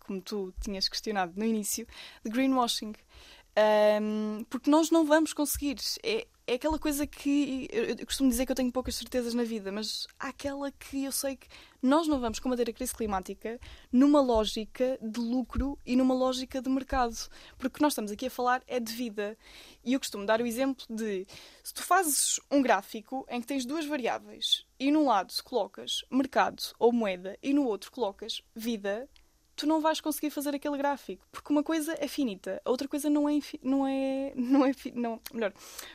como 0.00 0.20
tu 0.20 0.52
tinhas 0.60 0.88
questionado 0.88 1.32
no 1.36 1.44
início, 1.44 1.86
de 2.24 2.30
greenwashing. 2.30 2.94
Um, 3.56 4.44
porque 4.48 4.70
nós 4.70 4.90
não 4.90 5.04
vamos 5.04 5.32
conseguir. 5.32 5.76
É, 6.02 6.26
é 6.46 6.54
aquela 6.54 6.78
coisa 6.78 7.06
que 7.06 7.68
eu, 7.70 7.84
eu, 7.84 8.06
costumo 8.06 8.28
dizer 8.28 8.44
que 8.46 8.52
eu 8.52 8.56
tenho 8.56 8.72
poucas 8.72 8.96
certezas 8.96 9.34
na 9.34 9.44
vida, 9.44 9.70
mas 9.70 10.06
há 10.18 10.28
aquela 10.28 10.70
que 10.72 11.04
eu 11.04 11.12
sei 11.12 11.36
que 11.36 11.46
nós 11.82 12.08
não 12.08 12.20
vamos 12.20 12.38
combater 12.38 12.68
a 12.68 12.72
crise 12.72 12.94
climática 12.94 13.58
numa 13.92 14.20
lógica 14.20 14.98
de 15.00 15.20
lucro 15.20 15.78
e 15.86 15.94
numa 15.96 16.14
lógica 16.14 16.60
de 16.60 16.68
mercado. 16.68 17.16
Porque 17.56 17.68
o 17.68 17.70
que 17.70 17.82
nós 17.82 17.92
estamos 17.92 18.10
aqui 18.10 18.26
a 18.26 18.30
falar 18.30 18.62
é 18.66 18.80
de 18.80 18.92
vida. 18.92 19.36
E 19.84 19.92
eu 19.92 20.00
costumo 20.00 20.26
dar 20.26 20.40
o 20.40 20.46
exemplo 20.46 20.84
de 20.90 21.26
se 21.62 21.74
tu 21.74 21.82
fazes 21.82 22.40
um 22.50 22.62
gráfico 22.62 23.24
em 23.28 23.40
que 23.40 23.46
tens 23.46 23.64
duas 23.64 23.86
variáveis 23.86 24.64
e 24.78 24.90
num 24.90 25.06
lado 25.06 25.32
colocas 25.44 26.04
mercado 26.10 26.62
ou 26.78 26.92
moeda 26.92 27.38
e 27.42 27.52
no 27.52 27.64
outro 27.64 27.92
colocas 27.92 28.42
vida, 28.54 29.08
tu 29.60 29.66
não 29.66 29.80
vais 29.80 30.00
conseguir 30.00 30.30
fazer 30.30 30.54
aquele 30.54 30.78
gráfico, 30.78 31.22
porque 31.30 31.52
uma 31.52 31.62
coisa 31.62 31.94
é 31.98 32.08
finita, 32.08 32.62
a 32.64 32.70
outra 32.70 32.88
coisa 32.88 33.10
não 33.10 33.28
é 33.28 33.38
não 33.62 33.86
é 33.86 34.32
não 34.34 34.64
é 34.64 34.72
não, 34.94 35.20
melhor, 35.34 35.52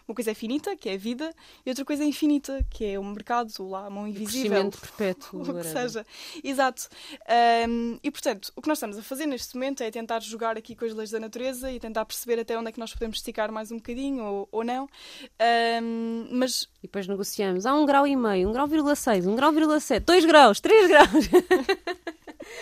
uma 0.07 0.13
coisa 0.13 0.31
é 0.31 0.33
finita, 0.35 0.75
que 0.75 0.87
é 0.87 0.93
a 0.93 0.97
vida, 0.97 1.33
e 1.65 1.69
outra 1.69 1.83
coisa 1.83 2.03
é 2.03 2.05
infinita, 2.05 2.63
que 2.69 2.85
é 2.85 2.99
o 2.99 3.03
mercado, 3.03 3.51
lá 3.67 3.87
a 3.87 3.89
mão 3.89 4.07
invisível, 4.07 4.67
o 4.67 4.69
crescimento 4.69 4.79
perpétuo, 4.97 5.41
o 5.41 5.61
que 5.61 5.63
seja. 5.63 6.05
Exato. 6.43 6.87
Um, 7.67 7.97
e 8.03 8.11
portanto, 8.11 8.51
o 8.55 8.61
que 8.61 8.67
nós 8.67 8.77
estamos 8.77 8.97
a 8.99 9.01
fazer 9.01 9.25
neste 9.25 9.55
momento 9.55 9.81
é 9.81 9.89
tentar 9.89 10.21
jogar 10.21 10.57
aqui 10.57 10.75
com 10.75 10.85
as 10.85 10.93
leis 10.93 11.09
da 11.09 11.19
natureza 11.19 11.71
e 11.71 11.79
tentar 11.79 12.05
perceber 12.05 12.39
até 12.39 12.57
onde 12.57 12.69
é 12.69 12.71
que 12.71 12.79
nós 12.79 12.93
podemos 12.93 13.17
esticar 13.17 13.51
mais 13.51 13.71
um 13.71 13.77
bocadinho 13.77 14.23
ou, 14.23 14.49
ou 14.51 14.63
não. 14.63 14.87
Um, 15.81 16.27
mas 16.31 16.69
e 16.83 16.87
depois 16.87 17.07
negociamos. 17.07 17.65
Há 17.65 17.73
um 17.73 17.85
grau 17.85 18.05
e 18.05 18.15
meio, 18.15 18.49
um 18.49 18.53
grau 18.53 18.67
vírgula 18.67 18.95
seis, 18.95 19.25
um 19.25 19.35
grau 19.35 19.51
vírgula 19.51 19.79
sete, 19.79 20.03
dois 20.03 20.23
graus, 20.23 20.59
três 20.59 20.87
graus. 20.87 21.29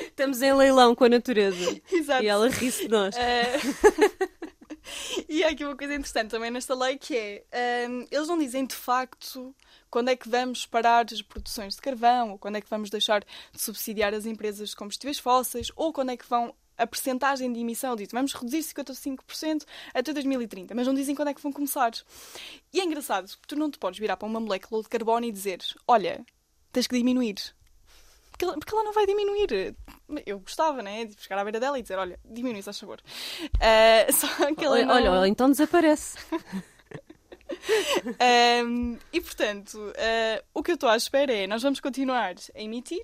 Estamos 0.08 0.42
em 0.42 0.54
leilão 0.54 0.93
com 0.96 1.04
a 1.06 1.10
natureza. 1.10 1.82
Exato. 1.92 2.24
E 2.24 2.28
ela 2.28 2.50
ri-se 2.50 2.84
de 2.84 2.90
nós. 2.90 3.16
Uh... 3.16 4.34
e 5.30 5.44
há 5.44 5.50
aqui 5.50 5.64
uma 5.64 5.76
coisa 5.76 5.94
interessante 5.94 6.32
também 6.32 6.52
nesta 6.52 6.76
lei 6.76 6.98
que 6.98 7.16
é 7.52 7.88
um, 7.90 8.06
eles 8.12 8.28
não 8.28 8.38
dizem 8.38 8.66
de 8.66 8.76
facto 8.76 9.56
quando 9.90 10.10
é 10.10 10.16
que 10.16 10.28
vamos 10.28 10.66
parar 10.66 11.06
as 11.12 11.22
produções 11.22 11.76
de 11.76 11.82
carvão, 11.82 12.32
ou 12.32 12.38
quando 12.40 12.56
é 12.56 12.62
que 12.62 12.70
vamos 12.70 12.90
deixar 12.90 13.22
de 13.22 13.62
subsidiar 13.62 14.14
as 14.14 14.26
empresas 14.26 14.70
de 14.70 14.76
combustíveis 14.76 15.20
fósseis, 15.20 15.72
ou 15.76 15.94
quando 15.94 16.10
é 16.10 16.18
que 16.18 16.28
vão 16.28 16.54
a 16.76 16.88
percentagem 16.88 17.54
de 17.54 17.60
emissão 17.60 17.96
diz 17.96 18.10
vamos 18.12 18.34
reduzir 18.34 18.64
55% 18.74 19.64
até 19.94 20.12
2030, 20.12 20.74
mas 20.74 20.88
não 20.88 20.96
dizem 20.96 21.14
quando 21.14 21.28
é 21.28 21.34
que 21.34 21.42
vão 21.42 21.52
começar. 21.52 21.92
E 22.74 22.80
é 22.80 22.84
engraçado, 22.84 23.32
tu 23.48 23.56
não 23.56 23.70
te 23.70 23.78
podes 23.78 24.00
virar 24.00 24.18
para 24.18 24.28
uma 24.28 24.40
molécula 24.40 24.82
de 24.82 24.90
carbono 24.90 25.26
e 25.26 25.32
dizer 25.32 25.60
olha, 25.88 26.26
tens 26.72 26.88
que 26.88 26.98
diminuir 26.98 27.54
porque 28.38 28.74
ela 28.74 28.84
não 28.84 28.94
vai 28.94 29.06
diminuir. 29.06 29.76
Eu 30.26 30.40
gostava, 30.40 30.82
né? 30.82 31.06
De 31.06 31.16
chegar 31.22 31.40
à 31.40 31.44
beira 31.44 31.60
dela 31.60 31.78
e 31.78 31.82
dizer: 31.82 31.98
Olha, 31.98 32.20
diminui, 32.26 32.62
se 32.62 32.74
favor. 32.74 33.00
Uh, 33.56 34.12
só 34.14 34.28
que 34.56 34.66
ela 34.66 34.76
olha, 34.76 34.86
não... 34.86 35.20
olha, 35.20 35.28
então 35.28 35.50
desaparece. 35.50 36.18
um, 38.66 38.98
e 39.12 39.22
portanto, 39.22 39.76
uh, 39.78 40.44
o 40.54 40.64
que 40.64 40.72
eu 40.72 40.76
estou 40.76 40.90
à 40.90 40.96
espera 40.96 41.34
é 41.34 41.48
nós 41.48 41.62
vamos 41.62 41.80
continuar 41.80 42.36
a 42.56 42.62
emitir 42.62 43.04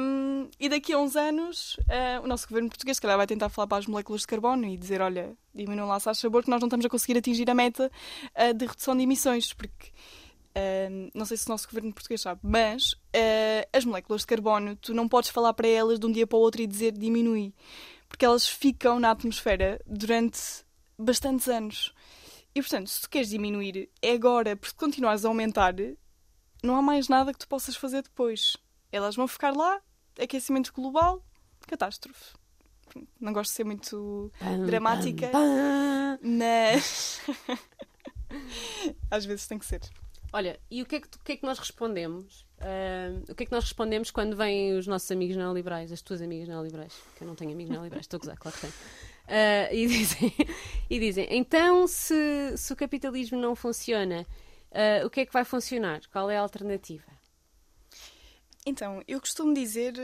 um, 0.00 0.48
e 0.58 0.68
daqui 0.68 0.92
a 0.92 0.98
uns 0.98 1.16
anos 1.16 1.76
uh, 1.80 2.22
o 2.22 2.26
nosso 2.26 2.48
governo 2.48 2.68
português, 2.68 2.96
se 2.96 3.00
calhar, 3.00 3.16
vai 3.16 3.26
tentar 3.26 3.48
falar 3.48 3.66
para 3.66 3.78
as 3.78 3.86
moléculas 3.86 4.22
de 4.22 4.26
carbono 4.26 4.66
e 4.66 4.76
dizer: 4.76 5.00
olha, 5.00 5.36
diminuam 5.54 5.88
lá, 5.88 6.00
se 6.00 6.12
sabor, 6.14 6.42
que 6.42 6.50
nós 6.50 6.60
não 6.60 6.68
estamos 6.68 6.86
a 6.86 6.88
conseguir 6.88 7.18
atingir 7.18 7.48
a 7.50 7.54
meta 7.54 7.90
uh, 8.36 8.54
de 8.54 8.66
redução 8.66 8.96
de 8.96 9.02
emissões, 9.02 9.52
porque. 9.52 9.92
Não 11.14 11.24
sei 11.24 11.36
se 11.36 11.46
o 11.46 11.50
nosso 11.50 11.66
governo 11.66 11.92
português 11.92 12.20
sabe, 12.20 12.40
mas 12.42 12.94
as 13.72 13.84
moléculas 13.84 14.22
de 14.22 14.26
carbono, 14.28 14.76
tu 14.76 14.94
não 14.94 15.08
podes 15.08 15.30
falar 15.30 15.52
para 15.54 15.68
elas 15.68 15.98
de 15.98 16.06
um 16.06 16.12
dia 16.12 16.26
para 16.26 16.36
o 16.36 16.40
outro 16.40 16.62
e 16.62 16.66
dizer 16.66 16.92
diminui, 16.92 17.52
porque 18.08 18.24
elas 18.24 18.48
ficam 18.48 19.00
na 19.00 19.10
atmosfera 19.10 19.80
durante 19.86 20.38
bastantes 20.98 21.48
anos. 21.48 21.92
E 22.54 22.60
portanto, 22.60 22.88
se 22.88 23.00
tu 23.00 23.10
queres 23.10 23.30
diminuir, 23.30 23.90
é 24.00 24.12
agora, 24.12 24.54
porque 24.54 24.70
se 24.70 24.76
continuares 24.76 25.24
a 25.24 25.28
aumentar, 25.28 25.74
não 26.62 26.76
há 26.76 26.82
mais 26.82 27.08
nada 27.08 27.32
que 27.32 27.38
tu 27.38 27.48
possas 27.48 27.74
fazer 27.74 28.02
depois. 28.02 28.56
Elas 28.92 29.16
vão 29.16 29.26
ficar 29.26 29.52
lá, 29.52 29.80
aquecimento 30.20 30.72
global, 30.72 31.20
catástrofe. 31.66 32.34
Não 33.20 33.32
gosto 33.32 33.50
de 33.50 33.56
ser 33.56 33.64
muito 33.64 34.30
pam, 34.38 34.66
dramática, 34.66 35.28
pam, 35.28 35.40
pam. 35.40 36.18
mas 36.22 37.20
às 39.10 39.24
vezes 39.24 39.48
tem 39.48 39.58
que 39.58 39.66
ser. 39.66 39.80
Olha, 40.34 40.58
e 40.68 40.82
o 40.82 40.86
que 40.86 40.96
é 40.96 41.00
que, 41.00 41.08
que, 41.22 41.32
é 41.32 41.36
que 41.36 41.46
nós 41.46 41.60
respondemos? 41.60 42.44
Uh, 42.58 43.30
o 43.30 43.36
que 43.36 43.44
é 43.44 43.46
que 43.46 43.52
nós 43.52 43.62
respondemos 43.62 44.10
quando 44.10 44.36
vêm 44.36 44.76
os 44.76 44.84
nossos 44.84 45.08
amigos 45.12 45.36
neoliberais, 45.36 45.92
as 45.92 46.02
tuas 46.02 46.20
amigas 46.20 46.48
neoliberais? 46.48 46.92
Que 47.16 47.22
eu 47.22 47.28
não 47.28 47.36
tenho 47.36 47.52
amigos 47.52 47.70
neoliberais, 47.70 48.04
estou 48.04 48.16
a 48.16 48.20
gozar, 48.20 48.36
claro 48.36 48.56
que 48.56 48.62
tenho. 48.62 48.72
Uh, 48.72 49.72
e, 49.72 49.86
dizem, 49.86 50.34
e 50.90 50.98
dizem: 50.98 51.28
então, 51.30 51.86
se, 51.86 52.58
se 52.58 52.72
o 52.72 52.74
capitalismo 52.74 53.38
não 53.38 53.54
funciona, 53.54 54.26
uh, 54.72 55.06
o 55.06 55.10
que 55.10 55.20
é 55.20 55.26
que 55.26 55.32
vai 55.32 55.44
funcionar? 55.44 56.00
Qual 56.10 56.28
é 56.28 56.36
a 56.36 56.40
alternativa? 56.40 57.06
Então, 58.66 59.04
eu 59.06 59.20
costumo 59.20 59.54
dizer, 59.54 59.94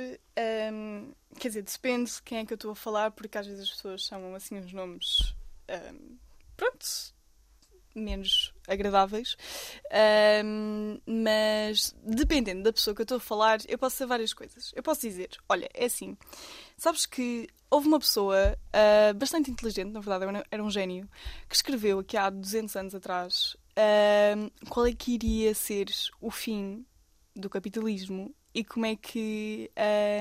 um, 0.73 1.13
quer 1.41 1.49
dizer, 1.49 1.63
depende 1.63 2.09
de 2.09 2.23
quem 2.23 2.39
é 2.39 2.47
que 2.47 2.53
eu 2.53 2.57
estou 2.57 2.71
a 2.71 2.77
falar, 2.77 3.11
porque 3.11 3.37
às 3.37 3.49
vezes 3.49 3.65
as 3.65 3.71
pessoas 3.71 4.03
chamam 4.03 4.33
assim 4.37 4.61
os 4.61 4.73
nomes, 4.73 5.35
um, 5.93 6.17
pronto, 6.57 6.87
menos 7.95 8.53
agradáveis. 8.69 9.37
Um, 10.45 11.01
mas 11.07 11.95
dependendo 12.03 12.63
da 12.63 12.73
pessoa 12.73 12.95
que 12.95 13.03
eu 13.03 13.05
estou 13.05 13.17
a 13.17 13.21
falar, 13.21 13.59
eu 13.69 13.79
posso 13.79 13.97
dizer 13.97 14.07
várias 14.07 14.33
coisas. 14.33 14.73
Eu 14.75 14.83
posso 14.83 15.01
dizer: 15.01 15.31
olha, 15.49 15.69
é 15.75 15.87
assim, 15.87 16.17
sabes 16.77 17.07
que 17.07 17.49
houve 17.71 17.89
uma 17.89 18.01
pessoa 18.01 18.59
uh, 18.69 19.15
bastante 19.15 19.51
inteligente, 19.51 19.93
na 19.93 20.01
verdade, 20.01 20.45
era 20.51 20.63
um 20.63 20.71
gênio, 20.71 21.09
que 21.49 21.55
escreveu 21.55 22.01
aqui 22.01 22.17
há 22.17 22.29
200 22.29 22.77
anos 22.77 22.95
atrás 22.95 23.57
qual 24.69 24.87
é 24.87 24.93
que 24.93 25.13
iria 25.13 25.55
ser 25.55 25.87
o 26.21 26.31
fim 26.31 26.85
do 27.35 27.49
capitalismo 27.49 28.35
e 28.55 28.65
como 28.65 28.87
é 28.87 28.97
que 28.97 29.71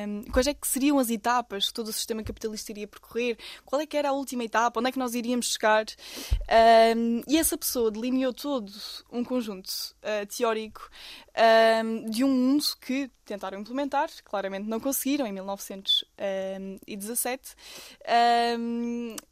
um, 0.08 0.24
quais 0.32 0.48
é 0.48 0.54
que 0.54 0.68
seriam 0.68 1.00
as 1.00 1.10
etapas 1.10 1.68
que 1.68 1.74
todo 1.74 1.88
o 1.88 1.94
sistema 1.94 2.24
capitalista 2.24 2.72
iria 2.72 2.88
percorrer, 2.88 3.38
qual 3.66 3.82
é 3.82 3.86
que 3.86 3.98
era 3.98 4.10
a 4.10 4.12
última 4.12 4.44
etapa, 4.44 4.80
onde 4.80 4.90
é 4.90 4.92
que 4.92 5.00
nós 5.00 5.16
iríamos 5.16 5.54
chegar? 5.54 5.86
Um, 6.96 7.22
e 7.28 7.38
essa 7.38 7.58
pessoa 7.58 7.92
delineou 7.92 8.34
todo 8.34 8.72
um 9.12 9.24
conjunto 9.24 9.70
uh, 9.70 10.26
teórico 10.28 10.90
um, 11.84 12.10
de 12.10 12.24
um 12.24 12.30
mundo 12.30 12.64
que 12.80 13.10
tentaram 13.26 13.60
implementar, 13.60 14.10
claramente 14.24 14.68
não 14.68 14.80
conseguiram 14.80 15.28
em 15.28 15.32
1917 15.32 17.56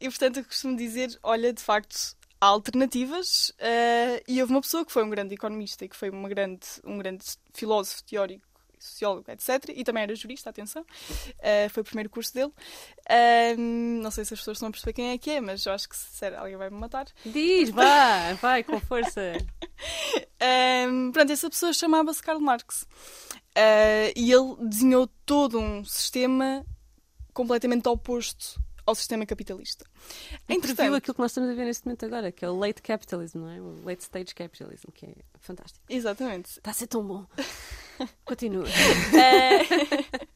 e 0.00 0.08
portanto 0.08 0.38
eu 0.38 0.44
costumo 0.44 0.76
dizer, 0.76 1.18
olha 1.22 1.52
de 1.52 1.60
facto 1.60 2.16
há 2.40 2.46
alternativas 2.46 3.50
uh, 3.60 4.22
e 4.26 4.40
houve 4.40 4.52
uma 4.52 4.60
pessoa 4.60 4.84
que 4.84 4.92
foi 4.92 5.02
um 5.02 5.10
grande 5.10 5.34
economista 5.34 5.84
e 5.84 5.88
que 5.88 5.96
foi 5.96 6.10
uma 6.10 6.28
grande, 6.28 6.66
um 6.84 6.98
grande 6.98 7.24
filósofo 7.52 8.04
teórico 8.04 8.47
sociólogo, 8.84 9.30
etc. 9.30 9.72
E 9.74 9.84
também 9.84 10.02
era 10.02 10.14
jurista, 10.14 10.50
atenção. 10.50 10.82
Uh, 10.82 11.70
foi 11.70 11.80
o 11.82 11.84
primeiro 11.84 12.10
curso 12.10 12.34
dele. 12.34 12.52
Uh, 13.08 13.58
não 14.02 14.10
sei 14.10 14.24
se 14.24 14.34
as 14.34 14.40
pessoas 14.40 14.56
estão 14.56 14.68
a 14.68 14.72
perceber 14.72 14.92
quem 14.92 15.10
é 15.10 15.18
que 15.18 15.30
é, 15.30 15.40
mas 15.40 15.64
eu 15.64 15.72
acho 15.72 15.88
que 15.88 15.96
se 15.96 16.26
alguém 16.26 16.56
vai 16.56 16.70
me 16.70 16.78
matar. 16.78 17.06
Diz, 17.24 17.70
vá, 17.70 18.32
vai, 18.34 18.62
com 18.62 18.80
força. 18.80 19.20
uh, 19.32 21.12
pronto, 21.12 21.32
essa 21.32 21.50
pessoa 21.50 21.72
chamava-se 21.72 22.22
Karl 22.22 22.40
Marx. 22.40 22.86
Uh, 23.56 24.12
e 24.14 24.32
ele 24.32 24.56
desenhou 24.68 25.08
todo 25.26 25.58
um 25.58 25.84
sistema 25.84 26.64
completamente 27.32 27.88
oposto 27.88 28.60
ao 28.88 28.94
sistema 28.94 29.26
capitalista. 29.26 29.84
E 30.48 30.54
Entretanto, 30.54 30.94
aquilo 30.94 31.14
que 31.14 31.20
nós 31.20 31.30
estamos 31.30 31.50
a 31.50 31.54
ver 31.54 31.66
neste 31.66 31.84
momento 31.84 32.06
agora, 32.06 32.32
que 32.32 32.42
é 32.42 32.48
o 32.48 32.56
late 32.56 32.80
capitalism, 32.80 33.40
não 33.40 33.50
é? 33.50 33.60
O 33.60 33.84
late 33.84 34.02
stage 34.02 34.34
capitalism, 34.34 34.88
que 34.94 35.04
é 35.06 35.14
fantástico. 35.40 35.84
Exatamente. 35.88 36.52
Está 36.52 36.70
a 36.70 36.74
ser 36.74 36.86
tão 36.86 37.06
bom. 37.06 37.26
Continua. 38.24 38.64
Uh, 38.64 38.68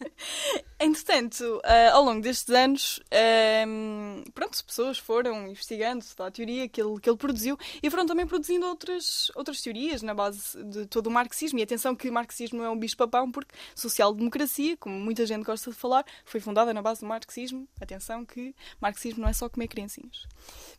entretanto, 0.79 1.43
uh, 1.59 1.93
ao 1.93 2.05
longo 2.05 2.21
destes 2.21 2.55
anos, 2.55 2.99
uh, 2.99 4.31
pronto, 4.33 4.55
as 4.55 4.63
pessoas 4.63 4.99
foram 4.99 5.49
investigando 5.49 6.05
a 6.19 6.31
teoria 6.31 6.69
que 6.69 6.81
ele, 6.81 7.01
que 7.01 7.09
ele 7.09 7.17
produziu 7.17 7.59
e 7.83 7.91
foram 7.91 8.07
também 8.07 8.27
produzindo 8.27 8.67
outras, 8.67 9.31
outras 9.35 9.61
teorias 9.61 10.03
na 10.03 10.15
base 10.15 10.63
de 10.65 10.87
todo 10.87 11.07
o 11.07 11.11
marxismo. 11.11 11.59
E 11.59 11.63
atenção 11.63 11.95
que 11.95 12.09
o 12.09 12.13
marxismo 12.13 12.59
não 12.59 12.67
é 12.67 12.71
um 12.71 12.79
bicho-papão, 12.79 13.31
porque 13.31 13.55
social-democracia, 13.75 14.77
como 14.77 14.99
muita 14.99 15.27
gente 15.27 15.45
gosta 15.45 15.71
de 15.71 15.77
falar, 15.77 16.05
foi 16.25 16.41
fundada 16.41 16.73
na 16.73 16.83
base 16.83 17.01
do 17.01 17.07
marxismo. 17.07 17.69
Atenção 17.81 18.25
que 18.25 18.55
marxismo 18.81 19.23
não 19.23 19.29
é 19.29 19.33
só 19.33 19.49
comer 19.49 19.69
criancinhas, 19.69 20.27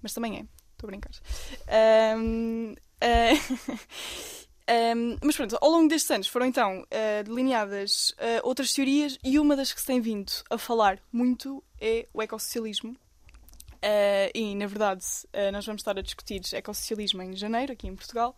mas 0.02 0.14
também 0.14 0.40
é. 0.40 0.64
Estou 0.74 0.88
a 0.88 0.92
brincar. 0.92 1.12
Um, 2.18 2.74
uh, 2.74 3.88
Um, 4.70 5.18
mas 5.22 5.36
pronto, 5.36 5.58
ao 5.62 5.70
longo 5.70 5.90
destes 5.90 6.10
anos 6.10 6.28
foram 6.28 6.46
então 6.46 6.82
uh, 6.84 7.24
delineadas 7.26 8.12
uh, 8.12 8.48
outras 8.48 8.74
teorias 8.74 9.20
e 9.22 9.38
uma 9.38 9.58
das 9.58 9.74
que 9.74 9.82
se 9.82 9.88
tem 9.88 10.00
vindo 10.00 10.32
a 10.50 10.58
falar 10.58 11.00
muito 11.12 11.62
é 11.82 12.08
o 12.14 12.22
ecossocialismo. 12.22 12.92
Uh, 12.92 14.32
e, 14.34 14.56
na 14.56 14.66
verdade, 14.66 15.04
nós 15.52 15.66
vamos 15.66 15.82
estar 15.82 15.98
a 16.00 16.02
discutir 16.02 16.40
ecossocialismo 16.54 17.22
em 17.22 17.36
janeiro, 17.36 17.74
aqui 17.74 17.86
em 17.86 17.94
Portugal. 17.94 18.34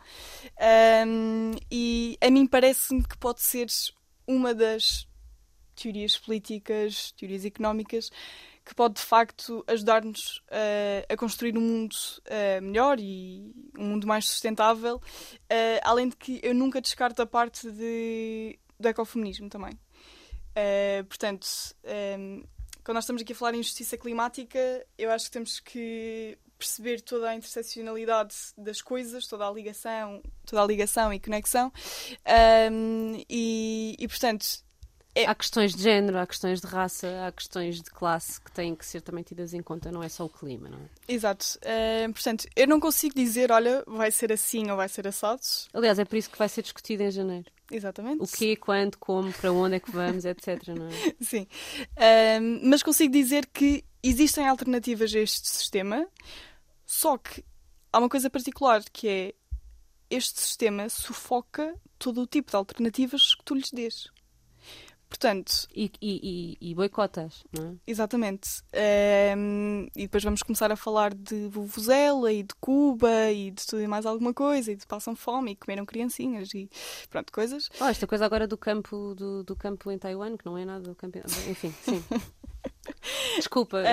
Um, 1.05 1.51
e 1.69 2.17
a 2.19 2.31
mim 2.31 2.47
parece-me 2.47 3.03
que 3.03 3.15
pode 3.15 3.41
ser 3.41 3.67
uma 4.25 4.55
das 4.55 5.07
teorias 5.75 6.17
políticas, 6.17 7.11
teorias 7.11 7.45
económicas 7.45 8.09
que 8.65 8.73
pode 8.73 8.95
de 8.95 9.01
facto 9.01 9.63
ajudar-nos 9.67 10.37
uh, 10.47 11.05
a 11.07 11.15
construir 11.15 11.55
um 11.55 11.61
mundo 11.61 11.93
uh, 11.93 12.61
melhor 12.61 12.99
e 12.99 13.53
um 13.77 13.89
mundo 13.89 14.07
mais 14.07 14.27
sustentável, 14.27 14.95
uh, 14.95 15.79
além 15.83 16.09
de 16.09 16.15
que 16.15 16.39
eu 16.41 16.53
nunca 16.55 16.81
descarto 16.81 17.21
a 17.21 17.27
parte 17.27 17.69
de, 17.71 18.57
do 18.79 18.87
ecofeminismo 18.87 19.49
também. 19.49 19.79
portanto, 21.07 21.47
um, 22.19 22.43
quando 22.83 22.95
nós 22.95 23.03
estamos 23.03 23.21
aqui 23.21 23.33
a 23.33 23.35
falar 23.35 23.53
em 23.53 23.63
justiça 23.63 23.97
climática, 23.97 24.59
eu 24.97 25.11
acho 25.11 25.25
que 25.25 25.31
temos 25.31 25.59
que 25.59 26.37
perceber 26.57 27.01
toda 27.01 27.29
a 27.29 27.35
interseccionalidade 27.35 28.35
das 28.57 28.81
coisas, 28.81 29.27
toda 29.27 29.47
a 29.47 29.51
ligação, 29.51 30.21
toda 30.45 30.63
a 30.63 30.65
ligação 30.65 31.13
e 31.13 31.19
conexão. 31.19 31.71
Um, 32.71 33.23
e, 33.29 33.95
e, 33.99 34.07
portanto, 34.07 34.64
é... 35.15 35.25
Há 35.25 35.33
questões 35.33 35.73
de 35.73 35.81
género, 35.81 36.17
há 36.17 36.27
questões 36.27 36.59
de 36.59 36.67
raça, 36.67 37.25
há 37.25 37.31
questões 37.31 37.81
de 37.81 37.89
classe 37.89 38.39
que 38.41 38.51
têm 38.51 38.75
que 38.75 38.85
ser 38.85 39.01
também 39.01 39.23
tidas 39.23 39.53
em 39.53 39.61
conta, 39.61 39.91
não 39.91 40.03
é 40.03 40.09
só 40.09 40.25
o 40.25 40.29
clima, 40.29 40.69
não 40.69 40.77
é? 40.77 40.81
Exato. 41.07 41.45
Uh, 41.63 42.11
portanto, 42.11 42.47
eu 42.55 42.67
não 42.67 42.79
consigo 42.79 43.15
dizer, 43.15 43.51
olha, 43.51 43.83
vai 43.87 44.11
ser 44.11 44.31
assim 44.33 44.69
ou 44.69 44.77
vai 44.77 44.89
ser 44.89 45.07
assado. 45.07 45.41
Aliás, 45.73 45.97
é 45.97 46.05
por 46.05 46.17
isso 46.17 46.29
que 46.29 46.37
vai 46.37 46.49
ser 46.49 46.61
discutido 46.61 47.03
em 47.03 47.11
janeiro. 47.11 47.45
Exatamente. 47.71 48.21
O 48.21 48.27
quê, 48.27 48.55
quando, 48.55 48.97
como, 48.97 49.31
para 49.33 49.51
onde 49.51 49.75
é 49.75 49.79
que 49.79 49.89
vamos, 49.89 50.25
etc. 50.25 50.67
Não 50.67 50.87
é? 50.87 51.15
Sim. 51.21 51.47
Uh, 51.93 52.59
mas 52.63 52.83
consigo 52.83 53.11
dizer 53.11 53.47
que 53.47 53.83
existem 54.03 54.47
alternativas 54.47 55.13
a 55.15 55.19
este 55.19 55.47
sistema, 55.47 56.07
só 56.85 57.17
que 57.17 57.43
há 57.91 57.99
uma 57.99 58.09
coisa 58.09 58.29
particular 58.29 58.83
que 58.91 59.07
é 59.07 59.33
este 60.09 60.39
sistema 60.39 60.89
sufoca 60.89 61.73
todo 61.97 62.21
o 62.21 62.27
tipo 62.27 62.51
de 62.51 62.57
alternativas 62.57 63.33
que 63.33 63.43
tu 63.43 63.55
lhes 63.55 63.71
dês. 63.71 64.09
Portanto, 65.07 65.67
e, 65.73 65.91
e, 66.01 66.57
e, 66.59 66.75
boicotas, 66.75 67.43
não 67.53 67.69
é? 67.69 67.73
Exatamente. 67.87 68.63
Um, 69.37 69.87
e 69.95 70.03
depois 70.03 70.23
vamos 70.23 70.41
começar 70.41 70.71
a 70.71 70.75
falar 70.75 71.13
de 71.13 71.47
Vuvuzela 71.47 72.33
e 72.33 72.43
de 72.43 72.53
Cuba 72.55 73.31
e 73.31 73.51
de 73.51 73.65
tudo 73.65 73.81
e 73.81 73.87
mais 73.87 74.05
alguma 74.05 74.33
coisa, 74.33 74.71
e 74.71 74.75
de 74.75 74.85
passam 74.85 75.15
fome 75.15 75.51
e 75.51 75.55
comeram 75.55 75.85
criancinhas 75.85 76.53
e 76.53 76.69
pronto, 77.09 77.31
coisas. 77.31 77.69
Oh, 77.79 77.85
esta 77.85 78.07
coisa 78.07 78.25
agora 78.25 78.47
do 78.47 78.57
campo, 78.57 79.13
do, 79.15 79.43
do 79.43 79.55
campo 79.55 79.91
em 79.91 79.97
Taiwan, 79.97 80.37
que 80.37 80.45
não 80.45 80.57
é 80.57 80.65
nada 80.65 80.83
do 80.83 80.95
campo. 80.95 81.19
Enfim, 81.49 81.73
sim. 81.81 82.03
Desculpa. 83.37 83.83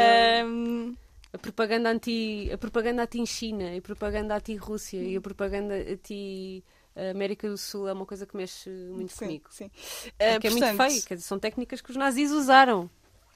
Um... 0.45 0.97
A 1.35 1.39
propaganda 1.39 1.89
anti 1.89 2.51
a 2.53 2.59
propaganda 2.59 3.05
anti 3.05 3.25
China 3.27 3.73
e 3.73 3.79
a 3.79 3.83
propaganda 3.83 4.37
anti 4.37 4.55
Rússia 4.55 5.03
e 5.03 5.17
a 5.17 5.21
propaganda 5.21 5.75
anti 5.75 6.63
a 6.95 7.11
América 7.11 7.49
do 7.49 7.57
Sul 7.57 7.89
é 7.89 7.93
uma 7.93 8.07
coisa 8.07 8.27
que 8.27 8.37
mexe 8.37 8.69
muito 8.69 9.13
sim, 9.13 9.19
comigo. 9.19 9.49
Sim. 9.51 9.67
Uh, 9.67 10.13
é 10.19 10.41
portanto... 10.41 10.53
muito 10.53 10.77
feio, 10.77 11.03
quer 11.05 11.15
dizer, 11.15 11.27
são 11.27 11.39
técnicas 11.39 11.81
que 11.81 11.91
os 11.91 11.97
nazis 11.97 12.31
usaram 12.31 12.91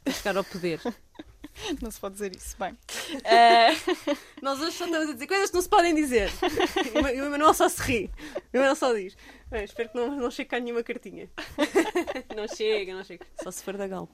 para 0.04 0.12
chegar 0.12 0.36
ao 0.36 0.44
poder. 0.44 0.80
Não 1.80 1.90
se 1.90 1.98
pode 1.98 2.14
dizer 2.14 2.36
isso. 2.36 2.56
Bem. 2.58 2.76
eh, 3.24 3.70
Nós 4.42 4.60
hoje 4.60 4.76
só 4.76 4.84
estamos 4.84 5.08
a 5.08 5.12
dizer 5.14 5.26
coisas 5.26 5.48
que 5.48 5.54
não 5.54 5.62
se 5.62 5.68
podem 5.68 5.94
dizer. 5.94 6.30
E 7.14 7.20
o 7.20 7.24
Emanuel 7.24 7.54
só 7.54 7.68
se 7.68 7.80
ri. 7.80 8.10
O 8.52 8.56
Emanuel 8.56 8.76
só 8.76 8.92
diz. 8.92 9.16
Bem, 9.48 9.62
espero 9.64 9.88
que 9.90 9.96
não, 9.96 10.16
não 10.16 10.30
chegue 10.30 10.50
cá 10.50 10.58
nenhuma 10.58 10.82
cartinha. 10.82 11.28
Não 12.34 12.48
chega, 12.48 12.94
não 12.94 13.02
chega. 13.04 13.24
Só 13.42 13.50
se 13.50 13.62
for 13.62 13.76
da 13.76 13.86
Galp. 13.86 14.10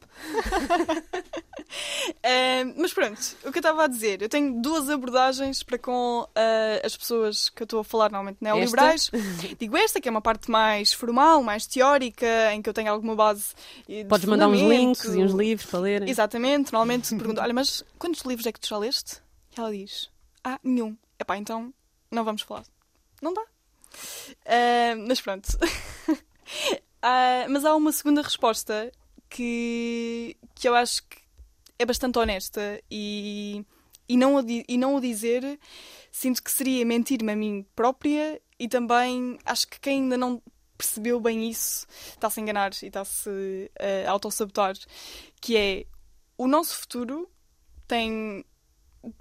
eh, 2.22 2.64
mas 2.76 2.92
pronto, 2.92 3.18
o 3.44 3.50
que 3.50 3.58
eu 3.58 3.60
estava 3.60 3.84
a 3.84 3.86
dizer, 3.86 4.22
eu 4.22 4.28
tenho 4.28 4.60
duas 4.60 4.88
abordagens 4.88 5.62
para 5.62 5.78
com 5.78 6.28
eh, 6.34 6.82
as 6.84 6.96
pessoas 6.96 7.48
que 7.48 7.62
eu 7.62 7.64
estou 7.64 7.80
a 7.80 7.84
falar 7.84 8.10
normalmente 8.10 8.38
neoliberais. 8.40 9.10
Digo 9.58 9.76
esta, 9.76 10.00
que 10.00 10.08
é 10.08 10.10
uma 10.10 10.20
parte 10.20 10.50
mais 10.50 10.92
formal, 10.92 11.42
mais 11.42 11.66
teórica, 11.66 12.52
em 12.52 12.60
que 12.62 12.68
eu 12.68 12.74
tenho 12.74 12.92
alguma 12.92 13.16
base. 13.16 13.54
eh, 13.88 14.02
de 14.02 14.08
Podes 14.08 14.26
mandar 14.26 14.48
uns 14.48 14.60
links 14.60 15.04
e 15.04 15.18
uns 15.22 15.32
livros 15.32 15.68
para 15.68 15.80
lerem. 15.80 16.08
Exatamente, 16.10 16.72
normalmente 16.72 17.14
pergunto, 17.16 17.40
olha, 17.40 17.54
mas 17.54 17.82
quantos 17.98 18.22
livros 18.22 18.46
é 18.46 18.52
que 18.52 18.60
tu 18.60 18.68
já 18.68 18.78
leste? 18.78 19.16
E 19.56 19.60
ela 19.60 19.72
diz, 19.72 20.10
ah, 20.44 20.60
nenhum. 20.62 20.96
Epá, 21.18 21.36
então 21.36 21.72
não 22.10 22.24
vamos 22.24 22.42
falar. 22.42 22.64
Não 23.20 23.32
dá. 23.32 23.42
Ah, 24.46 24.94
mas 25.06 25.20
pronto. 25.20 25.48
Ah, 27.04 27.46
mas 27.48 27.64
há 27.64 27.74
uma 27.74 27.90
segunda 27.90 28.22
resposta 28.22 28.92
que, 29.28 30.36
que 30.54 30.68
eu 30.68 30.74
acho 30.74 31.02
que 31.08 31.18
é 31.76 31.84
bastante 31.84 32.16
honesta 32.16 32.80
e, 32.88 33.64
e, 34.08 34.16
não, 34.16 34.36
o 34.36 34.44
e 34.48 34.78
não 34.78 34.94
o 34.94 35.00
dizer 35.00 35.58
sinto 36.12 36.40
que 36.40 36.50
seria 36.50 36.84
mentir-me 36.86 37.32
a 37.32 37.36
mim 37.36 37.66
própria 37.74 38.40
e 38.56 38.68
também 38.68 39.36
acho 39.44 39.66
que 39.66 39.80
quem 39.80 40.02
ainda 40.02 40.16
não 40.16 40.40
percebeu 40.78 41.18
bem 41.18 41.50
isso 41.50 41.86
está-se 42.10 42.38
a 42.38 42.42
enganar 42.42 42.70
e 42.82 42.86
está-se 42.86 43.70
a 44.06 44.10
autossabotar 44.10 44.74
que 45.40 45.56
é 45.56 45.86
o 46.38 46.46
nosso 46.46 46.76
futuro 46.76 47.28
tem 47.88 48.44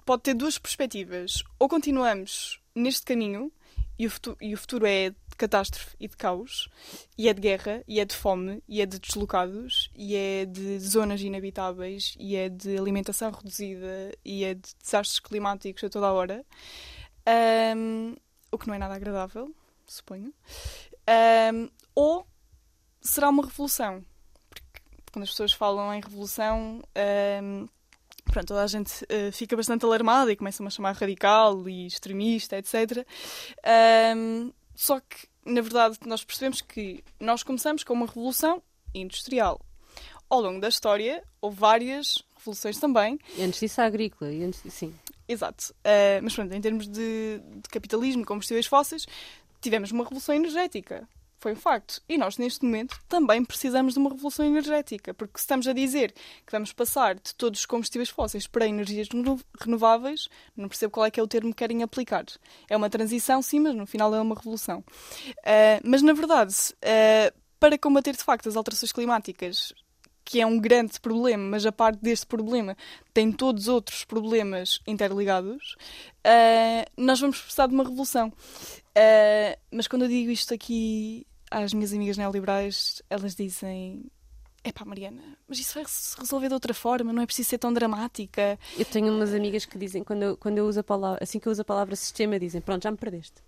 pode 0.04 0.22
ter 0.22 0.34
duas 0.34 0.56
perspectivas 0.56 1.42
ou 1.58 1.68
continuamos 1.68 2.60
neste 2.76 3.02
caminho 3.02 3.52
e 3.98 4.06
o 4.06 4.10
futuro, 4.10 4.36
e 4.40 4.54
o 4.54 4.56
futuro 4.56 4.86
é 4.86 5.10
de 5.10 5.36
catástrofe 5.36 5.96
e 5.98 6.08
de 6.08 6.16
caos 6.16 6.68
e 7.16 7.28
é 7.28 7.34
de 7.34 7.40
guerra 7.40 7.82
e 7.86 8.00
é 8.00 8.04
de 8.04 8.14
fome 8.14 8.62
e 8.68 8.80
é 8.80 8.86
de 8.86 8.98
deslocados 8.98 9.90
e 9.94 10.16
é 10.16 10.44
de 10.44 10.78
zonas 10.80 11.20
inabitáveis 11.20 12.14
e 12.18 12.36
é 12.36 12.48
de 12.48 12.76
alimentação 12.76 13.30
reduzida 13.30 14.12
e 14.24 14.44
é 14.44 14.54
de 14.54 14.68
desastres 14.82 15.20
climáticos 15.20 15.84
a 15.84 15.88
toda 15.88 16.06
a 16.06 16.12
hora. 16.12 16.44
Ahm, 17.26 18.16
o 18.50 18.58
que 18.58 18.66
não 18.66 18.74
é 18.74 18.78
nada 18.78 18.94
agradável 18.94 19.54
suponho. 19.86 20.32
Ahm, 21.06 21.68
ou 21.94 22.26
será 23.00 23.28
uma 23.28 23.44
revolução? 23.44 24.04
Porque 24.48 24.82
quando 25.12 25.24
as 25.24 25.30
pessoas 25.30 25.52
falam 25.52 25.92
em 25.94 26.00
revolução 26.00 26.82
ahm, 26.94 27.68
pronto, 28.32 28.48
toda 28.48 28.62
a 28.62 28.66
gente 28.66 29.04
eh, 29.08 29.30
fica 29.30 29.54
bastante 29.54 29.84
alarmada 29.84 30.32
e 30.32 30.36
começa-me 30.36 30.66
a 30.66 30.70
chamar 30.70 30.94
radical 30.94 31.68
e 31.68 31.86
extremista, 31.86 32.56
etc. 32.56 33.06
Ahm, 33.62 34.50
só 34.74 34.98
que, 34.98 35.28
na 35.44 35.60
verdade, 35.60 35.98
nós 36.06 36.24
percebemos 36.24 36.60
que 36.60 37.04
nós 37.20 37.42
começamos 37.42 37.84
com 37.84 37.92
uma 37.92 38.06
revolução 38.06 38.62
industrial. 38.94 39.60
Ao 40.28 40.40
longo 40.40 40.60
da 40.60 40.68
história, 40.68 41.22
houve 41.40 41.58
várias 41.58 42.24
revoluções 42.36 42.78
também, 42.78 43.18
E 43.36 43.42
antes 43.42 43.60
disso, 43.60 43.80
a 43.80 43.84
agrícola. 43.84 44.32
E 44.32 44.42
antes 44.42 44.62
sim. 44.72 44.92
Exato. 45.28 45.72
Uh, 45.78 46.22
mas 46.22 46.34
pronto, 46.34 46.52
em 46.52 46.60
termos 46.60 46.88
de, 46.88 47.38
de 47.38 47.68
capitalismo, 47.70 48.24
combustíveis 48.24 48.66
fósseis, 48.66 49.06
tivemos 49.60 49.92
uma 49.92 50.04
revolução 50.04 50.34
energética. 50.34 51.06
Foi 51.42 51.54
um 51.54 51.56
facto. 51.56 52.00
E 52.08 52.16
nós, 52.16 52.38
neste 52.38 52.64
momento, 52.64 52.96
também 53.08 53.44
precisamos 53.44 53.94
de 53.94 53.98
uma 53.98 54.10
revolução 54.10 54.46
energética. 54.46 55.12
Porque 55.12 55.40
estamos 55.40 55.66
a 55.66 55.72
dizer 55.72 56.12
que 56.46 56.52
vamos 56.52 56.72
passar 56.72 57.16
de 57.16 57.34
todos 57.34 57.58
os 57.58 57.66
combustíveis 57.66 58.10
fósseis 58.10 58.46
para 58.46 58.64
energias 58.64 59.08
reno- 59.12 59.40
renováveis, 59.60 60.28
não 60.56 60.68
percebo 60.68 60.92
qual 60.92 61.04
é 61.04 61.10
que 61.10 61.18
é 61.18 61.22
o 61.22 61.26
termo 61.26 61.50
que 61.50 61.56
querem 61.56 61.82
aplicar. 61.82 62.24
É 62.70 62.76
uma 62.76 62.88
transição, 62.88 63.42
sim, 63.42 63.58
mas 63.58 63.74
no 63.74 63.86
final 63.86 64.14
é 64.14 64.20
uma 64.20 64.36
revolução. 64.36 64.84
Uh, 65.40 65.82
mas, 65.82 66.00
na 66.00 66.12
verdade, 66.12 66.54
uh, 66.54 67.36
para 67.58 67.76
combater 67.76 68.12
de 68.12 68.22
facto 68.22 68.48
as 68.48 68.54
alterações 68.54 68.92
climáticas, 68.92 69.72
que 70.24 70.40
é 70.40 70.46
um 70.46 70.60
grande 70.60 71.00
problema, 71.00 71.42
mas 71.42 71.66
a 71.66 71.72
parte 71.72 71.98
deste 72.00 72.24
problema 72.24 72.76
tem 73.12 73.32
todos 73.32 73.66
outros 73.66 74.04
problemas 74.04 74.80
interligados, 74.86 75.74
uh, 76.24 76.88
nós 76.96 77.18
vamos 77.18 77.40
precisar 77.40 77.66
de 77.66 77.74
uma 77.74 77.82
revolução. 77.82 78.28
Uh, 78.28 79.58
mas 79.72 79.88
quando 79.88 80.02
eu 80.02 80.08
digo 80.08 80.30
isto 80.30 80.54
aqui 80.54 81.26
às 81.52 81.72
minhas 81.72 81.92
amigas 81.92 82.16
neoliberais, 82.16 83.02
elas 83.08 83.34
dizem. 83.34 84.04
Epá, 84.64 84.84
Mariana, 84.84 85.36
mas 85.48 85.58
isso 85.58 85.74
vai 85.74 85.84
se 85.88 86.16
resolver 86.16 86.46
de 86.46 86.54
outra 86.54 86.72
forma, 86.72 87.12
não 87.12 87.20
é 87.20 87.26
preciso 87.26 87.48
ser 87.48 87.58
tão 87.58 87.72
dramática. 87.72 88.56
Eu 88.78 88.84
tenho 88.84 89.12
umas 89.12 89.34
amigas 89.34 89.64
que 89.64 89.76
dizem, 89.76 90.04
quando 90.04 90.22
eu, 90.22 90.36
quando 90.36 90.58
eu 90.58 90.66
uso 90.66 90.78
a 90.78 90.84
palavra, 90.84 91.18
assim 91.20 91.40
que 91.40 91.48
eu 91.48 91.52
uso 91.52 91.62
a 91.62 91.64
palavra 91.64 91.96
sistema, 91.96 92.38
dizem, 92.38 92.60
pronto, 92.60 92.84
já 92.84 92.90
me 92.92 92.96
perdeste. 92.96 93.42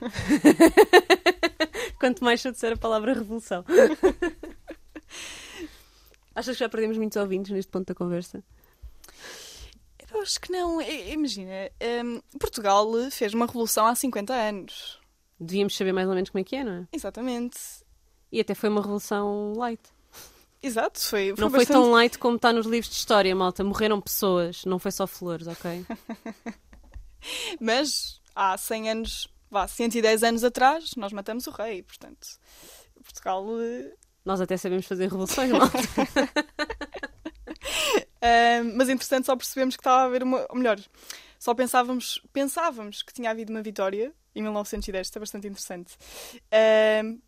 Quanto 1.98 2.22
mais 2.22 2.44
eu 2.44 2.52
disser 2.52 2.74
a 2.74 2.76
palavra 2.76 3.14
revolução. 3.14 3.64
Achas 6.34 6.56
que 6.56 6.60
já 6.60 6.68
perdemos 6.68 6.96
muitos 6.96 7.16
ouvintes 7.16 7.50
neste 7.50 7.70
ponto 7.70 7.88
da 7.88 7.94
conversa? 7.94 8.44
Eu 10.12 10.20
acho 10.22 10.40
que 10.40 10.52
não. 10.52 10.80
Imagina, 10.80 11.68
um, 12.04 12.20
Portugal 12.38 12.86
fez 13.10 13.34
uma 13.34 13.46
revolução 13.46 13.86
há 13.86 13.94
50 13.94 14.32
anos. 14.32 14.99
Devíamos 15.40 15.74
saber 15.76 15.92
mais 15.92 16.06
ou 16.08 16.14
menos 16.14 16.28
como 16.30 16.40
é 16.40 16.44
que 16.44 16.56
é, 16.56 16.64
não 16.64 16.72
é? 16.72 16.86
Exatamente. 16.92 17.58
E 18.30 18.40
até 18.40 18.54
foi 18.54 18.68
uma 18.68 18.80
revolução 18.82 19.54
light. 19.56 19.80
Exato, 20.62 21.00
foi, 21.00 21.30
Não 21.38 21.48
foi 21.48 21.60
bastante- 21.60 21.68
tão 21.72 21.90
light 21.90 22.18
como 22.18 22.36
está 22.36 22.52
nos 22.52 22.66
livros 22.66 22.90
de 22.90 22.96
história, 22.96 23.34
malta. 23.34 23.64
Morreram 23.64 23.98
pessoas, 24.00 24.64
não 24.66 24.78
foi 24.78 24.92
só 24.92 25.06
flores, 25.06 25.46
ok? 25.46 25.86
Mas 27.58 28.20
há 28.34 28.56
100 28.58 28.90
anos, 28.90 29.28
vá, 29.50 29.66
110 29.66 30.22
anos 30.22 30.44
atrás, 30.44 30.94
nós 30.96 31.12
matamos 31.12 31.46
o 31.46 31.50
rei, 31.50 31.82
portanto, 31.82 32.26
Portugal. 33.02 33.44
eh, 33.60 33.94
Nós 34.24 34.40
até 34.40 34.56
sabemos 34.58 34.84
fazer 34.86 35.04
revoluções, 35.04 35.50
malta. 35.52 35.78
ah, 38.20 38.62
mas 38.74 38.88
entretanto 38.88 39.26
só 39.26 39.36
percebemos 39.36 39.76
que 39.76 39.80
estava 39.80 40.02
a 40.02 40.04
haver 40.04 40.22
uma. 40.22 40.46
Ou 40.50 40.56
melhor, 40.56 40.78
só 41.38 41.54
pensávamos, 41.54 42.20
pensávamos 42.32 43.02
que 43.02 43.12
tinha 43.12 43.30
havido 43.30 43.52
uma 43.52 43.62
vitória 43.62 44.12
em 44.34 44.42
1910, 44.42 45.06
isto 45.06 45.16
é 45.16 45.20
bastante 45.20 45.46
interessante. 45.46 45.96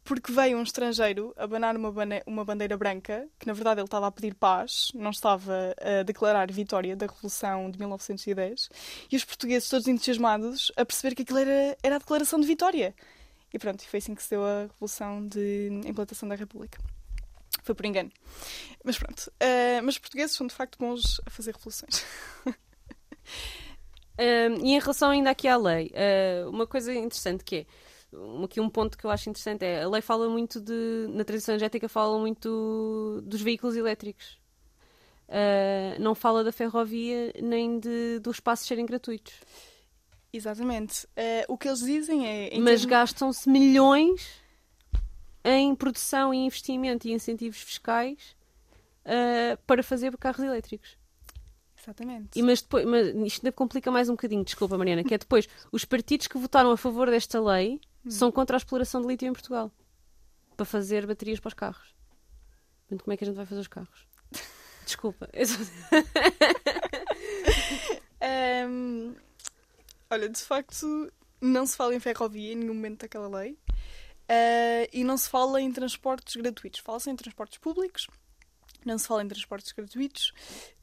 Porque 0.04 0.32
veio 0.32 0.58
um 0.58 0.62
estrangeiro 0.62 1.32
abanar 1.36 1.76
uma, 1.76 1.90
bane- 1.90 2.22
uma 2.26 2.44
bandeira 2.44 2.76
branca, 2.76 3.28
que 3.38 3.46
na 3.46 3.52
verdade 3.52 3.80
ele 3.80 3.86
estava 3.86 4.06
a 4.06 4.10
pedir 4.12 4.34
paz, 4.34 4.90
não 4.94 5.10
estava 5.10 5.74
a 5.80 6.02
declarar 6.02 6.50
vitória 6.50 6.94
da 6.96 7.06
Revolução 7.06 7.70
de 7.70 7.78
1910, 7.78 8.68
e 9.10 9.16
os 9.16 9.24
portugueses 9.24 9.68
todos 9.68 9.88
entusiasmados 9.88 10.70
a 10.76 10.84
perceber 10.84 11.14
que 11.14 11.22
aquilo 11.22 11.38
era, 11.38 11.76
era 11.82 11.96
a 11.96 11.98
declaração 11.98 12.40
de 12.40 12.46
vitória. 12.46 12.94
E 13.52 13.58
pronto, 13.58 13.82
foi 13.86 13.98
assim 13.98 14.14
que 14.14 14.22
se 14.22 14.30
deu 14.30 14.44
a 14.44 14.62
Revolução 14.62 15.26
de 15.26 15.68
implantação 15.84 16.28
da 16.28 16.34
República. 16.34 16.78
Foi 17.62 17.74
por 17.74 17.84
engano. 17.84 18.10
Mas 18.84 18.98
pronto. 18.98 19.30
Ah, 19.40 19.80
mas 19.82 19.94
os 19.94 19.98
portugueses 19.98 20.34
são 20.34 20.46
de 20.46 20.54
facto 20.54 20.78
bons 20.78 21.20
a 21.26 21.30
fazer 21.30 21.52
revoluções. 21.54 22.04
Um, 24.18 24.66
e 24.66 24.74
em 24.74 24.78
relação 24.78 25.10
ainda 25.10 25.30
aqui 25.30 25.48
à 25.48 25.56
lei, 25.56 25.90
uh, 25.92 26.50
uma 26.50 26.66
coisa 26.66 26.94
interessante 26.94 27.42
que 27.42 27.56
é, 27.56 27.66
aqui 28.44 28.60
um 28.60 28.68
ponto 28.68 28.96
que 28.98 29.04
eu 29.04 29.10
acho 29.10 29.30
interessante 29.30 29.64
é, 29.64 29.82
a 29.82 29.88
lei 29.88 30.02
fala 30.02 30.28
muito 30.28 30.60
de, 30.60 31.06
na 31.08 31.24
transição 31.24 31.54
energética 31.54 31.88
fala 31.88 32.18
muito 32.18 33.22
dos 33.24 33.40
veículos 33.40 33.74
elétricos. 33.76 34.38
Uh, 35.28 35.98
não 35.98 36.14
fala 36.14 36.44
da 36.44 36.52
ferrovia 36.52 37.32
nem 37.40 37.80
de, 37.80 38.18
dos 38.18 38.36
espaços 38.36 38.66
serem 38.66 38.84
gratuitos. 38.84 39.32
Exatamente. 40.32 41.06
Ah, 41.16 41.44
o 41.48 41.58
que 41.58 41.68
eles 41.68 41.80
dizem 41.80 42.26
é. 42.26 42.50
Mas 42.58 42.80
termos- 42.80 42.84
gastam-se 42.86 43.48
milhões 43.48 44.42
em 45.44 45.74
produção 45.74 46.32
e 46.32 46.38
investimento 46.38 47.06
e 47.06 47.12
incentivos 47.12 47.60
fiscais 47.60 48.36
uh, 49.04 49.56
para 49.66 49.82
fazer 49.82 50.16
carros 50.16 50.42
elétricos. 50.44 50.96
Exatamente. 51.82 52.38
E 52.38 52.42
mas 52.42 52.62
depois, 52.62 52.84
mas 52.86 53.08
isto 53.08 53.44
ainda 53.44 53.52
complica 53.52 53.90
mais 53.90 54.08
um 54.08 54.12
bocadinho, 54.12 54.44
desculpa 54.44 54.78
Mariana, 54.78 55.02
que 55.02 55.14
é 55.14 55.18
depois 55.18 55.48
os 55.72 55.84
partidos 55.84 56.28
que 56.28 56.38
votaram 56.38 56.70
a 56.70 56.76
favor 56.76 57.10
desta 57.10 57.40
lei 57.40 57.80
são 58.08 58.30
contra 58.32 58.56
a 58.56 58.58
exploração 58.58 59.00
de 59.00 59.08
lítio 59.08 59.28
em 59.28 59.32
Portugal 59.32 59.70
para 60.56 60.64
fazer 60.66 61.06
baterias 61.06 61.40
para 61.40 61.48
os 61.48 61.54
carros. 61.54 61.94
Portanto, 62.82 63.04
como 63.04 63.14
é 63.14 63.16
que 63.16 63.24
a 63.24 63.26
gente 63.26 63.36
vai 63.36 63.46
fazer 63.46 63.60
os 63.60 63.68
carros? 63.68 64.06
Desculpa. 64.86 65.28
Só- 65.44 65.58
Ahm, 68.20 69.14
olha, 70.10 70.28
de 70.28 70.40
facto, 70.40 71.12
não 71.40 71.66
se 71.66 71.76
fala 71.76 71.94
em 71.94 72.00
ferrovia 72.00 72.52
em 72.52 72.56
nenhum 72.56 72.74
momento 72.74 73.00
daquela 73.00 73.28
lei. 73.28 73.58
Ah, 74.28 74.88
e 74.92 75.04
não 75.04 75.16
se 75.16 75.28
fala 75.28 75.60
em 75.60 75.72
transportes 75.72 76.36
gratuitos. 76.36 76.80
Fala-se 76.80 77.10
em 77.10 77.16
transportes 77.16 77.58
públicos. 77.58 78.06
Não 78.84 78.98
se 78.98 79.06
fala 79.06 79.22
em 79.22 79.28
transportes 79.28 79.72
gratuitos. 79.72 80.32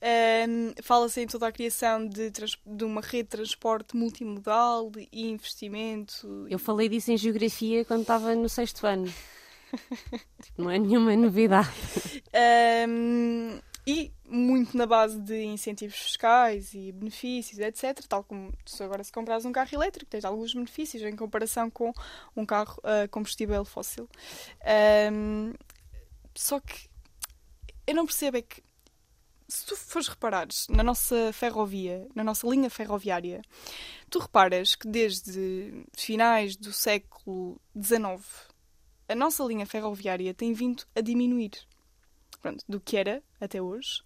Ahm, 0.01 0.73
Fala-se 0.81 1.21
em 1.21 1.27
toda 1.27 1.47
a 1.47 1.51
criação 1.51 2.07
de, 2.07 2.31
de 2.31 2.83
uma 2.83 3.01
rede 3.01 3.23
de 3.23 3.29
transporte 3.29 3.95
multimodal 3.95 4.91
e 5.11 5.29
investimento. 5.29 6.47
Eu 6.49 6.59
falei 6.59 6.87
disso 6.89 7.11
em 7.11 7.17
geografia 7.17 7.83
quando 7.85 8.01
estava 8.01 8.35
no 8.35 8.49
sexto 8.49 8.85
ano. 8.85 9.11
Tipo, 10.41 10.63
não 10.63 10.71
é 10.71 10.79
nenhuma 10.79 11.15
novidade. 11.15 11.69
Um, 12.87 13.59
e 13.85 14.11
muito 14.27 14.77
na 14.77 14.85
base 14.85 15.19
de 15.19 15.43
incentivos 15.43 15.95
fiscais 15.95 16.73
e 16.73 16.91
benefícios, 16.91 17.59
etc. 17.59 18.05
Tal 18.07 18.23
como 18.23 18.53
se 18.65 18.83
agora 18.83 19.03
se 19.03 19.11
compras 19.11 19.45
um 19.45 19.51
carro 19.51 19.69
elétrico, 19.73 20.09
tens 20.09 20.25
alguns 20.25 20.53
benefícios 20.53 21.01
em 21.01 21.15
comparação 21.15 21.69
com 21.69 21.91
um 22.35 22.45
carro 22.45 22.79
a 22.83 23.07
combustível 23.07 23.65
fóssil. 23.65 24.07
Um, 25.11 25.53
só 26.35 26.59
que 26.59 26.87
eu 27.89 27.95
não 27.95 28.05
percebo 28.05 28.37
é 28.37 28.41
que 28.43 28.61
se 29.47 29.65
tu 29.65 29.75
fores 29.75 30.07
reparares 30.07 30.67
na 30.69 30.83
nossa 30.83 31.33
ferrovia, 31.33 32.07
na 32.13 32.23
nossa 32.23 32.47
linha 32.47 32.69
ferroviária, 32.69 33.41
tu 34.11 34.19
reparas 34.19 34.75
que 34.75 34.87
desde 34.87 35.85
finais 35.97 36.55
do 36.55 36.71
século 36.71 37.59
XIX 37.75 38.23
a 39.07 39.15
nossa 39.15 39.43
linha 39.43 39.65
ferroviária 39.65 40.35
tem 40.35 40.53
vindo 40.53 40.83
a 40.95 41.01
diminuir. 41.01 41.53
Pronto, 42.39 42.63
do 42.69 42.79
que 42.79 42.95
era 42.95 43.23
até 43.41 43.59
hoje, 43.59 44.01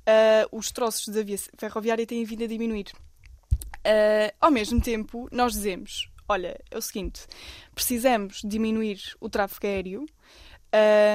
uh, 0.00 0.48
os 0.50 0.72
troços 0.72 1.14
da 1.14 1.22
via 1.22 1.38
ferroviária 1.56 2.04
têm 2.04 2.24
vindo 2.24 2.42
a 2.42 2.48
diminuir. 2.48 2.90
Uh, 3.86 4.34
ao 4.40 4.50
mesmo 4.50 4.82
tempo, 4.82 5.28
nós 5.30 5.52
dizemos: 5.52 6.10
olha, 6.28 6.60
é 6.68 6.76
o 6.76 6.82
seguinte, 6.82 7.28
precisamos 7.76 8.42
diminuir 8.44 9.00
o 9.20 9.30
tráfego 9.30 9.68
aéreo 9.68 10.06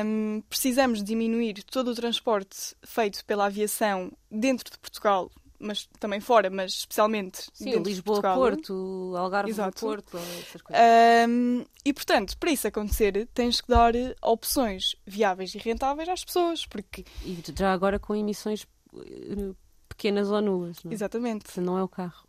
um, 0.05 0.41
precisamos 0.49 1.03
diminuir 1.03 1.63
todo 1.63 1.91
o 1.91 1.95
transporte 1.95 2.75
feito 2.83 3.23
pela 3.25 3.45
aviação 3.45 4.11
dentro 4.29 4.69
de 4.69 4.77
Portugal, 4.77 5.31
mas 5.57 5.87
também 5.99 6.19
fora, 6.19 6.49
mas 6.49 6.73
especialmente 6.73 7.47
Sim, 7.53 7.81
Lisboa. 7.81 8.21
Porto, 8.21 9.13
Algarve, 9.17 9.49
Exato. 9.51 9.79
Porto, 9.79 10.17
essas 10.17 10.61
coisas. 10.61 10.83
Um, 11.29 11.65
e 11.83 11.93
portanto, 11.93 12.37
para 12.37 12.51
isso 12.51 12.67
acontecer, 12.67 13.27
tens 13.33 13.61
que 13.61 13.69
dar 13.69 13.93
opções 14.21 14.95
viáveis 15.05 15.55
e 15.55 15.57
rentáveis 15.57 16.09
às 16.09 16.25
pessoas, 16.25 16.65
porque 16.65 17.05
E 17.23 17.41
já 17.57 17.71
agora 17.71 17.97
com 17.97 18.13
emissões 18.13 18.67
eh, 18.97 19.53
pequenas 19.87 20.29
ou 20.29 20.41
nulas, 20.41 20.83
não 20.83 20.91
é? 20.91 20.93
exatamente, 20.93 21.49
Se 21.51 21.61
não 21.61 21.77
é 21.77 21.83
o 21.83 21.87
carro. 21.87 22.27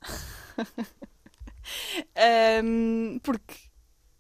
um, 2.65 3.19
porque 3.23 3.55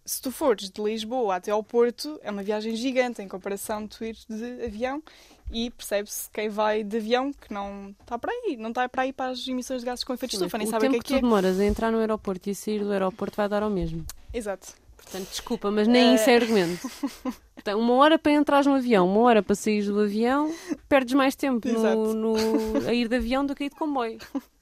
se 0.07 0.23
tu 0.23 0.31
fores 0.31 0.71
de 0.71 0.81
Lisboa 0.83 1.37
até 1.37 1.51
ao 1.51 1.63
Porto, 1.63 2.19
é 2.23 2.31
uma 2.31 2.43
viagem 2.43 2.75
gigante 2.77 3.21
em 3.21 3.29
comparação 3.29 3.83
de 3.83 3.89
tu 3.89 4.05
ir 4.05 4.17
de 4.29 4.65
avião 4.65 5.03
e 5.53 5.71
percebe-se 5.71 6.31
quem 6.33 6.49
vai 6.49 6.83
de 6.83 6.97
avião 6.97 7.33
que 7.33 7.53
não 7.53 7.95
está 8.01 8.19
para 8.19 8.33
aí, 8.33 8.57
não 8.57 8.71
está 8.71 8.89
para 8.89 9.03
aí 9.03 9.13
para 9.13 9.31
as 9.33 9.47
emissões 9.47 9.81
de 9.83 9.87
gases 9.87 10.05
com 10.05 10.15
efeito 10.15 10.31
de 10.31 10.37
estufa, 10.37 10.57
nem 10.59 10.67
sabe 10.67 10.87
o 10.87 10.91
que 10.91 10.97
é 10.97 10.99
que 11.01 11.05
tu 11.05 11.15
é. 11.17 11.21
demoras 11.21 11.59
a 11.61 11.65
entrar 11.65 11.91
no 11.93 11.99
aeroporto 11.99 12.49
e 12.49 12.53
a 12.53 12.55
sair 12.55 12.81
do 12.85 12.91
aeroporto 12.93 13.37
vai 13.37 13.49
dar 13.49 13.63
ao 13.63 13.71
mesmo. 13.71 14.05
Exato. 14.33 14.69
Portanto, 14.97 15.29
desculpa, 15.29 15.71
mas 15.71 15.87
nem 15.87 16.11
Eh. 16.11 16.15
isso 16.17 16.29
é 16.31 16.35
argumento. 16.37 16.89
Portanto, 17.55 17.79
uma 17.79 17.95
hora 17.95 18.19
para 18.19 18.33
entrar 18.33 18.65
no 18.65 18.75
avião, 18.75 19.07
uma 19.09 19.21
hora 19.21 19.41
para 19.43 19.55
sair 19.55 19.83
do 19.85 20.01
avião, 20.01 20.53
perdes 20.89 21.15
mais 21.15 21.37
tempo 21.37 21.69
no, 21.69 22.13
no- 22.15 22.89
a 22.89 22.93
ir 22.93 23.07
de 23.09 23.15
avião 23.17 23.47
do 23.47 23.55
que 23.55 23.63
a 23.63 23.67
ir 23.67 23.71
de 23.71 23.77
comboio. 23.77 24.19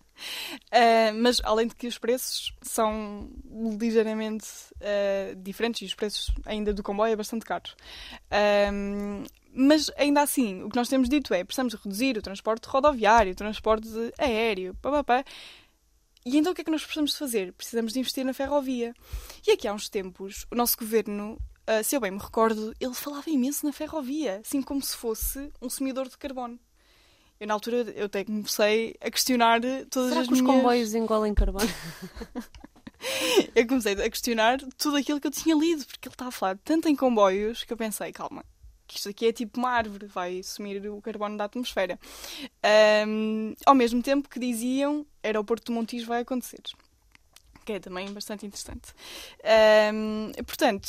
Uh, 0.66 1.14
mas 1.20 1.40
além 1.44 1.66
de 1.66 1.74
que 1.74 1.86
os 1.86 1.98
preços 1.98 2.52
são 2.62 3.30
ligeiramente 3.80 4.46
uh, 4.76 5.34
diferentes 5.36 5.82
e 5.82 5.84
os 5.84 5.94
preços 5.94 6.32
ainda 6.44 6.72
do 6.72 6.82
comboio 6.82 7.12
é 7.12 7.16
bastante 7.16 7.44
caro. 7.44 7.70
Um, 8.72 9.24
mas 9.54 9.88
ainda 9.96 10.20
assim, 10.20 10.62
o 10.64 10.68
que 10.68 10.76
nós 10.76 10.88
temos 10.88 11.08
dito 11.08 11.32
é 11.32 11.44
precisamos 11.44 11.74
reduzir 11.74 12.18
o 12.18 12.22
transporte 12.22 12.66
rodoviário, 12.66 13.32
o 13.32 13.36
transporte 13.36 13.88
aéreo, 14.18 14.74
papapá. 14.82 15.24
E 16.26 16.38
então 16.38 16.52
o 16.52 16.54
que 16.54 16.62
é 16.62 16.64
que 16.64 16.70
nós 16.70 16.82
precisamos 16.82 17.12
de 17.12 17.18
fazer? 17.18 17.52
Precisamos 17.52 17.92
de 17.92 18.00
investir 18.00 18.24
na 18.24 18.32
ferrovia. 18.32 18.94
E 19.46 19.52
aqui 19.52 19.68
há 19.68 19.72
uns 19.72 19.88
tempos, 19.88 20.46
o 20.50 20.56
nosso 20.56 20.76
governo, 20.76 21.34
uh, 21.68 21.84
se 21.84 21.94
eu 21.94 22.00
bem 22.00 22.10
me 22.10 22.18
recordo, 22.18 22.74
ele 22.80 22.94
falava 22.94 23.28
imenso 23.28 23.64
na 23.64 23.72
ferrovia, 23.72 24.40
assim 24.40 24.62
como 24.62 24.82
se 24.82 24.96
fosse 24.96 25.52
um 25.60 25.68
sumidor 25.68 26.08
de 26.08 26.16
carbono. 26.16 26.58
Eu, 27.44 27.48
na 27.48 27.52
altura, 27.52 27.92
eu 27.94 28.06
até 28.06 28.24
comecei 28.24 28.96
a 29.02 29.10
questionar 29.10 29.60
todas 29.90 30.08
Será 30.08 30.22
as 30.22 30.28
que 30.28 30.32
os 30.32 30.40
minhas... 30.40 30.56
comboios 30.56 30.94
engolem 30.94 31.34
carbono? 31.34 31.68
Eu 33.54 33.66
comecei 33.66 33.92
a 33.92 34.10
questionar 34.10 34.60
tudo 34.78 34.96
aquilo 34.96 35.20
que 35.20 35.26
eu 35.26 35.30
tinha 35.30 35.54
lido, 35.54 35.84
porque 35.84 36.08
ele 36.08 36.14
estava 36.14 36.30
a 36.30 36.32
falar 36.32 36.58
tanto 36.64 36.88
em 36.88 36.96
comboios 36.96 37.62
que 37.62 37.70
eu 37.70 37.76
pensei, 37.76 38.10
calma, 38.14 38.42
que 38.86 38.96
isto 38.96 39.10
aqui 39.10 39.26
é 39.26 39.32
tipo 39.32 39.58
uma 39.58 39.68
árvore, 39.68 40.06
vai 40.06 40.42
sumir 40.42 40.88
o 40.88 41.02
carbono 41.02 41.36
da 41.36 41.44
atmosfera. 41.44 42.00
Ahm, 42.62 43.52
ao 43.66 43.74
mesmo 43.74 44.02
tempo 44.02 44.26
que 44.26 44.40
diziam, 44.40 45.04
aeroporto 45.22 45.70
do 45.70 45.74
Montijo 45.74 46.06
vai 46.06 46.22
acontecer. 46.22 46.62
Que 47.62 47.74
é 47.74 47.78
também 47.78 48.10
bastante 48.10 48.46
interessante. 48.46 48.94
Ahm, 49.44 50.32
portanto, 50.46 50.88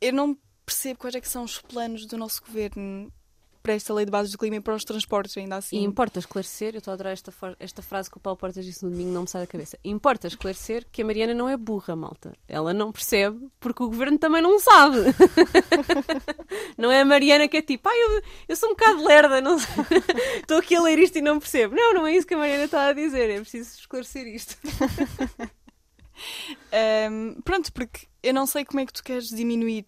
eu 0.00 0.14
não 0.14 0.34
percebo 0.64 1.00
quais 1.00 1.14
é 1.14 1.20
que 1.20 1.28
são 1.28 1.44
os 1.44 1.60
planos 1.60 2.06
do 2.06 2.16
nosso 2.16 2.40
governo 2.42 3.12
para 3.68 3.74
esta 3.74 3.92
lei 3.92 4.06
de 4.06 4.10
bases 4.10 4.32
do 4.32 4.38
clima 4.38 4.56
e 4.56 4.60
para 4.62 4.74
os 4.74 4.82
transportes, 4.82 5.36
ainda 5.36 5.56
E 5.56 5.58
assim. 5.58 5.82
importa 5.82 6.18
esclarecer, 6.18 6.74
eu 6.74 6.78
estou 6.78 6.90
a 6.90 6.94
adorar 6.94 7.12
esta, 7.12 7.30
esta 7.60 7.82
frase 7.82 8.10
que 8.10 8.16
o 8.16 8.20
Paulo 8.20 8.38
Portas 8.38 8.64
disse 8.64 8.82
no 8.82 8.90
domingo, 8.90 9.10
não 9.12 9.20
me 9.22 9.28
sai 9.28 9.42
da 9.42 9.46
cabeça. 9.46 9.78
Importa 9.84 10.26
esclarecer 10.26 10.86
que 10.90 11.02
a 11.02 11.04
Mariana 11.04 11.34
não 11.34 11.50
é 11.50 11.54
burra, 11.54 11.94
malta. 11.94 12.32
Ela 12.48 12.72
não 12.72 12.90
percebe, 12.90 13.46
porque 13.60 13.82
o 13.82 13.88
governo 13.88 14.16
também 14.16 14.40
não 14.40 14.58
sabe. 14.58 14.96
não 16.78 16.90
é 16.90 17.02
a 17.02 17.04
Mariana 17.04 17.46
que 17.46 17.58
é 17.58 17.62
tipo, 17.62 17.86
ai, 17.90 18.02
eu, 18.04 18.22
eu 18.48 18.56
sou 18.56 18.70
um 18.70 18.72
bocado 18.72 19.04
lerda, 19.04 19.38
não 19.42 19.58
estou 20.40 20.56
aqui 20.56 20.74
a 20.74 20.80
ler 20.80 20.98
isto 20.98 21.18
e 21.18 21.20
não 21.20 21.38
percebo. 21.38 21.74
Não, 21.74 21.92
não 21.92 22.06
é 22.06 22.16
isso 22.16 22.26
que 22.26 22.32
a 22.32 22.38
Mariana 22.38 22.64
está 22.64 22.86
a 22.86 22.94
dizer, 22.94 23.28
é 23.28 23.38
preciso 23.38 23.78
esclarecer 23.80 24.26
isto. 24.28 24.56
Ahm, 26.72 27.38
pronto, 27.44 27.70
porque 27.74 28.06
eu 28.22 28.32
não 28.32 28.46
sei 28.46 28.64
como 28.64 28.80
é 28.80 28.86
que 28.86 28.94
tu 28.94 29.04
queres 29.04 29.28
diminuir 29.28 29.84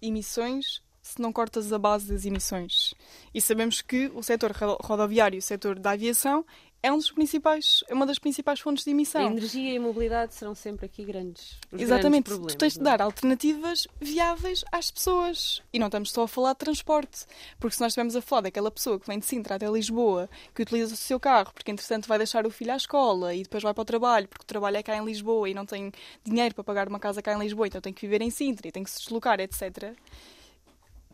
emissões 0.00 0.80
se 1.12 1.20
não 1.22 1.32
cortas 1.32 1.72
a 1.72 1.78
base 1.78 2.06
das 2.12 2.24
emissões. 2.24 2.94
E 3.34 3.40
sabemos 3.40 3.80
que 3.80 4.10
o 4.14 4.22
setor 4.22 4.52
ro- 4.52 4.78
rodoviário 4.82 5.36
e 5.36 5.38
o 5.38 5.42
setor 5.42 5.78
da 5.78 5.90
aviação 5.92 6.44
é 6.82 6.90
um 6.90 6.96
dos 6.96 7.10
principais, 7.12 7.84
é 7.88 7.92
uma 7.94 8.06
das 8.06 8.18
principais 8.18 8.58
fontes 8.58 8.84
de 8.84 8.90
A 8.90 8.92
emissão. 8.94 9.20
energia 9.26 9.74
e 9.74 9.76
a 9.76 9.80
mobilidade 9.80 10.32
serão 10.34 10.54
sempre 10.54 10.86
aqui 10.86 11.04
grandes. 11.04 11.58
Exatamente, 11.70 12.30
grandes 12.30 12.54
tu 12.54 12.56
tens 12.58 12.72
de 12.72 12.80
é? 12.80 12.82
dar 12.84 13.02
alternativas 13.02 13.86
viáveis 14.00 14.64
às 14.72 14.90
pessoas. 14.90 15.60
E 15.74 15.78
não 15.78 15.88
estamos 15.88 16.10
só 16.10 16.22
a 16.22 16.28
falar 16.28 16.54
de 16.54 16.60
transporte. 16.60 17.26
Porque 17.58 17.74
se 17.76 17.82
nós 17.82 17.88
estivermos 17.92 18.16
a 18.16 18.22
falar 18.22 18.40
daquela 18.42 18.70
pessoa 18.70 18.98
que 18.98 19.06
vem 19.06 19.18
de 19.18 19.26
Sintra 19.26 19.56
até 19.56 19.68
Lisboa, 19.68 20.26
que 20.54 20.62
utiliza 20.62 20.94
o 20.94 20.96
seu 20.96 21.20
carro, 21.20 21.52
porque 21.52 21.70
entretanto 21.70 22.08
vai 22.08 22.16
deixar 22.16 22.46
o 22.46 22.50
filho 22.50 22.72
à 22.72 22.76
escola 22.76 23.34
e 23.34 23.42
depois 23.42 23.62
vai 23.62 23.74
para 23.74 23.82
o 23.82 23.84
trabalho, 23.84 24.26
porque 24.26 24.44
o 24.44 24.46
trabalho 24.46 24.78
é 24.78 24.82
cá 24.82 24.96
em 24.96 25.04
Lisboa 25.04 25.50
e 25.50 25.52
não 25.52 25.66
tem 25.66 25.92
dinheiro 26.24 26.54
para 26.54 26.64
pagar 26.64 26.88
uma 26.88 26.98
casa 26.98 27.20
cá 27.20 27.34
em 27.34 27.38
Lisboa, 27.40 27.66
então 27.66 27.82
tem 27.82 27.92
que 27.92 28.00
viver 28.00 28.22
em 28.22 28.30
Sintra 28.30 28.66
e 28.66 28.72
tem 28.72 28.82
que 28.82 28.90
se 28.90 29.00
deslocar, 29.02 29.38
etc. 29.38 29.92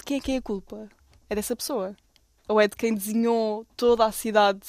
Quem 0.07 0.17
é 0.19 0.21
que 0.21 0.33
é 0.33 0.37
a 0.37 0.43
culpa? 0.43 0.89
É 1.29 1.35
dessa 1.35 1.55
pessoa? 1.57 1.95
Ou 2.49 2.61
é 2.61 2.69
de 2.69 2.77
quem 2.77 2.95
desenhou 2.95 3.67
toda 3.77 4.05
a 4.07 4.13
cidade 4.13 4.61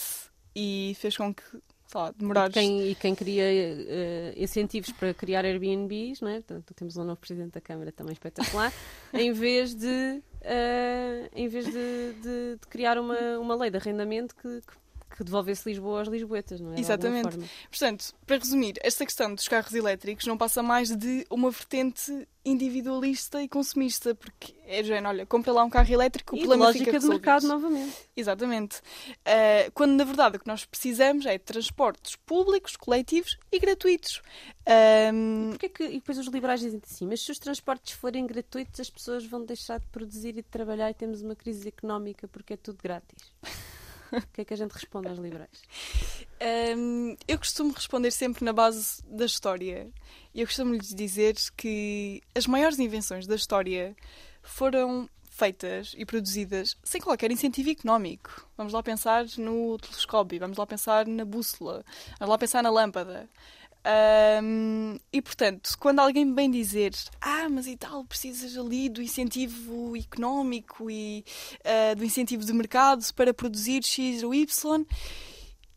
e 0.56 0.96
fez 1.00 1.16
com 1.16 1.32
que, 1.34 1.44
sei 1.52 1.62
lá, 2.02 2.12
demorares... 2.12 2.54
Quem, 2.54 2.90
e 2.90 2.96
quem 2.96 3.14
cria 3.14 3.44
eh, 3.46 4.34
incentivos 4.36 4.92
para 4.92 5.14
criar 5.14 5.46
Airbnbs, 5.46 6.22
não 6.22 6.30
é? 6.30 6.36
Portanto, 6.42 6.74
temos 6.74 6.98
um 6.98 7.04
novo 7.04 7.20
presidente 7.20 7.52
da 7.54 7.62
Câmara 7.62 7.92
também 7.92 8.14
espetacular, 8.14 8.74
em 9.14 9.32
vez 9.32 9.76
de, 9.76 10.24
eh, 10.42 11.30
em 11.36 11.48
vez 11.48 11.66
de, 11.66 11.72
de- 11.72 12.56
de 12.60 12.68
criar 12.68 12.98
uma, 12.98 13.38
uma 13.40 13.56
lei 13.56 13.70
de 13.70 13.78
arrendamento 13.78 14.36
que, 14.36 14.62
que- 14.62 14.87
que 15.18 15.24
devolvesse 15.24 15.68
Lisboa 15.68 16.00
aos 16.00 16.08
lisboetas, 16.08 16.62
não 16.62 16.74
é? 16.74 16.80
Exatamente. 16.80 17.38
Portanto, 17.70 18.14
para 18.26 18.38
resumir, 18.38 18.76
esta 18.82 19.04
questão 19.04 19.34
dos 19.34 19.48
carros 19.48 19.74
elétricos 19.74 20.28
não 20.28 20.38
passa 20.38 20.62
mais 20.62 20.96
de 20.96 21.26
uma 21.30 21.50
vertente 21.50 22.28
individualista 22.46 23.42
e 23.42 23.48
consumista, 23.48 24.16
porque 24.16 24.56
é 24.66 24.82
género, 24.84 25.10
olha, 25.10 25.26
compra 25.26 25.52
lá 25.52 25.64
um 25.64 25.70
carro 25.70 25.92
elétrico, 25.92 26.36
o 26.36 26.38
E 26.38 26.42
problema 26.42 26.66
lógica 26.66 26.86
fica 26.86 27.00
de 27.00 27.08
mercado 27.08 27.48
novamente. 27.48 27.94
Exatamente. 28.16 28.82
Ah, 29.26 29.70
quando 29.74 29.94
na 29.96 30.04
verdade 30.04 30.38
o 30.38 30.40
que 30.40 30.48
nós 30.48 30.64
precisamos 30.64 31.26
é 31.26 31.38
de 31.38 31.44
transportes 31.44 32.16
públicos, 32.16 32.78
coletivos 32.78 33.38
e 33.52 33.60
gratuitos. 33.60 34.22
Ahm, 34.66 35.50
Porquê 35.50 35.70
que, 35.70 35.84
e 35.84 35.94
depois 35.94 36.18
os 36.18 36.28
liberais 36.28 36.62
dizem 36.62 36.80
assim, 36.84 37.06
mas 37.06 37.22
se 37.22 37.32
os 37.32 37.40
transportes 37.40 37.94
forem 37.94 38.26
gratuitos, 38.26 38.80
as 38.80 38.90
pessoas 38.90 39.26
vão 39.26 39.44
deixar 39.44 39.80
de 39.80 39.88
produzir 39.88 40.30
e 40.30 40.34
de 40.34 40.44
trabalhar 40.44 40.90
e 40.90 40.94
temos 40.94 41.22
uma 41.22 41.36
crise 41.36 41.68
económica 41.68 42.28
porque 42.28 42.54
é 42.54 42.58
tudo 42.58 42.78
grátis. 42.82 43.34
O 44.12 44.28
que 44.34 44.42
é 44.42 44.46
que 44.46 44.54
a 44.54 44.58
gente 44.58 44.72
responde 44.72 45.08
aos 45.08 45.20
liberais? 45.20 45.64
Hum, 46.78 47.16
eu 47.28 47.38
costumo 47.38 47.74
responder 47.74 48.12
sempre 48.12 48.46
na 48.46 48.54
base 48.54 49.04
da 49.06 49.26
história. 49.26 49.90
E 50.34 50.42
eu 50.42 50.48
costumo 50.48 50.74
lhes 50.74 50.94
dizer 50.94 51.36
que 51.56 52.22
as 52.36 52.48
maiores 52.48 52.80
invenções 52.80 53.26
da 53.26 53.36
história 53.36 53.96
foram 54.42 55.10
feitas 55.38 55.94
e 55.96 56.04
produzidas 56.04 56.76
sem 56.84 57.00
qualquer 57.00 57.32
incentivo 57.32 57.70
económico. 57.70 58.48
Vamos 58.58 58.74
lá 58.74 58.82
pensar 58.82 59.26
no 59.38 59.78
telescópio, 59.78 60.40
vamos 60.40 60.58
lá 60.58 60.66
pensar 60.66 61.06
na 61.06 61.24
bússola, 61.24 61.86
vamos 62.20 62.32
lá 62.32 62.38
pensar 62.38 62.64
na 62.64 62.72
lâmpada. 62.72 63.30
Hum, 64.44 64.98
e 65.14 65.22
portanto, 65.22 65.78
quando 65.80 66.00
alguém 66.00 66.26
me 66.26 66.34
vem 66.34 66.52
dizer 66.52 66.94
ah, 67.22 67.48
mas 67.50 67.68
e 67.68 67.78
tal, 67.78 68.04
precisas 68.04 68.58
ali 68.58 68.90
do 68.90 69.02
incentivo 69.02 69.96
económico 69.96 70.92
e 70.92 71.24
ah, 71.64 71.94
do 71.96 72.04
incentivo 72.04 72.44
de 72.44 72.54
mercado 72.54 73.06
para 73.14 73.34
produzir 73.34 73.84
X 73.84 74.24
ou 74.24 74.34
Y, 74.34 74.86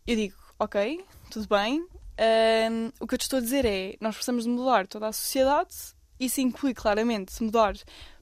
eu 0.07 0.17
digo, 0.17 0.37
ok, 0.59 1.05
tudo 1.31 1.47
bem. 1.49 1.87
Ahm, 2.19 2.91
o 3.01 3.07
que 3.07 3.15
eu 3.15 3.19
te 3.19 3.23
estou 3.23 3.39
a 3.39 3.43
dizer 3.43 3.65
é, 3.65 3.97
nós 4.01 4.15
precisamos 4.15 4.45
de 4.45 4.51
mudar 4.51 4.87
toda 4.87 5.09
a 5.09 5.13
sociedade 5.13 5.95
isso 6.21 6.41
inclui 6.43 6.75
claramente 6.75 7.43
mudar 7.43 7.75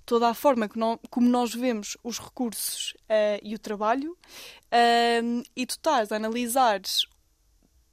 toda 0.06 0.28
a 0.28 0.34
forma 0.34 0.68
como 1.10 1.28
nós 1.28 1.52
vemos 1.52 1.98
os 2.02 2.18
recursos 2.18 2.94
uh, 3.02 3.42
e 3.42 3.54
o 3.54 3.58
trabalho, 3.58 4.12
uh, 4.12 5.42
e 5.54 5.66
tu 5.66 5.72
estás 5.72 6.12
a 6.12 6.16
analisar 6.16 6.80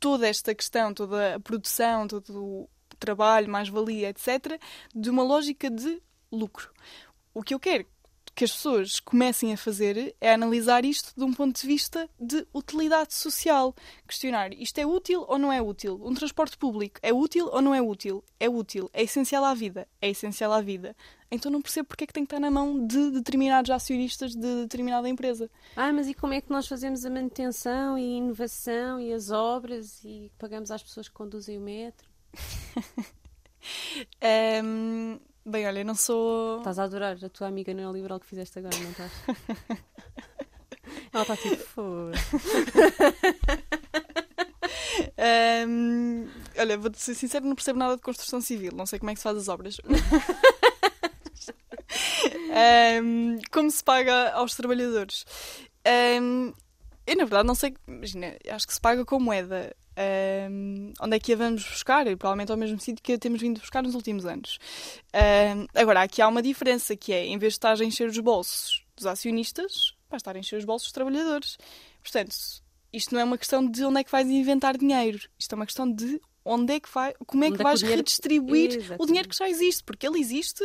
toda 0.05 0.27
esta 0.27 0.53
questão, 0.53 0.93
toda 0.93 1.33
a 1.33 1.39
produção, 1.39 2.07
todo 2.07 2.29
o 2.37 2.69
trabalho, 2.99 3.49
mais-valia, 3.49 4.09
etc., 4.09 4.61
de 4.93 5.09
uma 5.09 5.23
lógica 5.23 5.67
de 5.67 5.99
lucro. 6.31 6.71
O 7.33 7.41
que 7.41 7.55
eu 7.55 7.59
quero 7.59 7.87
que 8.35 8.43
as 8.43 8.51
pessoas 8.51 8.99
comecem 8.99 9.53
a 9.53 9.57
fazer 9.57 10.13
é 10.19 10.33
analisar 10.33 10.83
isto 10.83 11.13
de 11.15 11.23
um 11.23 11.33
ponto 11.33 11.59
de 11.59 11.65
vista 11.65 12.09
de 12.19 12.45
utilidade 12.53 13.13
social. 13.13 13.73
Questionar 14.05 14.53
isto 14.53 14.77
é 14.77 14.85
útil 14.85 15.23
ou 15.27 15.39
não 15.39 15.53
é 15.53 15.61
útil? 15.61 16.01
Um 16.03 16.13
transporte 16.13 16.57
público 16.57 16.99
é 17.01 17.13
útil 17.13 17.47
ou 17.47 17.61
não 17.61 17.73
é 17.73 17.81
útil? 17.81 18.21
É 18.37 18.49
útil. 18.49 18.89
É 18.91 19.03
essencial 19.03 19.45
à 19.45 19.53
vida? 19.53 19.87
É 20.01 20.09
essencial 20.09 20.51
à 20.51 20.59
vida. 20.59 20.93
Então 21.31 21.49
não 21.49 21.61
percebo 21.61 21.87
porque 21.87 22.03
é 22.03 22.07
que 22.07 22.13
tem 22.13 22.25
que 22.25 22.33
estar 22.33 22.41
na 22.41 22.51
mão 22.51 22.85
de 22.85 23.11
determinados 23.11 23.71
acionistas 23.71 24.35
de 24.35 24.63
determinada 24.63 25.07
empresa. 25.07 25.49
Ah, 25.75 25.93
mas 25.93 26.09
e 26.09 26.13
como 26.13 26.33
é 26.33 26.41
que 26.41 26.51
nós 26.51 26.67
fazemos 26.67 27.05
a 27.05 27.09
manutenção 27.09 27.97
e 27.97 28.03
a 28.03 28.17
inovação 28.17 28.99
e 28.99 29.13
as 29.13 29.31
obras 29.31 30.03
e 30.03 30.29
pagamos 30.37 30.71
às 30.71 30.83
pessoas 30.83 31.07
que 31.07 31.13
conduzem 31.13 31.57
o 31.57 31.61
metro? 31.61 32.09
um, 34.63 35.19
Bem, 35.47 35.67
olha, 35.67 35.83
não 35.83 35.93
sou. 35.93 36.57
Estás 36.57 36.79
a 36.79 36.85
adorar 36.85 37.17
a 37.23 37.29
tua 37.29 37.47
amiga 37.47 37.71
neoliberal 37.71 38.19
que 38.19 38.25
fizeste 38.25 38.57
agora, 38.57 38.75
não 38.79 38.89
estás? 38.89 39.11
Ela 41.13 41.21
está 41.21 41.37
tipo 41.37 41.57
foda. 41.57 42.17
um, 45.67 46.27
olha, 46.57 46.77
vou-te 46.79 46.99
ser 46.99 47.13
sincero, 47.13 47.45
não 47.45 47.53
percebo 47.53 47.77
nada 47.77 47.95
de 47.95 48.01
construção 48.01 48.41
civil, 48.41 48.71
não 48.73 48.87
sei 48.87 48.97
como 48.97 49.11
é 49.11 49.13
que 49.13 49.19
se 49.19 49.23
faz 49.23 49.37
as 49.37 49.47
obras. 49.47 49.77
um, 53.03 53.37
como 53.51 53.69
se 53.69 53.83
paga 53.83 54.31
aos 54.31 54.55
trabalhadores? 54.55 55.25
Um, 56.19 56.53
eu, 57.05 57.15
na 57.17 57.23
verdade, 57.25 57.47
não 57.47 57.53
sei. 57.53 57.75
Imagina, 57.87 58.35
acho 58.49 58.65
que 58.65 58.73
se 58.73 58.81
paga 58.81 59.05
com 59.05 59.19
moeda. 59.19 59.75
Um, 59.97 60.93
onde 60.99 61.15
é 61.15 61.19
que 61.19 61.33
a 61.33 61.35
vamos 61.35 61.63
buscar? 61.63 62.05
Provavelmente 62.17 62.51
ao 62.51 62.57
mesmo 62.57 62.79
sítio 62.79 63.01
que 63.01 63.13
a 63.13 63.17
temos 63.17 63.41
vindo 63.41 63.59
buscar 63.59 63.81
nos 63.81 63.95
últimos 63.95 64.25
anos. 64.25 64.57
Um, 65.13 65.67
agora, 65.73 66.01
aqui 66.01 66.21
há 66.21 66.27
uma 66.27 66.41
diferença 66.41 66.95
que 66.95 67.13
é, 67.13 67.25
em 67.25 67.37
vez 67.37 67.53
de 67.53 67.57
estar 67.57 67.79
a 67.79 67.83
encher 67.83 68.07
os 68.09 68.19
bolsos 68.19 68.85
dos 68.95 69.05
acionistas, 69.05 69.95
vai 70.09 70.17
estar 70.17 70.35
a 70.35 70.39
encher 70.39 70.57
os 70.57 70.65
bolsos 70.65 70.87
dos 70.87 70.93
trabalhadores. 70.93 71.57
Portanto, 72.01 72.35
isto 72.91 73.13
não 73.13 73.21
é 73.21 73.23
uma 73.23 73.37
questão 73.37 73.65
de 73.65 73.83
onde 73.83 73.99
é 73.99 74.03
que 74.03 74.11
vais 74.11 74.27
inventar 74.27 74.77
dinheiro. 74.77 75.19
Isto 75.37 75.53
é 75.53 75.55
uma 75.55 75.65
questão 75.65 75.91
de 75.91 76.21
onde 76.45 76.73
é 76.73 76.79
que 76.79 76.87
vai, 76.93 77.13
como 77.25 77.43
é 77.43 77.47
onde 77.47 77.57
que 77.57 77.61
é 77.61 77.63
vais 77.63 77.79
dinheiro... 77.79 77.99
redistribuir 77.99 78.75
Exatamente. 78.75 79.01
o 79.01 79.05
dinheiro 79.07 79.29
que 79.29 79.35
já 79.35 79.49
existe, 79.49 79.83
porque 79.83 80.05
ele 80.05 80.19
existe. 80.19 80.63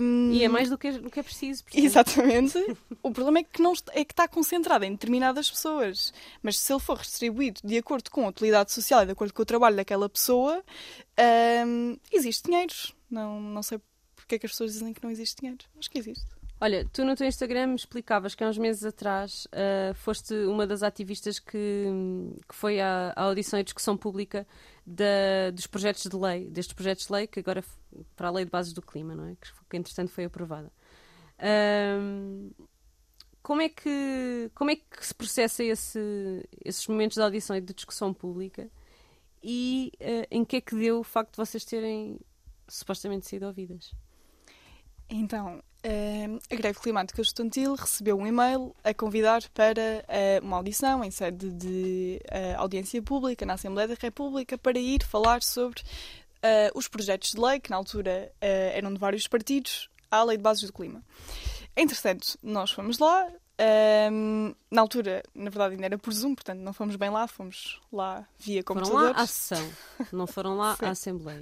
Um... 0.00 0.32
E 0.32 0.42
é 0.42 0.48
mais 0.48 0.70
do 0.70 0.78
que, 0.78 0.90
do 0.92 1.10
que 1.10 1.20
é 1.20 1.22
preciso. 1.22 1.62
Portanto. 1.64 1.84
Exatamente. 1.84 2.76
o 3.02 3.10
problema 3.10 3.40
é 3.40 3.42
que, 3.44 3.60
não, 3.60 3.74
é 3.92 4.04
que 4.04 4.12
está 4.12 4.26
concentrado 4.26 4.84
em 4.84 4.92
determinadas 4.92 5.50
pessoas. 5.50 6.14
Mas 6.42 6.58
se 6.58 6.72
ele 6.72 6.80
for 6.80 6.96
redistribuído 6.96 7.60
de 7.62 7.76
acordo 7.76 8.10
com 8.10 8.24
a 8.24 8.28
utilidade 8.28 8.72
social 8.72 9.02
e 9.02 9.06
de 9.06 9.12
acordo 9.12 9.34
com 9.34 9.42
o 9.42 9.46
trabalho 9.46 9.76
daquela 9.76 10.08
pessoa, 10.08 10.64
um, 11.66 11.96
existe 12.10 12.44
dinheiro. 12.46 12.74
Não, 13.10 13.40
não 13.40 13.62
sei 13.62 13.78
porque 14.16 14.36
é 14.36 14.38
que 14.38 14.46
as 14.46 14.52
pessoas 14.52 14.72
dizem 14.72 14.94
que 14.94 15.02
não 15.02 15.10
existe 15.10 15.40
dinheiro. 15.40 15.64
Acho 15.78 15.90
que 15.90 15.98
existe. 15.98 16.39
Olha, 16.62 16.86
tu 16.92 17.06
no 17.06 17.16
teu 17.16 17.26
Instagram 17.26 17.74
explicavas 17.74 18.34
que 18.34 18.44
há 18.44 18.48
uns 18.48 18.58
meses 18.58 18.84
atrás 18.84 19.46
uh, 19.46 19.94
foste 19.94 20.34
uma 20.44 20.66
das 20.66 20.82
ativistas 20.82 21.38
que, 21.38 21.86
que 22.46 22.54
foi 22.54 22.78
à, 22.78 23.14
à 23.16 23.22
audição 23.22 23.58
e 23.58 23.64
discussão 23.64 23.96
pública 23.96 24.46
da, 24.86 25.50
dos 25.54 25.66
projetos 25.66 26.02
de 26.02 26.14
lei, 26.14 26.50
destes 26.50 26.74
projetos 26.74 27.06
de 27.06 27.12
lei 27.14 27.26
que 27.26 27.40
agora 27.40 27.64
para 28.14 28.28
a 28.28 28.30
lei 28.30 28.44
de 28.44 28.50
bases 28.50 28.74
do 28.74 28.82
clima, 28.82 29.14
não 29.14 29.26
é? 29.28 29.36
Que, 29.40 29.48
que 29.70 29.76
entretanto 29.78 30.10
foi 30.10 30.24
aprovada. 30.26 30.70
Uh, 31.38 32.54
como 33.42 33.62
é 33.62 33.70
que 33.70 34.50
como 34.54 34.70
é 34.70 34.76
que 34.76 35.06
se 35.06 35.14
processa 35.14 35.64
esse, 35.64 36.46
esses 36.62 36.86
momentos 36.86 37.14
de 37.14 37.22
audição 37.22 37.56
e 37.56 37.62
de 37.62 37.72
discussão 37.72 38.12
pública 38.12 38.68
e 39.42 39.92
uh, 39.98 40.26
em 40.30 40.44
que 40.44 40.56
é 40.56 40.60
que 40.60 40.76
deu 40.76 41.00
o 41.00 41.04
facto 41.04 41.30
de 41.30 41.36
vocês 41.38 41.64
terem 41.64 42.20
supostamente 42.68 43.26
sido 43.26 43.46
ouvidas? 43.46 43.94
Então, 45.08 45.62
Uh, 45.82 46.38
a 46.50 46.56
Greve 46.56 46.78
Climática 46.78 47.22
Estudantil 47.22 47.74
recebeu 47.74 48.18
um 48.18 48.26
e-mail 48.26 48.76
a 48.84 48.92
convidar 48.92 49.42
para 49.54 50.04
uh, 50.04 50.44
uma 50.44 50.58
audição 50.58 51.02
em 51.02 51.10
sede 51.10 51.50
de 51.50 52.20
uh, 52.26 52.60
audiência 52.60 53.00
pública 53.00 53.46
na 53.46 53.54
Assembleia 53.54 53.88
da 53.88 53.96
República 53.98 54.58
para 54.58 54.78
ir 54.78 55.02
falar 55.02 55.42
sobre 55.42 55.80
eh, 56.42 56.70
os 56.74 56.88
projetos 56.88 57.30
de 57.32 57.40
lei, 57.40 57.60
que 57.60 57.70
na 57.70 57.76
altura 57.76 58.32
eram 58.40 58.92
de 58.94 58.98
vários 58.98 59.26
partidos, 59.26 59.90
à 60.10 60.22
Lei 60.22 60.38
de 60.38 60.42
Bases 60.42 60.64
do 60.64 60.72
Clima. 60.72 61.02
Entretanto, 61.76 62.38
nós 62.42 62.70
fomos 62.70 62.98
lá, 62.98 63.30
um, 64.12 64.54
na 64.70 64.80
altura, 64.80 65.22
na 65.34 65.50
verdade, 65.50 65.74
ainda 65.74 65.84
era 65.84 65.98
por 65.98 66.12
Zoom, 66.12 66.34
portanto 66.34 66.60
não 66.60 66.72
fomos 66.72 66.96
bem 66.96 67.10
lá, 67.10 67.26
fomos 67.26 67.80
lá 67.92 68.26
via 68.38 68.62
computadores. 68.62 68.98
Foram 68.98 69.12
lá 69.12 69.22
à 69.22 69.26
sessão, 69.26 69.72
não 70.12 70.26
foram 70.26 70.56
lá 70.56 70.76
à 70.80 70.88
Assembleia. 70.90 71.40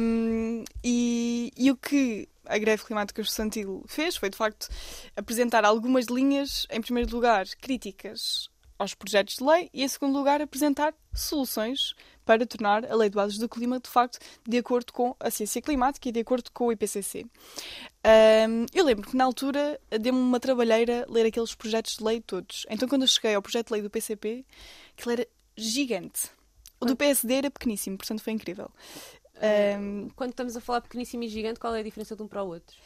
um, 0.00 0.62
e, 0.84 1.52
e, 1.56 1.70
o 1.70 1.76
que 1.76 2.28
a 2.44 2.58
Greve 2.58 2.84
Climática 2.84 3.22
Estudantil 3.22 3.82
fez 3.86 4.16
foi, 4.16 4.28
de 4.28 4.36
facto, 4.36 4.68
apresentar 5.16 5.64
algumas 5.64 6.06
linhas, 6.06 6.66
em 6.70 6.80
primeiro 6.80 7.10
lugar, 7.14 7.46
críticas 7.60 8.50
aos 8.78 8.94
projetos 8.94 9.36
de 9.36 9.44
lei 9.44 9.70
e, 9.72 9.82
em 9.82 9.88
segundo 9.88 10.16
lugar, 10.16 10.42
apresentar 10.42 10.94
soluções 11.14 11.94
para 12.30 12.46
tornar 12.46 12.84
a 12.88 12.94
Lei 12.94 13.10
de 13.10 13.16
Bases 13.16 13.38
do 13.38 13.48
Clima, 13.48 13.80
de 13.80 13.90
facto, 13.90 14.20
de 14.46 14.56
acordo 14.56 14.92
com 14.92 15.16
a 15.18 15.32
ciência 15.32 15.60
climática 15.60 16.08
e 16.08 16.12
de 16.12 16.20
acordo 16.20 16.48
com 16.52 16.66
o 16.66 16.72
IPCC. 16.72 17.24
Um, 17.24 18.66
eu 18.72 18.84
lembro 18.84 19.10
que, 19.10 19.16
na 19.16 19.24
altura, 19.24 19.80
deu-me 20.00 20.20
uma 20.20 20.38
trabalheira 20.38 21.04
ler 21.08 21.26
aqueles 21.26 21.56
projetos 21.56 21.96
de 21.96 22.04
lei 22.04 22.20
todos. 22.20 22.64
Então, 22.70 22.88
quando 22.88 23.02
eu 23.02 23.08
cheguei 23.08 23.34
ao 23.34 23.42
projeto 23.42 23.66
de 23.66 23.72
lei 23.72 23.82
do 23.82 23.90
PCP, 23.90 24.46
aquilo 24.96 25.10
era 25.10 25.26
gigante. 25.56 26.30
O 26.78 26.86
do 26.86 26.94
PSD 26.94 27.34
era 27.34 27.50
pequeníssimo, 27.50 27.98
portanto 27.98 28.22
foi 28.22 28.32
incrível. 28.32 28.70
Um, 29.80 30.08
Quando 30.14 30.30
estamos 30.30 30.56
a 30.56 30.60
falar 30.60 30.82
pequeníssimo 30.82 31.24
e 31.24 31.28
gigante, 31.28 31.58
qual 31.58 31.74
é 31.74 31.80
a 31.80 31.82
diferença 31.82 32.14
de 32.14 32.22
um 32.22 32.28
para 32.28 32.44
o 32.44 32.46
outro? 32.46 32.76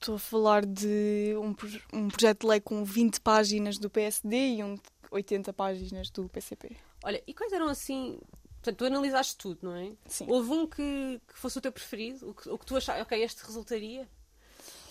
Estou 0.00 0.14
a 0.14 0.18
falar 0.20 0.64
de 0.64 1.34
um, 1.36 1.52
um 1.92 2.08
projeto 2.08 2.42
de 2.42 2.46
lei 2.46 2.60
com 2.60 2.84
20 2.84 3.20
páginas 3.22 3.76
do 3.76 3.90
PSD 3.90 4.54
e 4.54 4.62
um 4.62 4.76
de 4.76 4.82
80 5.10 5.52
páginas 5.52 6.10
do 6.10 6.28
PCP. 6.28 6.76
Olha, 7.06 7.22
e 7.24 7.32
quais 7.32 7.52
eram 7.52 7.68
assim. 7.68 8.18
Portanto, 8.56 8.78
tu 8.78 8.84
analisaste 8.84 9.36
tudo, 9.36 9.60
não 9.62 9.76
é? 9.76 9.92
Sim. 10.06 10.26
Houve 10.28 10.50
um 10.50 10.66
que, 10.66 11.20
que 11.28 11.38
fosse 11.38 11.56
o 11.56 11.60
teu 11.60 11.70
preferido? 11.70 12.30
O 12.30 12.34
que, 12.34 12.48
o 12.48 12.58
que 12.58 12.66
tu 12.66 12.76
achaste, 12.76 13.00
ok, 13.00 13.22
este 13.22 13.44
resultaria? 13.44 14.08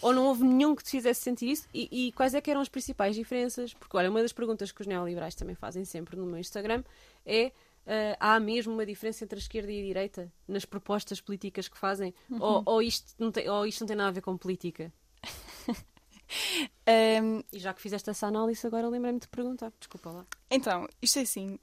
Ou 0.01 0.13
não 0.13 0.28
houve 0.28 0.45
nenhum 0.45 0.74
que 0.74 0.84
te 0.84 0.91
fizesse 0.91 1.20
sentir 1.20 1.49
isso? 1.49 1.68
E, 1.74 2.07
e, 2.07 2.11
quais 2.13 2.34
é 2.34 2.39
que 2.39 2.49
eram 2.49 2.61
as 2.61 2.70
principais 2.70 3.18
diferenças? 3.18 3.74
Porque, 3.74 3.97
olha, 3.97 4.09
uma 4.09 4.22
das 4.22 4.32
perguntas 4.32 4.72
que 4.72 4.80
os 4.80 4.88
neoliberais 4.88 5.36
também 5.36 5.55
fazem 5.55 5.84
sempre 5.84 6.16
no 6.16 6.26
meu 6.26 6.39
Instagram 6.39 6.84
é 7.26 7.51
Uh, 7.86 8.18
há 8.20 8.39
mesmo 8.39 8.74
uma 8.74 8.84
diferença 8.84 9.24
entre 9.24 9.38
a 9.38 9.39
esquerda 9.39 9.72
e 9.72 9.80
a 9.80 9.84
direita 9.84 10.34
nas 10.47 10.66
propostas 10.66 11.22
políticas 11.22 11.68
que 11.68 11.78
fazem? 11.78 12.16
Uhum. 12.32 12.41
Ou, 12.41 12.63
ou, 12.66 12.82
isto 12.82 13.13
não 13.20 13.32
tem, 13.32 13.47
ou 13.47 13.63
isto 13.63 13.82
não 13.82 13.88
tem 13.88 13.95
nada 13.95 14.09
a 14.09 14.11
ver 14.11 14.22
com 14.22 14.36
política? 14.36 14.91
Um, 16.88 17.41
e 17.51 17.57
já 17.57 17.73
que 17.73 17.82
fizeste 17.82 18.11
essa 18.11 18.28
análise, 18.28 18.65
agora 18.67 18.88
lembrei-me 18.88 19.19
de 19.19 19.28
perguntar. 19.28 19.73
Desculpa 19.80 20.11
lá. 20.11 20.26
Então, 20.51 20.88
isto 21.01 21.17
é 21.17 21.23
assim: 21.23 21.57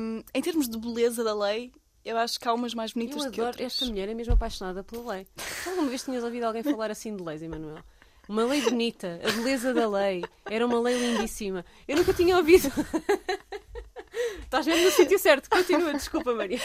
um, 0.00 0.22
em 0.32 0.40
termos 0.40 0.66
de 0.66 0.78
beleza 0.78 1.22
da 1.22 1.34
lei, 1.34 1.70
eu 2.02 2.16
acho 2.16 2.40
que 2.40 2.48
há 2.48 2.54
umas 2.54 2.72
mais 2.72 2.94
bonitas 2.94 3.22
eu 3.22 3.30
do 3.30 3.34
que 3.34 3.42
outras. 3.42 3.66
Esta 3.74 3.84
mulher 3.84 4.08
é 4.08 4.14
mesmo 4.14 4.32
apaixonada 4.32 4.82
pela 4.82 5.14
lei. 5.14 5.26
Alguma 5.66 5.88
vez 5.88 6.02
tinhas 6.02 6.24
ouvido 6.24 6.44
alguém 6.44 6.62
falar 6.62 6.90
assim 6.90 7.14
de 7.14 7.22
leis, 7.22 7.42
Emanuel? 7.42 7.84
Uma 8.28 8.44
lei 8.44 8.62
bonita, 8.62 9.20
a 9.22 9.32
beleza 9.32 9.74
da 9.74 9.88
lei. 9.88 10.24
Era 10.46 10.64
uma 10.64 10.80
lei 10.80 10.96
lindíssima. 10.96 11.64
Eu 11.86 11.96
nunca 11.96 12.14
tinha 12.14 12.36
ouvido. 12.36 12.68
Estás 14.42 14.66
mesmo 14.66 14.84
no 14.84 14.90
sítio 14.90 15.18
certo. 15.18 15.50
Continua, 15.50 15.92
desculpa, 15.92 16.34
Maria. 16.34 16.58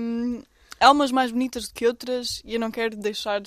Um, 0.00 0.42
há 0.84 0.90
umas 0.90 1.10
mais 1.10 1.32
bonitas 1.32 1.68
do 1.68 1.74
que 1.74 1.86
outras 1.86 2.42
e 2.44 2.54
eu 2.54 2.60
não 2.60 2.70
quero 2.70 2.94
deixar 2.96 3.40
uh, 3.40 3.44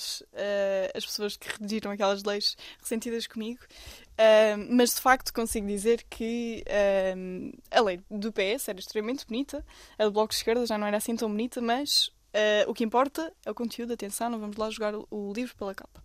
as 0.96 1.06
pessoas 1.06 1.38
que 1.38 1.48
redigiram 1.48 1.92
aquelas 1.92 2.24
leis 2.24 2.58
ressentidas 2.82 3.28
comigo. 3.28 3.60
Uh, 4.14 4.68
mas 4.72 4.96
de 4.96 5.02
facto 5.02 5.32
consigo 5.32 5.68
dizer 5.68 6.04
que 6.10 6.64
uh, 6.66 7.58
a 7.70 7.82
lei 7.82 8.02
do 8.10 8.32
PS 8.32 8.68
era 8.68 8.80
extremamente 8.80 9.28
bonita, 9.28 9.64
a 10.00 10.06
do 10.06 10.12
Bloco 10.12 10.30
de 10.30 10.38
Esquerda 10.38 10.66
já 10.66 10.78
não 10.78 10.88
era 10.88 10.98
assim 10.98 11.16
tão 11.16 11.30
bonita, 11.30 11.62
mas 11.62 12.12
o 12.68 12.74
que 12.74 12.84
importa 12.84 13.34
é 13.44 13.50
o 13.50 13.56
conteúdo, 13.56 13.94
atenção, 13.94 14.30
não 14.30 14.40
vamos 14.40 14.58
lá 14.58 14.70
jogar 14.70 14.94
o, 14.96 15.34
livro 15.34 15.56
pela 15.56 15.74
capa. 15.74 16.04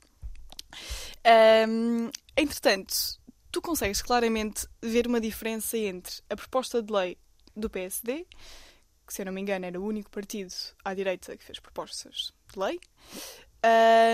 entretanto, 2.35 3.21
tu 3.51 3.61
consegues 3.61 4.01
claramente 4.01 4.67
ver 4.81 5.07
uma 5.07 5.21
diferença 5.21 5.77
entre 5.77 6.23
a 6.31 6.37
proposta 6.37 6.83
de 6.83 6.91
lei 6.91 7.19
do 7.55 7.69
PSD, 7.69 8.27
que, 9.13 9.17
se 9.17 9.23
eu 9.23 9.27
não 9.27 9.33
me 9.33 9.43
engano, 9.43 9.67
era 9.67 9.79
o 9.79 9.85
único 9.85 10.11
partido 10.11 10.55
à 10.83 10.95
direita 10.95 11.37
que 11.37 11.45
fez 11.45 11.61
propostas 11.61 12.33
de 12.51 12.59
lei, 12.59 12.81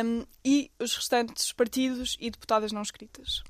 um, 0.05 0.26
e 0.44 0.70
os 0.78 0.94
restantes 0.96 1.53
partidos 1.53 2.16
e 2.20 2.30
deputadas 2.30 2.72
não 2.72 2.82
escritas. 2.82 3.42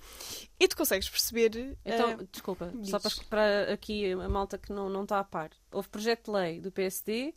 E 0.61 0.69
tu 0.69 0.77
consegues 0.77 1.09
perceber. 1.09 1.77
Então, 1.85 2.15
uh, 2.15 2.29
desculpa, 2.31 2.71
diz. 2.75 2.91
só 2.91 3.01
para, 3.01 3.11
para 3.29 3.73
aqui 3.73 4.13
a 4.13 4.29
malta 4.29 4.59
que 4.59 4.73
não, 4.73 4.91
não 4.91 5.03
está 5.03 5.19
a 5.19 5.25
par. 5.25 5.51
Houve 5.73 5.89
projeto 5.89 6.27
de 6.27 6.31
lei 6.31 6.61
do 6.61 6.71
PSD, 6.71 7.35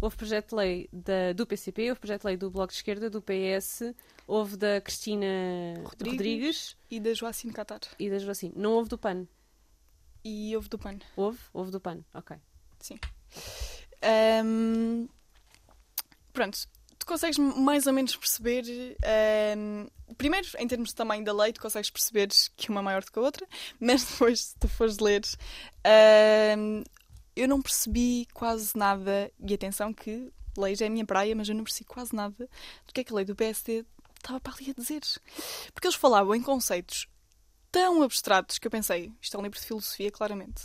houve 0.00 0.16
projeto 0.16 0.50
de 0.50 0.54
lei 0.56 0.88
da, 0.92 1.32
do 1.32 1.46
PCP, 1.46 1.88
houve 1.90 2.00
projeto 2.00 2.22
de 2.22 2.26
lei 2.26 2.36
do 2.36 2.50
Bloco 2.50 2.72
de 2.72 2.78
Esquerda, 2.78 3.08
do 3.08 3.22
PS, 3.22 3.94
houve 4.26 4.56
da 4.56 4.80
Cristina 4.80 5.26
Rodrigues. 5.84 6.12
Rodrigues, 6.12 6.76
E 6.90 7.00
da 7.00 7.14
Joacine 7.14 7.52
Catar. 7.52 7.80
e 7.98 8.10
da 8.10 8.18
Joacine. 8.18 8.54
Não 8.56 8.72
houve 8.72 8.90
do 8.90 8.98
PAN. 8.98 9.26
E 10.24 10.54
houve 10.54 10.68
do 10.68 10.78
PAN. 10.78 10.98
Houve? 11.16 11.38
Houve 11.52 11.70
do 11.70 11.80
PAN, 11.80 12.04
ok. 12.12 12.36
Ahm, 14.02 15.08
pronto, 16.32 16.58
tu 16.98 17.06
consegues 17.06 17.38
mais 17.38 17.86
ou 17.86 17.92
menos 17.92 18.16
perceber. 18.16 18.64
ahm, 19.04 19.86
primeiro, 20.16 20.48
em 20.58 20.66
termos 20.66 20.90
de 20.90 20.94
tamanho 20.94 21.24
da 21.24 21.32
lei, 21.32 21.52
tu 21.52 21.60
consegues 21.60 21.90
perceber 21.90 22.28
que 22.56 22.70
uma 22.70 22.80
é 22.80 22.84
maior 22.84 23.04
do 23.04 23.12
que 23.12 23.18
a 23.18 23.22
outra, 23.22 23.46
mas 23.80 24.04
depois, 24.04 24.40
se 24.40 24.58
tu 24.58 24.68
fores 24.68 24.98
ler, 24.98 25.22
ahm, 25.84 26.82
eu 27.36 27.48
não 27.48 27.62
percebi 27.62 28.26
quase 28.32 28.76
nada. 28.76 29.30
E 29.40 29.54
atenção, 29.54 29.92
que 29.92 30.32
lei 30.56 30.74
já 30.74 30.84
é 30.84 30.88
a 30.88 30.90
minha 30.90 31.06
praia, 31.06 31.34
mas 31.34 31.48
eu 31.48 31.54
não 31.54 31.64
percebi 31.64 31.84
quase 31.84 32.14
nada 32.14 32.48
do 32.86 32.92
que 32.92 33.00
é 33.00 33.04
que 33.04 33.12
a 33.12 33.16
lei 33.16 33.24
do 33.24 33.34
PSD 33.34 33.84
estava 34.16 34.40
para 34.40 34.54
ali 34.54 34.70
a 34.70 34.74
dizer. 34.74 35.00
Porque 35.72 35.86
eles 35.86 35.96
falavam 35.96 36.34
em 36.34 36.42
conceitos 36.42 37.08
tão 37.70 38.02
abstratos 38.02 38.58
que 38.58 38.66
eu 38.66 38.70
pensei, 38.70 39.10
isto 39.20 39.34
é 39.34 39.40
um 39.40 39.42
livro 39.42 39.58
de 39.58 39.64
filosofia, 39.64 40.10
claramente. 40.10 40.64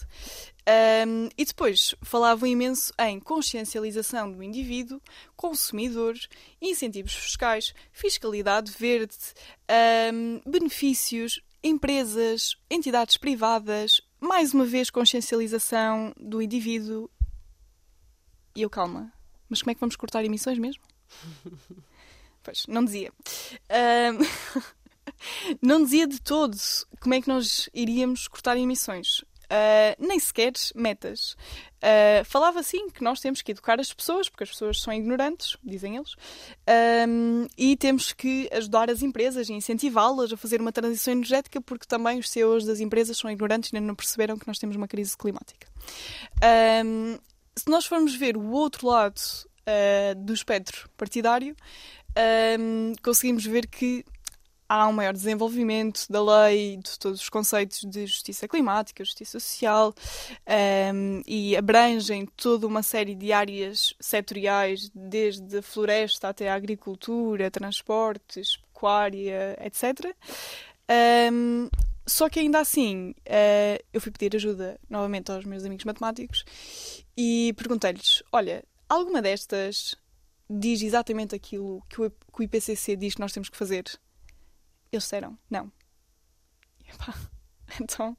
Um, 0.67 1.29
e 1.37 1.45
depois 1.45 1.95
falavam 2.01 2.45
imenso 2.45 2.91
em 2.99 3.21
consciencialização 3.21 4.29
do 4.29 4.43
indivíduo, 4.43 5.01
consumidor, 5.33 6.13
incentivos 6.61 7.13
fiscais, 7.13 7.73
fiscalidade 7.93 8.73
verde, 8.77 9.15
um, 10.13 10.41
benefícios, 10.45 11.41
empresas, 11.63 12.57
entidades 12.69 13.15
privadas, 13.15 14.01
mais 14.19 14.53
uma 14.53 14.65
vez 14.65 14.89
consciencialização 14.89 16.13
do 16.19 16.41
indivíduo. 16.41 17.09
E 18.53 18.61
eu, 18.61 18.69
calma, 18.69 19.13
mas 19.47 19.61
como 19.61 19.71
é 19.71 19.73
que 19.73 19.79
vamos 19.79 19.95
cortar 19.95 20.25
emissões 20.25 20.59
mesmo? 20.59 20.83
pois, 22.43 22.65
não 22.67 22.83
dizia. 22.83 23.13
Um, 23.71 24.67
não 25.63 25.81
dizia 25.81 26.05
de 26.05 26.21
todo 26.21 26.57
como 26.99 27.13
é 27.13 27.21
que 27.21 27.29
nós 27.29 27.69
iríamos 27.73 28.27
cortar 28.27 28.57
emissões. 28.57 29.23
Uh, 29.47 29.95
nem 29.97 30.19
sequer 30.19 30.51
metas. 30.75 31.37
Uh, 31.77 32.25
falava 32.25 32.59
assim 32.59 32.89
que 32.89 33.01
nós 33.01 33.21
temos 33.21 33.41
que 33.41 33.51
educar 33.51 33.79
as 33.79 33.93
pessoas, 33.93 34.27
porque 34.27 34.43
as 34.43 34.49
pessoas 34.49 34.81
são 34.81 34.91
ignorantes, 34.91 35.55
dizem 35.63 35.95
eles, 35.95 36.15
um, 37.07 37.47
e 37.57 37.77
temos 37.77 38.11
que 38.11 38.49
ajudar 38.51 38.89
as 38.89 39.01
empresas 39.01 39.47
e 39.47 39.53
incentivá-las 39.53 40.33
a 40.33 40.37
fazer 40.37 40.59
uma 40.59 40.71
transição 40.71 41.13
energética, 41.13 41.61
porque 41.61 41.85
também 41.85 42.19
os 42.19 42.29
CEOs 42.29 42.65
das 42.65 42.81
empresas 42.81 43.17
são 43.17 43.31
ignorantes 43.31 43.71
e 43.71 43.75
ainda 43.77 43.87
não 43.87 43.95
perceberam 43.95 44.37
que 44.37 44.47
nós 44.47 44.59
temos 44.59 44.75
uma 44.75 44.87
crise 44.87 45.15
climática. 45.15 45.67
Se 47.55 47.69
nós 47.69 47.85
formos 47.85 48.15
ver 48.15 48.35
o 48.35 48.51
outro 48.51 48.87
lado 48.87 49.19
uh, 49.19 50.15
do 50.23 50.33
espectro 50.33 50.89
partidário, 50.97 51.55
conseguimos 53.01 53.45
ver 53.45 53.67
que 53.67 54.03
há 54.69 54.87
um 54.87 54.93
maior 54.93 55.13
desenvolvimento 55.13 56.05
da 56.09 56.23
lei, 56.23 56.77
de 56.77 56.97
todos 56.99 57.21
os 57.21 57.29
conceitos 57.29 57.83
de 57.83 58.05
justiça 58.05 58.47
climática, 58.47 59.03
justiça 59.03 59.39
social, 59.39 59.93
um, 60.93 61.21
e 61.25 61.55
abrangem 61.55 62.25
toda 62.35 62.67
uma 62.67 62.83
série 62.83 63.15
de 63.15 63.31
áreas 63.31 63.93
setoriais, 63.99 64.89
desde 64.93 65.59
a 65.59 65.61
floresta 65.61 66.29
até 66.29 66.49
a 66.49 66.55
agricultura, 66.55 67.51
transportes, 67.51 68.57
pecuária, 68.57 69.57
etc. 69.61 70.15
Um, 71.31 71.69
só 72.05 72.29
que 72.29 72.39
ainda 72.39 72.59
assim, 72.59 73.11
uh, 73.11 73.83
eu 73.91 73.99
fui 73.99 74.11
pedir 74.11 74.35
ajuda 74.35 74.79
novamente 74.89 75.31
aos 75.31 75.43
meus 75.43 75.65
amigos 75.65 75.83
matemáticos 75.83 76.45
e 77.17 77.53
perguntei-lhes: 77.57 78.23
olha, 78.31 78.63
alguma 78.87 79.21
destas 79.21 79.95
diz 80.49 80.81
exatamente 80.81 81.35
aquilo 81.35 81.83
que 81.89 81.99
o 82.01 82.11
IPCC 82.39 82.95
diz 82.95 83.15
que 83.15 83.19
nós 83.19 83.33
temos 83.33 83.49
que 83.49 83.57
fazer? 83.57 83.83
Eles 84.91 85.03
disseram 85.03 85.37
não. 85.49 85.71
E, 86.85 86.89
epá, 86.91 87.13
então 87.81 88.17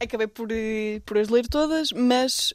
acabei 0.00 0.26
por, 0.26 0.50
eh, 0.50 1.00
por 1.04 1.18
as 1.18 1.28
ler 1.28 1.46
todas, 1.48 1.90
mas 1.92 2.52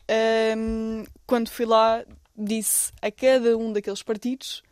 um, 0.58 1.04
quando 1.26 1.50
fui 1.50 1.66
lá 1.66 2.04
disse 2.36 2.92
a 3.02 3.12
cada 3.12 3.58
um 3.58 3.74
daqueles 3.74 4.02
partidos 4.02 4.64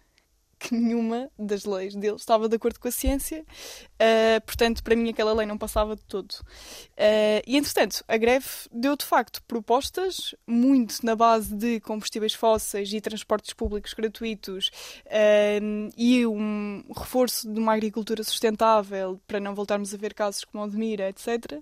que 0.60 0.74
nenhuma 0.74 1.30
das 1.38 1.66
leis 1.66 1.95
deles 1.95 2.22
estava 2.22 2.49
de 2.49 2.55
acordo 2.55 2.80
com 2.80 2.88
a 2.88 2.91
ciência, 2.91 3.41
uh, 3.41 4.41
portanto, 4.45 4.84
para 4.84 4.95
mim 4.95 5.10
aquela 5.10 5.34
lei 5.34 5.45
não 5.45 5.58
passava 5.58 5.95
de 5.95 6.03
todo. 6.03 6.32
Uh, 6.32 7.41
e 7.45 7.58
entretanto, 7.58 8.03
a 8.08 8.18
greve 8.18 8.47
deu 8.72 8.95
de 8.95 9.05
facto 9.05 9.41
propostas, 9.43 10.36
muito 10.45 11.05
na 11.05 11.16
base 11.16 11.53
de 11.55 11.80
combustíveis 11.82 12.34
fósseis 12.34 12.91
e 12.91 12.99
transportes 12.99 13.53
públicos 13.53 13.93
gratuitos 13.93 14.72
uh, 15.05 15.91
e 15.95 16.26
um 16.26 16.84
reforço 16.95 17.51
de 17.51 17.60
uma 17.60 17.74
agricultura 17.74 18.24
sustentável 18.24 19.20
para 19.28 19.39
não 19.39 19.53
voltarmos 19.53 19.93
a 19.93 19.97
ver 19.97 20.14
casos 20.14 20.43
como 20.43 20.64
o 20.64 20.70
de 20.70 20.78
Mira, 20.78 21.10
etc. 21.10 21.62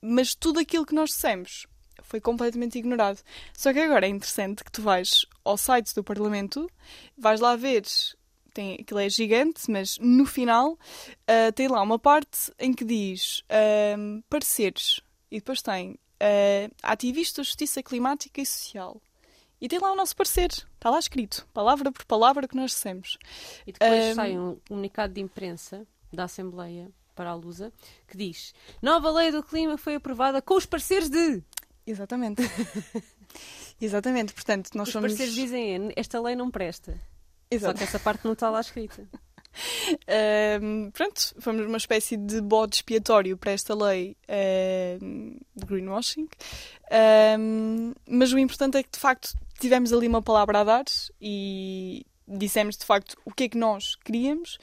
mas 0.00 0.34
tudo 0.34 0.60
aquilo 0.60 0.86
que 0.86 0.94
nós 0.94 1.10
dissemos 1.10 1.66
foi 2.02 2.20
completamente 2.20 2.78
ignorado. 2.78 3.20
Só 3.52 3.72
que 3.72 3.78
agora 3.80 4.06
é 4.06 4.08
interessante 4.08 4.64
que 4.64 4.72
tu 4.72 4.82
vais 4.82 5.26
ao 5.44 5.56
site 5.56 5.94
do 5.94 6.04
Parlamento, 6.04 6.70
vais 7.16 7.40
lá 7.40 7.56
ver, 7.56 7.84
tem, 8.52 8.74
aquilo 8.80 9.00
é 9.00 9.08
gigante, 9.08 9.70
mas 9.70 9.98
no 9.98 10.26
final 10.26 10.72
uh, 10.72 11.52
tem 11.54 11.68
lá 11.68 11.82
uma 11.82 11.98
parte 11.98 12.52
em 12.58 12.72
que 12.72 12.84
diz 12.84 13.40
uh, 13.40 14.22
pareceres 14.28 15.00
e 15.30 15.38
depois 15.38 15.62
tem 15.62 15.92
uh, 15.92 16.74
ativista 16.82 17.40
da 17.40 17.44
justiça 17.44 17.82
climática 17.82 18.40
e 18.40 18.46
social. 18.46 19.00
E 19.60 19.68
tem 19.68 19.78
lá 19.78 19.92
o 19.92 19.96
nosso 19.96 20.16
parecer, 20.16 20.50
está 20.50 20.90
lá 20.90 20.98
escrito, 20.98 21.46
palavra 21.52 21.92
por 21.92 22.04
palavra 22.04 22.48
que 22.48 22.56
nós 22.56 22.72
dissemos. 22.72 23.16
E 23.64 23.72
depois 23.72 24.14
sai 24.16 24.36
um 24.36 24.58
comunicado 24.66 25.14
de 25.14 25.20
imprensa 25.20 25.86
da 26.12 26.24
Assembleia 26.24 26.90
para 27.14 27.30
a 27.30 27.34
Lusa 27.34 27.72
que 28.08 28.16
diz: 28.16 28.52
Nova 28.82 29.10
lei 29.10 29.30
do 29.30 29.42
clima 29.42 29.78
foi 29.78 29.94
aprovada 29.94 30.42
com 30.42 30.54
os 30.54 30.66
pareceres 30.66 31.08
de. 31.08 31.42
Exatamente. 31.86 32.42
Exatamente, 33.80 34.32
portanto, 34.32 34.70
nós 34.74 34.88
Os 34.88 34.92
somos. 34.92 35.12
parceiros 35.12 35.34
dizem: 35.34 35.92
esta 35.96 36.20
lei 36.20 36.36
não 36.36 36.50
presta. 36.50 36.92
Só 36.92 36.98
Exato. 37.50 37.78
que 37.78 37.84
essa 37.84 37.98
parte 37.98 38.24
não 38.24 38.32
está 38.32 38.48
lá 38.50 38.60
escrita. 38.60 39.06
Ahm, 40.08 40.90
pronto, 40.92 41.20
fomos 41.38 41.66
uma 41.66 41.76
espécie 41.76 42.16
de 42.16 42.40
bode 42.40 42.76
expiatório 42.76 43.36
para 43.36 43.52
esta 43.52 43.74
lei 43.74 44.16
ahm, 44.26 45.36
de 45.54 45.66
greenwashing. 45.66 46.26
Ahm, 46.90 47.92
mas 48.08 48.32
o 48.32 48.38
importante 48.38 48.78
é 48.78 48.82
que, 48.82 48.90
de 48.90 48.98
facto, 48.98 49.34
tivemos 49.60 49.92
ali 49.92 50.08
uma 50.08 50.22
palavra 50.22 50.60
a 50.60 50.64
dar 50.64 50.84
e 51.20 52.06
dissemos, 52.38 52.76
de 52.76 52.84
facto, 52.84 53.16
o 53.24 53.32
que 53.32 53.44
é 53.44 53.48
que 53.48 53.58
nós 53.58 53.96
queríamos. 53.96 54.58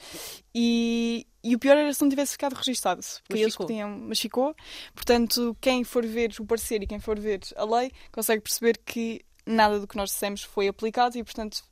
E, 0.54 1.26
e 1.42 1.54
o 1.54 1.58
pior 1.58 1.76
era 1.76 1.92
se 1.92 2.02
não 2.02 2.08
tivesse 2.08 2.32
ficado 2.32 2.54
registado. 2.54 3.00
Porque 3.00 3.24
Mas 3.30 3.40
eles 3.40 3.52
ficou. 3.54 3.66
podiam, 3.66 3.90
mas 3.90 4.20
ficou. 4.20 4.54
Portanto, 4.94 5.56
quem 5.60 5.84
for 5.84 6.04
ver 6.04 6.34
o 6.38 6.46
parecer 6.46 6.82
e 6.82 6.86
quem 6.86 6.98
for 6.98 7.18
ver 7.18 7.40
a 7.56 7.64
lei 7.64 7.92
consegue 8.12 8.42
perceber 8.42 8.78
que 8.78 9.24
nada 9.46 9.80
do 9.80 9.86
que 9.86 9.96
nós 9.96 10.10
dissemos 10.10 10.42
foi 10.42 10.68
aplicado 10.68 11.16
e, 11.16 11.24
portanto, 11.24 11.62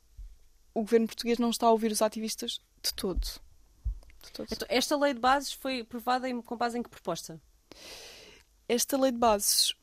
o 0.73 0.81
governo 0.81 1.07
português 1.07 1.37
não 1.37 1.49
está 1.49 1.67
a 1.67 1.71
ouvir 1.71 1.91
os 1.91 2.01
ativistas 2.01 2.59
de 2.81 2.93
todo. 2.93 3.19
De 4.23 4.31
todo. 4.33 4.47
Então, 4.51 4.67
esta 4.69 4.97
lei 4.97 5.13
de 5.13 5.19
bases 5.19 5.53
foi 5.53 5.81
aprovada 5.81 6.29
em, 6.29 6.41
com 6.41 6.57
base 6.57 6.77
em 6.77 6.83
que 6.83 6.89
proposta? 6.89 7.39
Esta 8.67 8.97
lei 8.97 9.11
de 9.11 9.17
bases, 9.17 9.73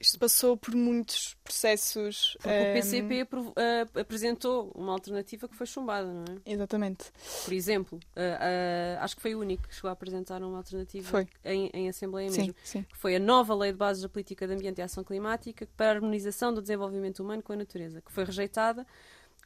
isto 0.00 0.18
passou 0.18 0.56
por 0.56 0.74
muitos 0.74 1.36
processos. 1.44 2.34
Porque 2.34 2.48
o 2.48 2.52
ehm, 2.52 2.72
PCP 2.74 3.20
apro- 3.22 3.52
ah, 3.56 4.00
apresentou 4.00 4.70
uma 4.74 4.92
alternativa 4.92 5.48
que 5.48 5.54
foi 5.54 5.66
chumbada, 5.66 6.06
não 6.12 6.24
é? 6.24 6.52
Exatamente. 6.52 7.06
Por 7.44 7.52
exemplo, 7.52 8.00
ah, 8.16 8.98
ah, 9.00 9.04
acho 9.04 9.16
que 9.16 9.22
foi 9.22 9.34
o 9.34 9.40
único 9.40 9.66
que 9.68 9.74
chegou 9.74 9.88
a 9.88 9.92
apresentar 9.92 10.42
uma 10.42 10.58
alternativa 10.58 11.08
Foi. 11.08 11.28
Em, 11.44 11.70
em 11.72 11.88
Assembleia 11.88 12.30
Sim, 12.30 12.38
mesmo. 12.38 12.54
sim. 12.64 12.82
que 12.82 12.96
foi 12.96 13.16
a 13.16 13.18
nova 13.20 13.54
Lei 13.54 13.72
de 13.72 13.78
Bases 13.78 14.02
da 14.02 14.08
Política 14.08 14.46
de 14.46 14.54
Ambiente 14.54 14.78
e 14.78 14.82
Ação 14.82 15.02
Climática 15.04 15.68
para 15.76 15.86
a 15.86 15.94
harmonização 15.94 16.52
do 16.52 16.60
desenvolvimento 16.60 17.20
humano 17.22 17.42
com 17.42 17.52
a 17.52 17.56
natureza, 17.56 18.00
que 18.00 18.12
foi 18.12 18.24
rejeitada 18.24 18.86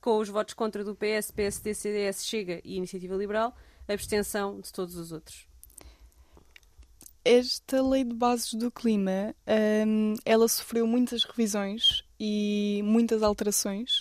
com 0.01 0.18
os 0.18 0.28
votos 0.28 0.55
contra 0.55 0.82
do 0.82 0.95
PS, 0.97 1.30
PSD, 1.30 1.74
CDS, 1.74 2.24
Chega 2.26 2.61
e 2.64 2.76
Iniciativa 2.76 3.14
Liberal, 3.14 3.55
abstenção 3.86 4.61
de 4.61 4.72
todos 4.72 4.97
os 4.97 5.12
outros. 5.12 5.47
Esta 7.25 7.81
lei 7.81 8.03
de 8.03 8.14
bases 8.14 8.55
do 8.55 8.68
clima, 8.68 9.33
hum, 9.87 10.14
ela 10.25 10.49
sofreu 10.49 10.87
muitas 10.89 11.23
revisões 11.23 12.03
e 12.18 12.81
muitas 12.85 13.23
alterações. 13.23 14.01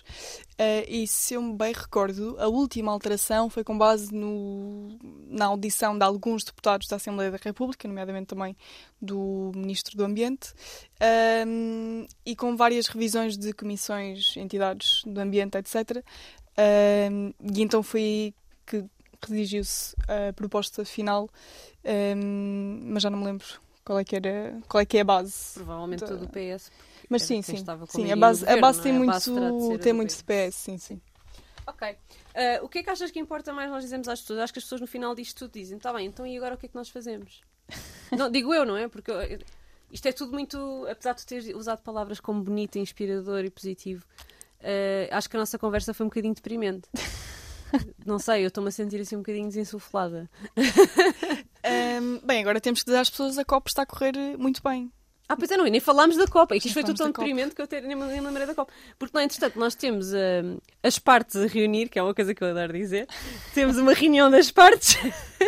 Uh, 0.59 0.85
e 0.87 1.07
se 1.07 1.35
eu 1.35 1.41
me 1.41 1.53
bem 1.53 1.71
recordo, 1.71 2.35
a 2.39 2.47
última 2.47 2.91
alteração 2.91 3.47
foi 3.47 3.63
com 3.63 3.77
base 3.77 4.11
no, 4.11 4.97
na 5.27 5.45
audição 5.45 5.95
de 5.95 6.03
alguns 6.03 6.43
deputados 6.43 6.87
da 6.87 6.95
Assembleia 6.95 7.29
da 7.29 7.37
República, 7.39 7.87
nomeadamente 7.87 8.27
também 8.27 8.55
do 8.99 9.51
Ministro 9.55 9.95
do 9.95 10.03
Ambiente, 10.03 10.53
hum, 11.47 12.07
e 12.25 12.35
com 12.35 12.55
várias 12.55 12.87
revisões 12.87 13.37
de 13.37 13.53
comissões, 13.53 14.35
entidades 14.35 15.03
do 15.05 15.19
ambiente, 15.19 15.59
etc. 15.59 16.03
Hum, 17.11 17.33
e 17.53 17.61
então 17.61 17.83
foi 17.83 18.33
que 18.65 18.83
redigiu-se 19.29 19.95
a 20.07 20.33
proposta 20.33 20.83
final, 20.85 21.29
hum, 22.15 22.81
mas 22.85 23.03
já 23.03 23.09
não 23.09 23.19
me 23.19 23.25
lembro 23.25 23.45
qual 23.83 23.99
é 23.99 24.03
que, 24.03 24.15
era, 24.15 24.59
qual 24.69 24.81
é, 24.81 24.85
que 24.85 24.97
é 24.97 25.01
a 25.01 25.05
base. 25.05 25.53
Provavelmente 25.55 25.99
Da- 26.01 26.07
todo 26.07 26.23
o 26.25 26.29
PS, 26.29 26.71
Mas 27.09 27.23
sim, 27.23 27.41
sim. 27.41 27.57
sim 27.89 28.11
a 28.11 28.15
base, 28.15 28.41
no 28.41 28.47
a 28.47 28.55
governo, 28.55 28.61
base 28.61 28.81
tem 28.81 28.91
é? 28.91 28.97
Muito, 28.97 29.11
base 29.11 29.31
de 29.31 29.79
tem 29.79 29.93
do 29.93 29.95
muito 29.95 30.09
PS. 30.15 30.23
PS, 30.23 30.55
sim, 30.55 30.77
sim. 30.77 31.01
Ok. 31.67 31.95
Ah, 32.35 32.59
o 32.63 32.69
que 32.69 32.79
é 32.79 32.83
que 32.83 32.89
achas 32.89 33.11
que 33.11 33.19
importa 33.19 33.51
mais 33.53 33.69
nós 33.69 33.83
dizemos 33.83 34.07
às 34.07 34.21
pessoas? 34.21 34.39
Acho 34.39 34.53
que 34.53 34.59
as 34.59 34.65
pessoas 34.65 34.81
no 34.81 34.87
final 34.87 35.13
disto 35.15 35.37
tudo 35.39 35.53
dizem, 35.53 35.77
está 35.77 35.91
bem, 35.93 36.05
então 36.07 36.25
e 36.25 36.35
agora 36.37 36.55
o 36.55 36.57
que 36.57 36.65
é 36.65 36.69
que 36.69 36.75
nós 36.75 36.89
fazemos? 36.89 37.41
não, 38.11 38.29
digo 38.31 38.53
eu, 38.53 38.65
não 38.65 38.77
é? 38.77 38.87
Porque 38.87 39.11
eu- 39.11 39.39
isto 39.91 40.05
é 40.07 40.11
tudo 40.11 40.31
muito, 40.31 40.87
apesar 40.89 41.13
de 41.13 41.25
teres 41.25 41.53
usado 41.55 41.81
palavras 41.81 42.19
como 42.19 42.41
bonito, 42.41 42.77
inspirador 42.77 43.43
e 43.43 43.49
positivo, 43.49 44.05
ah, 44.61 45.17
acho 45.17 45.29
que 45.29 45.35
a 45.35 45.39
nossa 45.39 45.57
conversa 45.59 45.93
foi 45.93 46.05
um 46.05 46.09
bocadinho 46.09 46.33
deprimente. 46.33 46.87
Não 48.05 48.19
sei, 48.19 48.43
eu 48.43 48.47
estou-me 48.47 48.69
a 48.69 48.71
sentir 48.71 48.99
assim 49.01 49.15
um 49.15 49.19
bocadinho 49.19 49.47
desinsuflada. 49.47 50.29
Ahm, 51.63 52.19
bem, 52.25 52.41
agora 52.41 52.59
temos 52.59 52.81
que 52.81 52.85
dizer 52.85 52.97
às 52.97 53.09
pessoas 53.09 53.37
a 53.37 53.45
COP 53.45 53.69
está 53.69 53.83
a 53.83 53.85
correr 53.85 54.15
eh, 54.17 54.35
muito 54.37 54.61
bem. 54.63 54.91
Ah, 55.29 55.37
pois 55.37 55.49
é, 55.49 55.55
não, 55.55 55.65
e 55.65 55.69
nem 55.71 55.79
falámos 55.79 56.17
da 56.17 56.27
Copa. 56.27 56.57
Isto 56.57 56.73
foi 56.73 56.83
tudo 56.83 56.97
tão 56.97 57.07
Copa. 57.07 57.19
deprimente 57.25 57.55
que 57.55 57.61
eu 57.61 57.67
nem 57.83 57.95
me 57.95 58.19
lembrei 58.19 58.45
da 58.45 58.53
Copa. 58.53 58.73
Porque, 58.99 59.15
não, 59.15 59.23
entretanto, 59.23 59.57
nós 59.57 59.75
temos 59.75 60.11
as 60.83 60.99
partes 60.99 61.37
a 61.37 61.47
reunir, 61.47 61.87
que 61.87 61.97
é 61.97 62.03
uma 62.03 62.13
coisa 62.13 62.35
que 62.35 62.43
eu 62.43 62.49
adoro 62.49 62.73
dizer. 62.73 63.07
Temos 63.53 63.77
uma 63.77 63.93
reunião 63.93 64.29
das 64.29 64.51
partes 64.51 64.97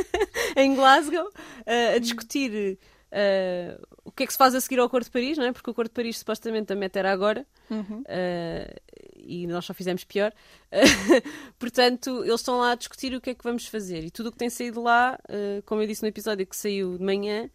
em 0.56 0.74
Glasgow 0.74 1.30
ah, 1.66 1.96
a 1.96 2.00
discutir 2.00 2.80
ah, 3.14 3.80
o 4.03 4.11
que 4.11 4.24
é 4.24 4.26
que 4.26 4.32
se 4.32 4.38
faz 4.38 4.55
a 4.55 4.61
seguir 4.61 4.80
ao 4.80 4.88
Acordo 4.88 5.05
de 5.05 5.11
Paris, 5.11 5.38
não 5.38 5.45
é? 5.45 5.51
Porque 5.51 5.70
o 5.70 5.72
Acordo 5.72 5.89
de 5.89 5.93
Paris 5.93 6.18
supostamente 6.18 6.74
a 6.74 6.76
meta 6.76 6.99
era 6.99 7.11
agora. 7.11 7.45
Uhum. 7.70 8.01
Uh, 8.01 8.82
e 9.16 9.47
nós 9.47 9.66
só 9.66 9.74
fizemos 9.74 10.03
pior. 10.03 10.34
Portanto, 11.57 12.24
eles 12.24 12.41
estão 12.41 12.59
lá 12.59 12.72
a 12.72 12.76
discutir 12.76 13.14
o 13.14 13.22
que 13.22 13.30
é 13.30 13.34
que 13.34 13.43
vamos 13.43 13.68
fazer. 13.68 14.03
E 14.03 14.11
tudo 14.11 14.30
o 14.30 14.32
que 14.32 14.38
tem 14.38 14.49
saído 14.49 14.82
lá, 14.82 15.18
uh, 15.30 15.61
como 15.64 15.82
eu 15.82 15.88
disse 15.88 16.01
no 16.01 16.09
episódio 16.09 16.45
que 16.45 16.55
saiu 16.55 16.97
de 16.97 17.03
manhã, 17.03 17.49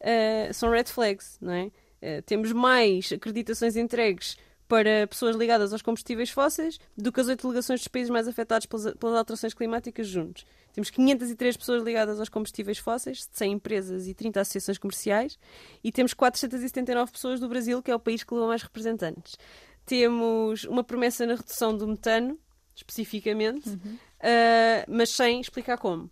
uh, 0.00 0.54
são 0.54 0.70
red 0.70 0.84
flags, 0.84 1.36
não 1.40 1.52
é? 1.52 1.64
Uh, 2.02 2.22
temos 2.24 2.52
mais 2.52 3.12
acreditações 3.12 3.76
entregues 3.76 4.38
para 4.70 5.04
pessoas 5.08 5.34
ligadas 5.34 5.72
aos 5.72 5.82
combustíveis 5.82 6.30
fósseis 6.30 6.78
do 6.96 7.10
que 7.10 7.20
as 7.20 7.26
oito 7.26 7.42
delegações 7.42 7.80
dos 7.80 7.88
países 7.88 8.08
mais 8.08 8.28
afetados 8.28 8.66
pelas, 8.66 8.94
pelas 8.94 9.16
alterações 9.16 9.52
climáticas 9.52 10.06
juntos. 10.06 10.46
Temos 10.72 10.90
503 10.90 11.56
pessoas 11.56 11.82
ligadas 11.82 12.20
aos 12.20 12.28
combustíveis 12.28 12.78
fósseis, 12.78 13.28
100 13.32 13.54
empresas 13.54 14.06
e 14.06 14.14
30 14.14 14.40
associações 14.40 14.78
comerciais, 14.78 15.36
e 15.82 15.90
temos 15.90 16.14
479 16.14 17.10
pessoas 17.10 17.40
do 17.40 17.48
Brasil, 17.48 17.82
que 17.82 17.90
é 17.90 17.94
o 17.96 17.98
país 17.98 18.22
que 18.22 18.32
leva 18.32 18.46
mais 18.46 18.62
representantes. 18.62 19.36
Temos 19.84 20.62
uma 20.62 20.84
promessa 20.84 21.26
na 21.26 21.34
redução 21.34 21.76
do 21.76 21.88
metano, 21.88 22.38
especificamente, 22.72 23.68
ah, 24.20 24.84
mas 24.86 25.10
sem 25.10 25.40
explicar 25.40 25.78
como. 25.78 26.08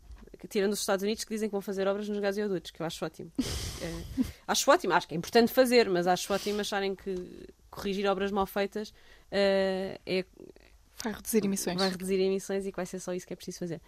Tirando 0.49 0.73
os 0.73 0.81
Estados 0.81 1.05
Unidos 1.05 1.23
que 1.23 1.33
dizem 1.33 1.49
que 1.49 1.53
vão 1.53 1.61
fazer 1.61 1.87
obras 1.87 2.09
nos 2.09 2.19
gasodutos, 2.19 2.73
que 2.73 2.83
eu 2.83 2.87
acho 2.87 3.05
ótimo. 3.05 3.31
Eh, 3.39 4.23
acho 4.47 4.71
ótimo, 4.71 4.95
acho 4.95 5.09
que 5.09 5.15
é 5.15 5.19
importante 5.19 5.53
fazer, 5.53 5.91
mas 5.91 6.07
acho 6.07 6.33
ótimo 6.33 6.61
acharem 6.61 6.95
que 6.95 7.49
corrigir 7.71 8.07
obras 8.07 8.31
mal 8.31 8.47
feitas 8.47 8.93
eh, 9.31 10.01
é, 10.07 10.25
Vai 11.03 11.13
reduzir 11.13 11.45
emissões. 11.45 11.79
vai 11.79 11.91
reduzir 11.91 12.21
emissões 12.21 12.67
e 12.67 12.73
vai 12.73 12.85
ser 12.85 12.99
só 12.99 13.13
isso 13.13 13.27
que 13.27 13.33
é 13.33 13.37
preciso 13.37 13.61
fazer. 13.61 13.81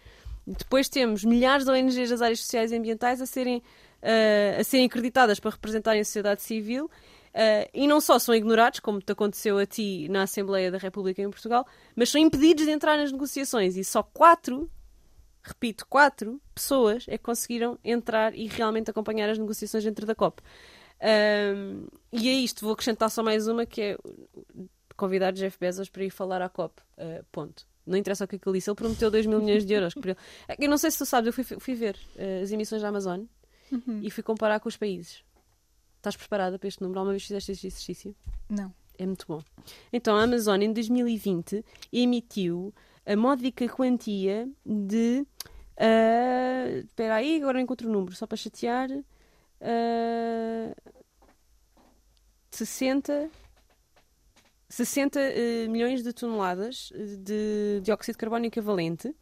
Depois 0.47 0.87
temos 0.87 1.23
milhares 1.23 1.65
de 1.65 1.71
ONGs 1.71 2.09
das 2.09 2.21
áreas 2.21 2.39
sociais 2.39 2.71
e 2.71 2.75
ambientais 2.75 3.21
a 3.21 3.25
serem, 3.25 3.61
eh, 4.01 4.57
a 4.59 4.63
serem 4.63 4.85
acreditadas 4.85 5.39
para 5.39 5.51
representarem 5.51 6.01
a 6.01 6.05
sociedade 6.05 6.41
civil 6.41 6.89
eh, 7.33 7.69
e 7.73 7.85
não 7.85 7.99
só 7.99 8.17
são 8.17 8.33
ignorados, 8.33 8.79
como 8.79 9.01
te 9.01 9.11
aconteceu 9.11 9.57
a 9.57 9.65
ti 9.65 10.07
na 10.09 10.23
Assembleia 10.23 10.71
da 10.71 10.77
República 10.77 11.21
em 11.21 11.29
Portugal, 11.29 11.67
mas 11.95 12.09
são 12.09 12.19
impedidos 12.19 12.65
de 12.65 12.71
entrar 12.71 12.97
nas 12.97 13.11
negociações 13.11 13.75
e 13.75 13.83
só 13.83 14.01
quatro, 14.01 14.69
repito, 15.43 15.85
quatro 15.87 16.41
pessoas 16.55 17.05
é 17.07 17.17
que 17.17 17.23
conseguiram 17.23 17.77
entrar 17.83 18.33
e 18.33 18.47
realmente 18.47 18.89
acompanhar 18.89 19.29
as 19.29 19.37
negociações 19.37 19.83
dentro 19.83 20.05
da 20.05 20.15
COP. 20.15 20.41
Ahm, 21.01 21.87
e 22.11 22.29
a 22.29 22.33
isto 22.33 22.61
vou 22.63 22.73
acrescentar 22.73 23.09
só 23.09 23.23
mais 23.23 23.47
uma 23.47 23.65
que 23.65 23.81
é 23.81 23.97
convidar 24.95 25.31
Jeff 25.31 25.57
Bezos 25.59 25.89
para 25.89 26.03
ir 26.03 26.09
falar 26.11 26.41
à 26.41 26.49
COP. 26.49 26.79
Uh, 26.97 27.23
ponto. 27.31 27.65
Não 27.85 27.97
interessa 27.97 28.25
o 28.25 28.27
que 28.27 28.35
é 28.35 28.39
que 28.39 28.47
ele 28.47 28.57
disse, 28.59 28.69
ele 28.69 28.75
prometeu 28.75 29.09
2 29.09 29.25
mil 29.25 29.39
milhões 29.41 29.65
de 29.65 29.73
euros. 29.73 29.93
ele. 29.95 30.17
Eu 30.59 30.69
não 30.69 30.77
sei 30.77 30.91
se 30.91 30.99
tu 30.99 31.05
sabes, 31.05 31.27
eu 31.27 31.33
fui, 31.33 31.43
fui 31.59 31.73
ver 31.73 31.97
uh, 32.15 32.43
as 32.43 32.51
emissões 32.51 32.81
da 32.81 32.89
Amazon 32.89 33.23
Uhum. 33.71 34.01
e 34.03 34.11
fui 34.11 34.21
comparar 34.21 34.59
com 34.59 34.67
os 34.67 34.75
países. 34.75 35.23
Estás 35.97 36.15
preparada 36.17 36.59
para 36.59 36.67
este 36.67 36.81
número? 36.81 36.99
Alguma 36.99 37.13
vez 37.13 37.23
fizeste 37.23 37.53
este 37.53 37.67
exercício? 37.67 38.15
Não. 38.49 38.73
É 38.99 39.05
muito 39.05 39.25
bom. 39.25 39.41
Então, 39.93 40.15
a 40.17 40.23
Amazon, 40.23 40.61
em 40.61 40.73
2020, 40.73 41.63
emitiu 41.91 42.73
a 43.05 43.15
módica 43.15 43.67
quantia 43.69 44.47
de. 44.65 45.25
ah, 45.77 46.67
Espera 46.85 47.15
aí, 47.15 47.37
agora 47.41 47.61
encontro 47.61 47.87
o 47.87 47.91
número, 47.91 48.13
só 48.15 48.27
para 48.27 48.35
chatear. 48.37 48.89
Ah, 49.61 50.73
60. 52.49 53.29
60 54.69 55.19
eh, 55.19 55.67
milhões 55.67 56.01
de 56.01 56.13
toneladas 56.13 56.93
eh, 56.95 57.17
de 57.17 57.81
dióxido 57.83 58.13
de 58.13 58.19
carbono 58.19 58.45
equivalente, 58.45 59.13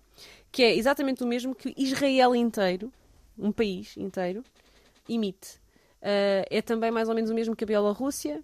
que 0.52 0.62
é 0.62 0.76
exatamente 0.76 1.24
o 1.24 1.28
mesmo 1.28 1.56
que 1.56 1.74
Israel 1.76 2.36
inteiro, 2.36 2.94
um 3.38 3.52
país 3.52 3.98
inteiro, 3.98 4.44
emite. 5.08 5.60
Ah, 6.02 6.46
é 6.50 6.62
também 6.62 6.92
mais 6.92 7.10
ou 7.10 7.16
menos 7.16 7.30
o 7.32 7.34
mesmo 7.34 7.56
que 7.56 7.64
a 7.64 7.68
Bielorrússia 7.68 8.44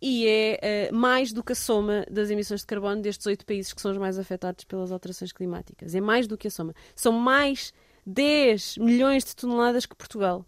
e 0.00 0.26
é 0.28 0.88
ah, 0.90 0.94
mais 0.94 1.32
do 1.32 1.42
que 1.42 1.52
a 1.52 1.56
soma 1.56 2.06
das 2.10 2.30
emissões 2.30 2.60
de 2.60 2.66
carbono 2.66 3.02
destes 3.02 3.26
oito 3.26 3.44
países 3.44 3.72
que 3.72 3.80
são 3.80 3.90
os 3.90 3.98
mais 3.98 4.18
afetados 4.18 4.64
pelas 4.64 4.92
alterações 4.92 5.32
climáticas. 5.32 5.94
É 5.94 6.00
mais 6.00 6.26
do 6.26 6.38
que 6.38 6.48
a 6.48 6.50
soma. 6.50 6.74
São 6.94 7.12
mais 7.12 7.72
10 8.06 8.78
milhões 8.78 9.24
de 9.24 9.34
toneladas 9.34 9.86
que 9.86 9.96
Portugal. 9.96 10.46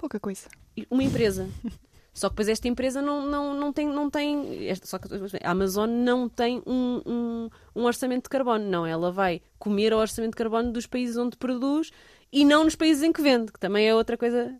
Pouca 0.00 0.18
coisa. 0.18 0.48
Uma 0.90 1.02
empresa. 1.04 1.46
Só 2.14 2.28
que 2.28 2.32
depois 2.32 2.48
esta 2.48 2.66
empresa 2.66 3.02
não, 3.02 3.24
não, 3.26 3.54
não 3.54 3.70
tem. 3.72 3.86
Não 3.86 4.08
tem 4.10 4.66
esta- 4.68 4.86
só 4.86 4.98
que 4.98 5.06
a 5.44 5.50
Amazon 5.50 5.88
não 5.88 6.28
tem 6.28 6.60
um, 6.66 7.00
um, 7.06 7.50
um 7.76 7.84
orçamento 7.84 8.24
de 8.24 8.28
carbono. 8.30 8.64
Não, 8.68 8.84
ela 8.84 9.12
vai 9.12 9.40
comer 9.58 9.92
o 9.92 9.98
orçamento 9.98 10.32
de 10.32 10.36
carbono 10.36 10.72
dos 10.72 10.86
países 10.86 11.16
onde 11.16 11.36
produz 11.36 11.92
e 12.32 12.44
não 12.44 12.64
nos 12.64 12.74
países 12.74 13.02
em 13.04 13.12
que 13.12 13.22
vende, 13.22 13.52
que 13.52 13.60
também 13.60 13.86
é 13.86 13.94
outra 13.94 14.16
coisa 14.16 14.52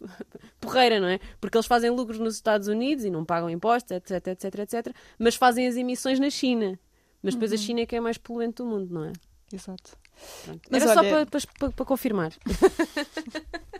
porreira, 0.60 1.00
não 1.00 1.08
é? 1.08 1.18
Porque 1.40 1.56
eles 1.56 1.66
fazem 1.66 1.88
lucros 1.90 2.18
nos 2.18 2.34
Estados 2.34 2.68
Unidos 2.68 3.04
e 3.06 3.10
não 3.10 3.24
pagam 3.24 3.48
impostos, 3.48 3.90
etc, 3.92 4.26
etc, 4.28 4.54
etc, 4.58 4.94
mas 5.18 5.34
fazem 5.34 5.66
as 5.66 5.76
emissões 5.76 6.20
na 6.20 6.28
China. 6.28 6.78
Mas 7.22 7.34
depois 7.34 7.52
a 7.54 7.56
China 7.56 7.80
é 7.80 7.86
que 7.86 7.94
é 7.94 7.98
a 7.98 8.02
mais 8.02 8.18
poluente 8.18 8.56
do 8.56 8.66
mundo, 8.66 8.92
não 8.92 9.04
é? 9.06 9.12
Exato. 9.50 9.96
Pronto. 10.44 10.60
Mas 10.70 10.82
Era 10.82 10.92
só 10.94 11.00
olha- 11.00 11.26
para, 11.26 11.40
para, 11.58 11.70
para 11.72 11.84
confirmar. 11.86 12.32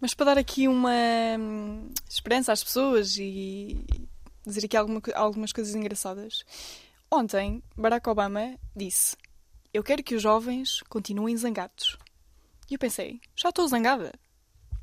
Mas 0.00 0.14
para 0.14 0.26
dar 0.26 0.38
aqui 0.38 0.68
uma 0.68 0.90
hum, 1.38 1.90
esperança 2.08 2.52
às 2.52 2.62
pessoas 2.62 3.16
e 3.18 3.78
dizer 4.46 4.64
aqui 4.64 4.76
alguma 4.76 5.00
algumas 5.14 5.52
coisas 5.52 5.74
engraçadas. 5.74 6.44
Ontem, 7.10 7.62
Barack 7.76 8.08
Obama 8.08 8.56
disse: 8.76 9.16
Eu 9.72 9.82
quero 9.82 10.02
que 10.02 10.14
os 10.14 10.22
jovens 10.22 10.80
continuem 10.88 11.36
zangados. 11.36 11.98
E 12.70 12.74
eu 12.74 12.78
pensei: 12.78 13.20
Já 13.36 13.48
estou 13.48 13.66
zangada. 13.66 14.12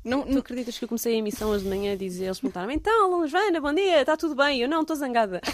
Não, 0.04 0.22
Tu 0.22 0.30
não- 0.32 0.38
acreditas 0.38 0.78
que 0.78 0.84
eu 0.84 0.88
comecei 0.88 1.14
a 1.14 1.18
emissão 1.18 1.50
hoje 1.50 1.64
de 1.64 1.70
manhã 1.70 1.92
a 1.94 1.96
dizer, 1.96 2.26
eles 2.26 2.38
perguntaram 2.38 2.70
então, 2.70 3.26
Joana, 3.26 3.60
bom 3.60 3.72
dia, 3.74 4.02
está 4.02 4.16
tudo 4.16 4.36
bem? 4.36 4.60
Eu 4.60 4.68
não, 4.68 4.82
estou 4.82 4.94
zangada. 4.94 5.40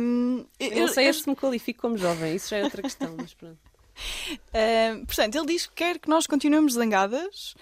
hum, 0.00 0.46
Eu 0.58 0.80
não 0.80 0.88
sei 0.88 1.12
se 1.12 1.28
me 1.28 1.34
qualifico 1.36 1.80
como 1.80 1.96
jovem, 1.96 2.36
isso 2.36 2.50
já 2.50 2.58
é 2.58 2.64
outra 2.64 2.80
questão, 2.82 3.16
mas 3.18 3.34
pronto. 3.34 3.58
Portanto, 5.06 5.34
ele 5.36 5.46
diz 5.46 5.66
que 5.66 5.74
quer 5.74 5.98
que 5.98 6.08
nós 6.08 6.26
continuemos 6.26 6.74
zangadas 6.74 7.54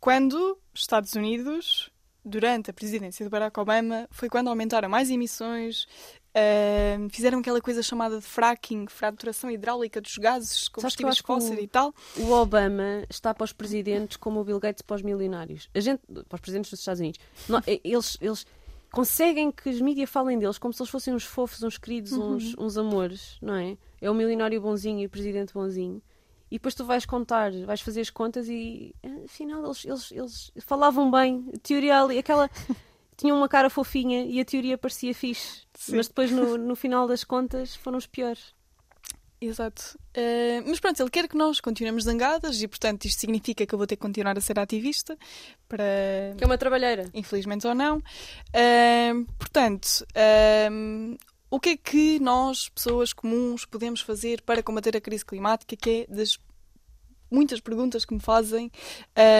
quando 0.00 0.58
Estados 0.74 1.14
Unidos, 1.14 1.90
durante 2.24 2.70
a 2.70 2.72
presidência 2.72 3.24
de 3.24 3.30
Barack 3.30 3.58
Obama, 3.60 4.08
foi 4.10 4.28
quando 4.28 4.48
aumentaram 4.48 4.88
mais 4.88 5.10
emissões, 5.10 5.86
hum, 6.34 7.08
fizeram 7.10 7.38
aquela 7.38 7.60
coisa 7.60 7.82
chamada 7.82 8.16
de 8.18 8.24
fracking, 8.24 8.86
fraturação 8.88 9.50
hidráulica 9.50 10.00
dos 10.00 10.14
gases, 10.16 10.68
combustíveis 10.68 11.18
fósseis 11.18 11.58
e 11.62 11.68
tal. 11.68 11.94
O 12.16 12.32
Obama 12.32 13.04
está 13.08 13.32
para 13.34 13.44
os 13.44 13.52
presidentes 13.52 14.16
como 14.16 14.40
o 14.40 14.44
Bill 14.44 14.58
Gates 14.58 14.82
para 14.82 14.96
os 14.96 15.02
milionários. 15.02 15.68
A 15.74 15.80
gente, 15.80 16.00
para 16.28 16.36
os 16.36 16.40
presidentes 16.40 16.70
dos 16.70 16.80
Estados 16.80 17.00
Unidos. 17.00 17.20
E- 17.66 17.80
eles, 17.84 18.16
eles 18.20 18.46
conseguem 18.92 19.50
que 19.50 19.70
os 19.70 19.80
mídias 19.80 20.10
falem 20.10 20.38
deles 20.38 20.58
como 20.58 20.72
se 20.72 20.82
eles 20.82 20.90
fossem 20.90 21.14
uns 21.14 21.24
fofos, 21.24 21.62
uns 21.62 21.78
queridos, 21.78 22.12
uns, 22.12 22.54
uns 22.58 22.76
amores, 22.76 23.38
não 23.40 23.54
é? 23.54 23.76
É 24.00 24.10
o 24.10 24.14
milionário 24.14 24.60
bonzinho 24.60 25.00
e 25.00 25.06
o 25.06 25.10
presidente 25.10 25.54
bonzinho. 25.54 26.00
E 26.50 26.56
depois 26.56 26.74
tu 26.74 26.84
vais 26.84 27.06
contar, 27.06 27.50
vais 27.64 27.80
fazer 27.80 28.02
as 28.02 28.10
contas 28.10 28.46
e 28.46 28.94
afinal 29.24 29.64
eles, 29.64 29.84
eles, 29.86 30.12
eles 30.12 30.52
falavam 30.60 31.10
bem, 31.10 31.48
a 31.54 31.58
teoria 31.58 32.02
ali, 32.02 32.18
aquela. 32.18 32.48
Tinham 33.16 33.36
uma 33.36 33.48
cara 33.48 33.70
fofinha 33.70 34.24
e 34.24 34.40
a 34.40 34.44
teoria 34.44 34.76
parecia 34.76 35.14
fixe, 35.14 35.62
Sim. 35.74 35.96
mas 35.96 36.08
depois 36.08 36.30
no, 36.30 36.58
no 36.58 36.74
final 36.74 37.06
das 37.06 37.24
contas 37.24 37.74
foram 37.74 37.96
os 37.96 38.06
piores. 38.06 38.54
Exato. 39.44 39.98
Uh, 40.16 40.62
mas 40.68 40.78
pronto, 40.78 41.02
ele 41.02 41.10
quer 41.10 41.26
que 41.26 41.36
nós 41.36 41.60
continuemos 41.60 42.04
zangadas 42.04 42.62
e, 42.62 42.68
portanto, 42.68 43.06
isto 43.06 43.18
significa 43.18 43.66
que 43.66 43.74
eu 43.74 43.78
vou 43.78 43.88
ter 43.88 43.96
que 43.96 44.02
continuar 44.02 44.38
a 44.38 44.40
ser 44.40 44.56
ativista 44.56 45.18
para. 45.68 45.82
Que 46.38 46.44
é 46.44 46.46
uma 46.46 46.56
trabalheira. 46.56 47.10
Infelizmente 47.12 47.66
ou 47.66 47.74
não. 47.74 47.98
Uh, 47.98 49.24
portanto, 49.36 50.06
uh, 50.10 51.18
o 51.50 51.58
que 51.58 51.70
é 51.70 51.76
que 51.76 52.20
nós, 52.20 52.68
pessoas 52.68 53.12
comuns, 53.12 53.64
podemos 53.64 54.00
fazer 54.00 54.42
para 54.42 54.62
combater 54.62 54.96
a 54.96 55.00
crise 55.00 55.24
climática, 55.24 55.74
que 55.74 56.06
é 56.08 56.14
das 56.14 56.38
muitas 57.28 57.60
perguntas 57.60 58.04
que 58.04 58.14
me 58.14 58.20
fazem 58.20 58.70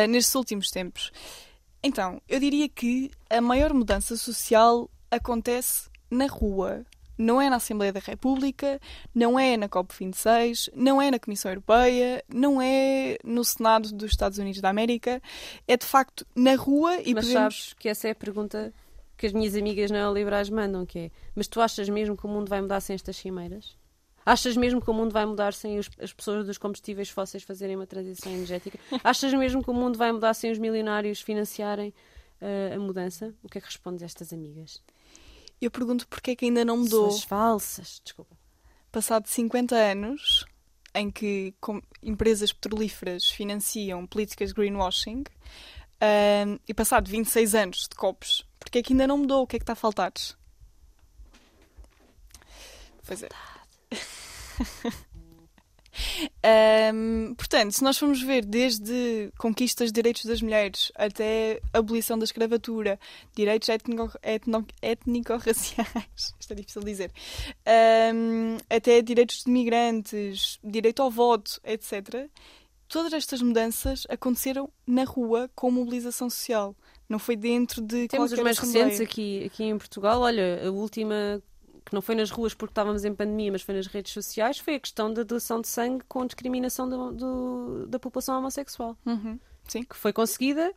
nestes 0.08 0.34
últimos 0.34 0.70
tempos. 0.70 1.12
Então, 1.82 2.22
eu 2.26 2.40
diria 2.40 2.66
que 2.66 3.10
a 3.28 3.38
maior 3.38 3.74
mudança 3.74 4.16
social 4.16 4.88
acontece 5.10 5.90
na 6.10 6.26
rua. 6.26 6.86
Não 7.18 7.40
é 7.40 7.48
na 7.50 7.56
Assembleia 7.56 7.92
da 7.92 8.00
República, 8.00 8.80
não 9.14 9.38
é 9.38 9.56
na 9.56 9.68
COP26, 9.68 10.70
não 10.74 11.00
é 11.00 11.10
na 11.10 11.18
Comissão 11.18 11.50
Europeia, 11.50 12.24
não 12.32 12.60
é 12.60 13.18
no 13.24 13.44
Senado 13.44 13.92
dos 13.92 14.10
Estados 14.10 14.38
Unidos 14.38 14.60
da 14.60 14.68
América. 14.70 15.20
É 15.68 15.76
de 15.76 15.86
facto 15.86 16.26
na 16.34 16.54
rua 16.54 16.96
e 17.02 17.14
Mas 17.14 17.26
podemos... 17.26 17.32
sabes 17.32 17.74
que 17.74 17.88
essa 17.88 18.08
é 18.08 18.10
a 18.12 18.14
pergunta 18.14 18.72
que 19.16 19.26
as 19.26 19.32
minhas 19.32 19.54
amigas 19.54 19.90
neoliberais 19.90 20.50
mandam, 20.50 20.84
que 20.84 20.98
é 20.98 21.10
mas 21.34 21.46
tu 21.46 21.60
achas 21.60 21.88
mesmo 21.88 22.16
que 22.16 22.26
o 22.26 22.28
mundo 22.28 22.48
vai 22.48 22.60
mudar 22.60 22.80
sem 22.80 22.94
estas 22.94 23.16
cimeiras? 23.16 23.76
Achas 24.24 24.56
mesmo 24.56 24.80
que 24.80 24.88
o 24.90 24.94
mundo 24.94 25.12
vai 25.12 25.26
mudar 25.26 25.52
sem 25.52 25.78
os- 25.78 25.90
as 26.00 26.12
pessoas 26.12 26.46
dos 26.46 26.56
combustíveis 26.56 27.08
fósseis 27.10 27.42
fazerem 27.42 27.74
uma 27.76 27.86
transição 27.86 28.32
energética? 28.32 28.78
Achas 29.02 29.32
mesmo 29.34 29.62
que 29.62 29.70
o 29.70 29.74
mundo 29.74 29.98
vai 29.98 30.10
mudar 30.12 30.32
sem 30.34 30.50
os 30.50 30.58
milionários 30.58 31.20
financiarem 31.20 31.92
eh, 32.40 32.72
a 32.74 32.78
mudança? 32.78 33.32
O 33.42 33.48
que 33.48 33.58
é 33.58 33.60
que 33.60 33.66
respondes 33.66 34.02
a 34.02 34.06
estas 34.06 34.32
amigas? 34.32 34.80
Eu 35.62 35.70
pergunto 35.70 36.08
porque 36.08 36.32
é 36.32 36.36
que 36.36 36.44
ainda 36.44 36.64
não 36.64 36.78
mudou. 36.78 37.06
Pessoas 37.06 37.22
falsas, 37.22 38.00
desculpa. 38.04 38.36
passado 38.90 39.28
50 39.28 39.76
anos 39.76 40.44
em 40.92 41.08
que 41.08 41.54
empresas 42.02 42.52
petrolíferas 42.52 43.30
financiam 43.30 44.04
políticas 44.04 44.48
de 44.48 44.56
greenwashing 44.56 45.22
ahm, 46.00 46.58
e 46.68 46.74
passado 46.74 47.08
26 47.08 47.54
anos 47.54 47.88
de 47.88 47.94
copos, 47.94 48.44
porque 48.58 48.78
é 48.78 48.82
que 48.82 48.92
ainda 48.92 49.06
não 49.06 49.18
mudou? 49.18 49.44
O 49.44 49.46
que 49.46 49.54
é 49.54 49.58
que 49.60 49.62
está 49.62 49.74
a 49.74 49.76
faltar? 49.76 50.12
Pois 53.06 53.22
é. 53.22 53.28
Ahm, 56.42 57.34
portanto, 57.34 57.72
se 57.72 57.82
nós 57.82 57.98
formos 57.98 58.22
ver 58.22 58.44
desde 58.44 59.30
conquistas 59.38 59.88
de 59.88 59.92
direitos 59.92 60.24
das 60.24 60.42
mulheres 60.42 60.92
até 60.94 61.60
abolição 61.72 62.18
da 62.18 62.24
escravatura, 62.24 62.98
direitos 63.34 63.68
étnico-raciais, 63.68 65.86
isto 66.40 66.52
é 66.52 66.54
difícil 66.54 66.82
de 66.82 66.90
dizer, 66.90 67.12
ahm, 67.66 68.58
até 68.68 69.00
direitos 69.02 69.44
de 69.44 69.50
migrantes, 69.50 70.58
direito 70.62 71.02
ao 71.02 71.10
voto, 71.10 71.60
etc. 71.64 72.28
Todas 72.88 73.12
estas 73.12 73.40
mudanças 73.40 74.04
aconteceram 74.08 74.68
na 74.86 75.04
rua 75.04 75.50
com 75.54 75.70
mobilização 75.70 76.28
social. 76.28 76.76
Não 77.08 77.18
foi 77.18 77.36
dentro 77.36 77.80
de 77.80 78.06
Temos 78.08 78.32
os 78.32 78.38
mais 78.38 78.58
assembleia. 78.58 78.84
recentes 78.84 79.06
aqui, 79.06 79.44
aqui 79.44 79.64
em 79.64 79.78
Portugal. 79.78 80.20
Olha, 80.20 80.66
a 80.66 80.70
última, 80.70 81.42
que 81.84 81.94
não 81.94 82.00
foi 82.02 82.14
nas 82.14 82.30
ruas 82.30 82.54
porque 82.54 82.72
estávamos 82.72 83.04
em 83.04 83.14
pandemia, 83.14 83.52
mas 83.52 83.62
foi 83.62 83.74
nas 83.74 83.86
redes 83.86 84.12
sociais, 84.12 84.58
foi 84.58 84.74
a 84.76 84.80
questão 84.80 85.12
da 85.12 85.22
doação 85.22 85.60
de 85.60 85.68
sangue 85.68 86.04
com 86.08 86.24
discriminação 86.26 86.88
do- 86.88 87.12
do- 87.12 87.86
da 87.86 87.98
população 87.98 88.38
homossexual. 88.38 88.96
Uhum, 89.06 89.38
Que 89.66 89.96
foi 89.96 90.12
conseguida 90.12 90.72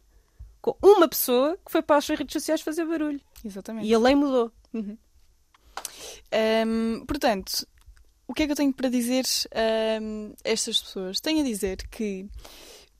com 0.61 0.75
uma 0.81 1.07
pessoa 1.07 1.57
que 1.65 1.71
foi 1.71 1.81
para 1.81 1.97
as 1.97 2.07
redes 2.07 2.33
sociais 2.33 2.61
fazer 2.61 2.85
barulho. 2.85 3.21
Exatamente. 3.43 3.87
E 3.87 3.93
a 3.93 3.99
lei 3.99 4.15
mudou. 4.15 4.51
Uhum. 4.73 4.97
Ahm, 6.31 7.05
portanto, 7.05 7.67
o 8.27 8.33
que 8.33 8.43
é 8.43 8.45
que 8.45 8.51
eu 8.51 8.55
tenho 8.55 8.73
para 8.73 8.89
dizer 8.89 9.25
a 9.53 9.99
estas 10.43 10.81
pessoas? 10.81 11.19
Tenho 11.19 11.41
a 11.41 11.43
dizer 11.43 11.77
que 11.89 12.27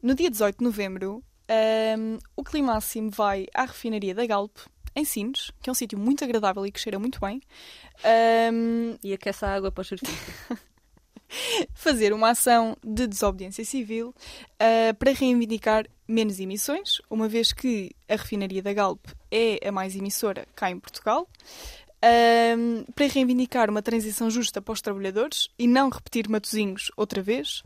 no 0.01 0.13
dia 0.15 0.29
18 0.29 0.57
de 0.59 0.63
novembro 0.63 1.23
ahm, 1.49 2.17
o 2.35 2.43
Climáximo 2.43 3.09
vai 3.09 3.47
à 3.53 3.65
refinaria 3.65 4.13
da 4.13 4.25
Galp, 4.25 4.55
em 4.95 5.03
Sines, 5.03 5.51
que 5.61 5.69
é 5.69 5.71
um 5.71 5.75
sítio 5.75 5.97
muito 5.99 6.23
agradável 6.23 6.65
e 6.65 6.71
que 6.71 6.79
cheira 6.79 6.97
muito 6.97 7.19
bem, 7.19 7.41
ahm, 8.03 8.97
E 9.03 9.13
aquece 9.13 9.45
a 9.45 9.53
água 9.53 9.71
para 9.71 9.81
os 9.81 9.87
surfistas. 9.87 10.25
fazer 11.73 12.13
uma 12.13 12.29
ação 12.29 12.77
de 12.83 13.07
desobediência 13.07 13.65
civil 13.65 14.13
ah, 14.59 14.93
para 14.97 15.11
reivindicar 15.11 15.85
menos 16.07 16.39
emissões, 16.39 17.01
uma 17.09 17.27
vez 17.27 17.51
que 17.51 17.91
a 18.07 18.15
refinaria 18.15 18.61
da 18.61 18.73
Galp 18.73 19.05
é 19.31 19.67
a 19.67 19.71
mais 19.71 19.95
emissora 19.95 20.45
cá 20.55 20.69
em 20.69 20.79
Portugal. 20.79 21.27
Ahm, 22.01 22.83
para 22.93 23.07
reivindicar 23.07 23.69
uma 23.69 23.81
transição 23.81 24.29
justa 24.29 24.61
para 24.61 24.73
os 24.73 24.81
trabalhadores 24.81 25.49
e 25.57 25.65
não 25.67 25.89
repetir 25.89 26.29
Matosinhos 26.29 26.91
outra 26.95 27.21
vez, 27.21 27.63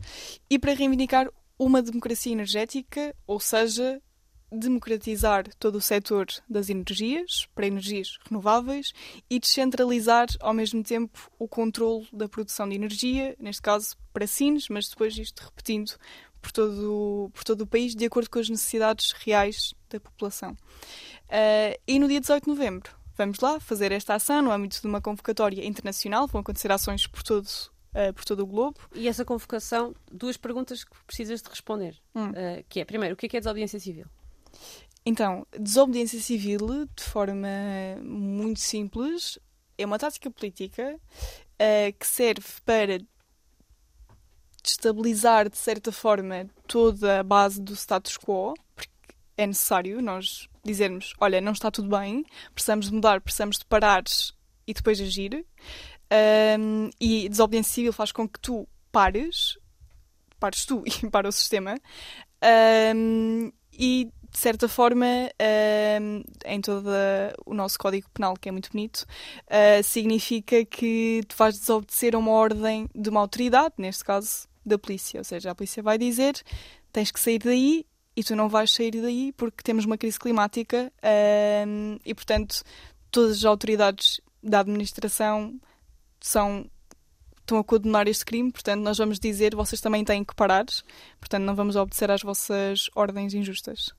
e 0.48 0.58
para 0.58 0.72
reivindicar 0.72 1.28
uma 1.58 1.82
democracia 1.82 2.32
energética, 2.32 3.14
ou 3.26 3.38
seja, 3.38 4.00
democratizar 4.50 5.44
todo 5.56 5.76
o 5.76 5.80
setor 5.80 6.26
das 6.48 6.68
energias 6.68 7.46
para 7.54 7.66
energias 7.66 8.18
renováveis 8.28 8.92
e 9.28 9.38
descentralizar 9.38 10.26
ao 10.40 10.52
mesmo 10.52 10.82
tempo 10.82 11.30
o 11.38 11.46
controle 11.48 12.06
da 12.12 12.28
produção 12.28 12.68
de 12.68 12.74
energia, 12.74 13.36
neste 13.38 13.62
caso 13.62 13.96
para 14.12 14.26
Sines, 14.26 14.68
mas 14.68 14.88
depois 14.88 15.16
isto 15.16 15.42
repetindo 15.44 15.92
por 16.42 16.50
todo, 16.52 16.92
o- 17.26 17.30
por 17.30 17.44
todo 17.44 17.60
o 17.62 17.66
país, 17.66 17.94
de 17.94 18.04
acordo 18.06 18.30
com 18.30 18.38
as 18.38 18.48
necessidades 18.48 19.12
reais 19.12 19.74
da 19.90 20.00
população. 20.00 20.56
Ah, 21.28 21.76
e 21.86 21.98
no 21.98 22.08
dia 22.08 22.20
18 22.20 22.44
de 22.44 22.50
novembro, 22.50 22.90
vamos 23.16 23.38
lá 23.40 23.60
fazer 23.60 23.92
esta 23.92 24.14
ação 24.14 24.42
no 24.42 24.50
âmbito 24.50 24.80
de 24.80 24.86
uma 24.86 25.00
convocatória 25.00 25.64
internacional, 25.66 26.26
vão 26.26 26.40
acontecer 26.40 26.72
ações 26.72 27.06
por 27.06 27.22
todo, 27.22 27.46
ah, 27.94 28.12
por 28.14 28.24
todo 28.24 28.40
o 28.40 28.46
globo. 28.46 28.78
E 28.94 29.06
essa 29.06 29.24
convocação, 29.24 29.94
duas 30.10 30.36
perguntas 30.36 30.82
que 30.82 30.90
precisas 31.06 31.42
de 31.42 31.48
responder. 31.50 31.96
Hum. 32.14 32.30
Uh, 32.30 32.64
que 32.68 32.80
é, 32.80 32.84
primeiro, 32.84 33.14
o 33.14 33.16
que 33.16 33.26
é, 33.26 33.28
que 33.28 33.36
é 33.36 33.40
desobediência 33.40 33.78
civil? 33.78 34.06
Então, 35.04 35.46
desobediência 35.58 36.20
civil, 36.20 36.86
de 36.94 37.02
forma 37.04 37.48
muito 38.02 38.60
simples, 38.60 39.38
é 39.78 39.86
uma 39.86 39.98
tática 39.98 40.30
política 40.30 40.98
eh, 41.58 41.92
que 41.92 42.06
serve 42.06 42.46
para 42.64 42.98
destabilizar, 44.62 45.48
de 45.48 45.56
certa 45.56 45.90
forma, 45.90 46.46
toda 46.66 47.20
a 47.20 47.22
base 47.22 47.60
do 47.60 47.74
status 47.74 48.18
quo, 48.18 48.54
porque 48.74 48.90
é 49.36 49.46
necessário 49.46 50.02
nós 50.02 50.48
dizermos: 50.64 51.14
olha, 51.18 51.40
não 51.40 51.52
está 51.52 51.70
tudo 51.70 51.88
bem, 51.88 52.24
precisamos 52.54 52.86
de 52.86 52.94
mudar, 52.94 53.20
precisamos 53.20 53.58
de 53.58 53.64
parar 53.64 54.04
e 54.66 54.74
depois 54.74 55.00
agir. 55.00 55.46
Ahm, 56.10 56.90
e 57.00 57.28
desobediência 57.28 57.72
civil 57.72 57.92
faz 57.92 58.12
com 58.12 58.28
que 58.28 58.40
tu 58.40 58.68
pares, 58.92 59.58
pares 60.38 60.64
tu 60.64 60.82
e 61.02 61.08
para 61.08 61.28
o 61.28 61.32
sistema, 61.32 61.76
Ahm, 62.42 63.52
e 63.72 64.10
de 64.30 64.38
certa 64.38 64.68
forma, 64.68 65.06
ahm, 65.06 66.22
em 66.44 66.60
todo 66.60 66.88
o 67.44 67.52
nosso 67.54 67.78
Código 67.78 68.08
Penal, 68.10 68.34
que 68.36 68.48
é 68.48 68.52
muito 68.52 68.70
bonito, 68.70 69.04
ah, 69.48 69.82
significa 69.82 70.64
que 70.64 71.22
tu 71.28 71.36
vais 71.36 71.58
desobedecer 71.58 72.14
a 72.14 72.18
uma 72.18 72.30
ordem 72.32 72.88
de 72.94 73.08
uma 73.10 73.20
autoridade, 73.20 73.74
neste 73.78 74.04
caso 74.04 74.48
da 74.64 74.78
polícia. 74.78 75.18
Ou 75.18 75.24
seja, 75.24 75.50
a 75.50 75.54
polícia 75.54 75.82
vai 75.82 75.98
dizer 75.98 76.34
tens 76.92 77.10
que 77.10 77.20
sair 77.20 77.38
daí 77.38 77.86
e 78.16 78.24
tu 78.24 78.34
não 78.34 78.48
vais 78.48 78.72
sair 78.72 79.00
daí 79.00 79.32
porque 79.32 79.62
temos 79.62 79.84
uma 79.84 79.96
crise 79.98 80.18
climática 80.18 80.92
ahm, 81.02 81.98
e, 82.04 82.14
portanto, 82.14 82.62
todas 83.10 83.38
as 83.38 83.44
autoridades 83.44 84.20
da 84.42 84.60
administração 84.60 85.60
são 86.20 86.68
estão 87.40 87.58
a 87.58 87.64
condenar 87.64 88.06
este 88.06 88.24
crime, 88.24 88.52
portanto 88.52 88.80
nós 88.80 88.96
vamos 88.96 89.18
dizer 89.18 89.56
vocês 89.56 89.80
também 89.80 90.04
têm 90.04 90.22
que 90.22 90.34
parar, 90.36 90.66
portanto 91.18 91.42
não 91.42 91.56
vamos 91.56 91.74
obedecer 91.74 92.08
às 92.08 92.22
vossas 92.22 92.88
ordens 92.94 93.34
injustas. 93.34 93.92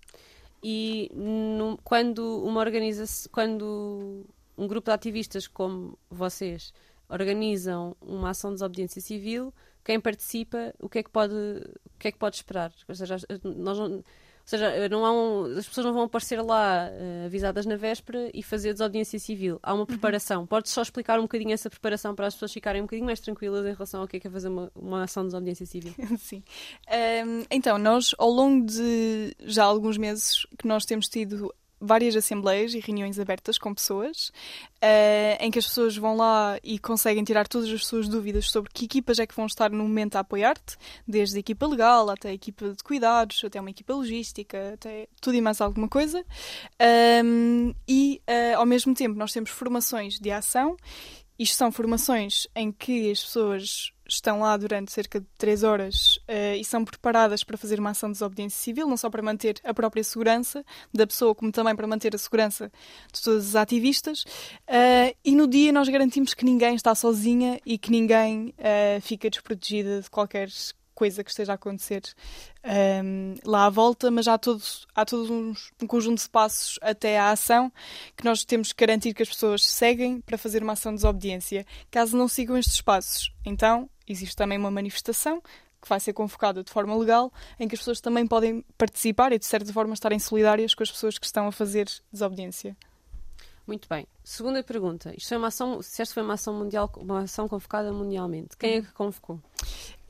E 0.63 1.09
no- 1.13 1.77
quando 1.83 2.43
uma 2.43 2.59
organização, 2.59 3.31
quando 3.31 4.25
um 4.57 4.67
grupo 4.67 4.89
de 4.89 4.93
ativistas 4.93 5.47
como 5.47 5.97
vocês 6.09 6.73
organizam 7.09 7.95
uma 8.01 8.29
ação 8.29 8.51
de 8.51 8.55
desobediência 8.55 9.01
civil, 9.01 9.53
quem 9.83 9.99
participa, 9.99 10.73
o 10.79 10.87
que 10.87 10.99
é 10.99 11.03
que 11.03 11.09
pode, 11.09 11.33
o 11.33 11.99
que 11.99 12.07
é 12.07 12.11
que 12.11 12.17
pode 12.17 12.35
esperar? 12.35 12.71
Ou 12.87 12.95
seja, 12.95 13.17
nós 13.43 13.77
não, 13.79 14.03
seja, 14.45 14.89
não 14.89 15.05
há 15.05 15.11
um- 15.11 15.45
as 15.57 15.67
pessoas 15.67 15.85
não 15.85 15.93
vão 15.93 16.03
aparecer 16.03 16.41
lá 16.41 16.87
eh, 16.91 17.23
avisadas 17.25 17.65
na 17.65 17.75
véspera 17.75 18.29
e 18.33 18.41
fazer 18.43 18.73
desobediência 18.73 19.17
civil. 19.19 19.59
Há 19.63 19.73
uma 19.73 19.85
preparação. 19.85 20.45
Podes 20.45 20.71
só 20.71 20.81
explicar 20.81 21.19
um 21.19 21.23
bocadinho 21.23 21.51
essa 21.53 21.69
preparação 21.69 22.13
para 22.15 22.27
as 22.27 22.33
pessoas 22.33 22.51
ficarem 22.53 22.81
um 22.81 22.85
bocadinho 22.85 23.05
mais 23.05 23.19
tranquilas 23.19 23.65
em 23.65 23.73
relação 23.73 24.01
ao 24.01 24.07
que 24.07 24.17
é 24.17 24.19
que 24.19 24.27
é 24.27 24.31
fazer 24.31 24.47
uma, 24.49 24.71
uma 24.75 25.03
ação 25.03 25.23
de 25.23 25.27
desobediência 25.29 25.65
civil? 25.65 25.93
Sim. 26.19 26.43
Ahm, 26.89 27.43
então, 27.49 27.77
nós, 27.77 28.13
ao 28.17 28.29
longo 28.29 28.65
de 28.65 29.35
já 29.41 29.63
alguns 29.63 29.97
meses 29.97 30.45
que 30.57 30.67
nós 30.67 30.85
temos 30.85 31.07
tido 31.07 31.53
várias 31.81 32.15
assembleias 32.15 32.73
e 32.73 32.79
reuniões 32.79 33.19
abertas 33.19 33.57
com 33.57 33.73
pessoas, 33.73 34.31
ah, 34.81 35.37
em 35.39 35.49
que 35.49 35.57
as 35.59 35.65
pessoas 35.65 35.97
vão 35.97 36.15
lá 36.15 36.59
e 36.63 36.77
conseguem 36.77 37.23
tirar 37.23 37.47
todas 37.47 37.69
as 37.69 37.85
suas 37.85 38.07
dúvidas 38.07 38.49
sobre 38.51 38.71
que 38.71 38.85
equipas 38.85 39.17
é 39.19 39.25
que 39.25 39.35
vão 39.35 39.47
estar 39.47 39.71
no 39.71 39.83
momento 39.83 40.15
a 40.15 40.19
apoiar-te, 40.19 40.77
desde 41.07 41.37
a 41.37 41.39
equipa 41.39 41.65
legal 41.65 42.09
até 42.09 42.29
a 42.29 42.33
equipa 42.33 42.69
de 42.69 42.83
cuidados, 42.83 43.41
até 43.43 43.59
uma 43.59 43.71
equipa 43.71 43.93
logística, 43.93 44.73
até 44.75 45.07
tudo 45.19 45.35
e 45.35 45.41
mais 45.41 45.59
alguma 45.59 45.89
coisa. 45.89 46.23
Ahm, 46.79 47.73
e, 47.87 48.21
ah, 48.27 48.57
ao 48.57 48.65
mesmo 48.65 48.93
tempo, 48.93 49.17
nós 49.17 49.33
temos 49.33 49.49
formações 49.49 50.19
de 50.19 50.29
ação. 50.31 50.77
Isto 51.39 51.55
são 51.55 51.71
formações 51.71 52.47
em 52.55 52.71
que 52.71 53.09
as 53.09 53.23
pessoas 53.23 53.91
estão 54.15 54.39
lá 54.41 54.55
durante 54.57 54.91
cerca 54.91 55.19
de 55.19 55.25
3 55.37 55.63
horas 55.63 56.19
eh, 56.27 56.57
e 56.57 56.65
são 56.65 56.83
preparadas 56.83 57.43
para 57.43 57.57
fazer 57.57 57.79
uma 57.79 57.91
ação 57.91 58.09
de 58.09 58.13
desobediência 58.13 58.61
civil, 58.61 58.87
não 58.87 58.97
só 58.97 59.09
para 59.09 59.21
manter 59.21 59.59
a 59.63 59.73
própria 59.73 60.03
segurança 60.03 60.63
da 60.93 61.07
pessoa, 61.07 61.33
como 61.33 61.51
também 61.51 61.75
para 61.75 61.87
manter 61.87 62.13
a 62.15 62.17
segurança 62.17 62.71
de 63.11 63.21
todos 63.21 63.49
os 63.49 63.55
ativistas. 63.55 64.25
Eh, 64.67 65.15
e 65.23 65.35
no 65.35 65.47
dia 65.47 65.71
nós 65.71 65.87
garantimos 65.89 66.33
que 66.33 66.45
ninguém 66.45 66.75
está 66.75 66.93
sozinha 66.95 67.59
e 67.65 67.77
que 67.77 67.91
ninguém 67.91 68.53
eh, 68.57 68.99
fica 69.01 69.29
desprotegida 69.29 70.01
de 70.01 70.09
qualquer 70.09 70.49
coisa 71.01 71.23
que 71.23 71.31
esteja 71.31 71.53
a 71.53 71.55
acontecer 71.55 72.03
um, 73.03 73.33
lá 73.43 73.65
à 73.65 73.69
volta, 73.71 74.11
mas 74.11 74.27
há 74.27 74.37
todo, 74.37 74.61
há 74.93 75.03
todo 75.03 75.33
um, 75.33 75.51
um, 75.81 75.87
conjunto 75.87 76.21
de 76.21 76.29
passos 76.29 76.77
até 76.79 77.17
à 77.17 77.31
ação 77.31 77.71
que 78.15 78.23
nós 78.23 78.45
temos 78.45 78.71
que 78.71 78.85
garantir 78.85 79.11
que 79.15 79.23
as 79.23 79.29
pessoas 79.29 79.65
seguem 79.65 80.21
para 80.21 80.37
fazer 80.37 80.61
uma 80.61 80.73
ação 80.73 80.91
de 80.91 80.97
desobediência. 80.97 81.65
Caso 81.89 82.15
não 82.15 82.27
sigam 82.27 82.55
estes 82.55 82.81
passos, 82.81 83.33
então 83.43 83.89
existe 84.07 84.35
também 84.35 84.59
uma 84.59 84.69
manifestação 84.69 85.41
que 85.81 85.89
vai 85.89 85.99
ser 85.99 86.13
convocada 86.13 86.63
de 86.63 86.71
forma 86.71 86.95
legal, 86.95 87.33
em 87.59 87.67
que 87.67 87.73
as 87.73 87.79
pessoas 87.79 87.99
também 87.99 88.27
podem 88.27 88.63
participar 88.77 89.33
e, 89.33 89.39
de 89.39 89.45
certa 89.47 89.73
forma, 89.73 89.95
estarem 89.95 90.19
solidárias 90.19 90.75
com 90.75 90.83
as 90.83 90.91
pessoas 90.91 91.17
que 91.17 91.25
estão 91.25 91.47
a 91.47 91.51
fazer 91.51 91.89
desobediência. 92.13 92.77
Muito 93.65 93.87
bem. 93.87 94.05
Segunda 94.23 94.61
pergunta. 94.61 95.13
Isto 95.15 95.29
foi 95.29 95.37
uma 95.37 95.47
ação, 95.47 95.81
se 95.81 96.01
esta 96.01 96.13
foi 96.13 96.23
uma 96.23 96.33
ação 96.33 96.53
mundial, 96.53 96.91
uma 96.97 97.21
ação 97.21 97.47
convocada 97.47 97.91
mundialmente. 97.91 98.57
Quem 98.57 98.75
é 98.75 98.81
que 98.81 98.91
convocou? 98.91 99.39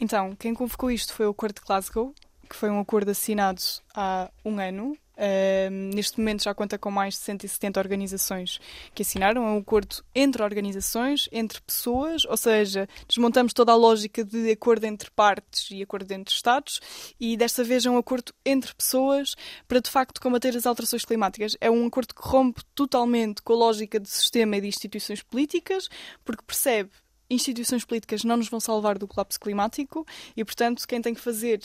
Então, 0.01 0.35
quem 0.35 0.51
convocou 0.55 0.89
isto 0.89 1.13
foi 1.13 1.27
o 1.27 1.29
Acordo 1.29 1.61
de 1.61 1.67
Glasgow, 1.67 2.15
que 2.49 2.55
foi 2.55 2.71
um 2.71 2.79
acordo 2.79 3.11
assinado 3.11 3.61
há 3.93 4.31
um 4.43 4.59
ano 4.59 4.97
Uh, 5.21 5.69
neste 5.93 6.17
momento 6.17 6.43
já 6.43 6.51
conta 6.51 6.79
com 6.79 6.89
mais 6.89 7.13
de 7.13 7.19
170 7.19 7.79
organizações 7.79 8.59
que 8.95 9.03
assinaram. 9.03 9.45
É 9.45 9.51
um 9.51 9.57
acordo 9.59 9.97
entre 10.15 10.41
organizações, 10.41 11.29
entre 11.31 11.61
pessoas, 11.61 12.25
ou 12.25 12.35
seja, 12.35 12.89
desmontamos 13.07 13.53
toda 13.53 13.71
a 13.71 13.75
lógica 13.75 14.23
de 14.23 14.49
acordo 14.49 14.85
entre 14.85 15.11
partes 15.11 15.69
e 15.69 15.83
acordo 15.83 16.11
entre 16.11 16.33
Estados 16.33 16.79
e 17.19 17.37
desta 17.37 17.63
vez 17.63 17.85
é 17.85 17.91
um 17.91 17.97
acordo 17.97 18.33
entre 18.43 18.73
pessoas 18.73 19.35
para 19.67 19.79
de 19.79 19.91
facto 19.91 20.19
combater 20.19 20.57
as 20.57 20.65
alterações 20.65 21.05
climáticas. 21.05 21.55
É 21.61 21.69
um 21.69 21.85
acordo 21.85 22.15
que 22.15 22.27
rompe 22.27 22.63
totalmente 22.73 23.43
com 23.43 23.53
a 23.53 23.57
lógica 23.57 23.99
de 23.99 24.09
sistema 24.09 24.57
e 24.57 24.61
de 24.61 24.69
instituições 24.69 25.21
políticas, 25.21 25.87
porque 26.25 26.43
percebe 26.47 26.89
instituições 27.31 27.85
políticas 27.85 28.23
não 28.23 28.37
nos 28.37 28.49
vão 28.49 28.59
salvar 28.59 28.97
do 28.97 29.07
colapso 29.07 29.39
climático 29.39 30.05
e, 30.35 30.43
portanto, 30.43 30.87
quem 30.87 31.01
tem 31.01 31.13
que 31.13 31.21
fazer 31.21 31.59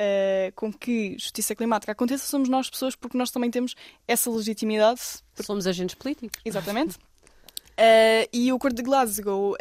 uh, 0.00 0.52
com 0.54 0.72
que 0.72 1.12
justiça 1.18 1.54
climática 1.54 1.92
aconteça 1.92 2.26
somos 2.26 2.48
nós 2.48 2.70
pessoas, 2.70 2.96
porque 2.96 3.18
nós 3.18 3.30
também 3.30 3.50
temos 3.50 3.74
essa 4.08 4.30
legitimidade. 4.30 5.00
Somos 5.42 5.66
agentes 5.66 5.94
políticos. 5.94 6.40
Exatamente. 6.44 6.96
Uh, 6.96 8.28
e 8.32 8.52
o 8.52 8.56
Acordo 8.56 8.76
de 8.76 8.82
Glasgow 8.82 9.52
uh, 9.52 9.56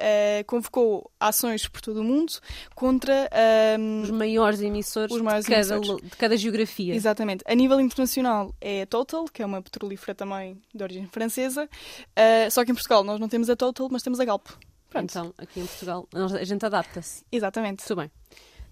convocou 0.45 1.11
ações 1.19 1.68
por 1.68 1.81
todo 1.81 2.02
o 2.02 2.03
mundo 2.03 2.34
contra 2.76 3.30
um, 3.80 4.02
os 4.02 4.11
maiores 4.11 4.61
emissores, 4.61 5.15
os 5.15 5.22
maiores 5.22 5.45
de, 5.45 5.52
cada, 5.52 5.76
emissores. 5.76 6.10
de 6.10 6.18
cada 6.18 6.38
geografia. 6.38 6.95
Exatamente. 6.95 7.44
A 7.48 7.56
nível 7.56 7.80
internacional 7.80 8.53
é 8.60 8.84
a 8.84 8.86
Total, 8.86 9.26
que 9.26 9.41
é 9.41 9.45
uma 9.45 9.61
petrolífera 9.61 10.15
também 10.15 10.61
de 10.73 10.84
origem 10.84 11.07
francesa. 11.07 11.65
Uh, 11.65 12.52
só 12.52 12.65
que 12.65 12.72
em 12.72 12.76
Portugal 12.76 13.03
nós 13.03 13.19
não 13.19 13.30
temos 13.30 13.49
a 13.49 13.56
Total, 13.56 13.88
mas 13.91 14.03
temos 14.03 14.19
a 14.19 14.26
Galp. 14.26 14.48
Pronto. 14.90 15.10
Então, 15.10 15.34
aqui 15.38 15.60
em 15.60 15.66
Portugal, 15.66 16.07
a 16.14 16.44
gente 16.44 16.66
adapta-se. 16.66 17.24
Exatamente. 17.32 17.86
Tudo 17.86 18.02
bem. 18.02 18.11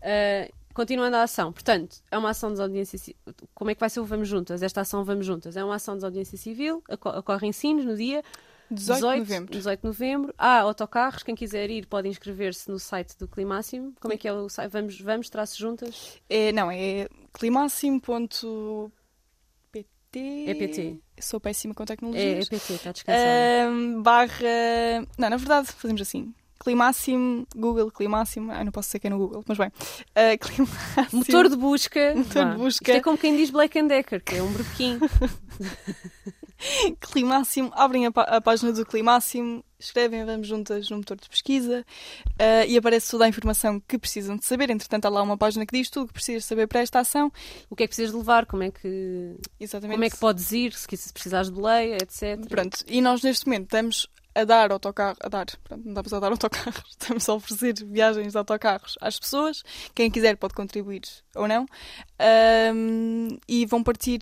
Uh, 0.01 0.57
Continuando 0.77 1.15
a 1.15 1.23
ação, 1.23 1.51
portanto, 1.51 1.97
é 2.11 2.15
uma 2.15 2.29
ação 2.29 2.53
de 2.53 2.61
audiência 2.61 3.15
Como 3.55 3.71
é 3.71 3.73
que 3.73 3.79
vai 3.79 3.89
ser 3.89 3.99
o 3.99 4.05
Vamos 4.05 4.27
Juntas? 4.27 4.61
Esta 4.61 4.81
ação 4.81 5.03
Vamos 5.03 5.25
Juntas 5.25 5.57
é 5.57 5.65
uma 5.65 5.73
ação 5.73 5.97
de 5.97 6.05
audiência 6.05 6.37
civil, 6.37 6.83
ocorre 6.87 7.47
em 7.47 7.51
Sines 7.51 7.83
no 7.83 7.95
dia 7.95 8.23
18, 8.69 8.99
18 8.99 9.13
de 9.13 9.19
novembro. 9.19 9.51
18 9.53 9.79
de 9.79 9.87
novembro. 9.87 10.35
Há 10.37 10.59
autocarros, 10.59 11.23
quem 11.23 11.33
quiser 11.33 11.71
ir 11.71 11.87
pode 11.87 12.07
inscrever-se 12.07 12.69
no 12.69 12.77
site 12.77 13.17
do 13.17 13.27
Climáximo. 13.27 13.95
Como 13.99 14.13
é 14.13 14.17
que 14.17 14.27
é 14.27 14.33
o 14.33 14.47
site? 14.49 14.71
Vamos, 14.71 15.01
vamos 15.01 15.29
traço 15.31 15.57
juntas? 15.57 16.21
É, 16.29 16.51
não, 16.51 16.69
é 16.69 17.07
climáximo.pt. 17.33 18.96
É 20.47 20.53
PT. 20.53 20.97
Sou 21.19 21.39
péssima 21.39 21.73
com 21.73 21.85
tecnologia. 21.85 22.37
É, 22.37 22.41
é 22.41 22.45
PT, 22.45 22.73
está 22.73 22.91
descansado. 22.91 23.71
Um, 23.71 24.01
barra. 24.01 25.07
Não, 25.17 25.29
na 25.29 25.37
verdade, 25.37 25.67
fazemos 25.67 26.01
assim. 26.01 26.33
Climáximo, 26.59 27.47
Google, 27.55 27.91
Climáximo, 27.91 28.51
ah, 28.51 28.63
não 28.63 28.71
posso 28.71 28.89
ser 28.89 28.99
que 28.99 29.07
é 29.07 29.09
no 29.09 29.17
Google, 29.17 29.43
mas 29.47 29.57
bem. 29.57 29.67
Uh, 29.67 30.37
Climáximo. 30.41 31.19
Motor 31.19 31.49
de 31.49 31.55
busca. 31.55 32.13
Motor 32.15 32.51
de 32.51 32.57
busca. 32.57 32.91
Isto 32.91 32.97
é 32.97 33.01
como 33.01 33.17
quem 33.17 33.37
diz 33.37 33.49
Black 33.49 33.79
and 33.79 33.87
Decker, 33.87 34.23
que 34.23 34.35
é 34.35 34.43
um 34.43 34.51
broquinho. 34.51 34.99
Climáximo, 36.99 37.71
abrem 37.73 38.07
a, 38.07 38.09
a, 38.09 38.41
página 38.41 38.71
do 38.71 38.85
Climáximo, 38.85 39.63
escrevem 39.79 40.25
Vamos 40.25 40.47
Juntas 40.47 40.89
no 40.89 40.97
motor 40.97 41.17
de 41.17 41.29
pesquisa 41.29 41.85
uh, 42.25 42.65
e 42.67 42.77
aparece 42.77 43.11
toda 43.11 43.25
a 43.25 43.27
informação 43.27 43.79
que 43.79 43.97
precisam 43.97 44.35
de 44.35 44.45
saber. 44.45 44.69
Entretanto, 44.69 45.05
há 45.05 45.09
lá 45.09 45.21
uma 45.21 45.37
página 45.37 45.65
que 45.65 45.77
diz 45.77 45.89
tudo 45.89 46.05
o 46.05 46.07
que 46.07 46.13
precisas 46.13 46.45
saber 46.45 46.67
para 46.67 46.81
esta 46.81 46.99
ação. 46.99 47.31
O 47.69 47.75
que 47.75 47.83
é 47.83 47.87
que 47.87 47.91
precisas 47.91 48.11
de 48.11 48.17
levar, 48.17 48.45
como 48.45 48.63
é 48.63 48.71
que, 48.71 49.35
Exatamente. 49.59 49.95
Como 49.95 50.05
é 50.05 50.09
que 50.09 50.17
podes 50.17 50.51
ir, 50.51 50.73
se 50.73 50.87
precisares 51.13 51.49
de 51.49 51.53
boleia, 51.53 51.95
etc. 51.95 52.47
Pronto, 52.49 52.83
e 52.87 53.01
nós 53.01 53.21
neste 53.21 53.45
momento 53.45 53.65
estamos 53.65 54.07
a 54.37 54.43
dar 54.43 54.71
autocarro, 54.71 55.17
a 55.19 55.29
dar, 55.29 55.47
pronto, 55.63 55.83
não 55.83 55.91
estamos 55.91 56.13
a 56.13 56.19
dar 56.19 56.31
autocarros, 56.31 56.83
estamos 56.99 57.27
a 57.27 57.33
oferecer 57.33 57.73
viagens 57.85 58.33
de 58.33 58.37
autocarros 58.37 58.95
às 59.01 59.19
pessoas. 59.19 59.63
Quem 59.95 60.11
quiser 60.11 60.37
pode 60.37 60.53
contribuir 60.53 61.01
ou 61.35 61.47
não. 61.47 61.65
Um, 62.73 63.29
e 63.47 63.65
vão 63.65 63.83
partir 63.83 64.19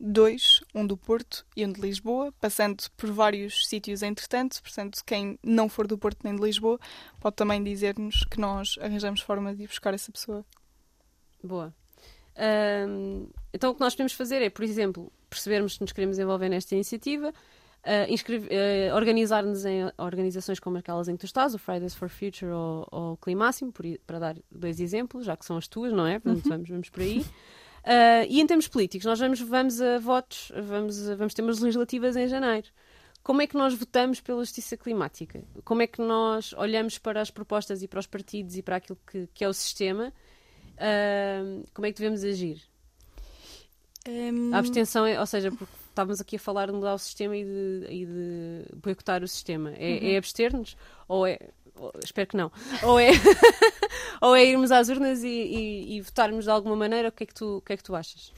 dois, 0.00 0.62
um 0.74 0.86
do 0.86 0.96
Porto 0.96 1.44
e 1.54 1.64
um 1.66 1.72
de 1.72 1.80
Lisboa, 1.80 2.32
passando 2.40 2.82
por 2.96 3.10
vários 3.10 3.68
sítios 3.68 4.02
entretanto. 4.02 4.62
Portanto, 4.62 5.02
quem 5.04 5.38
não 5.42 5.68
for 5.68 5.86
do 5.86 5.98
Porto 5.98 6.24
nem 6.24 6.34
de 6.34 6.42
Lisboa 6.42 6.80
pode 7.20 7.36
também 7.36 7.62
dizer-nos 7.62 8.24
que 8.24 8.40
nós 8.40 8.76
arranjamos 8.80 9.20
forma 9.20 9.54
de 9.54 9.64
ir 9.64 9.66
buscar 9.66 9.92
essa 9.92 10.10
pessoa. 10.10 10.44
Boa. 11.42 11.74
Então, 13.52 13.70
o 13.70 13.74
que 13.74 13.80
nós 13.80 13.94
podemos 13.94 14.14
fazer 14.14 14.40
é, 14.40 14.48
por 14.48 14.64
exemplo, 14.64 15.12
percebermos 15.28 15.76
que 15.76 15.82
nos 15.82 15.92
queremos 15.92 16.18
envolver 16.18 16.48
nesta 16.48 16.74
iniciativa, 16.74 17.30
uh, 17.30 18.92
uh, 18.92 18.94
organizar-nos 18.94 19.64
em 19.64 19.90
organizações 19.98 20.58
como 20.58 20.78
aquelas 20.78 21.08
em 21.08 21.14
que 21.14 21.20
tu 21.20 21.26
estás, 21.26 21.54
o 21.54 21.58
Fridays 21.58 21.94
for 21.94 22.08
Future 22.08 22.50
ou, 22.50 22.88
ou 22.90 23.12
o 23.12 23.16
Climáximo, 23.16 23.72
por, 23.72 23.84
para 24.06 24.18
dar 24.18 24.36
dois 24.50 24.80
exemplos, 24.80 25.26
já 25.26 25.36
que 25.36 25.44
são 25.44 25.56
as 25.56 25.68
tuas, 25.68 25.92
não 25.92 26.06
é? 26.06 26.18
Portanto, 26.18 26.44
uhum. 26.44 26.50
vamos, 26.50 26.68
vamos 26.70 26.88
por 26.88 27.02
aí. 27.02 27.24
Uh, 27.84 28.26
e 28.28 28.40
em 28.40 28.46
termos 28.46 28.68
políticos, 28.68 29.06
nós 29.06 29.18
vamos, 29.18 29.40
vamos 29.40 29.80
a 29.80 29.98
votos, 29.98 30.52
vamos, 30.62 31.08
vamos 31.08 31.34
ter 31.34 31.42
umas 31.42 31.58
legislativas 31.58 32.16
em 32.16 32.28
janeiro. 32.28 32.68
Como 33.22 33.42
é 33.42 33.46
que 33.46 33.56
nós 33.56 33.74
votamos 33.74 34.20
pela 34.20 34.40
justiça 34.40 34.76
climática? 34.76 35.42
Como 35.64 35.82
é 35.82 35.86
que 35.86 36.00
nós 36.00 36.54
olhamos 36.54 36.98
para 36.98 37.20
as 37.20 37.30
propostas 37.30 37.82
e 37.82 37.88
para 37.88 38.00
os 38.00 38.06
partidos 38.06 38.56
e 38.56 38.62
para 38.62 38.76
aquilo 38.76 38.98
que, 39.10 39.28
que 39.34 39.44
é 39.44 39.48
o 39.48 39.52
sistema? 39.52 40.12
Uh, 40.76 41.64
como 41.74 41.86
é 41.86 41.92
que 41.92 41.98
devemos 41.98 42.24
agir? 42.24 42.62
Um... 44.08 44.54
A 44.54 44.58
abstenção, 44.58 45.04
é, 45.04 45.20
ou 45.20 45.26
seja, 45.26 45.50
porque 45.50 45.72
estávamos 45.90 46.20
aqui 46.20 46.36
a 46.36 46.38
falar 46.38 46.66
de 46.66 46.72
mudar 46.72 46.94
o 46.94 46.98
sistema 46.98 47.36
e 47.36 47.44
de, 47.44 47.86
e 47.90 48.06
de 48.06 48.76
boicotar 48.76 49.22
o 49.22 49.28
sistema. 49.28 49.72
É, 49.72 49.90
uhum. 49.90 50.08
é 50.08 50.16
abster-nos? 50.16 50.76
Ou 51.06 51.26
é. 51.26 51.38
Espero 52.04 52.28
que 52.28 52.36
não. 52.36 52.50
Ou 52.82 52.98
é, 52.98 53.10
ou 54.20 54.34
é 54.36 54.44
irmos 54.44 54.70
às 54.70 54.88
urnas 54.88 55.22
e, 55.22 55.28
e, 55.28 55.96
e, 55.96 56.00
votarmos 56.00 56.44
de 56.44 56.50
alguma 56.50 56.76
maneira? 56.76 57.08
O 57.08 57.12
que, 57.12 57.24
é 57.24 57.26
que 57.26 57.34
tu, 57.34 57.58
o 57.58 57.60
que 57.60 57.72
é 57.72 57.76
que 57.76 57.82
tu 57.82 57.94
achas? 57.94 58.32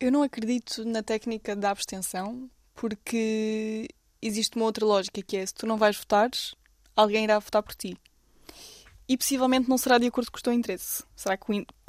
Eu 0.00 0.10
não 0.10 0.22
acredito 0.22 0.84
na 0.84 1.02
técnica 1.02 1.54
da 1.54 1.70
abstenção 1.70 2.50
porque 2.74 3.88
existe 4.20 4.56
uma 4.56 4.64
outra 4.64 4.84
lógica 4.84 5.22
que 5.22 5.36
é 5.36 5.44
se 5.44 5.54
tu 5.54 5.66
não 5.66 5.76
vais 5.76 5.96
votar, 5.96 6.30
alguém 6.96 7.24
irá 7.24 7.38
votar 7.38 7.62
por 7.62 7.74
ti. 7.74 7.96
E 9.08 9.16
possivelmente 9.16 9.68
não 9.68 9.76
será 9.76 9.98
de 9.98 10.06
acordo 10.06 10.30
com 10.30 10.38
o 10.38 10.42
teu 10.42 10.52
interesse. 10.52 11.04
Será 11.14 11.38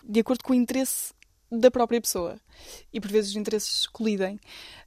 de 0.03 0.19
acordo 0.19 0.43
com 0.43 0.53
o 0.53 0.55
interesse 0.55 1.13
da 1.51 1.71
própria 1.71 2.01
pessoa. 2.01 2.37
E 2.91 2.99
por 2.99 3.09
vezes 3.09 3.31
os 3.31 3.37
interesses 3.37 3.87
colidem. 3.87 4.35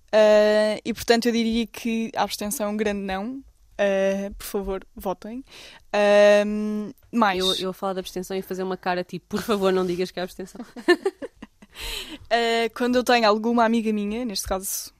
Uh, 0.06 0.81
e 0.85 0.94
portanto 0.94 1.27
eu 1.27 1.32
diria 1.32 1.66
que 1.66 2.10
a 2.14 2.23
abstenção 2.23 2.66
é 2.66 2.70
um 2.70 2.77
grande 2.77 3.01
não. 3.01 3.43
Uh, 3.78 4.34
por 4.34 4.44
favor, 4.44 4.86
votem. 4.94 5.44
Uh, 5.92 6.94
mais. 7.12 7.38
Eu, 7.38 7.54
eu 7.56 7.70
a 7.70 7.74
falar 7.74 7.92
da 7.92 8.00
abstenção 8.00 8.36
e 8.36 8.42
fazer 8.42 8.62
uma 8.62 8.76
cara 8.76 9.04
tipo, 9.04 9.26
por 9.28 9.42
favor, 9.42 9.72
não 9.72 9.86
digas 9.86 10.10
que 10.10 10.18
é 10.18 10.22
abstenção. 10.22 10.64
quando 12.74 12.96
eu 12.96 13.04
tenho 13.04 13.28
alguma 13.28 13.64
amiga 13.64 13.92
minha, 13.92 14.24
neste 14.24 14.46
caso 14.46 14.94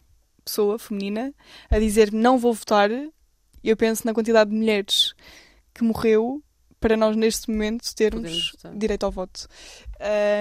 pessoa 0.45 0.79
feminina, 0.79 1.35
a 1.69 1.79
dizer 1.79 2.13
não 2.13 2.39
vou 2.39 2.53
votar, 2.53 2.91
eu 3.65 3.77
penso 3.77 4.07
na 4.07 4.15
quantidade 4.15 4.51
de 4.51 4.57
mulheres 4.57 5.13
que 5.75 5.83
morreu 5.83 6.43
para 6.79 6.97
nós 6.97 7.17
neste 7.17 7.51
momento 7.51 7.95
termos 7.95 8.53
direito 8.77 9.05
ao 9.05 9.11
voto. 9.11 9.49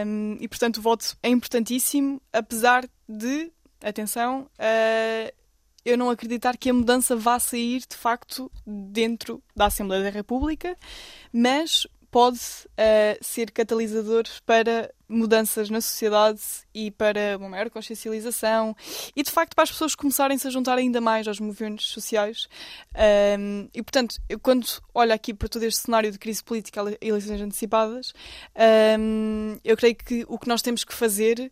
Um, 0.06 0.38
e 0.40 0.48
portanto 0.48 0.78
o 0.78 0.82
voto 0.82 1.18
é 1.24 1.30
importantíssimo, 1.30 2.22
apesar 2.32 2.88
de 3.10 3.52
atenção, 3.82 4.48
uh, 4.60 5.45
eu 5.86 5.98
não 5.98 6.10
acreditar 6.10 6.58
que 6.58 6.70
a 6.70 6.74
mudança 6.74 7.16
vá 7.16 7.40
sair 7.40 7.84
de 7.88 7.96
facto 7.96 8.52
dentro 8.66 9.42
da 9.56 9.68
Assembleia 9.68 10.04
da 10.04 10.10
República, 10.10 10.76
mas 11.32 11.86
pode 12.16 12.40
uh, 12.40 13.18
ser 13.20 13.52
catalisador 13.52 14.24
para 14.46 14.90
mudanças 15.08 15.70
na 15.70 15.82
sociedade 15.82 16.40
e 16.74 16.90
para 16.90 17.36
uma 17.38 17.50
maior 17.50 17.70
consciencialização 17.70 18.74
e 19.14 19.22
de 19.22 19.30
facto 19.30 19.54
para 19.54 19.64
as 19.66 19.72
pessoas 19.72 19.96
começarem-se 19.96 20.48
a 20.48 20.50
juntar 20.50 20.78
ainda 20.78 21.02
mais 21.02 21.28
aos 21.28 21.42
movimentos 21.42 21.90
sociais. 21.90 22.48
Um, 23.38 23.68
e 23.74 23.84
portanto 23.84 24.16
eu, 24.30 24.40
quando 24.40 24.66
olho 24.94 25.14
aqui 25.14 25.34
para 25.34 25.50
todo 25.50 25.64
este 25.64 25.82
cenário 25.82 26.10
de 26.10 26.18
crise 26.18 26.42
política 26.42 26.82
e 27.02 27.10
eleições 27.10 27.42
antecipadas 27.42 28.14
um, 28.98 29.58
eu 29.62 29.76
creio 29.76 29.96
que 29.96 30.26
o 30.30 30.40
que 30.40 30.48
nós 30.48 30.62
temos 30.62 30.86
que 30.86 30.94
fazer 30.94 31.52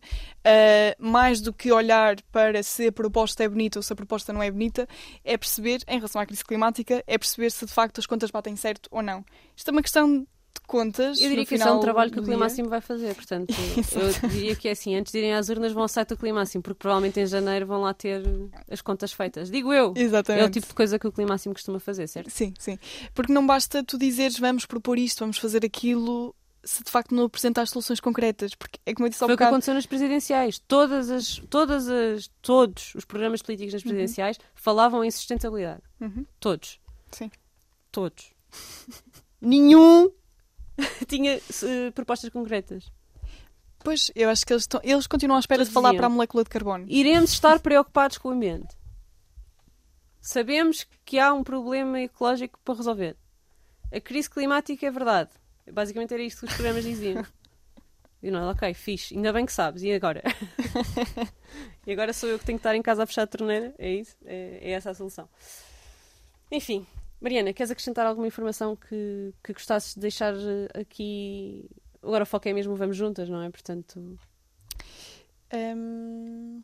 mais 0.98 1.42
do 1.42 1.52
que 1.52 1.70
olhar 1.72 2.16
para 2.32 2.62
se 2.62 2.86
a 2.86 2.92
proposta 2.92 3.44
é 3.44 3.48
bonita 3.50 3.78
ou 3.78 3.82
se 3.82 3.92
a 3.92 3.96
proposta 3.96 4.32
não 4.32 4.42
é 4.42 4.50
bonita 4.50 4.88
é 5.22 5.36
perceber 5.36 5.82
em 5.86 5.96
relação 5.96 6.22
à 6.22 6.26
crise 6.26 6.42
climática 6.42 7.04
é 7.06 7.18
perceber 7.18 7.50
se 7.50 7.66
de 7.66 7.72
facto 7.72 7.98
as 7.98 8.06
contas 8.06 8.30
batem 8.30 8.56
certo 8.56 8.88
ou 8.90 9.02
não. 9.02 9.22
Isto 9.54 9.68
é 9.68 9.72
uma 9.72 9.82
questão 9.82 10.26
contas. 10.66 11.20
Eu 11.20 11.28
diria 11.28 11.46
que 11.46 11.54
isso 11.54 11.68
é 11.68 11.72
um 11.72 11.80
trabalho 11.80 12.10
que 12.10 12.18
o 12.18 12.22
Climáximo 12.22 12.68
vai 12.68 12.80
fazer, 12.80 13.14
portanto, 13.14 13.54
eu 14.24 14.28
diria 14.30 14.56
que 14.56 14.68
é 14.68 14.72
assim, 14.72 14.96
antes 14.96 15.12
de 15.12 15.18
irem 15.18 15.34
às 15.34 15.48
urnas 15.48 15.72
vão 15.72 15.82
ao 15.82 15.88
site 15.88 16.10
do 16.10 16.16
Climáximo, 16.16 16.62
porque 16.62 16.78
provavelmente 16.78 17.20
em 17.20 17.26
janeiro 17.26 17.66
vão 17.66 17.82
lá 17.82 17.94
ter 17.94 18.22
as 18.70 18.80
contas 18.80 19.12
feitas. 19.12 19.50
Digo 19.50 19.72
eu! 19.72 19.92
Exatamente. 19.96 20.44
É 20.44 20.46
o 20.46 20.50
tipo 20.50 20.66
de 20.66 20.74
coisa 20.74 20.98
que 20.98 21.06
o 21.06 21.12
Climáximo 21.12 21.54
costuma 21.54 21.78
fazer, 21.78 22.06
certo? 22.08 22.30
Sim, 22.30 22.52
sim. 22.58 22.78
Porque 23.14 23.32
não 23.32 23.46
basta 23.46 23.82
tu 23.82 23.98
dizeres 23.98 24.38
vamos 24.38 24.66
propor 24.66 24.98
isto, 24.98 25.20
vamos 25.20 25.38
fazer 25.38 25.64
aquilo, 25.64 26.34
se 26.64 26.82
de 26.82 26.90
facto 26.90 27.14
não 27.14 27.24
apresentar 27.24 27.66
soluções 27.66 28.00
concretas. 28.00 28.54
Porque 28.54 28.78
é 28.84 28.94
como 28.94 29.06
eu 29.06 29.10
disse 29.10 29.22
há 29.22 29.26
Foi 29.26 29.34
o 29.34 29.38
que 29.38 29.44
aconteceu 29.44 29.74
nas 29.74 29.86
presidenciais. 29.86 30.58
Todas 30.58 31.10
as, 31.10 31.40
todas 31.50 31.88
as, 31.88 32.30
todos 32.42 32.94
os 32.94 33.04
programas 33.04 33.42
políticos 33.42 33.74
nas 33.74 33.82
presidenciais 33.82 34.38
falavam 34.54 35.04
em 35.04 35.10
sustentabilidade. 35.10 35.82
Uhum. 36.00 36.24
Todos. 36.40 36.80
Sim. 37.12 37.30
Todos. 37.92 38.32
Nenhum 39.40 40.10
tinha 41.06 41.34
eh, 41.34 41.90
propostas 41.94 42.30
concretas. 42.30 42.90
Pois, 43.82 44.10
eu 44.14 44.30
acho 44.30 44.46
que 44.46 44.52
eles, 44.52 44.62
estão, 44.62 44.80
eles 44.82 45.06
continuam 45.06 45.36
à 45.36 45.40
espera 45.40 45.58
Todos 45.58 45.68
de 45.68 45.74
falar 45.74 45.90
diziam. 45.90 46.00
para 46.00 46.06
a 46.06 46.10
molécula 46.10 46.42
de 46.42 46.50
carbono. 46.50 46.86
Iremos 46.88 47.32
estar 47.32 47.60
preocupados 47.60 48.16
com 48.16 48.30
o 48.30 48.32
ambiente. 48.32 48.74
Sabemos 50.20 50.86
que 51.04 51.18
há 51.18 51.34
um 51.34 51.44
problema 51.44 52.00
ecológico 52.00 52.58
para 52.64 52.76
resolver. 52.76 53.16
A 53.92 54.00
crise 54.00 54.30
climática 54.30 54.86
é 54.86 54.90
verdade. 54.90 55.30
Basicamente 55.70 56.14
era 56.14 56.22
isto 56.22 56.40
que 56.40 56.46
os 56.46 56.54
programas 56.54 56.82
diziam. 56.82 57.24
E 58.22 58.30
não, 58.30 58.50
ok, 58.50 58.72
fixe, 58.72 59.14
ainda 59.14 59.34
bem 59.34 59.44
que 59.44 59.52
sabes. 59.52 59.82
E 59.82 59.92
agora? 59.92 60.22
e 61.86 61.92
agora 61.92 62.10
sou 62.14 62.26
eu 62.30 62.38
que 62.38 62.46
tenho 62.46 62.58
que 62.58 62.60
estar 62.60 62.74
em 62.74 62.80
casa 62.80 63.02
a 63.02 63.06
fechar 63.06 63.24
a 63.24 63.26
torneira? 63.26 63.74
É 63.78 63.92
isso? 63.92 64.16
É, 64.24 64.60
é 64.62 64.70
essa 64.70 64.92
a 64.92 64.94
solução. 64.94 65.28
Enfim, 66.50 66.86
Mariana, 67.24 67.52
queres 67.52 67.70
acrescentar 67.70 68.06
alguma 68.06 68.26
informação 68.26 68.76
que, 68.76 69.34
que 69.42 69.52
gostasses 69.52 69.94
de 69.94 70.00
deixar 70.00 70.34
eh, 70.34 70.80
aqui? 70.80 71.68
Agora 72.02 72.24
o 72.24 72.26
foco 72.26 72.46
é 72.48 72.52
mesmo 72.52 72.76
Vamos 72.76 72.96
Juntas, 72.96 73.30
não 73.30 73.42
é? 73.42 73.50
Portanto, 73.50 74.18
Hum, 75.54 76.62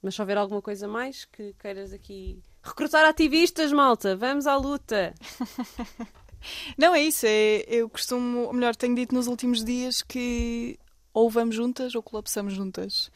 mas 0.00 0.14
se 0.14 0.20
houver 0.20 0.38
alguma 0.38 0.62
coisa 0.62 0.86
mais 0.86 1.24
que 1.24 1.54
queiras 1.58 1.92
aqui. 1.92 2.40
Recrutar 2.62 3.04
ativistas, 3.04 3.72
malta! 3.72 4.16
Vamos 4.16 4.46
à 4.46 4.56
luta! 4.56 5.14
Não, 6.78 6.94
é 6.94 7.02
isso. 7.02 7.26
É, 7.26 7.64
eu 7.66 7.88
costumo, 7.90 8.44
ou 8.44 8.52
melhor, 8.52 8.76
tenho 8.76 8.94
dito 8.94 9.14
nos 9.14 9.26
últimos 9.26 9.64
dias 9.64 10.02
que 10.02 10.78
ou 11.12 11.28
vamos 11.28 11.56
juntas 11.56 11.94
ou 11.96 12.02
colapsamos 12.02 12.54
juntas. 12.54 13.10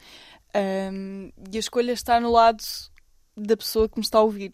Hum, 0.91 1.31
e 1.51 1.55
a 1.55 1.59
escolha 1.59 1.93
está 1.93 2.19
no 2.19 2.31
lado 2.31 2.63
da 3.35 3.55
pessoa 3.55 3.87
que 3.87 3.97
me 3.97 4.03
está 4.03 4.17
a 4.17 4.23
ouvir. 4.23 4.51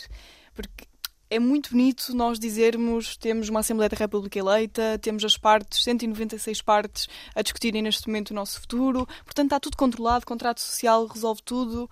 Porque 0.53 0.85
é 1.29 1.37
muito 1.37 1.71
bonito 1.71 2.15
nós 2.15 2.39
dizermos 2.39 3.15
temos 3.15 3.49
uma 3.49 3.59
Assembleia 3.59 3.89
da 3.89 3.95
República 3.95 4.39
eleita, 4.39 4.97
temos 4.99 5.23
as 5.23 5.37
partes, 5.37 5.83
196 5.83 6.61
partes, 6.61 7.07
a 7.35 7.41
discutirem 7.41 7.81
neste 7.81 8.07
momento 8.07 8.31
o 8.31 8.33
nosso 8.33 8.59
futuro. 8.59 9.05
Portanto, 9.23 9.45
está 9.47 9.59
tudo 9.59 9.77
controlado, 9.77 10.25
contrato 10.25 10.59
social 10.59 11.05
resolve 11.05 11.41
tudo 11.43 11.89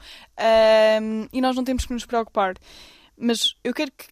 hum, 1.02 1.28
e 1.32 1.40
nós 1.40 1.56
não 1.56 1.64
temos 1.64 1.86
que 1.86 1.94
nos 1.94 2.06
preocupar. 2.06 2.56
Mas 3.16 3.56
eu 3.64 3.74
quero 3.74 3.92
que 3.92 4.06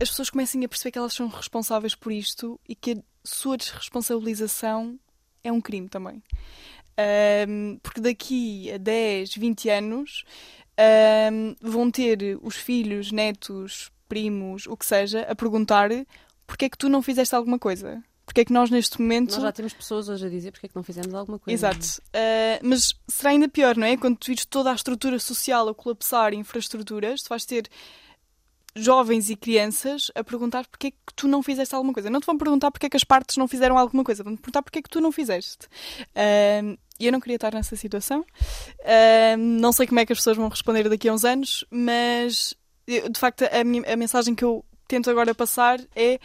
as 0.00 0.10
pessoas 0.10 0.28
comecem 0.28 0.62
a 0.64 0.68
perceber 0.68 0.92
que 0.92 0.98
elas 0.98 1.14
são 1.14 1.28
responsáveis 1.28 1.94
por 1.94 2.12
isto 2.12 2.60
e 2.68 2.74
que 2.74 2.92
a 2.92 2.96
sua 3.24 3.56
desresponsabilização 3.56 4.98
é 5.42 5.50
um 5.50 5.60
crime 5.60 5.88
também. 5.88 6.22
Ahm, 6.98 7.78
porque 7.82 8.00
daqui 8.00 8.70
a 8.72 8.78
10, 8.78 9.36
20 9.36 9.70
anos 9.70 10.24
ahm, 10.78 11.54
vão 11.60 11.90
ter 11.90 12.38
os 12.42 12.56
filhos, 12.56 13.10
netos, 13.12 13.90
primos, 14.08 14.66
o 14.66 14.76
que 14.76 14.86
seja, 14.86 15.22
a 15.22 15.34
perguntar 15.34 15.90
porque 16.46 16.66
é 16.66 16.68
que 16.68 16.78
tu 16.78 16.88
não 16.88 17.02
fizeste 17.02 17.34
alguma 17.34 17.58
coisa? 17.58 18.02
Porque 18.24 18.40
é 18.40 18.44
que 18.44 18.52
nós 18.52 18.70
neste 18.70 19.00
momento. 19.00 19.32
Nós 19.32 19.42
já 19.42 19.52
temos 19.52 19.72
pessoas 19.72 20.08
hoje 20.08 20.26
a 20.26 20.28
dizer 20.28 20.50
porque 20.50 20.66
é 20.66 20.68
que 20.68 20.76
não 20.76 20.82
fizemos 20.82 21.14
alguma 21.14 21.38
coisa. 21.38 21.68
Exato. 21.68 22.02
Uh, 22.08 22.58
mas 22.62 22.94
será 23.08 23.30
ainda 23.30 23.48
pior, 23.48 23.76
não 23.76 23.86
é? 23.86 23.96
Quando 23.96 24.16
tu 24.16 24.26
vires 24.26 24.44
toda 24.44 24.70
a 24.72 24.74
estrutura 24.74 25.18
social 25.18 25.68
a 25.68 25.74
colapsar, 25.74 26.34
infraestruturas, 26.34 27.22
tu 27.22 27.28
vais 27.28 27.44
ter 27.44 27.68
jovens 28.74 29.30
e 29.30 29.36
crianças 29.36 30.10
a 30.14 30.22
perguntar 30.24 30.66
porque 30.66 30.88
é 30.88 30.90
que 30.90 31.14
tu 31.14 31.28
não 31.28 31.42
fizeste 31.42 31.74
alguma 31.74 31.94
coisa. 31.94 32.10
Não 32.10 32.20
te 32.20 32.26
vão 32.26 32.36
perguntar 32.36 32.70
porque 32.70 32.86
é 32.86 32.90
que 32.90 32.96
as 32.96 33.04
partes 33.04 33.36
não 33.36 33.46
fizeram 33.46 33.78
alguma 33.78 34.02
coisa, 34.02 34.24
vão 34.24 34.34
te 34.34 34.40
perguntar 34.40 34.62
porque 34.62 34.80
é 34.80 34.82
que 34.82 34.90
tu 34.90 35.00
não 35.00 35.12
fizeste. 35.12 35.66
Uh, 36.10 36.76
E 36.98 37.06
eu 37.06 37.12
não 37.12 37.20
queria 37.20 37.36
estar 37.36 37.52
nessa 37.52 37.76
situação. 37.76 38.20
Uh, 38.80 39.36
não 39.36 39.72
sei 39.72 39.86
como 39.86 40.00
é 40.00 40.06
que 40.06 40.12
as 40.12 40.18
pessoas 40.18 40.36
vão 40.36 40.48
responder 40.48 40.88
daqui 40.88 41.08
a 41.08 41.12
uns 41.12 41.24
anos, 41.24 41.64
mas 41.70 42.54
de 42.86 43.18
facto 43.18 43.42
a, 43.44 43.64
minha- 43.64 43.92
a 43.92 43.96
mensagem 43.96 44.34
que 44.34 44.44
eu 44.44 44.64
tento 44.88 45.10
agora 45.10 45.34
passar 45.34 45.80
é 45.94 46.18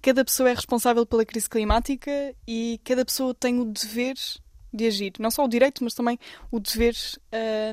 cada 0.00 0.24
pessoa 0.24 0.50
é 0.50 0.54
responsável 0.54 1.04
pela 1.06 1.24
crise 1.24 1.48
climática 1.48 2.10
e 2.46 2.80
cada 2.84 3.04
pessoa 3.04 3.34
tem 3.34 3.58
o 3.60 3.64
dever 3.64 4.14
de 4.72 4.86
agir. 4.86 5.12
Não 5.18 5.30
só 5.30 5.44
o 5.44 5.48
direito, 5.48 5.82
mas 5.82 5.94
também 5.94 6.18
o 6.50 6.60
dever 6.60 6.94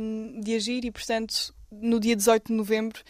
hum, 0.02 0.40
de 0.42 0.56
agir 0.56 0.86
e, 0.86 0.92
portanto, 0.92 1.54
no 1.72 2.00
dia 2.00 2.16
18 2.16 2.48
de 2.48 2.54
novembro, 2.54 3.02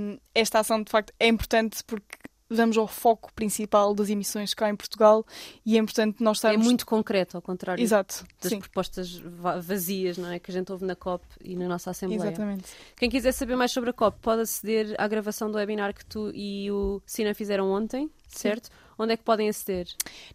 hum, 0.00 0.18
esta 0.34 0.60
ação 0.60 0.82
de 0.82 0.90
facto 0.90 1.12
é 1.20 1.28
importante 1.28 1.82
porque 1.84 2.16
vamos 2.48 2.76
ao 2.78 2.86
foco 2.86 3.32
principal 3.34 3.94
das 3.94 4.08
emissões 4.08 4.54
cá 4.54 4.68
em 4.70 4.76
Portugal 4.76 5.24
e 5.64 5.76
é 5.76 5.80
importante 5.80 6.22
nós 6.22 6.36
É 6.36 6.38
estarmos... 6.38 6.64
muito 6.66 6.86
concreto, 6.86 7.36
ao 7.36 7.42
contrário 7.42 7.82
Exato, 7.82 8.24
das 8.40 8.50
sim, 8.52 8.60
propostas 8.60 9.16
va- 9.16 9.58
vazias 9.60 10.16
não 10.16 10.30
é? 10.30 10.38
que 10.38 10.50
a 10.50 10.54
gente 10.54 10.70
ouve 10.70 10.84
na 10.84 10.94
COP 10.94 11.24
e 11.44 11.56
na 11.56 11.66
nossa 11.66 11.90
Assembleia. 11.90 12.28
exatamente. 12.28 12.64
Quem 12.96 13.10
quiser 13.10 13.32
saber 13.32 13.56
mais 13.56 13.72
sobre 13.72 13.90
a 13.90 13.92
COP 13.92 14.18
pode 14.20 14.42
aceder 14.42 14.94
à 14.98 15.08
gravação 15.08 15.50
do 15.50 15.56
webinar 15.58 15.92
que 15.94 16.04
tu 16.06 16.30
e 16.34 16.70
o 16.70 17.02
Sina 17.04 17.34
fizeram 17.34 17.70
ontem, 17.70 18.10
certo? 18.28 18.70
Onde 18.98 19.12
é 19.12 19.16
que 19.16 19.24
podem 19.24 19.48
aceder? 19.48 19.88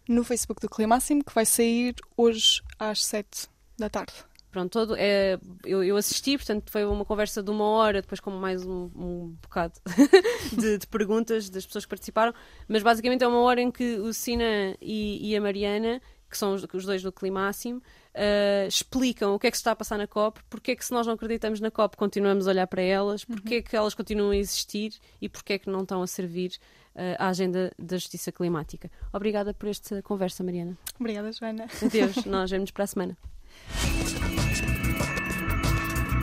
No 0.08 0.22
Facebook 0.22 0.60
do 0.60 0.68
Climáximo, 0.68 1.24
que 1.24 1.34
vai 1.34 1.44
sair 1.46 1.94
hoje 2.16 2.62
às 2.78 3.04
7 3.04 3.48
da 3.78 3.88
tarde. 3.90 4.12
Pronto, 4.52 4.70
todo, 4.70 4.94
é, 4.98 5.38
eu, 5.64 5.82
eu 5.82 5.96
assisti, 5.96 6.36
portanto 6.36 6.70
foi 6.70 6.84
uma 6.84 7.06
conversa 7.06 7.42
de 7.42 7.50
uma 7.50 7.64
hora, 7.64 8.02
depois 8.02 8.20
com 8.20 8.30
mais 8.30 8.62
um, 8.66 8.90
um 8.94 9.34
bocado 9.40 9.80
de, 10.52 10.76
de 10.76 10.86
perguntas 10.86 11.48
das 11.48 11.64
pessoas 11.64 11.86
que 11.86 11.88
participaram, 11.88 12.34
mas 12.68 12.82
basicamente 12.82 13.24
é 13.24 13.26
uma 13.26 13.40
hora 13.40 13.62
em 13.62 13.70
que 13.70 13.94
o 13.94 14.12
Sina 14.12 14.76
e, 14.78 15.30
e 15.30 15.34
a 15.34 15.40
Mariana, 15.40 16.02
que 16.28 16.36
são 16.36 16.52
os, 16.52 16.66
os 16.70 16.84
dois 16.84 17.02
do 17.02 17.10
Climáximo, 17.10 17.82
eh, 18.12 18.66
explicam 18.68 19.34
o 19.34 19.38
que 19.38 19.46
é 19.46 19.50
que 19.50 19.56
se 19.56 19.62
está 19.62 19.70
a 19.70 19.76
passar 19.76 19.96
na 19.96 20.06
COP, 20.06 20.40
porque 20.50 20.72
é 20.72 20.76
que 20.76 20.84
se 20.84 20.92
nós 20.92 21.06
não 21.06 21.14
acreditamos 21.14 21.58
na 21.58 21.70
COP 21.70 21.96
continuamos 21.96 22.46
a 22.46 22.50
olhar 22.50 22.66
para 22.66 22.82
elas, 22.82 23.24
porque 23.24 23.54
é 23.54 23.62
que 23.62 23.74
elas 23.74 23.94
continuam 23.94 24.32
a 24.32 24.36
existir 24.36 24.92
e 25.18 25.30
porque 25.30 25.54
é 25.54 25.58
que 25.58 25.70
não 25.70 25.80
estão 25.80 26.02
a 26.02 26.06
servir 26.06 26.58
eh, 26.94 27.16
à 27.18 27.28
agenda 27.28 27.72
da 27.78 27.96
justiça 27.96 28.30
climática. 28.30 28.90
Obrigada 29.14 29.54
por 29.54 29.66
esta 29.66 30.02
conversa, 30.02 30.44
Mariana. 30.44 30.76
Obrigada, 31.00 31.32
Joana. 31.32 31.66
Adeus, 31.82 32.24
nós 32.26 32.50
vemos 32.50 32.70
para 32.70 32.84
a 32.84 32.86
semana. 32.86 33.16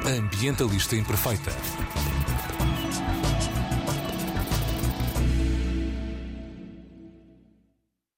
Ambientalista 0.06 0.95
Imperfeita. 0.95 1.51